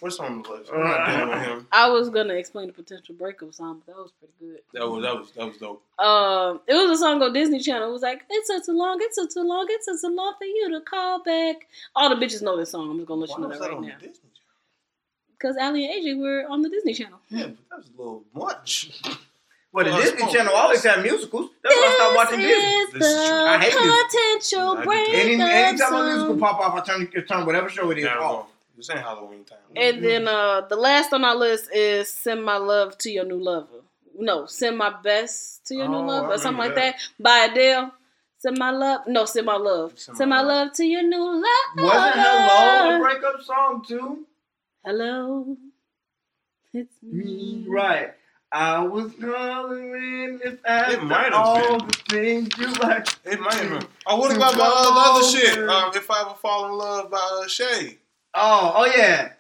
What's 0.01 0.19
on 0.19 0.43
the 0.43 0.49
list? 0.51 0.71
I'm 0.73 0.81
not 0.81 1.07
dealing 1.07 1.29
with 1.29 1.43
him. 1.43 1.67
I 1.73 1.89
was 1.91 2.11
gonna 2.11 2.35
explain 2.35 2.67
the 2.67 2.73
potential 2.73 3.15
breakup 3.15 3.55
song, 3.55 3.83
but 3.87 3.95
that 3.95 4.03
was 4.03 4.13
pretty 4.13 4.35
good. 4.39 4.61
That 4.73 4.89
was 4.89 5.03
that 5.03 5.17
was 5.17 5.31
that 5.33 5.47
was 5.47 5.57
dope. 5.59 5.83
Um, 5.99 6.61
it 6.67 6.75
was 6.75 6.99
a 6.99 7.03
song 7.03 7.23
on 7.23 7.33
Disney 7.33 7.61
Channel. 7.61 7.89
It 7.89 7.93
was 7.93 8.03
like, 8.03 8.23
it's 8.29 8.49
took 8.49 8.65
too 8.67 8.77
long, 8.77 8.99
it's 9.01 9.17
took 9.17 9.31
too 9.31 9.43
long, 9.43 9.67
it's 9.71 9.87
took 9.87 10.01
too 10.01 10.15
long 10.15 10.35
for 10.39 10.45
you 10.45 10.71
to 10.73 10.81
call 10.83 11.23
back." 11.23 11.69
All 11.97 12.11
the 12.11 12.17
bitches 12.17 12.43
know 12.43 12.57
this 12.57 12.71
song. 12.71 12.91
I'm 12.91 12.99
just 12.99 13.09
gonna 13.09 13.21
let 13.23 13.31
Why 13.31 13.37
you 13.37 13.43
know 13.43 13.49
that 13.49 13.61
that 13.61 13.69
right 13.69 13.77
on 13.77 13.87
now. 13.87 13.97
Because 15.33 15.57
Aly 15.57 15.87
and 15.87 16.05
AJ 16.05 16.21
were 16.21 16.47
on 16.51 16.63
the 16.63 16.69
Disney 16.69 16.93
Channel. 16.93 17.21
Channel? 17.31 17.47
Yeah, 17.47 17.55
but 17.55 17.69
that 17.71 17.77
was 17.79 17.87
a 17.87 17.99
little 17.99 18.25
much. 18.35 19.01
Well, 19.75 19.85
the 19.85 19.91
Well, 19.91 20.03
Disney 20.03 20.33
Channel 20.33 20.55
always 20.55 20.85
had 20.85 21.03
musicals. 21.03 21.51
That's 21.63 21.75
why 21.75 21.89
I 21.91 21.95
stopped 21.97 22.17
watching 22.17 22.39
Disney. 22.41 22.63
This 22.63 22.93
This 22.93 23.03
is 23.03 23.09
is 23.23 23.29
true. 23.29 23.39
I 23.45 23.59
hate 23.59 23.73
the 23.73 23.81
this. 23.83 24.05
potential 24.05 24.69
I 24.71 24.81
do 24.81 24.85
breakup 24.87 25.07
too. 25.07 25.19
Any, 25.19 25.43
anytime 25.43 25.95
a 25.95 26.05
musical 26.05 26.37
pop 26.39 26.61
off, 26.61 26.75
I 26.77 26.81
turn, 26.87 27.27
turn 27.27 27.47
whatever 27.47 27.69
show 27.69 27.91
it 27.91 27.99
is 27.99 28.05
Now, 28.05 28.23
off. 28.23 28.47
This 28.77 28.91
ain't 28.91 29.01
Halloween 29.01 29.45
time. 29.45 29.59
And 29.77 30.05
then 30.05 30.29
uh 30.29 30.61
the 30.63 30.77
last 30.77 31.13
on 31.13 31.25
our 31.25 31.37
list 31.37 31.71
is 31.75 32.09
"Send 32.09 32.45
My 32.45 32.57
Love 32.57 32.97
to 32.99 33.11
Your 33.11 33.25
New 33.25 33.41
Lover." 33.43 33.83
No, 34.17 34.47
"Send 34.47 34.79
My 34.79 34.91
Best 35.03 35.67
to 35.67 35.75
Your 35.75 35.89
New 35.89 35.97
Oh, 35.99 36.07
Lover" 36.07 36.33
or 36.35 36.39
something 36.39 36.59
like 36.59 36.77
remember 36.77 36.97
that. 36.97 37.09
by 37.19 37.49
Adele. 37.51 37.93
Send 38.39 38.59
my 38.59 38.71
love. 38.71 39.01
No, 39.09 39.25
send 39.25 39.47
my 39.47 39.57
love. 39.57 39.99
Send 39.99 40.17
Send, 40.19 40.31
My 40.31 40.37
my 40.37 40.43
Love. 40.43 40.67
love 40.69 40.73
to 40.75 40.85
your 40.85 41.03
new 41.03 41.25
lover. 41.25 41.83
Wasn't 41.89 42.15
Hello 42.15 42.97
a 42.97 42.99
breakup 43.01 43.43
song 43.43 43.85
too? 43.89 44.27
Hello. 44.85 45.57
It's 46.75 46.93
Me, 47.03 47.25
me. 47.25 47.65
right. 47.69 48.13
I 48.55 48.85
was 48.85 49.13
calling 49.21 50.39
if 50.45 50.65
after 50.65 51.03
might 51.03 51.33
have 51.33 51.35
all 51.35 51.79
been. 51.81 51.89
the 51.89 51.97
things 52.09 52.49
you 52.57 52.73
like. 52.75 53.09
It 53.25 53.41
might 53.41 53.55
have 53.55 53.81
been. 53.81 53.89
Oh, 54.07 54.17
what 54.17 54.37
about 54.37 54.57
my 54.57 54.71
other 54.71 55.27
shit? 55.27 55.59
Um, 55.69 55.91
if 55.93 56.09
I 56.09 56.21
ever 56.21 56.35
fall 56.35 56.67
in 56.67 56.79
love 56.79 57.11
by 57.11 57.41
uh, 57.43 57.49
Shai. 57.49 57.97
Oh, 58.35 58.75
oh 58.77 58.85
yeah. 58.97 59.33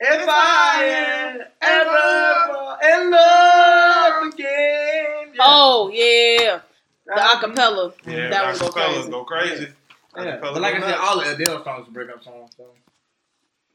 If 0.00 0.24
I 0.26 1.38
ever 1.60 2.50
fall 2.50 2.78
in 2.82 3.10
love 3.10 4.32
again. 4.32 5.34
Yeah. 5.34 5.42
Oh 5.42 5.90
yeah, 5.92 6.60
the 7.04 7.12
acapella. 7.12 7.92
Yeah, 8.06 8.30
that 8.30 8.46
one 8.46 8.58
go 8.58 8.70
crazy. 8.70 9.10
go 9.10 9.24
crazy. 9.24 9.68
Yeah. 10.16 10.22
Acapella 10.38 10.54
But 10.54 10.62
like 10.62 10.74
I 10.76 10.80
said, 10.80 10.98
all 10.98 11.20
of 11.20 11.26
Adele 11.26 11.62
songs 11.62 11.88
are 11.88 11.90
breakup 11.90 12.24
songs. 12.24 12.52
So. 12.56 12.68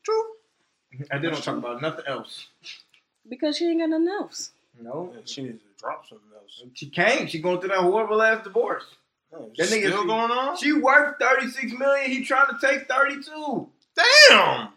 True. 0.02 0.24
Adele 1.12 1.32
don't 1.32 1.43
talk 1.43 1.58
about 1.58 1.84
nothing 1.84 2.06
else. 2.08 2.48
Because 3.30 3.58
she 3.58 3.70
ain't 3.70 3.80
got 3.80 3.91
nothing 3.91 4.08
else. 4.08 4.54
No. 4.82 5.12
Yeah, 5.14 5.22
she 5.26 5.42
needs 5.44 5.62
to 5.62 5.68
drop 5.80 6.08
something 6.08 6.28
else. 6.36 6.64
She 6.74 6.90
can't. 6.90 7.30
She 7.30 7.40
going 7.40 7.60
through 7.60 7.70
that 7.70 7.80
horrible 7.80 8.22
ass 8.22 8.44
divorce. 8.44 8.84
Yeah, 9.32 9.40
That 9.40 9.58
that 9.58 9.70
nigga- 9.70 9.88
still 9.90 10.06
going 10.06 10.32
on? 10.32 10.58
She 10.58 10.74
worth 10.74 11.16
thirty 11.20 11.50
six 11.50 11.72
million. 11.74 12.10
He 12.12 12.24
trying 12.24 12.48
to 12.48 12.58
take 12.66 12.88
thirty 12.88 13.22
two. 13.22 13.70
Damn! 14.30 14.70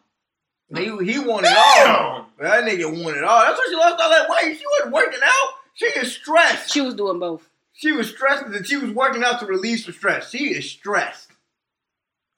He 0.75 0.85
he 1.13 1.19
wanted 1.19 1.53
all. 1.57 1.85
Damn! 1.85 2.25
That 2.39 2.65
nigga 2.65 2.87
won 3.05 3.17
it 3.17 3.25
all. 3.25 3.41
That's 3.43 3.59
why 3.59 3.67
she 3.69 3.77
lost 3.77 4.01
all 4.03 4.11
that 4.11 4.29
weight. 4.29 4.59
She 4.59 4.65
wasn't 4.79 4.95
working 4.95 5.21
out. 5.23 5.49
She 5.75 5.87
is 5.87 6.13
stressed. 6.15 6.73
She 6.73 6.81
was 6.81 6.95
doing 6.95 7.19
both. 7.19 7.49
She 7.73 7.93
was 7.93 8.09
stressed 8.09 8.45
and 8.45 8.67
she 8.67 8.77
was 8.77 8.91
working 8.93 9.23
out 9.25 9.41
to 9.41 9.47
release 9.47 9.87
the 9.87 9.93
stress. 9.93 10.31
She 10.31 10.53
is 10.55 10.69
stressed. 10.71 11.30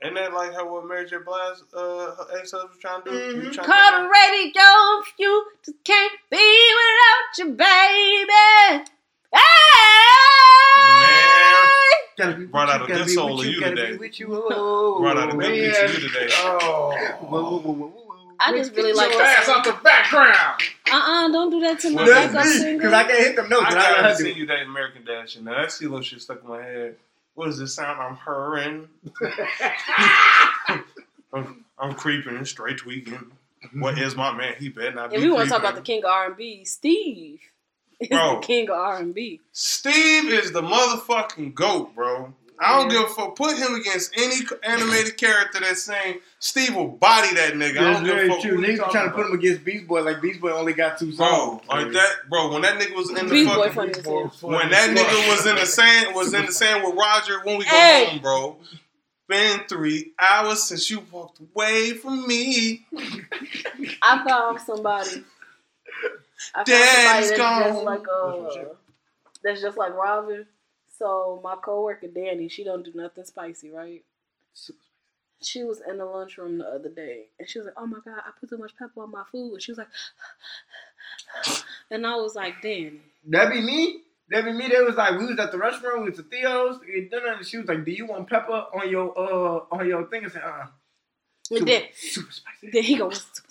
Ain't 0.05 0.15
that 0.17 0.33
like 0.33 0.53
how 0.55 0.69
what 0.73 0.87
Mary 0.87 1.09
J. 1.09 1.17
Blige 1.25 1.59
uh, 1.75 1.79
her 2.17 2.27
ex-husband 2.39 2.71
was 2.71 2.79
trying 2.81 3.03
to 3.05 3.11
do? 3.11 3.17
He 3.41 3.47
was 3.47 3.49
Mhm. 3.49 3.53
trying 3.55 3.67
Call 3.67 3.91
to 3.91 4.03
the 4.03 4.09
radio, 4.09 5.03
you 5.19 5.47
just 5.65 5.85
can't 5.85 6.13
be 6.31 6.73
without 6.79 7.39
your 7.39 7.49
baby. 7.57 8.85
Hey! 10.93 11.69
Gotta 12.19 12.47
Brought 12.47 12.69
out 12.69 12.77
a 12.83 12.87
gotta 12.89 12.95
good 13.01 13.07
be 13.07 13.13
soul 13.15 13.37
with 13.37 13.41
of 13.41 13.45
you, 13.47 13.53
you 13.53 13.61
gotta 13.61 13.77
today. 13.77 13.93
be 13.93 13.99
with 13.99 14.21
you. 14.21 14.27
Oh, 14.31 14.99
Brought 15.01 15.17
out 15.19 15.29
a 15.29 15.33
good 15.33 15.39
Man. 15.39 15.51
of 15.85 15.95
you 16.03 16.09
today. 16.09 16.29
Oh. 16.35 16.91
Whoa, 17.21 17.43
whoa, 17.43 17.59
whoa, 17.59 17.73
whoa, 17.73 17.87
whoa. 17.89 18.37
I 18.41 18.53
just 18.57 18.75
really 18.75 18.93
like 18.93 19.13
your 19.13 19.23
ass 19.23 19.47
that. 19.47 19.57
out 19.59 19.65
the 19.65 19.73
background. 19.85 20.61
Uh-uh, 20.91 21.29
don't 21.31 21.51
do 21.51 21.61
that 21.61 21.79
to 21.81 21.91
my 21.91 22.03
Well, 22.05 22.29
That's 22.33 22.61
me, 22.65 22.73
because 22.77 22.93
I 22.93 23.05
can't 23.05 23.19
hit 23.19 23.37
them 23.37 23.49
notes. 23.49 23.67
I 23.67 23.71
and 23.71 23.79
I 23.79 24.03
gotta 24.03 24.17
see 24.17 24.33
you 24.33 24.47
that 24.47 24.63
American 24.63 25.05
Dad 25.05 25.31
shit. 25.31 25.43
Now 25.45 25.55
that 25.55 25.69
CeeLo 25.69 26.03
shit 26.03 26.21
stuck 26.21 26.43
in 26.43 26.49
my 26.49 26.61
head. 26.63 26.97
What 27.35 27.49
is 27.49 27.59
this 27.59 27.75
sound? 27.75 28.01
I'm 28.01 28.17
hurrying. 28.17 28.89
I'm, 31.33 31.65
I'm 31.79 31.95
creeping 31.95 32.37
and 32.37 32.47
straight 32.47 32.79
tweaking. 32.79 33.33
What 33.75 33.99
is 33.99 34.15
my 34.17 34.33
man? 34.37 34.55
He 34.59 34.69
better 34.69 34.93
not 34.93 35.11
be. 35.11 35.17
If 35.17 35.23
we 35.23 35.31
want 35.31 35.45
to 35.45 35.51
talk 35.51 35.61
about 35.61 35.77
the 35.77 35.83
king 35.83 36.05
of 36.05 36.11
R&B, 36.11 36.65
Steve 36.65 37.41
is 38.01 38.09
Bro. 38.09 38.41
the 38.41 38.47
king 38.47 38.69
of 38.69 38.77
R&B. 38.77 39.41
Steve 39.53 40.29
is 40.31 40.53
the 40.53 40.63
motherfucking 40.63 41.55
goat, 41.55 41.95
bro. 41.95 42.35
I 42.63 42.79
don't 42.79 42.91
Yeah. 42.91 43.01
give 43.01 43.11
a 43.11 43.13
fuck. 43.15 43.37
Put 43.37 43.57
him 43.59 43.75
against 43.75 44.13
any 44.17 44.37
animated 44.63 45.17
character 45.17 45.59
that's 45.61 45.83
saying 45.83 46.21
Steve 46.39 46.75
will 46.77 46.89
body 46.89 47.35
that 47.35 47.55
nigga. 47.55 47.79
I 47.79 47.85
That's 47.85 47.97
don't 47.99 48.05
give 48.05 48.13
a 48.13 48.17
very 48.17 48.29
fuck. 48.29 48.41
true. 48.41 48.51
who 48.57 48.63
he 48.63 48.69
Niggas 48.73 48.77
talking 48.79 48.93
trying 48.93 49.09
to 49.11 49.15
put 49.15 49.27
him 49.27 49.33
against 49.33 49.65
Beast 49.65 49.87
Boy 49.89 50.03
like 50.03 50.23
Beast 50.23 50.41
Boy 50.41 50.53
only 50.53 50.73
got 50.73 50.99
two 50.99 51.15
Bro, 51.17 51.27
songs. 51.27 51.63
like 51.69 51.93
that, 51.93 52.13
bro. 52.31 52.53
When 52.53 52.63
that 52.63 52.79
nigga 52.81 52.95
was 52.95 53.11
in 53.11 53.17
the 53.17 53.25
Beast 53.35 53.55
Boy 53.55 53.69
fucking, 53.71 53.73
funny 53.75 53.91
as 53.99 54.07
hell. 54.41 54.51
when 54.51 54.71
that 54.71 54.91
nigga 54.97 55.29
was 55.31 55.47
in 55.47 55.57
the 55.57 55.67
sand, 55.67 56.15
was 56.15 56.33
in 56.35 56.47
the 56.47 56.53
sand 56.53 56.85
with 56.85 56.95
Roger 56.95 57.41
when 57.45 57.59
we 57.59 57.65
go 57.65 57.71
Hey. 57.71 58.07
home, 58.11 58.19
bro. 58.21 58.57
Been 59.29 59.61
three 59.69 60.13
hours 60.19 60.63
since 60.65 60.91
you 60.91 61.05
walked 61.11 61.41
away 61.41 61.93
from 61.95 62.27
me. 62.27 62.87
I 64.03 64.23
found 64.29 64.61
somebody. 64.61 65.25
I 66.55 66.65
found 66.65 66.67
Daddy's 66.67 67.29
somebody 67.29 67.29
that's 67.29 67.39
gone. 67.39 67.63
just 67.73 67.85
like 67.85 68.03
uh, 68.13 68.65
that's 69.43 69.61
just 69.63 69.79
like 69.79 69.95
Robin. 69.95 70.45
So 71.03 71.41
my 71.43 71.57
coworker 71.57 72.07
Danny, 72.07 72.49
she 72.49 72.63
don't 72.63 72.85
do 72.85 72.93
nothing 72.95 73.25
spicy, 73.25 73.73
right? 73.73 74.05
She 75.43 75.65
was 75.65 75.83
in 75.89 75.99
the 75.99 76.05
lunchroom 76.05 76.59
the 76.59 76.65
other 76.65 76.91
day, 76.91 77.25
and 77.41 77.51
she 77.51 77.59
was 77.59 77.67
like, 77.67 77.75
"Oh 77.77 77.87
my 77.87 77.99
god, 78.05 78.21
I 78.25 78.31
put 78.39 78.49
too 78.51 78.57
much 78.57 78.77
pepper 78.79 79.03
on 79.03 79.11
my 79.11 79.25
food." 79.33 79.55
And 79.55 79.61
she 79.61 79.73
was 79.73 79.79
like, 79.79 79.89
and 81.91 82.07
I 82.07 82.15
was 82.15 82.37
like, 82.37 82.63
"Danny, 82.63 83.01
That 83.27 83.51
be 83.51 83.61
me. 83.61 84.03
That 84.29 84.45
be 84.45 84.53
me. 84.53 84.69
They 84.69 84.81
was 84.81 84.95
like, 84.95 85.19
we 85.19 85.27
was 85.27 85.41
at 85.41 85.51
the 85.51 85.59
restaurant 85.59 86.05
with 86.05 86.19
the 86.19 86.23
Theos, 86.23 86.79
eating 86.89 87.09
dinner, 87.11 87.33
and 87.33 87.45
she 87.45 87.59
was 87.59 87.67
like, 87.67 87.85
"Do 87.85 87.91
you 87.91 88.07
want 88.07 88.31
pepper 88.31 88.67
on 88.73 88.89
your 88.89 89.13
uh 89.19 89.65
on 89.73 89.89
your 89.89 90.07
thing?" 90.07 90.25
I 90.25 90.29
said, 90.29 90.45
"Uh." 90.45 90.67
and 91.51 91.67
then 91.67 91.83
super 91.97 92.31
spicy. 92.31 92.71
then 92.73 92.85
he 92.85 92.97
goes." 92.97 93.27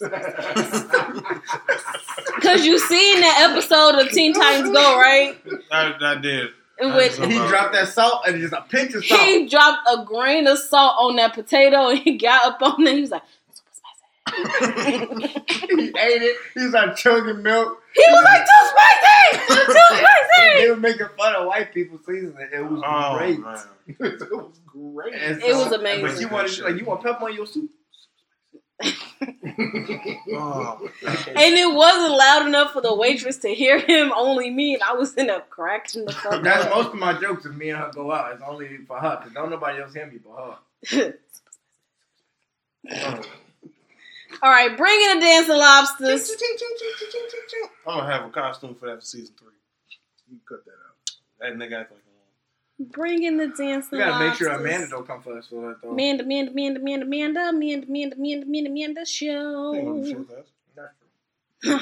Cause 2.41 2.65
you 2.65 2.79
seen 2.79 3.19
that 3.19 3.49
episode 3.51 3.95
of 3.99 4.09
Teen 4.11 4.33
Titans 4.33 4.71
Go, 4.71 4.97
right? 4.97 5.35
I, 5.69 5.93
I 5.99 6.15
did. 6.15 6.51
And 6.81 6.93
I 6.93 7.07
He 7.09 7.37
dropped 7.47 7.73
that 7.73 7.87
salt 7.89 8.23
and 8.27 8.39
just 8.41 8.53
a 8.53 8.61
pinch 8.67 8.93
of 8.95 9.05
salt. 9.05 9.21
he 9.21 9.47
dropped 9.47 9.87
a 9.89 10.03
grain 10.05 10.47
of 10.47 10.57
salt 10.57 10.95
on 10.99 11.15
that 11.17 11.33
potato 11.33 11.89
and 11.89 11.99
he 11.99 12.17
got 12.17 12.53
up 12.53 12.61
on 12.61 12.85
it. 12.87 12.95
He 12.95 13.01
was 13.01 13.11
like, 13.11 13.23
super 13.53 13.71
spicy. 13.71 14.81
he 15.75 15.83
ate 15.87 16.21
it. 16.21 16.37
He 16.55 16.63
was 16.65 16.73
like 16.73 16.95
chugging 16.95 17.41
milk. 17.43 17.81
he 17.93 18.03
was 18.09 18.23
like, 18.23 18.45
too 18.45 18.67
spicy! 18.67 19.07
Too 19.47 19.73
They 19.73 19.73
spicy! 19.73 20.69
were 20.71 20.75
making 20.77 21.07
fun 21.17 21.35
of 21.35 21.47
white 21.47 21.73
people 21.73 21.99
season 22.05 22.35
it. 22.39 22.49
It 22.53 22.61
was 22.69 22.81
Oh 22.85 23.17
great. 23.17 23.39
man. 23.39 23.59
it 23.87 23.99
was 24.31 24.59
great. 24.67 25.13
And 25.13 25.41
It 25.41 25.53
was 25.55 25.71
amazing. 25.71 26.05
But 26.05 26.19
you 26.19 26.27
wanted 26.29 26.59
like 26.59 26.75
you 26.77 26.85
want 26.85 27.01
pepper 27.03 27.25
on 27.25 27.33
your 27.35 27.45
soup? 27.45 27.69
Oh, 30.33 30.89
And 31.27 31.55
it 31.55 31.73
wasn't 31.73 32.17
loud 32.17 32.47
enough 32.47 32.71
for 32.73 32.81
the 32.81 32.93
waitress 32.95 33.37
to 33.39 33.49
hear 33.53 33.79
him, 33.79 34.11
only 34.15 34.49
me, 34.49 34.73
and 34.75 34.83
I 34.83 34.93
was 34.93 35.13
in 35.15 35.29
a 35.29 35.41
cracking 35.41 36.05
the 36.05 36.13
fuck 36.13 36.41
That's 36.43 36.65
up. 36.65 36.75
most 36.75 36.87
of 36.87 36.95
my 36.95 37.13
jokes. 37.19 37.45
If 37.45 37.53
me 37.53 37.69
and 37.69 37.79
her 37.79 37.91
go 37.93 38.11
out, 38.11 38.33
it's 38.33 38.43
only 38.47 38.77
for 38.87 38.97
her 38.99 39.17
because 39.17 39.33
don't 39.33 39.49
nobody 39.49 39.81
else 39.81 39.93
hear 39.93 40.07
me 40.07 40.19
but 40.23 40.57
her. 40.93 41.13
oh. 42.91 43.21
All 44.43 44.49
right, 44.49 44.75
bring 44.75 44.99
in 45.11 45.19
the 45.19 45.25
dancing 45.25 45.55
lobsters. 45.57 46.31
I'm 47.85 47.97
gonna 47.99 48.11
have 48.11 48.25
a 48.25 48.29
costume 48.29 48.73
for 48.75 48.87
that 48.87 48.99
for 48.99 49.05
season 49.05 49.35
three. 49.37 49.49
You 50.31 50.39
cut 50.47 50.63
that 50.65 50.71
out. 50.71 50.95
That 51.39 51.57
nigga 51.57 51.81
act 51.81 51.91
like 51.91 52.01
a 52.01 52.10
Bring 52.91 53.23
in 53.23 53.37
the 53.37 53.47
dancing 53.47 53.89
We 53.91 53.97
gotta 53.99 54.25
make 54.27 54.35
sure. 54.37 54.49
Amanda 54.49 54.87
don't 54.89 55.07
come 55.07 55.21
for 55.21 55.37
us 55.37 55.47
for 55.47 55.69
that 55.69 55.81
though. 55.81 55.91
Amanda, 55.91 56.23
Amanda, 56.23 56.51
Amanda, 56.51 56.79
Amanda, 56.79 57.05
Amanda, 57.05 57.49
Amanda, 57.49 57.87
Amanda, 57.87 58.15
Amanda, 58.17 58.45
Amanda, 58.45 58.69
Amanda 58.69 59.05
show. 59.05 59.73
Ain't 59.75 59.87
no 59.87 60.03
shit, 60.05 60.27
that's- 60.29 60.47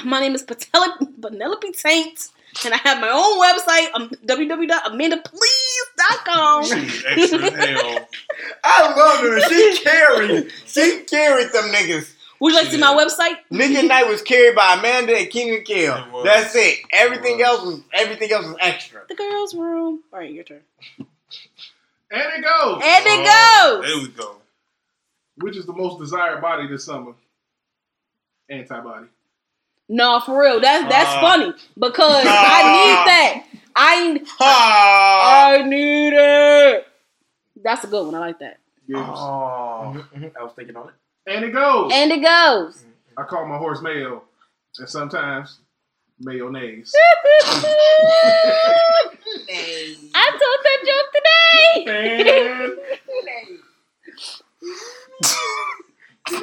My 0.04 0.20
name 0.20 0.34
is 0.34 0.42
Penelope, 0.42 1.06
Penelope 1.22 1.72
Taynt, 1.72 2.28
and 2.66 2.74
I 2.74 2.76
have 2.78 3.00
my 3.00 3.08
own 3.08 3.40
website, 3.40 3.88
um, 3.94 4.10
www.amandaplease.com. 4.26 6.64
She's 6.64 7.02
extra 7.06 7.50
hell. 7.50 8.06
I 8.62 8.94
love 8.94 9.20
her. 9.20 9.40
She 9.48 9.78
carried. 9.82 10.52
She 10.66 11.00
carried 11.04 11.50
them 11.52 11.70
niggas. 11.72 12.12
Would 12.40 12.52
you 12.52 12.56
like 12.58 12.66
to 12.66 12.72
see 12.72 12.78
my 12.80 12.94
website? 12.94 13.36
Nigga 13.52 13.86
Night 13.86 14.06
was 14.08 14.22
carried 14.22 14.56
by 14.56 14.74
Amanda 14.78 15.14
and 15.16 15.28
Kenan 15.30 15.56
and 15.58 15.64
Kel. 15.66 16.20
It. 16.20 16.24
That's 16.24 16.54
it. 16.56 16.78
Everything 16.90 17.38
It 17.38 17.42
was. 17.42 17.58
else 17.58 17.64
was 17.66 17.80
everything 17.92 18.32
else 18.32 18.46
was 18.46 18.56
extra. 18.60 19.02
The 19.08 19.14
girls' 19.14 19.54
room. 19.54 20.00
All 20.12 20.18
right, 20.20 20.32
your 20.32 20.44
turn. 20.44 20.62
And 20.98 22.22
it 22.22 22.42
goes. 22.44 22.82
And 22.82 23.06
it 23.06 23.26
Oh, 23.28 23.80
goes. 23.82 23.90
There 23.90 23.98
we 24.00 24.08
go. 24.08 24.36
Which 25.36 25.56
is 25.56 25.66
the 25.66 25.72
most 25.74 25.98
desired 26.00 26.40
body 26.40 26.66
this 26.66 26.84
summer? 26.84 27.12
Antibody. 28.48 29.06
No, 29.88 30.20
for 30.20 30.40
real. 30.40 30.60
That's 30.60 30.88
that's 30.88 31.08
Uh, 31.10 31.20
funny 31.20 31.52
because 31.78 32.24
nah. 32.24 32.30
I 32.34 32.62
need 32.72 33.06
that. 33.10 33.44
I 33.76 34.20
Ah. 34.40 35.50
I 35.50 35.62
need 35.62 36.12
it. 36.14 36.86
That's 37.62 37.84
a 37.84 37.86
good 37.86 38.06
one. 38.06 38.14
I 38.14 38.18
like 38.20 38.38
that. 38.40 38.58
Gibbs. 38.88 39.00
Oh. 39.04 40.04
I 40.38 40.42
was 40.42 40.52
thinking 40.56 40.76
on 40.76 40.88
it. 40.88 40.94
And 41.26 41.44
it 41.44 41.52
goes. 41.52 41.90
And 41.94 42.10
it 42.12 42.22
goes. 42.22 42.84
I 43.16 43.22
call 43.24 43.46
my 43.46 43.58
horse 43.58 43.82
Mayo, 43.82 44.22
and 44.78 44.88
sometimes 44.88 45.60
mayonnaise. 46.20 46.92
I 50.14 50.30
told 50.30 50.60
that 50.64 50.80
joke 50.86 51.08
today. 51.14 51.84
And 51.86 52.72
We. 56.30 56.38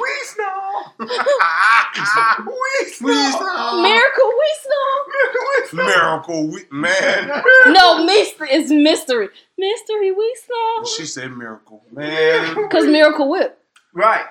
We 0.98 2.66
Please. 2.98 3.34
Miracle 3.82 4.32
we 4.38 4.48
snow. 4.60 5.84
Miracle, 5.84 6.48
we- 6.48 6.66
man. 6.70 7.42
No, 7.68 8.04
mystery 8.04 8.52
is 8.52 8.70
mystery. 8.70 9.28
Mystery 9.56 10.12
we 10.12 10.36
snow. 10.44 10.84
She 10.84 11.06
said 11.06 11.32
miracle, 11.32 11.82
man. 11.92 12.68
Cause 12.68 12.84
Miracle 12.86 13.28
Whip. 13.30 13.58
Right. 13.94 14.26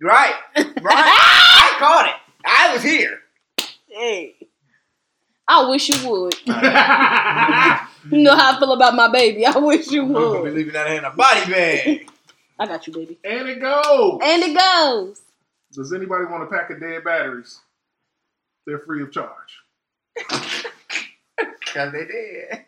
Right. 0.00 0.34
Right. 0.56 0.66
I 0.76 1.76
caught 1.78 2.06
it. 2.08 2.14
I 2.44 2.72
was 2.74 2.82
here. 2.82 3.20
Hey. 3.88 4.36
I 5.48 5.68
wish 5.68 5.88
you 5.88 6.08
would. 6.10 6.34
You 8.10 8.22
know 8.22 8.34
how 8.34 8.56
I 8.56 8.58
feel 8.58 8.72
about 8.72 8.94
my 8.94 9.12
baby. 9.12 9.44
I 9.44 9.58
wish 9.58 9.90
you 9.90 10.06
would. 10.06 10.16
I'm 10.16 10.32
gonna 10.32 10.44
be 10.44 10.50
leaving 10.52 10.72
that 10.72 10.90
in 10.90 11.04
a 11.04 11.10
body 11.10 11.52
bag. 11.52 12.10
I 12.58 12.66
got 12.66 12.86
you, 12.86 12.94
baby. 12.94 13.18
and 13.22 13.46
it 13.46 13.60
goes. 13.60 14.20
And 14.24 14.42
it 14.42 14.56
goes. 14.56 15.20
Does 15.74 15.92
anybody 15.92 16.24
want 16.24 16.42
a 16.42 16.46
pack 16.46 16.70
of 16.70 16.80
dead 16.80 17.04
batteries? 17.04 17.60
They're 18.66 18.78
free 18.78 19.02
of 19.02 19.12
charge. 19.12 19.58
Cause 21.72 21.92
they 21.92 22.04
did. 22.04 22.64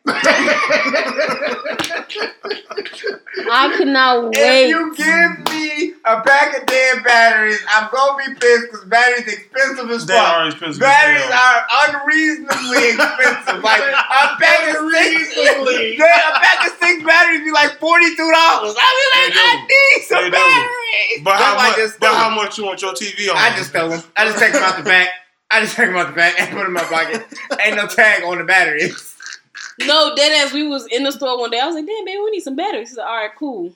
I 3.50 3.74
cannot 3.76 4.30
If 4.34 4.40
wait. 4.40 4.64
If 4.64 4.68
you 4.70 4.94
give 4.94 5.32
me 5.52 5.94
a 6.04 6.20
pack 6.22 6.56
of 6.60 6.66
dead 6.66 7.02
batteries, 7.04 7.58
I'm 7.68 7.88
gonna 7.92 8.16
be 8.24 8.34
pissed 8.34 8.66
because 8.70 8.84
batteries 8.86 9.26
expensive 9.26 9.90
as 9.90 10.06
They 10.06 10.14
fuck. 10.14 10.34
are 10.34 10.46
expensive. 10.48 10.82
as 10.82 10.88
Batteries 10.88 11.24
hell. 11.24 11.42
are 11.42 11.60
unreasonably 11.88 12.88
expensive. 12.94 13.62
Like 13.62 13.80
a 13.82 14.36
pack 14.38 14.60
of 14.70 14.76
six, 14.92 15.36
a 15.36 16.38
pack 16.38 16.66
of 16.66 16.72
six 16.78 17.02
batteries 17.04 17.42
be 17.44 17.50
like 17.52 17.78
forty 17.80 18.14
two 18.14 18.30
dollars. 18.30 18.74
I 18.78 18.86
be 18.94 19.04
like, 19.18 19.32
do. 19.32 19.40
I 19.40 19.66
need 19.66 20.02
some 20.06 20.30
batteries. 20.30 21.24
But 21.24 21.34
how 21.36 21.56
That's 21.58 21.78
much? 21.78 22.00
But 22.00 22.14
how 22.14 22.30
much 22.34 22.58
you 22.58 22.64
want 22.66 22.80
your 22.82 22.92
TV 22.94 23.30
on? 23.30 23.36
I 23.36 23.56
just 23.56 23.70
stole 23.70 23.88
them. 23.90 24.02
I 24.16 24.24
just 24.26 24.38
take 24.38 24.52
them 24.52 24.62
out 24.62 24.76
the 24.76 24.84
back. 24.84 25.08
I 25.52 25.60
just 25.60 25.76
take 25.76 25.86
them 25.88 25.96
out 25.96 26.08
the 26.08 26.12
back 26.14 26.40
and 26.40 26.50
put 26.56 26.58
them 26.58 26.66
in 26.68 26.72
my 26.72 26.82
pocket. 26.84 27.24
Ain't 27.64 27.76
no 27.76 27.86
tag 27.86 28.22
on 28.24 28.38
the 28.38 28.44
batteries. 28.44 29.16
No, 29.80 30.14
dead 30.16 30.46
as 30.46 30.52
we 30.52 30.66
was 30.66 30.86
in 30.88 31.02
the 31.04 31.12
store 31.12 31.38
one 31.38 31.50
day. 31.50 31.60
I 31.60 31.66
was 31.66 31.74
like, 31.74 31.86
damn, 31.86 32.04
baby, 32.04 32.18
we 32.18 32.30
need 32.30 32.40
some 32.40 32.56
batteries. 32.56 32.90
He 32.90 32.94
said, 32.96 33.02
all 33.04 33.16
right, 33.16 33.30
cool. 33.38 33.72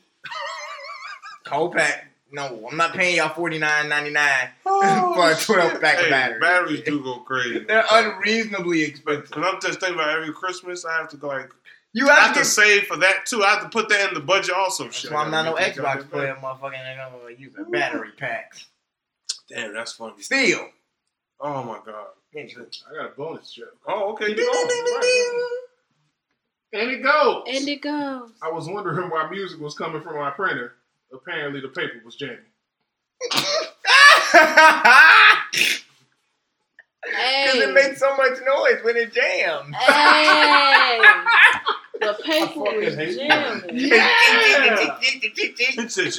Whole 1.47 1.70
pack. 1.73 2.09
No, 2.32 2.66
I'm 2.70 2.77
not 2.77 2.93
paying 2.93 3.16
y'all 3.16 3.28
forty 3.28 3.57
nine 3.59 3.89
ninety 3.89 4.11
nine 4.11 4.48
Oh, 4.66 5.15
for 5.15 5.31
a 5.31 5.35
twelve 5.57 5.73
shit. 5.73 5.81
pack 5.81 5.98
hey, 5.98 6.05
of 6.07 6.11
batteries. 6.11 6.40
Batteries 6.40 6.81
do 6.82 7.03
go 7.03 7.19
crazy. 7.20 7.61
They're 7.61 7.85
unreasonably 7.90 8.82
expensive. 8.82 9.31
Cause 9.31 9.44
I'm 9.47 9.61
just 9.61 9.78
thinking 9.78 9.94
about 9.94 10.11
every 10.11 10.32
Christmas, 10.32 10.85
I 10.85 10.94
have 10.98 11.09
to 11.11 11.16
go 11.16 11.28
like 11.28 11.51
You 11.93 12.09
I 12.09 12.15
have 12.15 12.19
have 12.19 12.28
to 12.31 12.35
to 12.35 12.40
get. 12.40 12.47
save 12.47 12.82
for 12.89 12.97
that 12.97 13.27
too. 13.27 13.44
I 13.44 13.51
have 13.51 13.62
to 13.62 13.69
put 13.69 13.89
that 13.90 14.09
in 14.09 14.15
the 14.15 14.20
budget 14.20 14.57
also. 14.57 14.85
That's 14.85 14.97
Shit, 14.98 15.12
why 15.12 15.23
I'm 15.23 15.31
not 15.31 15.44
no 15.44 15.57
I 15.57 15.70
gotta 15.70 15.82
make 15.82 16.05
Xbox 16.07 16.11
player, 16.11 16.35
goddamn- 16.35 16.43
motherfucker. 16.73 17.07
I'm 17.07 17.12
gonna 17.20 17.35
use 17.39 17.53
the 17.57 17.65
battery 17.65 18.11
packs. 18.19 18.66
Damn, 19.48 19.73
that's 19.73 19.93
funny. 19.93 20.20
Still. 20.20 20.69
Oh 21.41 21.63
my 21.63 21.79
god. 21.85 22.07
I 22.37 22.95
got 22.95 23.07
a 23.13 23.15
bonus 23.17 23.51
joke. 23.53 23.77
Oh, 23.87 24.13
okay. 24.13 24.27
Keep 24.35 24.37
going. 24.37 24.69
And 26.73 26.91
it 26.91 27.03
goes. 27.03 27.45
And 27.49 27.69
it 27.69 27.81
goes. 27.81 28.31
I 28.43 28.51
was 28.51 28.69
wondering 28.69 29.09
why 29.09 29.29
music 29.31 29.59
was 29.61 29.75
coming 29.77 30.03
from 30.03 30.17
my 30.17 30.31
printer. 30.31 30.75
Apparently, 31.13 31.61
the 31.61 31.69
paper 31.69 32.01
was 32.05 32.17
jamming. 32.17 32.39
Because 33.23 33.45
Hey. 37.07 37.61
it 37.61 37.73
makes 37.73 38.01
so 38.01 38.17
much 38.17 38.39
noise 38.45 38.83
when 38.83 38.97
it 38.97 39.13
jams. 39.13 39.75
Hey. 39.77 41.01
The 41.99 42.13
paper 42.23 42.47
fucking 42.49 42.85
was 42.85 42.95
hate 42.95 43.17
jamming. 43.17 43.71
Yeah. 43.73 44.11
It 45.01 45.91
said- 45.91 46.13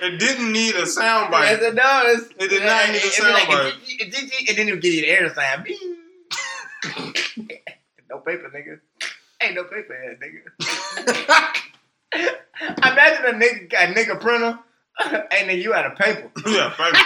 it 0.00 0.18
didn't 0.18 0.52
need 0.52 0.74
a 0.76 0.86
sound 0.86 1.32
Yes, 1.32 1.58
bite. 1.58 1.66
it 1.66 1.74
does. 1.74 2.28
It 2.38 2.48
did 2.50 2.62
not 2.64 2.88
need 2.88 2.94
a 2.94 2.98
It'd 2.98 3.12
sound 3.12 3.32
like, 3.34 3.48
bite. 3.48 3.74
it- 3.86 4.00
it- 4.14 4.14
it- 4.32 4.48
And 4.50 4.58
then 4.58 4.68
it'll 4.68 4.80
give 4.80 4.94
you 4.94 5.02
the 5.02 5.08
air 5.10 5.34
sign. 5.34 5.62
Bing. 5.64 5.96
no 8.10 8.18
paper, 8.18 8.48
nigga. 8.54 8.80
Ain't 9.40 9.54
no 9.54 9.64
paper 9.64 9.94
ass 9.94 10.16
nigga. 10.22 10.42
Imagine 12.90 13.24
a 13.26 13.32
nigga, 13.38 13.74
a 13.74 13.94
nigga 13.94 14.20
printer, 14.20 14.58
and 15.30 15.48
then 15.48 15.58
you 15.58 15.74
out 15.74 15.86
of 15.86 15.96
paper. 15.96 16.30
yeah, 16.46 16.72
baby. 16.76 16.98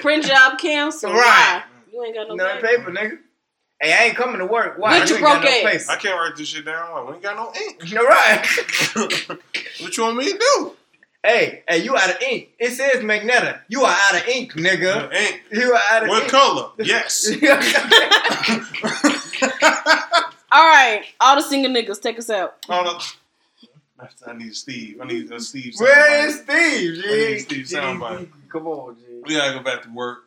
Print 0.00 0.24
job 0.26 0.58
canceled. 0.58 1.12
Right. 1.14 1.22
Why? 1.22 1.62
You 1.92 2.04
ain't 2.04 2.14
got 2.14 2.28
no, 2.28 2.34
No 2.34 2.54
paper. 2.60 2.66
paper, 2.66 2.90
nigga. 2.92 3.18
Hey, 3.80 3.94
I 3.94 4.04
ain't 4.08 4.16
coming 4.16 4.38
to 4.38 4.46
work. 4.46 4.78
Why? 4.78 4.98
What 4.98 5.08
you 5.08 5.16
ain't 5.16 5.24
got 5.24 5.40
broke 5.40 5.52
no 5.62 5.70
ass? 5.70 5.88
I 5.88 5.96
can't 5.96 6.14
write 6.14 6.36
this 6.36 6.48
shit 6.48 6.66
down. 6.66 6.92
Why? 6.92 7.02
We 7.02 7.12
ain't 7.14 7.22
got 7.22 7.36
no 7.36 7.52
ink. 7.58 7.82
You're 7.90 8.06
right. 8.06 8.46
what 9.80 9.96
you 9.96 10.02
want 10.02 10.16
me 10.16 10.32
to 10.32 10.38
do? 10.38 10.72
hey, 11.22 11.62
hey, 11.68 11.82
you 11.82 11.96
out 11.96 12.10
of 12.10 12.20
ink. 12.22 12.50
It 12.58 12.72
says 12.72 13.02
Magneta. 13.02 13.60
You 13.68 13.84
are 13.84 13.96
out 13.96 14.20
of 14.20 14.28
ink, 14.28 14.52
nigga. 14.54 15.12
Ink. 15.12 15.42
You 15.52 15.72
are 15.72 15.80
out 15.92 16.02
of 16.02 16.08
ink. 16.08 16.10
What 16.10 16.22
ink. 16.22 16.30
color? 16.30 16.70
Yes. 16.78 17.30
All 20.52 20.66
right, 20.66 21.04
all 21.20 21.36
the 21.36 21.42
single 21.42 21.70
niggas, 21.72 22.02
take 22.02 22.18
us 22.18 22.28
out. 22.28 22.56
Oh, 22.68 22.82
no. 22.82 24.08
I 24.26 24.32
need 24.32 24.56
Steve. 24.56 25.00
I 25.00 25.06
need 25.06 25.30
a 25.30 25.40
Steve. 25.40 25.74
Where 25.76 25.94
soundbite. 25.94 26.26
is 26.26 26.34
Steve, 26.40 26.94
G? 26.94 27.02
I 27.04 27.30
need 27.30 27.38
Steve 27.38 27.66
soundbite. 27.66 28.28
Come 28.48 28.66
on, 28.66 28.96
G. 28.96 29.02
We 29.24 29.36
gotta 29.36 29.56
go 29.56 29.62
back 29.62 29.82
to 29.82 29.90
work. 29.92 30.24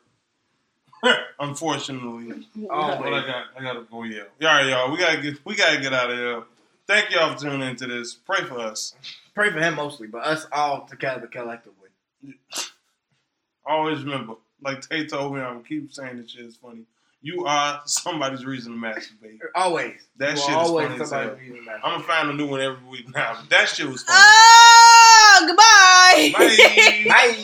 Unfortunately, 1.40 2.46
Oh, 2.70 2.98
but 3.02 3.14
I 3.14 3.26
got 3.26 3.46
I 3.58 3.62
gotta 3.62 3.82
go. 3.90 4.04
Yeah, 4.04 4.22
all 4.42 4.48
right, 4.48 4.68
y'all. 4.68 4.92
We 4.92 4.98
gotta 4.98 5.22
get 5.22 5.44
we 5.46 5.56
gotta 5.56 5.82
get 5.82 5.94
out 5.94 6.10
of 6.12 6.18
here. 6.18 6.44
Thank 6.88 7.12
y'all 7.12 7.34
for 7.34 7.40
tuning 7.42 7.68
into 7.68 7.88
this. 7.88 8.14
Pray 8.14 8.44
for 8.44 8.60
us. 8.60 8.94
Pray 9.34 9.52
for 9.52 9.60
him 9.60 9.76
mostly, 9.76 10.08
but 10.08 10.24
us 10.24 10.46
all 10.52 10.86
together 10.86 11.28
collectively. 11.28 11.90
Always 13.66 14.04
remember, 14.04 14.34
like 14.62 14.88
Tay 14.88 15.06
told 15.08 15.34
me, 15.36 15.42
I'm 15.42 15.64
keep 15.64 15.94
saying 15.94 16.18
this 16.22 16.32
shit 16.32 16.46
is 16.46 16.56
funny. 16.58 16.82
You 17.22 17.46
are 17.46 17.82
somebody's 17.86 18.46
reason 18.46 18.74
to 18.74 18.78
masturbate. 18.78 19.40
Always. 19.56 19.94
That 20.18 20.32
You 20.32 20.42
shit 20.42 20.50
are 20.56 20.64
is 20.64 20.70
always 20.70 20.88
funny 20.90 21.02
as 21.02 21.10
hell. 21.12 21.36
reason, 21.36 21.64
man. 21.66 21.80
I'm 21.82 21.94
gonna 21.94 22.04
find 22.04 22.30
a 22.30 22.34
new 22.34 22.48
one 22.48 22.60
every 22.60 22.86
week 22.90 23.14
now. 23.16 23.38
But 23.40 23.50
that 23.50 23.70
shit 23.70 23.88
was 23.88 24.04
funny. 24.04 24.20
Oh, 24.22 25.46
goodbye. 25.48 26.32
Bye. 26.38 27.06
Bye. 27.08 27.38